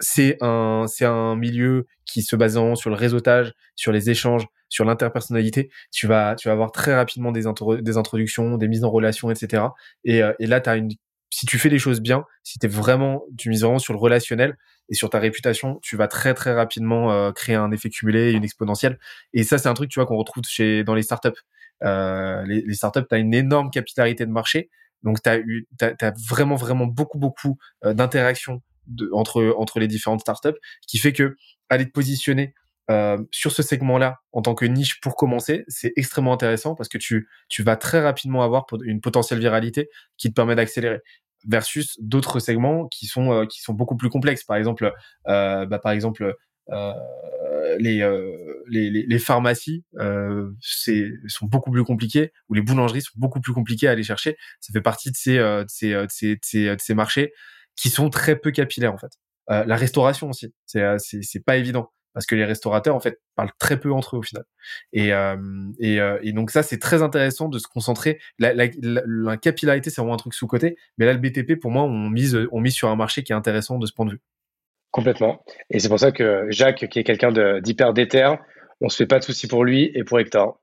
c'est 0.00 0.36
un, 0.40 0.84
c'est 0.86 1.04
un 1.04 1.34
milieu 1.36 1.86
qui 2.06 2.22
se 2.22 2.36
base 2.36 2.58
sur 2.74 2.90
le 2.90 2.96
réseautage, 2.96 3.52
sur 3.74 3.92
les 3.92 4.10
échanges, 4.10 4.46
sur 4.68 4.84
l'interpersonnalité. 4.84 5.70
Tu 5.92 6.06
vas, 6.06 6.34
tu 6.36 6.48
vas 6.48 6.52
avoir 6.52 6.72
très 6.72 6.94
rapidement 6.94 7.32
des, 7.32 7.44
des 7.82 7.96
introductions, 7.96 8.56
des 8.56 8.68
mises 8.68 8.84
en 8.84 8.90
relation, 8.90 9.30
etc. 9.30 9.64
Et, 10.04 10.22
euh, 10.22 10.32
et 10.38 10.46
là, 10.46 10.60
tu 10.60 10.70
as 10.70 10.76
une 10.76 10.90
si 11.30 11.46
tu 11.46 11.58
fais 11.58 11.68
les 11.68 11.78
choses 11.78 12.00
bien, 12.00 12.24
si 12.42 12.58
t'es 12.58 12.68
vraiment, 12.68 13.24
tu 13.36 13.48
mises 13.50 13.62
vraiment 13.62 13.78
sur 13.78 13.92
le 13.92 13.98
relationnel 13.98 14.56
et 14.88 14.94
sur 14.94 15.10
ta 15.10 15.18
réputation, 15.18 15.78
tu 15.82 15.96
vas 15.96 16.08
très 16.08 16.34
très 16.34 16.54
rapidement 16.54 17.12
euh, 17.12 17.32
créer 17.32 17.56
un 17.56 17.70
effet 17.70 17.90
cumulé, 17.90 18.32
une 18.32 18.44
exponentielle. 18.44 18.98
Et 19.32 19.44
ça, 19.44 19.58
c'est 19.58 19.68
un 19.68 19.74
truc, 19.74 19.90
tu 19.90 20.00
vois, 20.00 20.06
qu'on 20.06 20.16
retrouve 20.16 20.44
chez 20.46 20.84
dans 20.84 20.94
les 20.94 21.02
startups. 21.02 21.28
Euh, 21.84 22.42
les, 22.46 22.74
startups, 22.74 23.06
t'as 23.08 23.18
une 23.18 23.34
énorme 23.34 23.70
capillarité 23.70 24.26
de 24.26 24.30
marché, 24.30 24.70
donc 25.02 25.22
t'as, 25.22 25.38
as 25.80 26.12
vraiment 26.28 26.56
vraiment 26.56 26.86
beaucoup 26.86 27.18
beaucoup 27.18 27.56
euh, 27.84 27.94
d'interactions 27.94 28.62
entre 29.12 29.54
entre 29.56 29.78
les 29.78 29.86
différentes 29.86 30.20
startups, 30.20 30.58
qui 30.88 30.98
fait 30.98 31.12
que 31.12 31.36
aller 31.68 31.86
te 31.86 31.92
positionner 31.92 32.54
sur 33.30 33.52
ce 33.52 33.62
segment-là, 33.62 34.20
en 34.32 34.40
tant 34.40 34.54
que 34.54 34.64
niche 34.64 34.98
pour 35.02 35.14
commencer, 35.14 35.62
c'est 35.68 35.92
extrêmement 35.96 36.32
intéressant 36.32 36.74
parce 36.74 36.88
que 36.88 36.96
tu, 36.96 37.28
tu 37.50 37.62
vas 37.62 37.76
très 37.76 38.00
rapidement 38.00 38.42
avoir 38.42 38.64
une 38.82 39.02
potentielle 39.02 39.40
viralité 39.40 39.90
qui 40.16 40.30
te 40.30 40.34
permet 40.34 40.54
d'accélérer 40.54 41.02
versus 41.46 41.96
d'autres 42.00 42.40
segments 42.40 42.86
qui 42.88 43.06
sont 43.06 43.32
euh, 43.32 43.46
qui 43.46 43.60
sont 43.60 43.74
beaucoup 43.74 43.96
plus 43.96 44.10
complexes. 44.10 44.44
Par 44.44 44.56
exemple, 44.56 44.92
euh, 45.28 45.66
bah, 45.66 45.78
par 45.78 45.92
exemple 45.92 46.34
euh, 46.70 46.92
les, 47.78 48.02
les, 48.68 48.90
les, 48.90 49.18
pharmacies 49.18 49.84
c'est 50.60 51.10
sont 51.26 51.46
beaucoup 51.46 51.70
plus 51.70 51.84
compliquées 51.84 52.32
ou 52.48 52.54
les 52.54 52.62
boulangeries 52.62 53.02
sont 53.02 53.16
beaucoup 53.16 53.40
plus 53.40 53.52
compliquées 53.52 53.88
à 53.88 53.92
aller 53.92 54.02
chercher. 54.02 54.36
Ça 54.60 54.72
fait 54.72 54.80
partie 54.80 55.10
de 55.10 55.16
ces 55.16 55.38
de 55.38 55.64
ces, 55.68 55.92
de 55.92 56.06
ces, 56.10 56.34
de 56.34 56.40
ces, 56.42 56.76
de 56.76 56.80
ces 56.80 56.94
marchés 56.94 57.32
qui 57.76 57.88
sont 57.88 58.10
très 58.10 58.36
peu 58.36 58.50
capillaires 58.50 58.92
en 58.92 58.98
fait. 58.98 59.12
la 59.48 59.76
restauration 59.76 60.30
aussi, 60.30 60.52
c'est 60.66 60.82
c'est 60.98 61.44
pas 61.44 61.56
évident 61.56 61.90
parce 62.18 62.26
que 62.26 62.34
les 62.34 62.44
restaurateurs 62.44 62.96
en 62.96 63.00
fait 63.00 63.20
parlent 63.36 63.52
très 63.60 63.78
peu 63.78 63.92
entre 63.92 64.16
eux 64.16 64.18
au 64.18 64.22
final. 64.22 64.42
Et, 64.92 65.12
euh, 65.12 65.36
et, 65.78 66.00
euh, 66.00 66.18
et 66.20 66.32
donc 66.32 66.50
ça 66.50 66.64
c'est 66.64 66.78
très 66.78 67.00
intéressant 67.00 67.48
de 67.48 67.60
se 67.60 67.68
concentrer. 67.68 68.18
La, 68.40 68.52
la, 68.54 68.66
la, 68.82 69.36
capillarité 69.36 69.88
c'est 69.88 70.00
vraiment 70.00 70.14
un 70.14 70.18
truc 70.18 70.34
sous 70.34 70.48
côté, 70.48 70.76
mais 70.96 71.06
là 71.06 71.12
le 71.12 71.20
BTP 71.20 71.60
pour 71.60 71.70
moi 71.70 71.84
on 71.84 72.10
mise 72.10 72.36
on 72.50 72.60
mise 72.60 72.74
sur 72.74 72.88
un 72.88 72.96
marché 72.96 73.22
qui 73.22 73.30
est 73.30 73.36
intéressant 73.36 73.78
de 73.78 73.86
ce 73.86 73.92
point 73.92 74.04
de 74.04 74.10
vue. 74.10 74.20
Complètement. 74.90 75.44
Et 75.70 75.78
c'est 75.78 75.88
pour 75.88 76.00
ça 76.00 76.10
que 76.10 76.46
Jacques 76.50 76.88
qui 76.88 76.98
est 76.98 77.04
quelqu'un 77.04 77.30
d'hyper 77.60 77.92
déter, 77.92 78.34
on 78.80 78.88
se 78.88 78.96
fait 78.96 79.06
pas 79.06 79.20
de 79.20 79.24
soucis 79.24 79.46
pour 79.46 79.64
lui 79.64 79.92
et 79.94 80.02
pour 80.02 80.18
Hector. 80.18 80.60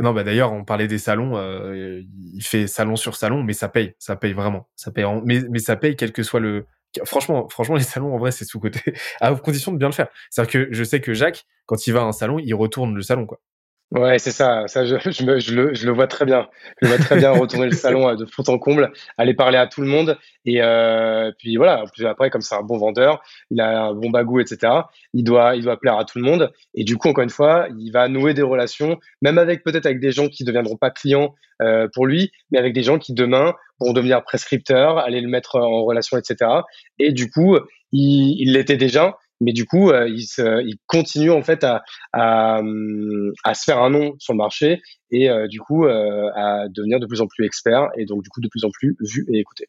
Non, 0.00 0.14
bah 0.14 0.22
d'ailleurs, 0.22 0.52
on 0.52 0.64
parlait 0.64 0.88
des 0.88 0.98
salons. 0.98 1.36
Euh, 1.36 2.02
il 2.32 2.42
fait 2.42 2.66
salon 2.66 2.96
sur 2.96 3.14
salon, 3.16 3.42
mais 3.42 3.52
ça 3.52 3.68
paye, 3.68 3.94
ça 3.98 4.16
paye 4.16 4.32
vraiment, 4.32 4.68
ça 4.74 4.90
paye. 4.90 5.04
Mais, 5.24 5.40
mais 5.50 5.58
ça 5.58 5.76
paye 5.76 5.96
quel 5.96 6.12
que 6.12 6.22
soit 6.22 6.40
le 6.40 6.66
franchement, 7.04 7.48
franchement, 7.48 7.76
les 7.76 7.82
salons, 7.82 8.14
en 8.14 8.18
vrai, 8.18 8.30
c'est 8.30 8.44
sous-côté, 8.44 8.80
à 9.20 9.34
condition 9.34 9.72
de 9.72 9.78
bien 9.78 9.88
le 9.88 9.94
faire. 9.94 10.08
C'est-à-dire 10.30 10.52
que 10.52 10.68
je 10.72 10.84
sais 10.84 11.00
que 11.00 11.14
Jacques, 11.14 11.46
quand 11.66 11.86
il 11.86 11.92
va 11.92 12.00
à 12.00 12.04
un 12.04 12.12
salon, 12.12 12.38
il 12.38 12.54
retourne 12.54 12.94
le 12.94 13.02
salon, 13.02 13.26
quoi. 13.26 13.40
Ouais, 13.90 14.18
c'est 14.18 14.32
ça. 14.32 14.66
Ça, 14.66 14.84
je, 14.84 14.96
je, 14.98 15.24
le, 15.24 15.38
je, 15.38 15.86
le, 15.86 15.92
vois 15.92 16.08
très 16.08 16.24
bien. 16.24 16.48
Je 16.82 16.88
le 16.88 16.94
vois 16.94 17.04
très 17.04 17.16
bien 17.16 17.30
retourner 17.30 17.66
le 17.66 17.72
salon 17.76 18.08
euh, 18.08 18.16
de 18.16 18.24
fond 18.24 18.42
en 18.48 18.58
comble, 18.58 18.92
aller 19.18 19.34
parler 19.34 19.56
à 19.56 19.68
tout 19.68 19.82
le 19.82 19.86
monde. 19.86 20.18
Et 20.44 20.62
euh, 20.62 21.30
puis 21.38 21.56
voilà. 21.56 21.84
Puis 21.92 22.04
après, 22.04 22.28
comme 22.28 22.40
c'est 22.40 22.56
un 22.56 22.62
bon 22.62 22.76
vendeur, 22.76 23.22
il 23.50 23.60
a 23.60 23.84
un 23.84 23.94
bon 23.94 24.10
bagou, 24.10 24.40
etc. 24.40 24.72
Il 25.12 25.22
doit, 25.22 25.54
il 25.54 25.62
doit 25.62 25.78
plaire 25.78 25.96
à 25.96 26.04
tout 26.04 26.18
le 26.18 26.24
monde. 26.24 26.52
Et 26.74 26.82
du 26.82 26.96
coup, 26.96 27.08
encore 27.08 27.22
une 27.22 27.30
fois, 27.30 27.68
il 27.78 27.92
va 27.92 28.08
nouer 28.08 28.34
des 28.34 28.42
relations, 28.42 28.98
même 29.22 29.38
avec 29.38 29.62
peut-être 29.62 29.86
avec 29.86 30.00
des 30.00 30.10
gens 30.10 30.28
qui 30.28 30.42
ne 30.42 30.48
deviendront 30.48 30.76
pas 30.76 30.90
clients 30.90 31.34
euh, 31.62 31.86
pour 31.92 32.06
lui, 32.06 32.32
mais 32.50 32.58
avec 32.58 32.72
des 32.72 32.82
gens 32.82 32.98
qui 32.98 33.14
demain 33.14 33.54
vont 33.78 33.92
devenir 33.92 34.24
prescripteurs, 34.24 34.98
aller 34.98 35.20
le 35.20 35.28
mettre 35.28 35.56
en 35.56 35.84
relation, 35.84 36.16
etc. 36.16 36.50
Et 36.98 37.12
du 37.12 37.30
coup, 37.30 37.58
il 37.92 38.52
l'était 38.52 38.76
déjà 38.76 39.16
mais 39.40 39.52
du 39.52 39.66
coup, 39.66 39.90
euh, 39.90 40.08
il, 40.08 40.76
continue 40.86 41.30
en 41.30 41.42
fait 41.42 41.64
à, 41.64 41.82
à, 42.12 42.62
se 42.62 43.64
faire 43.64 43.82
un 43.82 43.90
nom 43.90 44.14
sur 44.18 44.32
le 44.32 44.38
marché 44.38 44.80
et 45.10 45.28
euh, 45.28 45.46
du 45.48 45.60
coup 45.60 45.84
euh, 45.84 46.30
à 46.34 46.68
devenir 46.68 47.00
de 47.00 47.06
plus 47.06 47.20
en 47.20 47.26
plus 47.26 47.44
expert 47.44 47.88
et 47.96 48.04
donc 48.04 48.22
du 48.22 48.30
coup 48.30 48.40
de 48.40 48.48
plus 48.48 48.64
en 48.64 48.70
plus 48.70 48.96
vu 49.00 49.26
et 49.32 49.38
écouté. 49.38 49.68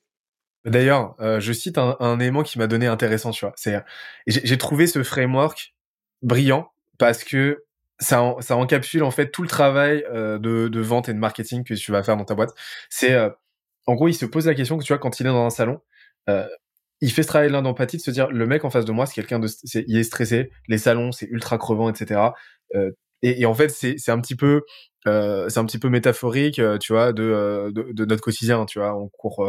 D'ailleurs, 0.66 1.16
je 1.20 1.54
cite 1.54 1.78
un, 1.78 1.96
un, 2.00 2.20
élément 2.20 2.42
qui 2.42 2.58
m'a 2.58 2.66
donné 2.66 2.88
intéressant, 2.88 3.30
tu 3.30 3.46
vois. 3.46 3.54
J'ai 4.26 4.58
trouvé 4.58 4.88
ce 4.88 5.04
framework 5.04 5.76
brillant 6.24 6.72
parce 6.98 7.24
que 7.24 7.66
ça, 8.00 8.36
ça 8.40 8.58
encapsule 8.58 9.04
en 9.04 9.12
fait 9.12 9.30
tout 9.30 9.44
le 9.44 9.48
travail 9.48 10.04
de, 10.12 10.68
de, 10.68 10.80
vente 10.80 11.08
et 11.08 11.14
de 11.14 11.20
marketing 11.20 11.64
que 11.64 11.76
tu 11.76 11.92
vas 11.92 12.02
faire 12.02 12.18
dans 12.18 12.26
ta 12.26 12.34
boîte. 12.34 12.50
C'est, 12.90 13.16
en 13.86 13.94
gros, 13.94 14.08
il 14.08 14.16
se 14.16 14.26
pose 14.26 14.48
la 14.48 14.56
question 14.56 14.80
que 14.80 14.84
tu 14.84 14.92
vois 14.92 14.98
quand 14.98 15.20
il 15.20 15.28
est 15.28 15.30
dans 15.30 15.46
un 15.46 15.52
salon 15.52 15.82
il 17.02 17.12
fait 17.12 17.24
ce 17.24 17.28
travail 17.28 17.52
d'empathie 17.52 17.98
de 17.98 18.02
se 18.02 18.12
dire 18.12 18.30
le 18.30 18.48
mec 18.48 18.64
en 18.64 18.70
face 18.70 18.86
de 18.86 18.92
moi 18.92 19.06
c'est 19.06 19.16
quelqu'un 19.16 19.40
de 19.40 19.48
c'est, 19.48 19.84
il 19.88 19.98
est 19.98 20.04
stressé 20.04 20.52
les 20.68 20.78
salons 20.78 21.12
c'est 21.12 21.28
ultra 21.28 21.58
crevant 21.58 21.90
etc 21.90 22.22
euh, 22.76 22.92
et, 23.22 23.42
et, 23.42 23.46
en 23.46 23.54
fait 23.54 23.70
c'est 23.70 24.10
un 24.10 24.20
petit 24.20 24.36
peu 24.36 24.62
euh, 25.08 25.50
c'est 25.50 25.60
un 25.60 25.66
petit 25.66 25.80
peu 25.80 25.90
métaphorique 25.90 26.60
euh, 26.60 26.78
tu 26.78 26.94
vois 26.94 27.14
de, 27.14 27.24
euh, 27.24 27.72
de, 27.72 27.92
de 27.92 28.06
notre 28.06 28.22
quotidien 28.22 28.66
tu 28.66 28.80
vois 28.80 28.96
on 28.98 29.10
court 29.10 29.46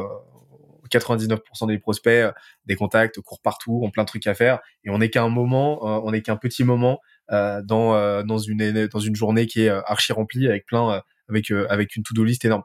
99% 0.90 1.39
euh, 1.39 1.66
des 1.66 1.78
prospects 1.78 2.35
des 2.66 2.74
contacts 2.77 3.20
courent 3.20 3.40
partout 3.40 3.81
ont 3.82 3.90
plein 3.90 4.05
de 4.05 4.09
trucs 4.09 4.27
à 4.27 4.35
faire 4.35 4.60
et 4.85 4.90
on 4.90 4.98
n'est 4.98 5.10
qu'un 5.10 5.28
moment 5.28 5.85
on 6.05 6.10
n'est 6.10 6.23
qu'un 6.23 6.36
petit 6.36 6.64
moment 6.64 7.01
dans 7.31 8.23
dans 8.24 8.39
une 8.39 8.86
dans 8.86 9.01
une 9.01 9.16
journée 9.16 9.47
qui 9.47 9.62
est 9.62 9.68
archi 9.68 10.12
remplie 10.12 10.47
avec 10.47 10.66
plein 10.66 11.02
avec 11.28 11.51
avec 11.51 11.97
une 11.97 12.02
to-do 12.02 12.23
list 12.23 12.44
énorme. 12.44 12.62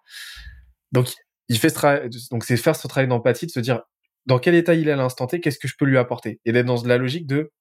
Donc 0.92 1.08
il 1.50 1.58
fait 1.58 1.70
ce 1.70 2.30
donc 2.30 2.44
c'est 2.44 2.58
faire 2.58 2.76
ce 2.76 2.88
travail 2.88 3.08
d'empathie 3.08 3.48
de 3.48 3.52
se 3.52 3.60
dire 3.60 3.82
dans 4.26 4.40
quel 4.40 4.56
état 4.56 4.74
il 4.74 4.88
est 4.88 4.92
à 4.92 4.96
l'instant 4.96 5.28
T, 5.28 5.40
qu'est-ce 5.40 5.60
que 5.60 5.68
je 5.68 5.76
peux 5.78 5.86
lui 5.86 5.98
apporter? 5.98 6.40
Et 6.46 6.52
d'être 6.52 6.66
dans 6.66 6.82
la 6.84 6.98
logique 6.98 7.28
de 7.28 7.52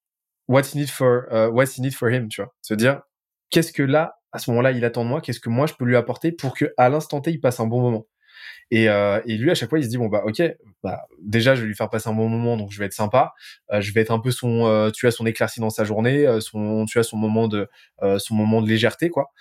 what's 0.48 0.74
in 0.74 0.80
it 0.80 0.90
for, 0.90 1.24
uh, 1.30 1.46
what's 1.46 1.78
in 1.78 1.84
it 1.84 1.94
for 1.94 2.10
him, 2.10 2.28
tu 2.28 2.42
vois? 2.42 2.54
Se 2.62 2.74
dire, 2.74 3.02
qu'est-ce 3.50 3.72
que 3.72 3.82
là, 3.82 4.14
à 4.32 4.38
ce 4.38 4.50
moment-là, 4.50 4.72
il 4.72 4.84
attend 4.84 5.04
de 5.04 5.08
moi, 5.08 5.20
qu'est-ce 5.20 5.40
que 5.40 5.48
moi 5.48 5.66
je 5.66 5.74
peux 5.74 5.84
lui 5.84 5.96
apporter 5.96 6.32
pour 6.32 6.54
que 6.54 6.72
à 6.76 6.88
l'instant 6.88 7.20
T, 7.20 7.30
il 7.30 7.40
passe 7.40 7.60
un 7.60 7.66
bon 7.66 7.80
moment? 7.80 8.06
Et, 8.70 8.88
euh, 8.88 9.20
et 9.26 9.36
lui, 9.36 9.50
à 9.50 9.54
chaque 9.54 9.68
fois, 9.68 9.78
il 9.78 9.84
se 9.84 9.88
dit 9.88 9.98
bon 9.98 10.06
bah 10.06 10.22
ok, 10.24 10.42
bah 10.82 11.02
déjà 11.20 11.54
je 11.54 11.62
vais 11.62 11.66
lui 11.66 11.74
faire 11.74 11.90
passer 11.90 12.08
un 12.08 12.14
bon 12.14 12.28
moment, 12.28 12.56
donc 12.56 12.70
je 12.70 12.78
vais 12.78 12.86
être 12.86 12.92
sympa. 12.92 13.32
Euh, 13.72 13.80
je 13.80 13.92
vais 13.92 14.00
être 14.00 14.12
un 14.12 14.20
peu 14.20 14.30
son, 14.30 14.66
euh, 14.66 14.90
tu 14.90 15.06
as 15.06 15.10
son 15.10 15.26
éclairci 15.26 15.60
dans 15.60 15.70
sa 15.70 15.84
journée, 15.84 16.26
euh, 16.26 16.40
son, 16.40 16.84
tu 16.86 16.98
as 16.98 17.02
son 17.02 17.16
moment 17.16 17.48
de, 17.48 17.68
son 18.18 18.34
moment 18.34 18.62
de 18.62 18.68
légèreté 18.68 19.10
quoi. 19.10 19.32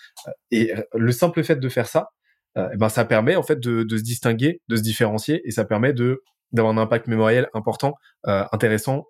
Et 0.51 0.73
le 0.93 1.11
simple 1.11 1.43
fait 1.43 1.57
de 1.57 1.69
faire 1.69 1.87
ça, 1.87 2.09
ben 2.55 2.89
ça 2.89 3.05
permet 3.05 3.35
en 3.35 3.43
fait 3.43 3.59
de, 3.59 3.83
de, 3.83 3.97
se 3.97 4.03
distinguer, 4.03 4.61
de 4.67 4.75
se 4.75 4.81
différencier, 4.81 5.41
et 5.45 5.51
ça 5.51 5.65
permet 5.65 5.93
de 5.93 6.23
d'avoir 6.51 6.73
un 6.73 6.77
impact 6.77 7.07
mémoriel 7.07 7.47
important, 7.53 7.95
intéressant 8.25 9.05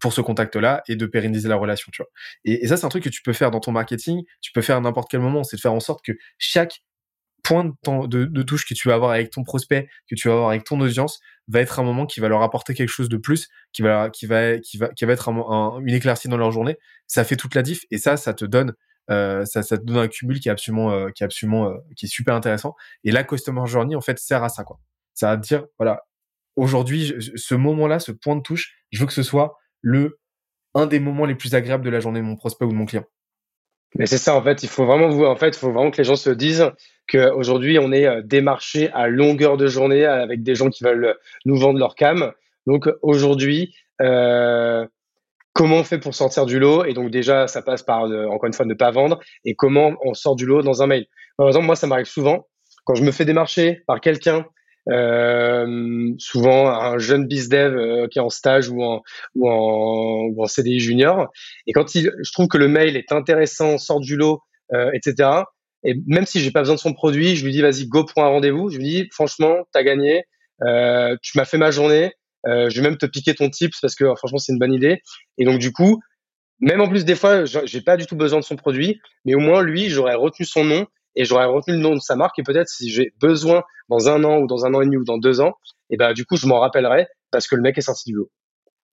pour 0.00 0.12
ce 0.12 0.20
contact-là 0.20 0.82
et 0.88 0.96
de 0.96 1.06
pérenniser 1.06 1.48
la 1.48 1.56
relation, 1.56 1.90
tu 1.92 2.02
vois. 2.02 2.10
Et, 2.44 2.66
ça, 2.66 2.76
c'est 2.76 2.86
un 2.86 2.88
truc 2.88 3.04
que 3.04 3.08
tu 3.08 3.22
peux 3.22 3.32
faire 3.32 3.50
dans 3.50 3.60
ton 3.60 3.72
marketing, 3.72 4.22
tu 4.40 4.52
peux 4.52 4.62
faire 4.62 4.76
à 4.76 4.80
n'importe 4.80 5.10
quel 5.10 5.20
moment, 5.20 5.44
c'est 5.44 5.56
de 5.56 5.60
faire 5.60 5.72
en 5.72 5.80
sorte 5.80 6.04
que 6.04 6.12
chaque 6.38 6.82
point 7.42 7.64
de, 7.64 8.24
de, 8.24 8.42
touche 8.42 8.66
que 8.66 8.74
tu 8.74 8.88
vas 8.88 8.94
avoir 8.94 9.10
avec 9.12 9.30
ton 9.30 9.44
prospect, 9.44 9.88
que 10.08 10.14
tu 10.14 10.28
vas 10.28 10.34
avoir 10.34 10.48
avec 10.50 10.64
ton 10.64 10.80
audience, 10.80 11.20
va 11.46 11.60
être 11.60 11.78
un 11.78 11.82
moment 11.82 12.06
qui 12.06 12.20
va 12.20 12.28
leur 12.28 12.42
apporter 12.42 12.74
quelque 12.74 12.88
chose 12.88 13.10
de 13.10 13.18
plus, 13.18 13.48
qui 13.72 13.82
va, 13.82 14.08
qui 14.10 14.26
va, 14.26 14.58
qui 14.58 14.78
va, 14.78 14.88
qui 14.88 15.04
va 15.04 15.12
être 15.12 15.28
un, 15.28 15.78
une 15.84 15.94
éclaircie 15.94 16.28
dans 16.28 16.38
leur 16.38 16.50
journée. 16.50 16.78
Ça 17.06 17.22
fait 17.22 17.36
toute 17.36 17.54
la 17.54 17.62
diff 17.62 17.84
et 17.90 17.98
ça, 17.98 18.16
ça 18.16 18.32
te 18.32 18.46
donne, 18.46 18.72
euh, 19.10 19.44
ça, 19.44 19.62
ça 19.62 19.76
te 19.76 19.84
donne 19.84 19.98
un 19.98 20.08
cumul 20.08 20.40
qui 20.40 20.48
est 20.48 20.52
absolument, 20.52 20.90
euh, 20.90 21.10
qui 21.10 21.22
est 21.22 21.26
absolument, 21.26 21.68
euh, 21.68 21.76
qui 21.96 22.06
est 22.06 22.08
super 22.08 22.34
intéressant. 22.34 22.74
Et 23.04 23.10
la 23.10 23.24
customer 23.24 23.66
journey 23.66 23.94
en 23.94 24.00
fait 24.00 24.18
sert 24.18 24.42
à 24.42 24.48
ça 24.48 24.64
quoi. 24.64 24.80
Ça 25.12 25.36
te 25.36 25.42
dire 25.42 25.66
voilà, 25.78 26.00
aujourd'hui, 26.56 27.14
ce 27.34 27.54
moment-là, 27.54 27.98
ce 27.98 28.12
point 28.12 28.36
de 28.36 28.42
touche, 28.42 28.74
je 28.90 29.00
veux 29.00 29.06
que 29.06 29.12
ce 29.12 29.22
soit 29.22 29.58
le 29.80 30.18
un 30.74 30.86
des 30.86 30.98
moments 30.98 31.24
les 31.24 31.34
plus 31.34 31.54
agréables 31.54 31.84
de 31.84 31.90
la 31.90 32.00
journée 32.00 32.20
de 32.20 32.24
mon 32.24 32.36
prospect 32.36 32.64
ou 32.64 32.70
de 32.70 32.74
mon 32.74 32.86
client. 32.86 33.04
Mais 33.96 34.06
c'est 34.06 34.18
ça, 34.18 34.34
en 34.34 34.42
fait, 34.42 34.64
il 34.64 34.68
faut 34.68 34.86
vraiment 34.86 35.08
vous, 35.08 35.24
en 35.24 35.36
fait, 35.36 35.48
il 35.48 35.58
faut 35.58 35.70
vraiment 35.70 35.92
que 35.92 35.98
les 35.98 36.04
gens 36.04 36.16
se 36.16 36.30
disent 36.30 36.68
qu'aujourd'hui, 37.08 37.78
on 37.78 37.92
est 37.92 38.06
euh, 38.06 38.22
démarché 38.22 38.90
à 38.90 39.06
longueur 39.06 39.56
de 39.56 39.68
journée 39.68 40.04
avec 40.04 40.42
des 40.42 40.56
gens 40.56 40.68
qui 40.68 40.82
veulent 40.82 41.16
nous 41.44 41.56
vendre 41.56 41.78
leur 41.78 41.94
cam. 41.94 42.32
Donc 42.66 42.88
aujourd'hui, 43.02 43.72
euh, 44.02 44.84
comment 45.52 45.76
on 45.76 45.84
fait 45.84 45.98
pour 45.98 46.14
sortir 46.14 46.44
du 46.44 46.58
lot? 46.58 46.84
Et 46.84 46.92
donc 46.92 47.10
déjà, 47.10 47.46
ça 47.46 47.62
passe 47.62 47.84
par, 47.84 48.06
euh, 48.06 48.26
encore 48.26 48.46
une 48.46 48.52
fois, 48.52 48.66
ne 48.66 48.74
pas 48.74 48.90
vendre. 48.90 49.20
Et 49.44 49.54
comment 49.54 49.96
on 50.04 50.12
sort 50.12 50.34
du 50.34 50.44
lot 50.44 50.62
dans 50.62 50.82
un 50.82 50.88
mail? 50.88 51.06
Par 51.36 51.46
exemple, 51.46 51.66
moi, 51.66 51.76
ça 51.76 51.86
m'arrive 51.86 52.06
souvent 52.06 52.48
quand 52.84 52.94
je 52.96 53.04
me 53.04 53.12
fais 53.12 53.24
démarcher 53.24 53.82
par 53.86 54.00
quelqu'un 54.00 54.38
euh, 54.38 54.42
souvent 54.86 56.68
un 56.68 56.98
jeune 56.98 57.26
bizdev 57.26 57.76
euh, 57.76 58.08
qui 58.08 58.18
est 58.18 58.22
en 58.22 58.30
stage 58.30 58.68
ou 58.68 58.82
en, 58.82 59.02
ou 59.34 59.48
en, 59.48 60.26
ou 60.26 60.42
en 60.42 60.46
CDI 60.46 60.80
junior. 60.80 61.28
Et 61.66 61.72
quand 61.72 61.94
il, 61.94 62.12
je 62.22 62.32
trouve 62.32 62.48
que 62.48 62.58
le 62.58 62.68
mail 62.68 62.96
est 62.96 63.12
intéressant, 63.12 63.78
sort 63.78 64.00
du 64.00 64.16
lot, 64.16 64.40
euh, 64.72 64.90
etc. 64.94 65.30
Et 65.84 65.94
même 66.06 66.24
si 66.26 66.40
j'ai 66.40 66.50
pas 66.50 66.60
besoin 66.60 66.74
de 66.74 66.80
son 66.80 66.94
produit, 66.94 67.36
je 67.36 67.44
lui 67.44 67.52
dis 67.52 67.60
vas-y 67.60 67.86
go 67.86 68.04
pour 68.04 68.24
un 68.24 68.28
rendez-vous. 68.28 68.70
Je 68.70 68.78
lui 68.78 68.84
dis 68.84 69.08
franchement 69.12 69.56
t'as 69.72 69.82
gagné, 69.82 70.24
euh, 70.62 71.16
tu 71.22 71.36
m'as 71.36 71.44
fait 71.44 71.58
ma 71.58 71.70
journée. 71.70 72.12
Euh, 72.46 72.68
je 72.70 72.76
vais 72.76 72.88
même 72.88 72.98
te 72.98 73.06
piquer 73.06 73.34
ton 73.34 73.50
tips 73.50 73.80
parce 73.80 73.94
que 73.94 74.14
franchement 74.16 74.38
c'est 74.38 74.52
une 74.52 74.58
bonne 74.58 74.72
idée. 74.72 75.00
Et 75.38 75.44
donc 75.44 75.58
du 75.58 75.72
coup, 75.72 76.00
même 76.60 76.80
en 76.80 76.88
plus 76.88 77.04
des 77.04 77.14
fois 77.14 77.44
j'ai 77.44 77.80
pas 77.82 77.96
du 77.96 78.06
tout 78.06 78.16
besoin 78.16 78.40
de 78.40 78.44
son 78.44 78.56
produit, 78.56 79.00
mais 79.24 79.34
au 79.34 79.40
moins 79.40 79.62
lui 79.62 79.90
j'aurais 79.90 80.14
retenu 80.14 80.46
son 80.46 80.64
nom 80.64 80.86
et 81.16 81.24
j'aurais 81.24 81.46
retenu 81.46 81.74
le 81.74 81.80
nom 81.80 81.94
de 81.94 82.00
sa 82.00 82.16
marque 82.16 82.38
et 82.38 82.42
peut-être 82.42 82.68
si 82.68 82.90
j'ai 82.90 83.12
besoin 83.20 83.62
dans 83.88 84.08
un 84.08 84.24
an 84.24 84.38
ou 84.38 84.46
dans 84.46 84.64
un 84.64 84.74
an 84.74 84.80
et 84.80 84.84
demi 84.84 84.96
ou 84.96 85.04
dans 85.04 85.18
deux 85.18 85.40
ans, 85.40 85.54
et 85.90 85.96
ben 85.96 86.12
du 86.12 86.24
coup 86.24 86.36
je 86.36 86.46
m'en 86.46 86.60
rappellerai 86.60 87.06
parce 87.30 87.46
que 87.46 87.56
le 87.56 87.62
mec 87.62 87.78
est 87.78 87.82
sorti 87.82 88.10
du 88.10 88.16
lot. 88.16 88.30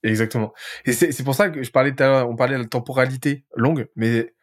Exactement. 0.04 0.52
Et 0.86 0.94
c'est 0.94 1.24
pour 1.24 1.36
ça 1.36 1.50
que 1.50 1.62
je 1.62 1.72
parlais 1.72 1.94
on 2.02 2.36
parlait 2.36 2.56
de 2.56 2.64
la 2.64 2.68
temporalité 2.68 3.46
longue, 3.56 3.88
mais 3.96 4.34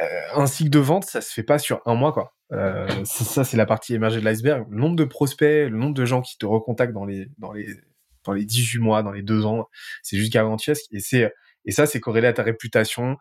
euh, 0.00 0.06
un 0.34 0.46
cycle 0.46 0.70
de 0.70 0.78
vente, 0.78 1.04
ça 1.04 1.20
se 1.20 1.32
fait 1.32 1.42
pas 1.42 1.58
sur 1.58 1.80
un 1.86 1.94
mois, 1.94 2.12
quoi. 2.12 2.34
Euh, 2.52 2.86
ça, 3.04 3.44
c'est 3.44 3.56
la 3.56 3.66
partie 3.66 3.94
émergée 3.94 4.20
de 4.20 4.24
l'iceberg. 4.24 4.66
Le 4.70 4.76
nombre 4.76 4.96
de 4.96 5.04
prospects, 5.04 5.70
le 5.70 5.76
nombre 5.76 5.94
de 5.94 6.04
gens 6.04 6.20
qui 6.20 6.36
te 6.38 6.46
recontactent 6.46 6.92
dans 6.92 7.04
les, 7.04 7.26
dans 7.38 7.52
les, 7.52 7.66
dans 8.24 8.32
les 8.32 8.44
18 8.44 8.78
mois, 8.78 9.02
dans 9.02 9.12
les 9.12 9.22
deux 9.22 9.46
ans, 9.46 9.68
c'est 10.02 10.16
juste 10.16 10.32
gargantuesque. 10.32 10.84
Et 10.92 11.00
c'est, 11.00 11.32
et 11.66 11.72
ça, 11.72 11.86
c'est 11.86 12.00
corrélé 12.00 12.28
à 12.28 12.32
ta 12.32 12.42
réputation, 12.42 13.16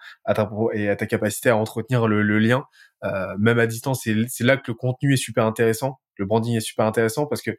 et 0.73 0.89
à 0.89 0.95
ta 0.95 1.05
capacité 1.05 1.49
à 1.49 1.57
entretenir 1.57 2.07
le, 2.07 2.39
lien 2.39 2.65
euh, 3.03 3.35
même 3.37 3.59
à 3.59 3.67
distance, 3.67 4.03
c'est 4.03 4.43
là 4.43 4.57
que 4.57 4.63
le 4.67 4.73
contenu 4.73 5.13
est 5.13 5.17
super 5.17 5.45
intéressant, 5.45 5.99
le 6.15 6.25
branding 6.25 6.55
est 6.55 6.61
super 6.61 6.85
intéressant 6.85 7.25
parce 7.25 7.41
que 7.41 7.51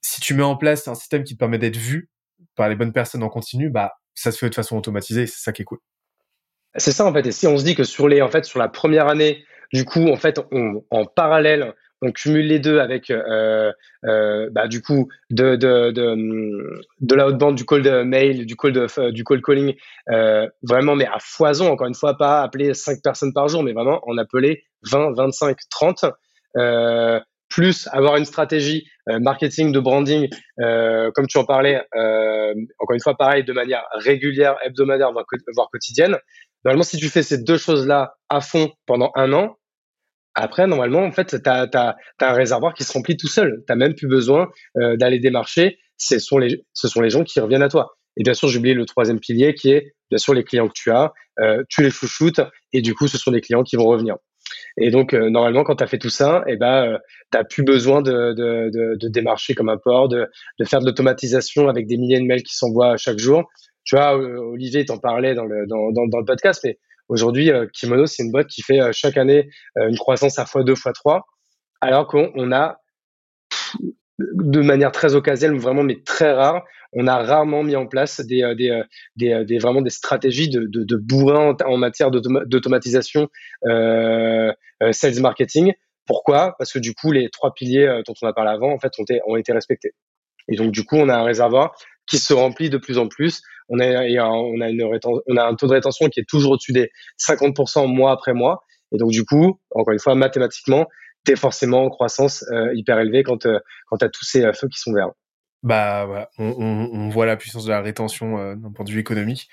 si 0.00 0.20
tu 0.20 0.34
mets 0.34 0.42
en 0.42 0.56
place 0.56 0.86
un 0.88 0.94
système 0.94 1.24
qui 1.24 1.34
te 1.34 1.38
permet 1.38 1.58
d'être 1.58 1.76
vu 1.76 2.08
par 2.54 2.68
les 2.68 2.76
bonnes 2.76 2.92
personnes 2.92 3.22
en 3.22 3.28
continu, 3.28 3.68
bah 3.68 3.94
ça 4.14 4.32
se 4.32 4.38
fait 4.38 4.48
de 4.48 4.54
façon 4.54 4.76
automatisée, 4.76 5.26
c'est 5.26 5.42
ça 5.42 5.52
qui 5.52 5.62
est 5.62 5.64
cool. 5.64 5.78
C'est 6.76 6.92
ça 6.92 7.04
en 7.06 7.12
fait. 7.12 7.26
Et 7.26 7.32
si 7.32 7.46
on 7.46 7.58
se 7.58 7.64
dit 7.64 7.74
que 7.74 7.84
sur 7.84 8.08
les, 8.08 8.22
en 8.22 8.28
fait, 8.28 8.44
sur 8.44 8.58
la 8.58 8.68
première 8.68 9.08
année, 9.08 9.44
du 9.72 9.84
coup, 9.84 10.08
en 10.08 10.16
fait, 10.16 10.40
en 10.90 11.06
parallèle, 11.06 11.74
on 12.02 12.12
cumule 12.12 12.46
les 12.46 12.58
deux 12.58 12.78
avec 12.78 13.10
euh, 13.10 13.72
euh, 14.04 14.48
bah, 14.52 14.68
du 14.68 14.82
coup 14.82 15.08
de, 15.30 15.56
de, 15.56 15.90
de, 15.90 16.84
de 17.00 17.14
la 17.14 17.26
haute 17.26 17.38
bande, 17.38 17.56
du 17.56 17.64
call 17.64 17.82
de 17.82 18.02
mail, 18.02 18.46
du 18.46 18.56
call, 18.56 18.72
de, 18.72 18.86
euh, 18.98 19.10
du 19.10 19.24
call 19.24 19.42
calling, 19.42 19.74
euh, 20.10 20.46
vraiment, 20.62 20.94
mais 20.94 21.06
à 21.06 21.18
foison, 21.20 21.70
encore 21.70 21.88
une 21.88 21.94
fois, 21.94 22.16
pas 22.16 22.42
appeler 22.42 22.74
5 22.74 23.02
personnes 23.02 23.32
par 23.32 23.48
jour, 23.48 23.62
mais 23.62 23.72
vraiment 23.72 24.00
en 24.06 24.16
appeler 24.18 24.64
20, 24.90 25.14
25, 25.16 25.56
30. 25.70 26.04
Euh, 26.56 27.20
plus 27.50 27.88
avoir 27.92 28.16
une 28.16 28.26
stratégie 28.26 28.86
euh, 29.08 29.20
marketing 29.20 29.72
de 29.72 29.80
branding, 29.80 30.28
comme 30.58 31.26
tu 31.26 31.38
en 31.38 31.44
parlais, 31.46 31.82
encore 32.78 32.94
une 32.94 33.00
fois, 33.00 33.16
pareil, 33.16 33.42
de 33.42 33.54
manière 33.54 33.84
régulière, 33.94 34.56
hebdomadaire, 34.62 35.12
voire, 35.12 35.24
voire 35.54 35.68
quotidienne. 35.70 36.18
Normalement, 36.64 36.82
si 36.82 36.98
tu 36.98 37.08
fais 37.08 37.22
ces 37.22 37.42
deux 37.42 37.56
choses-là 37.56 38.16
à 38.28 38.42
fond 38.42 38.70
pendant 38.84 39.12
un 39.14 39.32
an, 39.32 39.56
après, 40.42 40.66
normalement, 40.66 41.02
en 41.02 41.12
fait, 41.12 41.42
tu 41.42 41.48
as, 41.48 41.96
un 42.20 42.32
réservoir 42.32 42.74
qui 42.74 42.84
se 42.84 42.92
remplit 42.92 43.16
tout 43.16 43.28
seul. 43.28 43.62
Tu 43.68 43.74
même 43.74 43.94
plus 43.94 44.08
besoin 44.08 44.48
euh, 44.76 44.96
d'aller 44.96 45.18
démarcher. 45.18 45.78
Ce 45.96 46.18
sont, 46.18 46.38
les, 46.38 46.64
ce 46.72 46.88
sont 46.88 47.00
les 47.00 47.10
gens 47.10 47.24
qui 47.24 47.40
reviennent 47.40 47.62
à 47.62 47.68
toi. 47.68 47.96
Et 48.16 48.22
bien 48.22 48.34
sûr, 48.34 48.48
j'ai 48.48 48.58
oublié 48.58 48.74
le 48.74 48.84
troisième 48.84 49.20
pilier 49.20 49.54
qui 49.54 49.70
est, 49.70 49.94
bien 50.10 50.18
sûr, 50.18 50.34
les 50.34 50.44
clients 50.44 50.68
que 50.68 50.74
tu 50.74 50.90
as. 50.90 51.12
Euh, 51.40 51.62
tu 51.68 51.82
les 51.82 51.90
chouchoutes 51.90 52.40
et 52.72 52.82
du 52.82 52.94
coup, 52.94 53.08
ce 53.08 53.18
sont 53.18 53.30
des 53.30 53.40
clients 53.40 53.62
qui 53.62 53.76
vont 53.76 53.86
revenir. 53.86 54.16
Et 54.80 54.90
donc, 54.90 55.12
euh, 55.12 55.28
normalement, 55.28 55.64
quand 55.64 55.76
tu 55.76 55.84
as 55.84 55.86
fait 55.86 55.98
tout 55.98 56.08
ça, 56.08 56.42
eh 56.46 56.56
ben, 56.56 56.98
tu 57.32 57.38
n'as 57.38 57.44
plus 57.44 57.64
besoin 57.64 58.00
de, 58.00 58.32
de, 58.32 58.70
de, 58.72 58.96
de, 58.96 59.08
démarcher 59.08 59.54
comme 59.54 59.68
un 59.68 59.76
port, 59.76 60.08
de, 60.08 60.26
de 60.58 60.64
faire 60.64 60.80
de 60.80 60.86
l'automatisation 60.86 61.68
avec 61.68 61.86
des 61.86 61.96
milliers 61.96 62.20
de 62.20 62.24
mails 62.24 62.42
qui 62.42 62.54
s'envoient 62.54 62.96
chaque 62.96 63.18
jour. 63.18 63.44
Tu 63.84 63.96
vois, 63.96 64.16
Olivier 64.16 64.84
t'en 64.84 64.98
parlait 64.98 65.34
dans 65.34 65.44
le, 65.44 65.66
dans, 65.66 65.90
dans, 65.92 66.06
dans 66.06 66.18
le 66.18 66.24
podcast, 66.24 66.60
mais 66.64 66.78
Aujourd'hui, 67.08 67.50
euh, 67.50 67.66
Kimono, 67.72 68.06
c'est 68.06 68.22
une 68.22 68.30
boîte 68.30 68.48
qui 68.48 68.62
fait 68.62 68.80
euh, 68.80 68.90
chaque 68.92 69.16
année 69.16 69.48
euh, 69.78 69.88
une 69.88 69.96
croissance 69.96 70.38
à 70.38 70.44
x2, 70.44 70.74
x3, 70.74 71.22
alors 71.80 72.06
qu'on 72.06 72.52
a, 72.52 72.76
de 74.18 74.60
manière 74.60 74.92
très 74.92 75.14
occasionnelle, 75.14 75.58
vraiment, 75.58 75.82
mais 75.82 76.02
très 76.04 76.32
rare, 76.32 76.64
on 76.92 77.06
a 77.06 77.22
rarement 77.22 77.62
mis 77.62 77.76
en 77.76 77.86
place 77.86 78.20
des, 78.20 78.42
vraiment 79.58 79.82
des 79.82 79.90
stratégies 79.90 80.48
de, 80.48 80.96
bourrin 80.96 81.54
en, 81.64 81.76
matière 81.76 82.10
d'automatisation 82.10 83.28
sales 83.62 85.20
marketing. 85.20 85.74
Pourquoi? 86.06 86.54
Parce 86.58 86.72
que 86.72 86.78
du 86.78 86.94
coup, 86.94 87.12
les 87.12 87.28
trois 87.28 87.52
piliers 87.52 88.00
dont 88.06 88.14
on 88.22 88.26
a 88.26 88.32
parlé 88.32 88.50
avant, 88.50 88.72
en 88.72 88.78
fait, 88.78 88.92
ont 89.26 89.36
été 89.36 89.52
respectés. 89.52 89.92
Et 90.48 90.56
donc, 90.56 90.72
du 90.72 90.84
coup, 90.84 90.96
on 90.96 91.10
a 91.10 91.16
un 91.16 91.24
réservoir 91.24 91.76
qui 92.08 92.18
se 92.18 92.32
remplit 92.32 92.70
de 92.70 92.78
plus 92.78 92.98
en 92.98 93.08
plus. 93.08 93.42
On 93.68 93.80
a, 93.80 93.86
on 93.86 94.60
a, 94.60 94.68
une 94.70 94.82
on 94.82 95.36
a 95.36 95.44
un 95.44 95.54
taux 95.54 95.66
de 95.66 95.74
rétention 95.74 96.08
qui 96.08 96.20
est 96.20 96.28
toujours 96.28 96.52
au-dessus 96.52 96.72
des 96.72 96.90
50% 97.18 97.86
mois 97.86 98.12
après 98.12 98.32
mois. 98.32 98.64
Et 98.92 98.98
donc, 98.98 99.10
du 99.10 99.24
coup, 99.24 99.60
encore 99.74 99.92
une 99.92 99.98
fois, 99.98 100.14
mathématiquement, 100.14 100.86
tu 101.24 101.32
es 101.32 101.36
forcément 101.36 101.84
en 101.84 101.90
croissance 101.90 102.44
euh, 102.52 102.72
hyper 102.74 102.98
élevée 102.98 103.22
quand, 103.22 103.46
euh, 103.46 103.58
quand 103.86 104.02
as 104.02 104.08
tous 104.08 104.24
ces 104.24 104.44
euh, 104.44 104.52
feux 104.52 104.68
qui 104.68 104.78
sont 104.78 104.92
verts. 104.92 105.10
Bah, 105.62 106.28
on, 106.38 107.08
voit 107.08 107.26
la 107.26 107.36
puissance 107.36 107.64
de 107.64 107.70
la 107.70 107.80
rétention 107.80 108.54
d'un 108.54 108.70
point 108.70 108.84
de 108.84 108.90
vue 108.90 109.00
économique. 109.00 109.48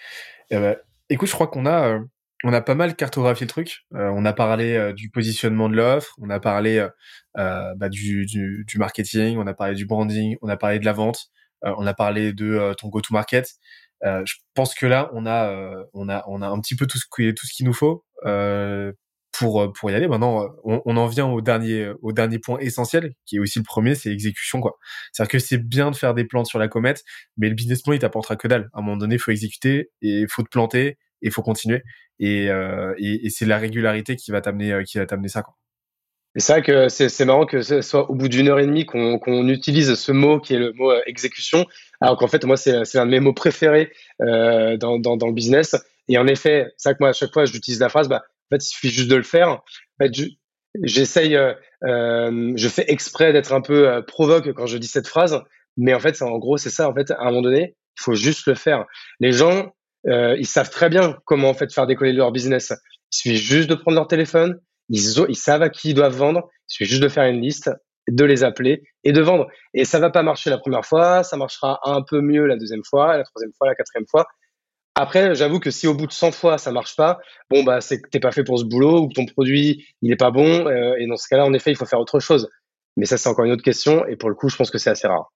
Bah, 0.51 0.75
écoute, 1.09 1.27
je 1.27 1.33
crois 1.33 1.47
qu'on 1.47 1.65
a, 1.65 1.99
a 2.43 2.61
pas 2.61 2.75
mal 2.75 2.95
cartographié 2.95 3.45
le 3.45 3.49
truc. 3.49 3.87
on 3.91 4.23
a 4.23 4.31
parlé 4.31 4.93
du 4.93 5.09
positionnement 5.09 5.67
de 5.67 5.75
l'offre, 5.75 6.15
on 6.21 6.29
a 6.29 6.39
parlé 6.39 6.87
bah, 7.33 7.89
du, 7.89 8.67
marketing, 8.75 9.39
on 9.39 9.47
a 9.47 9.55
parlé 9.55 9.73
du 9.73 9.87
branding, 9.87 10.37
on 10.43 10.47
a 10.47 10.57
parlé 10.57 10.77
de 10.77 10.85
la 10.85 10.93
vente. 10.93 11.31
Euh, 11.65 11.73
on 11.77 11.85
a 11.87 11.93
parlé 11.93 12.33
de 12.33 12.45
euh, 12.45 12.73
ton 12.73 12.89
go-to-market. 12.89 13.49
Euh, 14.03 14.21
je 14.25 14.35
pense 14.53 14.75
que 14.75 14.85
là, 14.85 15.09
on 15.13 15.25
a, 15.25 15.85
on 15.93 16.09
a, 16.09 16.23
on 16.27 16.41
a 16.41 16.47
un 16.47 16.59
petit 16.59 16.75
peu 16.75 16.85
tout 16.87 16.97
ce, 16.97 17.05
tout 17.31 17.45
ce 17.45 17.53
qu'il 17.53 17.65
nous 17.65 17.73
faut 17.73 18.05
pour 19.37 19.73
pour 19.73 19.91
y 19.91 19.95
aller. 19.95 20.07
Maintenant, 20.07 20.47
on, 20.63 20.81
on, 20.85 20.97
en 20.97 21.07
vient 21.07 21.25
au 21.27 21.41
dernier 21.41 21.91
au 22.01 22.13
dernier 22.13 22.39
point 22.39 22.57
essentiel, 22.59 23.13
qui 23.25 23.35
est 23.37 23.39
aussi 23.39 23.59
le 23.59 23.65
premier, 23.65 23.95
c'est 23.95 24.09
l'exécution 24.09 24.61
quoi. 24.61 24.77
C'est-à-dire 25.11 25.31
que 25.31 25.39
c'est 25.39 25.57
bien 25.57 25.91
de 25.91 25.95
faire 25.95 26.13
des 26.13 26.25
plantes 26.25 26.47
sur 26.47 26.59
la 26.59 26.67
comète, 26.69 27.03
mais 27.37 27.49
le 27.49 27.55
business 27.55 27.81
plan 27.81 27.93
il 27.93 27.99
t'apportera 27.99 28.35
que 28.37 28.47
dalle. 28.47 28.69
À 28.73 28.79
un 28.79 28.81
moment 28.81 28.97
donné, 28.97 29.15
il 29.15 29.19
faut 29.19 29.31
exécuter 29.31 29.91
et 30.01 30.21
il 30.21 30.29
faut 30.29 30.43
te 30.43 30.49
planter 30.49 30.87
et 30.87 30.97
il 31.21 31.31
faut 31.31 31.41
continuer. 31.43 31.83
Et, 32.19 32.49
euh, 32.49 32.93
et, 32.97 33.25
et 33.25 33.29
c'est 33.29 33.45
la 33.45 33.57
régularité 33.57 34.15
qui 34.15 34.31
va 34.31 34.39
t'amener 34.41 34.83
qui 34.85 34.97
va 34.99 35.05
t'amener 35.05 35.27
ça 35.29 35.41
quoi. 35.41 35.53
C'est 36.37 36.51
vrai 36.51 36.61
que 36.61 36.89
c'est 36.89 37.25
marrant 37.25 37.45
que 37.45 37.61
ce 37.61 37.81
soit 37.81 38.09
au 38.09 38.15
bout 38.15 38.27
d'une 38.27 38.49
heure 38.49 38.59
et 38.59 38.65
demie 38.65 38.85
qu'on 38.85 39.47
utilise 39.47 39.95
ce 39.95 40.11
mot 40.11 40.39
qui 40.39 40.53
est 40.53 40.59
le 40.59 40.73
mot 40.73 40.91
euh, 40.91 41.01
exécution, 41.05 41.65
alors 42.01 42.17
qu'en 42.17 42.27
fait, 42.27 42.43
moi, 42.43 42.57
c'est 42.57 42.97
un 42.97 43.05
de 43.05 43.11
mes 43.11 43.21
mots 43.21 43.33
préférés 43.33 43.93
euh, 44.21 44.75
dans, 44.75 44.99
dans, 44.99 45.15
dans, 45.15 45.27
le 45.27 45.33
business. 45.33 45.75
Et 46.09 46.17
en 46.17 46.27
effet, 46.27 46.73
c'est 46.75 46.89
vrai 46.89 46.95
que 46.95 47.03
moi, 47.03 47.09
à 47.09 47.13
chaque 47.13 47.31
fois, 47.31 47.45
j'utilise 47.45 47.79
la 47.79 47.87
phrase, 47.87 48.09
bah, 48.09 48.23
en 48.25 48.55
fait, 48.55 48.65
il 48.65 48.67
suffit 48.67 48.89
juste 48.89 49.09
de 49.09 49.15
le 49.15 49.23
faire. 49.23 49.49
En 49.49 49.63
fait, 50.01 50.11
j'essaye 50.83 51.37
euh, 51.37 51.53
je 51.83 52.67
fais 52.67 52.85
exprès 52.89 53.31
d'être 53.31 53.53
un 53.53 53.61
peu 53.61 54.03
provoque 54.05 54.51
quand 54.53 54.65
je 54.65 54.77
dis 54.77 54.87
cette 54.87 55.07
phrase, 55.07 55.41
mais 55.77 55.93
en 55.93 55.99
fait, 55.99 56.21
en 56.21 56.37
gros, 56.37 56.57
c'est 56.57 56.69
ça. 56.69 56.89
En 56.89 56.93
fait, 56.93 57.11
à 57.11 57.21
un 57.21 57.25
moment 57.25 57.43
donné, 57.43 57.75
il 57.97 58.01
faut 58.01 58.13
juste 58.13 58.45
le 58.47 58.55
faire. 58.55 58.85
Les 59.21 59.31
gens, 59.31 59.73
ils 60.05 60.45
savent 60.45 60.69
très 60.69 60.89
bien 60.89 61.17
comment 61.25 61.49
en 61.49 61.53
fait 61.53 61.73
faire 61.73 61.87
décoller 61.87 62.11
leur 62.11 62.33
business. 62.33 62.73
Il 63.13 63.15
suffit 63.15 63.37
juste 63.37 63.69
de 63.69 63.75
prendre 63.75 63.95
leur 63.95 64.07
téléphone, 64.07 64.59
ils, 64.89 65.35
savent 65.35 65.61
à 65.61 65.69
qui 65.69 65.89
ils 65.89 65.93
doivent 65.93 66.15
vendre, 66.15 66.49
il 66.69 66.73
suffit 66.73 66.89
juste 66.89 67.03
de 67.03 67.09
faire 67.09 67.25
une 67.25 67.41
liste, 67.41 67.71
de 68.07 68.23
les 68.23 68.43
appeler 68.43 68.83
et 69.03 69.13
de 69.13 69.21
vendre. 69.21 69.47
Et 69.73 69.85
ça 69.85 69.99
va 69.99 70.09
pas 70.09 70.23
marcher 70.23 70.49
la 70.49 70.57
première 70.57 70.85
fois, 70.85 71.23
ça 71.23 71.37
marchera 71.37 71.79
un 71.83 72.01
peu 72.01 72.21
mieux 72.21 72.45
la 72.45 72.55
deuxième 72.55 72.83
fois, 72.83 73.17
la 73.17 73.23
troisième 73.23 73.51
fois, 73.57 73.67
la 73.67 73.75
quatrième 73.75 74.07
fois. 74.07 74.27
Après, 74.95 75.35
j'avoue 75.35 75.59
que 75.59 75.71
si 75.71 75.87
au 75.87 75.93
bout 75.93 76.07
de 76.07 76.13
100 76.13 76.31
fois 76.31 76.57
ça 76.57 76.71
marche 76.71 76.95
pas, 76.95 77.19
bon 77.49 77.63
bah 77.63 77.81
c'est 77.81 78.01
que 78.01 78.09
t'es 78.09 78.21
pas 78.21 78.31
fait 78.31 78.45
pour 78.45 78.59
ce 78.59 78.63
boulot 78.63 79.01
ou 79.01 79.07
que 79.09 79.13
ton 79.13 79.25
produit 79.25 79.85
il 80.01 80.11
est 80.11 80.15
pas 80.15 80.31
bon. 80.31 80.67
Euh, 80.67 80.95
et 80.97 81.07
dans 81.07 81.17
ce 81.17 81.27
cas-là, 81.27 81.45
en 81.45 81.53
effet, 81.53 81.71
il 81.71 81.77
faut 81.77 81.85
faire 81.85 81.99
autre 81.99 82.19
chose. 82.19 82.49
Mais 82.97 83.05
ça, 83.05 83.17
c'est 83.17 83.27
encore 83.27 83.45
une 83.45 83.51
autre 83.51 83.63
question. 83.63 84.05
Et 84.07 84.15
pour 84.15 84.29
le 84.29 84.35
coup, 84.35 84.49
je 84.49 84.55
pense 84.55 84.71
que 84.71 84.77
c'est 84.77 84.89
assez 84.89 85.07
rare 85.07 85.33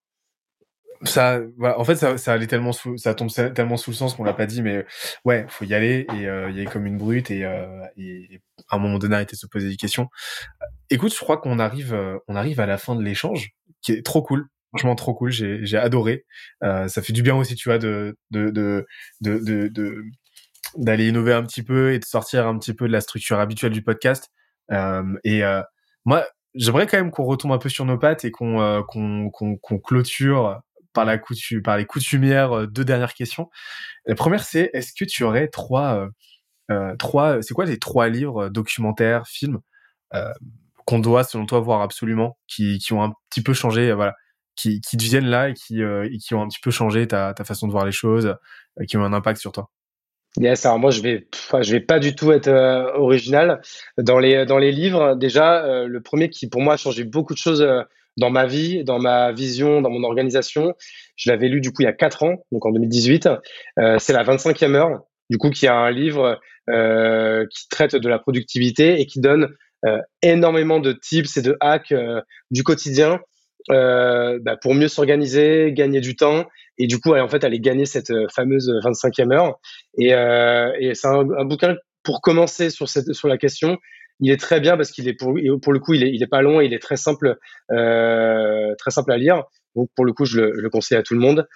ça 1.02 1.40
voilà, 1.56 1.78
en 1.78 1.84
fait 1.84 1.96
ça, 1.96 2.18
ça 2.18 2.32
allait 2.32 2.46
tellement 2.46 2.72
sous, 2.72 2.98
ça 2.98 3.14
tombe 3.14 3.30
tellement 3.30 3.76
sous 3.76 3.90
le 3.90 3.96
sens 3.96 4.14
qu'on 4.14 4.24
l'a 4.24 4.34
pas 4.34 4.46
dit 4.46 4.60
mais 4.62 4.84
ouais 5.24 5.46
faut 5.48 5.64
y 5.64 5.74
aller 5.74 6.06
et 6.14 6.28
euh, 6.28 6.50
y 6.50 6.60
aller 6.60 6.66
comme 6.66 6.86
une 6.86 6.98
brute 6.98 7.30
et, 7.30 7.44
euh, 7.44 7.84
et, 7.96 8.40
à 8.68 8.76
un 8.76 8.78
moment 8.78 8.98
donné 8.98 9.14
arrêter 9.14 9.34
de 9.36 9.40
se 9.40 9.46
poser 9.46 9.68
des 9.68 9.76
questions. 9.76 10.08
Écoute 10.90 11.14
je 11.14 11.18
crois 11.18 11.38
qu'on 11.38 11.58
arrive 11.58 11.94
euh, 11.94 12.18
on 12.28 12.36
arrive 12.36 12.60
à 12.60 12.66
la 12.66 12.76
fin 12.76 12.94
de 12.96 13.02
l'échange 13.02 13.50
qui 13.82 13.92
est 13.92 14.04
trop 14.04 14.22
cool. 14.22 14.48
Franchement 14.70 14.94
trop 14.94 15.14
cool. 15.14 15.30
J'ai 15.30 15.64
j'ai 15.64 15.78
adoré. 15.78 16.24
Euh, 16.62 16.86
ça 16.88 17.02
fait 17.02 17.12
du 17.12 17.22
bien 17.22 17.34
aussi 17.36 17.54
tu 17.54 17.68
vois 17.68 17.78
de 17.78 18.16
de 18.30 18.50
de 18.50 18.86
de, 19.20 20.04
d'aller 20.76 21.08
innover 21.08 21.32
un 21.32 21.42
petit 21.44 21.62
peu 21.62 21.92
et 21.92 21.98
de 21.98 22.04
sortir 22.04 22.46
un 22.46 22.58
petit 22.58 22.74
peu 22.74 22.86
de 22.86 22.92
la 22.92 23.00
structure 23.00 23.40
habituelle 23.40 23.72
du 23.72 23.82
podcast. 23.82 24.28
Euh, 24.70 25.02
et 25.24 25.42
moi 26.04 26.26
j'aimerais 26.54 26.86
quand 26.86 26.98
même 26.98 27.10
qu'on 27.10 27.24
retombe 27.24 27.52
un 27.52 27.58
peu 27.58 27.68
sur 27.70 27.84
nos 27.86 27.98
pattes 27.98 28.24
et 28.24 28.30
qu'on 28.30 28.82
qu'on 28.86 29.30
qu'on 29.30 29.78
clôture 29.78 30.60
par, 30.92 31.04
les 31.04 31.86
coutumières 31.86 32.52
euh, 32.52 32.66
deux 32.66 32.84
dernières 32.84 33.14
questions. 33.14 33.48
La 34.06 34.14
première, 34.14 34.44
c'est 34.44 34.70
est-ce 34.72 34.92
que 34.92 35.04
tu 35.04 35.24
aurais 35.24 35.48
trois, 35.48 35.96
euh, 35.96 36.08
euh 36.70 36.96
trois 36.96 37.42
c'est 37.42 37.54
quoi 37.54 37.64
les 37.64 37.78
trois 37.78 38.08
livres, 38.08 38.48
documentaires, 38.48 39.26
films 39.26 39.60
qu'on 40.86 40.98
doit, 40.98 41.22
selon 41.22 41.46
toi, 41.46 41.60
voir 41.60 41.82
absolument, 41.82 42.36
qui, 42.48 42.78
qui 42.78 42.92
ont 42.92 43.02
un 43.04 43.12
petit 43.30 43.42
peu 43.42 43.52
changé, 43.52 43.92
voilà, 43.92 44.14
qui, 44.56 44.80
qui 44.80 44.96
te 44.96 45.04
viennent 45.04 45.28
là 45.28 45.50
et 45.50 45.54
qui, 45.54 45.80
qui 46.20 46.34
ont 46.34 46.42
un 46.42 46.48
petit 46.48 46.58
peu 46.60 46.72
changé 46.72 47.06
ta, 47.06 47.32
ta 47.32 47.44
façon 47.44 47.68
de 47.68 47.72
voir 47.72 47.84
les 47.84 47.92
choses, 47.92 48.34
qui 48.88 48.96
ont 48.96 49.04
un 49.04 49.12
impact 49.12 49.40
sur 49.40 49.52
toi? 49.52 49.70
Yes, 50.36 50.66
alors 50.66 50.80
moi 50.80 50.90
je 50.90 51.00
vais, 51.00 51.28
je 51.60 51.70
vais 51.70 51.80
pas 51.80 52.00
du 52.00 52.16
tout 52.16 52.32
être 52.32 52.48
original 52.96 53.60
dans 53.98 54.18
les 54.18 54.46
dans 54.46 54.58
les 54.58 54.72
livres. 54.72 55.14
Déjà, 55.14 55.84
le 55.86 56.02
premier 56.02 56.28
qui 56.28 56.48
pour 56.48 56.60
moi 56.60 56.74
a 56.74 56.76
changé 56.76 57.04
beaucoup 57.04 57.34
de 57.34 57.38
choses 57.38 57.64
dans 58.16 58.30
ma 58.30 58.46
vie, 58.46 58.84
dans 58.84 58.98
ma 58.98 59.32
vision, 59.32 59.80
dans 59.80 59.90
mon 59.90 60.04
organisation. 60.04 60.74
Je 61.16 61.30
l'avais 61.30 61.48
lu 61.48 61.60
du 61.60 61.70
coup 61.72 61.82
il 61.82 61.86
y 61.86 61.88
a 61.88 61.92
quatre 61.92 62.22
ans, 62.22 62.44
donc 62.52 62.66
en 62.66 62.72
2018. 62.72 63.28
Euh, 63.78 63.98
c'est 63.98 64.12
la 64.12 64.24
25e 64.24 64.74
heure, 64.74 65.00
du 65.28 65.38
coup, 65.38 65.50
qui 65.50 65.66
a 65.66 65.74
un 65.74 65.90
livre 65.90 66.40
euh, 66.68 67.46
qui 67.50 67.68
traite 67.68 67.96
de 67.96 68.08
la 68.08 68.18
productivité 68.18 69.00
et 69.00 69.06
qui 69.06 69.20
donne 69.20 69.48
euh, 69.86 69.98
énormément 70.22 70.80
de 70.80 70.92
tips 70.92 71.36
et 71.36 71.42
de 71.42 71.56
hacks 71.60 71.94
du 72.50 72.62
quotidien 72.62 73.20
bah, 73.68 74.56
pour 74.60 74.74
mieux 74.74 74.88
s'organiser, 74.88 75.72
gagner 75.72 76.00
du 76.00 76.16
temps 76.16 76.46
et 76.78 76.86
du 76.86 76.98
coup, 76.98 77.14
en 77.14 77.28
fait, 77.28 77.44
aller 77.44 77.60
gagner 77.60 77.84
cette 77.84 78.12
fameuse 78.34 78.72
25e 78.82 79.32
heure. 79.32 79.60
Et, 79.98 80.08
et 80.08 80.94
c'est 80.94 81.06
un, 81.06 81.30
un, 81.38 81.44
bouquin 81.44 81.76
pour 82.02 82.22
commencer 82.22 82.70
sur, 82.70 82.88
cette, 82.88 83.12
sur 83.12 83.28
la 83.28 83.38
question 83.38 83.78
il 84.20 84.30
est 84.30 84.40
très 84.40 84.60
bien 84.60 84.76
parce 84.76 84.90
qu'il 84.90 85.08
est 85.08 85.14
pour, 85.14 85.34
pour 85.62 85.72
le 85.72 85.78
coup, 85.78 85.94
il 85.94 86.02
est, 86.02 86.10
il 86.10 86.22
est 86.22 86.26
pas 86.26 86.42
long 86.42 86.60
et 86.60 86.66
il 86.66 86.74
est 86.74 86.78
très 86.78 86.96
simple, 86.96 87.36
euh, 87.72 88.74
très 88.78 88.90
simple 88.90 89.12
à 89.12 89.16
lire. 89.16 89.44
Donc 89.74 89.88
pour 89.94 90.04
le 90.04 90.12
coup, 90.12 90.24
je 90.24 90.40
le, 90.40 90.52
je 90.54 90.60
le 90.60 90.70
conseille 90.70 90.98
à 90.98 91.02
tout 91.02 91.14
le 91.14 91.20
monde. 91.20 91.46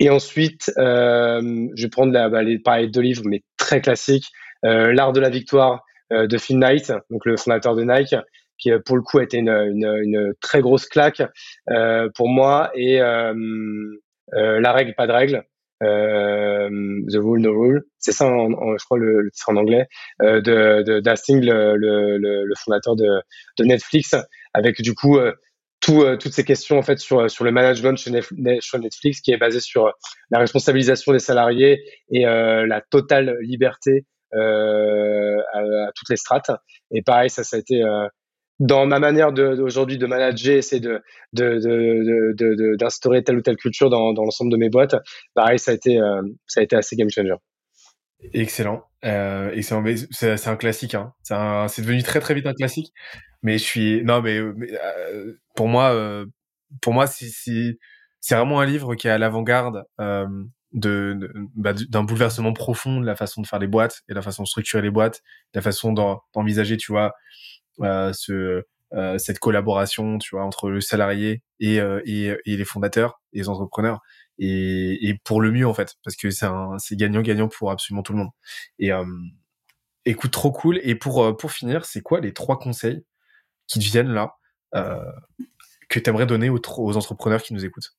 Et 0.00 0.10
ensuite, 0.10 0.72
euh, 0.78 1.40
je 1.76 1.82
vais 1.82 1.88
prendre 1.88 2.12
la, 2.12 2.28
bah, 2.28 2.42
les 2.42 2.58
pareil 2.58 2.90
deux 2.90 3.00
livres, 3.00 3.22
mais 3.26 3.42
très 3.56 3.80
classiques. 3.80 4.26
Euh, 4.64 4.92
L'art 4.92 5.12
de 5.12 5.20
la 5.20 5.30
victoire 5.30 5.82
euh, 6.12 6.26
de 6.26 6.38
Phil 6.38 6.58
Knight, 6.58 6.92
donc 7.10 7.24
le 7.26 7.36
fondateur 7.36 7.76
de 7.76 7.84
Nike, 7.84 8.16
qui 8.58 8.72
euh, 8.72 8.78
pour 8.84 8.96
le 8.96 9.02
coup 9.02 9.18
a 9.18 9.22
été 9.22 9.38
une, 9.38 9.50
une, 9.50 9.86
une 10.02 10.32
très 10.40 10.60
grosse 10.60 10.86
claque 10.86 11.22
euh, 11.70 12.08
pour 12.14 12.28
moi. 12.28 12.70
Et 12.74 12.98
La 12.98 14.72
règle, 14.72 14.94
pas 14.96 15.06
de 15.06 15.12
règle 15.12 15.44
The 15.80 17.16
Rule 17.16 17.40
No 17.40 17.58
Rule, 17.58 17.84
c'est 17.98 18.12
ça, 18.12 18.26
je 18.26 18.84
crois 18.84 18.98
le, 18.98 19.22
le 19.22 19.30
titre 19.30 19.50
en 19.50 19.56
anglais, 19.56 19.86
euh, 20.22 20.40
de, 20.40 21.00
d'Asting, 21.00 21.40
le, 21.40 21.76
le, 21.76 22.18
le, 22.18 22.54
fondateur 22.56 22.96
de, 22.96 23.20
de 23.58 23.64
Netflix, 23.64 24.14
avec 24.52 24.80
du 24.80 24.94
coup 24.94 25.18
euh, 25.18 25.32
tout, 25.80 26.02
euh, 26.02 26.16
toutes 26.16 26.32
ces 26.32 26.44
questions 26.44 26.78
en 26.78 26.82
fait 26.82 26.98
sur 26.98 27.30
sur 27.30 27.44
le 27.44 27.50
management 27.50 27.98
chez 27.98 28.10
Netflix, 28.10 29.20
qui 29.20 29.32
est 29.32 29.36
basé 29.36 29.60
sur 29.60 29.92
la 30.30 30.38
responsabilisation 30.38 31.12
des 31.12 31.18
salariés 31.18 31.82
et 32.10 32.26
euh, 32.26 32.66
la 32.66 32.80
totale 32.80 33.36
liberté 33.40 34.06
euh, 34.34 35.38
à, 35.52 35.58
à, 35.58 35.90
toutes 35.94 36.08
les 36.08 36.16
strates. 36.16 36.50
Et 36.90 37.02
pareil, 37.02 37.28
ça, 37.28 37.44
ça 37.44 37.56
a 37.56 37.60
été 37.60 37.82
dans 38.64 38.86
ma 38.86 38.98
manière 38.98 39.32
d'aujourd'hui 39.32 39.98
de, 39.98 40.06
manager, 40.06 40.62
c'est 40.62 40.80
de, 40.80 41.02
de, 41.34 42.76
d'instaurer 42.76 43.22
telle 43.22 43.36
ou 43.36 43.42
telle 43.42 43.56
culture 43.56 43.90
dans, 43.90 44.12
l'ensemble 44.14 44.50
de 44.50 44.56
mes 44.56 44.70
boîtes. 44.70 44.96
Pareil, 45.34 45.58
ça 45.58 45.72
a 45.72 45.74
été, 45.74 46.00
euh, 46.00 46.22
ça 46.46 46.60
a 46.60 46.62
été 46.62 46.74
assez 46.74 46.96
game 46.96 47.10
changer. 47.10 47.34
Excellent. 48.32 48.84
Euh. 49.04 49.54
C'est, 50.10 50.48
un 50.48 50.56
classique. 50.56 50.94
Hein. 50.94 51.12
C'est, 51.22 51.82
devenu 51.82 52.02
très 52.02 52.20
très 52.20 52.32
vite 52.32 52.46
un 52.46 52.54
classique. 52.54 52.92
Mais 53.42 53.58
je 53.58 53.64
suis 53.64 54.02
non, 54.02 54.22
mais, 54.22 54.38
euh, 54.38 55.38
pour 55.54 55.68
moi, 55.68 56.24
moi, 56.86 57.06
c'est, 57.06 57.76
vraiment 58.30 58.60
un 58.60 58.66
livre 58.66 58.94
qui 58.94 59.08
est 59.08 59.10
à 59.10 59.18
l'avant-garde 59.18 59.84
euh, 60.00 60.26
de, 60.72 61.30
bah, 61.54 61.74
d'un 61.74 62.02
bouleversement 62.02 62.54
profond 62.54 62.98
de 62.98 63.04
la 63.04 63.14
façon 63.14 63.42
de 63.42 63.46
faire 63.46 63.58
les 63.58 63.66
boîtes 63.66 64.00
et 64.08 64.14
la 64.14 64.22
façon 64.22 64.44
de 64.44 64.48
structurer 64.48 64.82
les 64.82 64.90
boîtes, 64.90 65.20
la 65.52 65.60
façon 65.60 65.92
d'envisager, 65.92 66.78
tu 66.78 66.92
vois, 66.92 67.12
ce, 67.78 68.62
euh, 68.92 69.18
cette 69.18 69.38
collaboration, 69.38 70.18
tu 70.18 70.36
vois, 70.36 70.44
entre 70.44 70.70
le 70.70 70.80
salarié 70.80 71.42
et, 71.60 71.80
euh, 71.80 72.00
et, 72.04 72.34
et, 72.46 72.56
les 72.56 72.64
fondateurs 72.64 73.20
et 73.32 73.38
les 73.38 73.48
entrepreneurs. 73.48 74.00
Et, 74.38 75.08
et 75.08 75.14
pour 75.24 75.40
le 75.40 75.50
mieux, 75.50 75.66
en 75.66 75.74
fait, 75.74 75.94
parce 76.04 76.16
que 76.16 76.30
c'est 76.30 76.46
c'est 76.78 76.96
gagnant-gagnant 76.96 77.48
pour 77.48 77.70
absolument 77.70 78.02
tout 78.02 78.12
le 78.12 78.18
monde. 78.18 78.30
Et 78.78 78.90
écoute, 80.04 80.30
trop 80.32 80.52
cool. 80.52 80.80
Et 80.82 80.94
pour, 80.94 81.36
pour 81.36 81.52
finir, 81.52 81.84
c'est 81.84 82.02
quoi 82.02 82.20
les 82.20 82.32
trois 82.32 82.58
conseils 82.58 83.04
qui 83.66 83.78
te 83.78 83.84
viennent 83.84 84.12
là, 84.12 84.34
que 85.88 85.98
tu 85.98 86.10
aimerais 86.10 86.26
donner 86.26 86.50
aux, 86.50 86.60
aux 86.78 86.96
entrepreneurs 86.96 87.42
qui 87.42 87.54
nous 87.54 87.64
écoutent? 87.64 87.94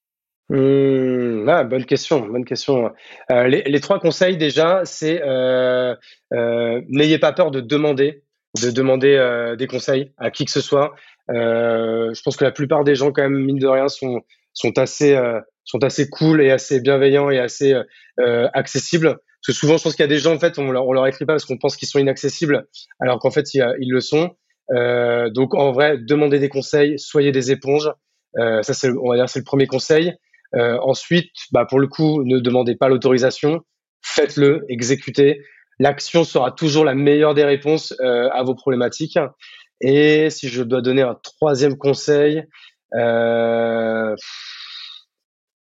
Mmh, 0.50 1.50
ah, 1.50 1.64
bonne 1.64 1.86
question, 1.86 2.20
bonne 2.28 2.46
question. 2.46 2.94
Euh, 3.32 3.48
les, 3.48 3.64
les, 3.64 3.80
trois 3.80 4.00
conseils 4.00 4.38
déjà, 4.38 4.82
c'est 4.86 5.22
euh, 5.24 5.96
euh, 6.34 6.82
n'ayez 6.88 7.18
pas 7.18 7.34
peur 7.34 7.50
de 7.50 7.62
demander 7.62 8.24
de 8.62 8.72
demander 8.72 9.16
euh, 9.16 9.56
des 9.56 9.68
conseils 9.68 10.12
à 10.18 10.32
qui 10.32 10.46
que 10.46 10.52
ce 10.52 10.62
soit. 10.62 10.96
Euh, 11.32 12.14
je 12.14 12.22
pense 12.22 12.38
que 12.38 12.44
la 12.44 12.52
plupart 12.52 12.84
des 12.84 12.96
gens, 12.96 13.12
quand 13.12 13.24
même, 13.24 13.38
mine 13.38 13.60
de 13.60 13.68
rien, 13.68 13.88
sont, 13.88 14.22
sont, 14.54 14.78
assez, 14.78 15.16
euh, 15.16 15.40
sont 15.64 15.84
assez 15.84 16.10
cool 16.10 16.42
et 16.42 16.52
assez 16.52 16.82
bienveillants 16.82 17.30
et 17.30 17.40
assez 17.40 17.74
euh, 18.20 18.48
accessibles. 18.54 19.08
Parce 19.08 19.48
que 19.48 19.54
souvent, 19.54 19.78
je 19.78 19.84
pense 19.84 19.96
qu'il 19.96 20.04
y 20.04 20.06
a 20.06 20.10
des 20.10 20.18
gens, 20.18 20.34
en 20.34 20.40
fait, 20.40 20.58
on 20.58 20.72
leur, 20.72 20.88
on 20.88 20.94
leur 20.94 21.08
écrit 21.08 21.26
pas 21.26 21.34
parce 21.34 21.46
qu'on 21.46 21.58
pense 21.58 21.76
qu'ils 21.78 21.88
sont 21.88 22.00
inaccessibles, 22.00 22.68
alors 23.00 23.20
qu'en 23.20 23.32
fait, 23.32 23.54
ils, 23.54 23.66
ils, 23.80 23.92
le 23.92 24.02
sont. 24.02 24.36
donc, 24.70 25.54
en 25.54 25.72
vrai, 25.72 25.98
demandez 25.98 26.40
des 26.40 26.50
conseils, 26.50 26.98
soyez 26.98 27.32
des 27.32 27.52
éponges. 27.52 27.92
ça, 28.36 28.74
c'est, 28.74 28.90
on 28.90 29.10
va 29.10 29.18
dire, 29.18 29.30
c'est 29.30 29.40
le 29.40 29.46
premier 29.46 29.68
conseil. 29.68 30.14
ensuite, 30.54 31.32
bah, 31.52 31.66
pour 31.70 31.80
le 31.80 31.88
coup, 31.88 32.24
ne 32.24 32.40
demandez 32.40 32.76
pas 32.76 32.90
l'autorisation, 32.90 33.62
faites-le, 34.02 34.66
exécutez 34.68 35.42
l'action 35.80 36.24
sera 36.24 36.52
toujours 36.52 36.86
la 36.86 36.96
meilleure 36.96 37.34
des 37.34 37.44
réponses 37.44 37.94
euh, 38.02 38.30
à 38.32 38.44
vos 38.44 38.56
problématiques. 38.56 39.20
Et 39.82 40.30
si 40.30 40.50
je 40.50 40.64
dois 40.64 40.82
donner 40.82 41.02
un 41.02 41.18
troisième 41.22 41.78
conseil, 41.78 42.44
euh, 42.96 44.16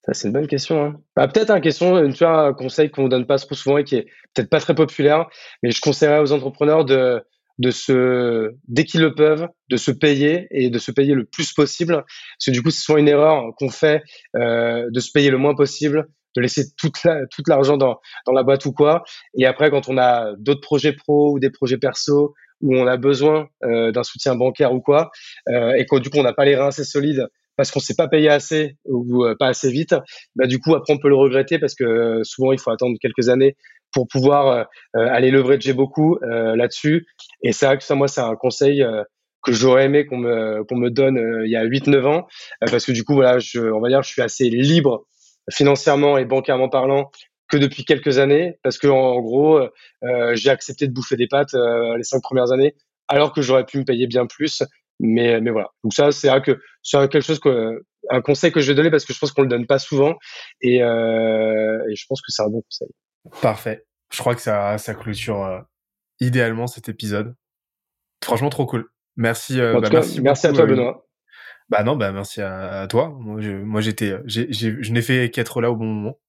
ça 0.05 0.13
c'est 0.13 0.27
une 0.27 0.33
bonne 0.33 0.47
question. 0.47 0.83
Hein. 0.83 0.95
Bah, 1.15 1.27
peut-être 1.27 1.49
un 1.49 1.61
question, 1.61 1.95
un 1.95 2.53
conseil 2.53 2.91
qu'on 2.91 3.07
donne 3.07 3.25
pas 3.25 3.37
trop 3.37 3.55
souvent 3.55 3.77
et 3.77 3.83
qui 3.83 3.95
est 3.95 4.05
peut-être 4.33 4.49
pas 4.49 4.59
très 4.59 4.75
populaire, 4.75 5.27
mais 5.63 5.71
je 5.71 5.81
conseillerais 5.81 6.19
aux 6.19 6.33
entrepreneurs 6.33 6.85
de 6.85 7.23
de 7.59 7.69
se, 7.69 8.55
dès 8.67 8.85
qu'ils 8.85 9.01
le 9.01 9.13
peuvent, 9.13 9.47
de 9.69 9.77
se 9.77 9.91
payer 9.91 10.47
et 10.49 10.69
de 10.69 10.79
se 10.79 10.91
payer 10.91 11.13
le 11.13 11.25
plus 11.25 11.53
possible. 11.53 11.93
Parce 11.93 12.45
que 12.47 12.51
du 12.51 12.63
coup, 12.63 12.71
c'est 12.71 12.81
souvent 12.81 12.97
une 12.97 13.07
erreur 13.07 13.53
qu'on 13.57 13.69
fait 13.69 14.01
euh, 14.35 14.89
de 14.89 14.99
se 14.99 15.11
payer 15.11 15.29
le 15.29 15.37
moins 15.37 15.53
possible 15.53 16.07
de 16.35 16.41
laisser 16.41 16.65
toute 16.77 17.03
la, 17.03 17.25
toute 17.27 17.47
l'argent 17.47 17.77
dans, 17.77 17.99
dans 18.25 18.33
la 18.33 18.43
boîte 18.43 18.65
ou 18.65 18.73
quoi. 18.73 19.03
Et 19.37 19.45
après, 19.45 19.69
quand 19.69 19.89
on 19.89 19.97
a 19.97 20.33
d'autres 20.37 20.61
projets 20.61 20.93
pro 20.93 21.33
ou 21.33 21.39
des 21.39 21.49
projets 21.49 21.77
perso 21.77 22.33
où 22.61 22.75
on 22.75 22.87
a 22.87 22.97
besoin 22.97 23.49
euh, 23.63 23.91
d'un 23.91 24.03
soutien 24.03 24.35
bancaire 24.35 24.73
ou 24.73 24.81
quoi, 24.81 25.11
euh, 25.49 25.73
et 25.73 25.85
que 25.85 25.97
du 25.97 26.09
coup 26.09 26.19
on 26.19 26.23
n'a 26.23 26.33
pas 26.33 26.45
les 26.45 26.55
reins 26.55 26.67
assez 26.67 26.83
solides 26.83 27.27
parce 27.57 27.71
qu'on 27.71 27.79
s'est 27.79 27.95
pas 27.95 28.07
payé 28.07 28.29
assez 28.29 28.77
ou 28.85 29.25
euh, 29.25 29.35
pas 29.37 29.47
assez 29.47 29.69
vite, 29.71 29.95
bah 30.35 30.47
du 30.47 30.59
coup 30.59 30.75
après 30.75 30.93
on 30.93 30.97
peut 30.97 31.09
le 31.09 31.15
regretter 31.15 31.59
parce 31.59 31.75
que 31.75 31.83
euh, 31.83 32.23
souvent 32.23 32.51
il 32.51 32.59
faut 32.59 32.71
attendre 32.71 32.97
quelques 32.99 33.29
années 33.29 33.55
pour 33.93 34.07
pouvoir 34.07 34.47
euh, 34.47 34.65
aller 34.95 35.31
leverager 35.31 35.73
beaucoup 35.73 36.17
là-dessus. 36.21 37.05
Et 37.43 37.51
c'est 37.51 37.67
ça 37.81 37.95
moi 37.95 38.07
c'est 38.07 38.21
un 38.21 38.35
conseil 38.35 38.85
que 39.43 39.51
j'aurais 39.51 39.85
aimé 39.85 40.05
qu'on 40.05 40.17
me 40.17 40.63
qu'on 40.63 40.77
me 40.77 40.89
donne 40.89 41.43
il 41.45 41.51
y 41.51 41.57
a 41.57 41.65
8-9 41.65 42.05
ans, 42.05 42.27
parce 42.61 42.85
que 42.85 42.93
du 42.93 43.03
coup 43.03 43.15
voilà, 43.15 43.39
je, 43.39 43.59
on 43.59 43.81
va 43.81 43.89
dire, 43.89 44.01
je 44.01 44.09
suis 44.09 44.21
assez 44.21 44.49
libre 44.49 45.05
financièrement 45.49 46.17
et 46.17 46.25
bancairement 46.25 46.69
parlant 46.69 47.11
que 47.49 47.57
depuis 47.57 47.83
quelques 47.83 48.19
années, 48.19 48.57
parce 48.63 48.77
que 48.77 48.87
en, 48.87 49.19
gros, 49.19 49.59
j'ai 50.33 50.49
accepté 50.49 50.87
de 50.87 50.93
bouffer 50.93 51.17
des 51.17 51.27
pâtes 51.27 51.53
les 51.53 52.03
cinq 52.03 52.21
premières 52.21 52.51
années, 52.51 52.75
alors 53.07 53.33
que 53.33 53.41
j'aurais 53.41 53.65
pu 53.65 53.77
me 53.77 53.83
payer 53.83 54.07
bien 54.07 54.25
plus. 54.25 54.63
Mais, 55.01 55.41
mais 55.41 55.51
voilà. 55.51 55.69
Donc 55.83 55.93
ça, 55.93 56.11
c'est 56.11 56.29
que 56.43 56.61
c'est 56.83 56.97
quelque 57.09 57.25
chose 57.25 57.39
que 57.39 57.83
un 58.09 58.21
conseil 58.21 58.51
que 58.51 58.59
je 58.59 58.67
vais 58.67 58.75
donner 58.75 58.89
parce 58.89 59.05
que 59.05 59.13
je 59.13 59.19
pense 59.19 59.31
qu'on 59.31 59.43
le 59.43 59.47
donne 59.47 59.67
pas 59.67 59.79
souvent 59.79 60.15
et, 60.61 60.83
euh, 60.83 61.79
et 61.89 61.95
je 61.95 62.05
pense 62.07 62.21
que 62.21 62.31
c'est 62.31 62.41
un 62.41 62.49
bon 62.49 62.61
conseil. 62.61 62.89
Parfait. 63.41 63.85
Je 64.11 64.19
crois 64.19 64.35
que 64.35 64.41
ça, 64.41 64.77
ça 64.77 64.93
clôture 64.93 65.43
euh, 65.43 65.59
idéalement 66.19 66.67
cet 66.67 66.89
épisode. 66.89 67.35
Franchement, 68.23 68.49
trop 68.49 68.65
cool. 68.65 68.89
Merci. 69.15 69.59
Euh, 69.59 69.79
bah, 69.79 69.89
merci, 69.91 70.21
merci 70.21 70.47
à 70.47 70.53
toi, 70.53 70.65
Benoît. 70.65 71.05
Bah 71.71 71.83
non, 71.83 71.95
bah 71.95 72.11
merci 72.11 72.41
à, 72.41 72.85
toi. 72.89 73.15
Moi, 73.17 73.39
je, 73.39 73.51
moi 73.51 73.79
j'étais, 73.79 74.13
je 74.25 74.91
n'ai 74.91 75.01
fait 75.01 75.31
qu'être 75.31 75.61
là 75.61 75.71
au 75.71 75.75
bon 75.75 75.85
moment. 75.85 76.19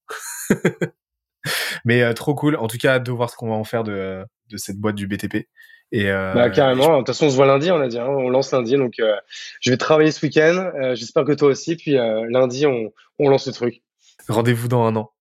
Mais 1.84 2.14
trop 2.14 2.36
cool. 2.36 2.56
En 2.56 2.68
tout 2.68 2.78
cas, 2.78 3.00
de 3.00 3.10
voir 3.10 3.28
ce 3.28 3.36
qu'on 3.36 3.48
va 3.48 3.56
en 3.56 3.64
faire 3.64 3.82
de, 3.82 4.24
de 4.48 4.56
cette 4.56 4.76
boîte 4.76 4.94
du 4.94 5.08
BTP. 5.08 5.48
Et 5.90 6.10
euh, 6.10 6.32
bah, 6.32 6.48
carrément. 6.48 6.92
De 6.92 6.98
toute 6.98 7.08
façon, 7.08 7.26
on 7.26 7.30
se 7.30 7.36
voit 7.36 7.46
lundi, 7.46 7.70
on 7.70 7.80
a 7.80 7.88
dit. 7.88 7.98
Hein, 7.98 8.06
on 8.06 8.30
lance 8.30 8.52
lundi. 8.52 8.76
Donc, 8.76 9.00
euh, 9.00 9.16
je 9.60 9.70
vais 9.70 9.76
travailler 9.76 10.10
ce 10.12 10.24
week-end. 10.24 10.70
Euh, 10.80 10.94
j'espère 10.94 11.24
que 11.24 11.32
toi 11.32 11.48
aussi. 11.48 11.76
Puis 11.76 11.94
lundi, 11.94 12.64
on, 12.66 12.92
on 13.18 13.28
lance 13.28 13.46
le 13.46 13.52
truc. 13.52 13.82
Rendez-vous 14.28 14.68
dans 14.68 14.84
un 14.84 14.96
an. 14.96 15.12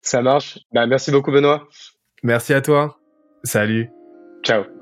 Ça 0.00 0.22
marche. 0.22 0.58
Bah, 0.72 0.86
merci 0.86 1.10
beaucoup, 1.10 1.30
Benoît. 1.30 1.68
Merci 2.22 2.54
à 2.54 2.60
toi. 2.60 2.98
Salut. 3.44 3.90
Ciao. 4.42 4.81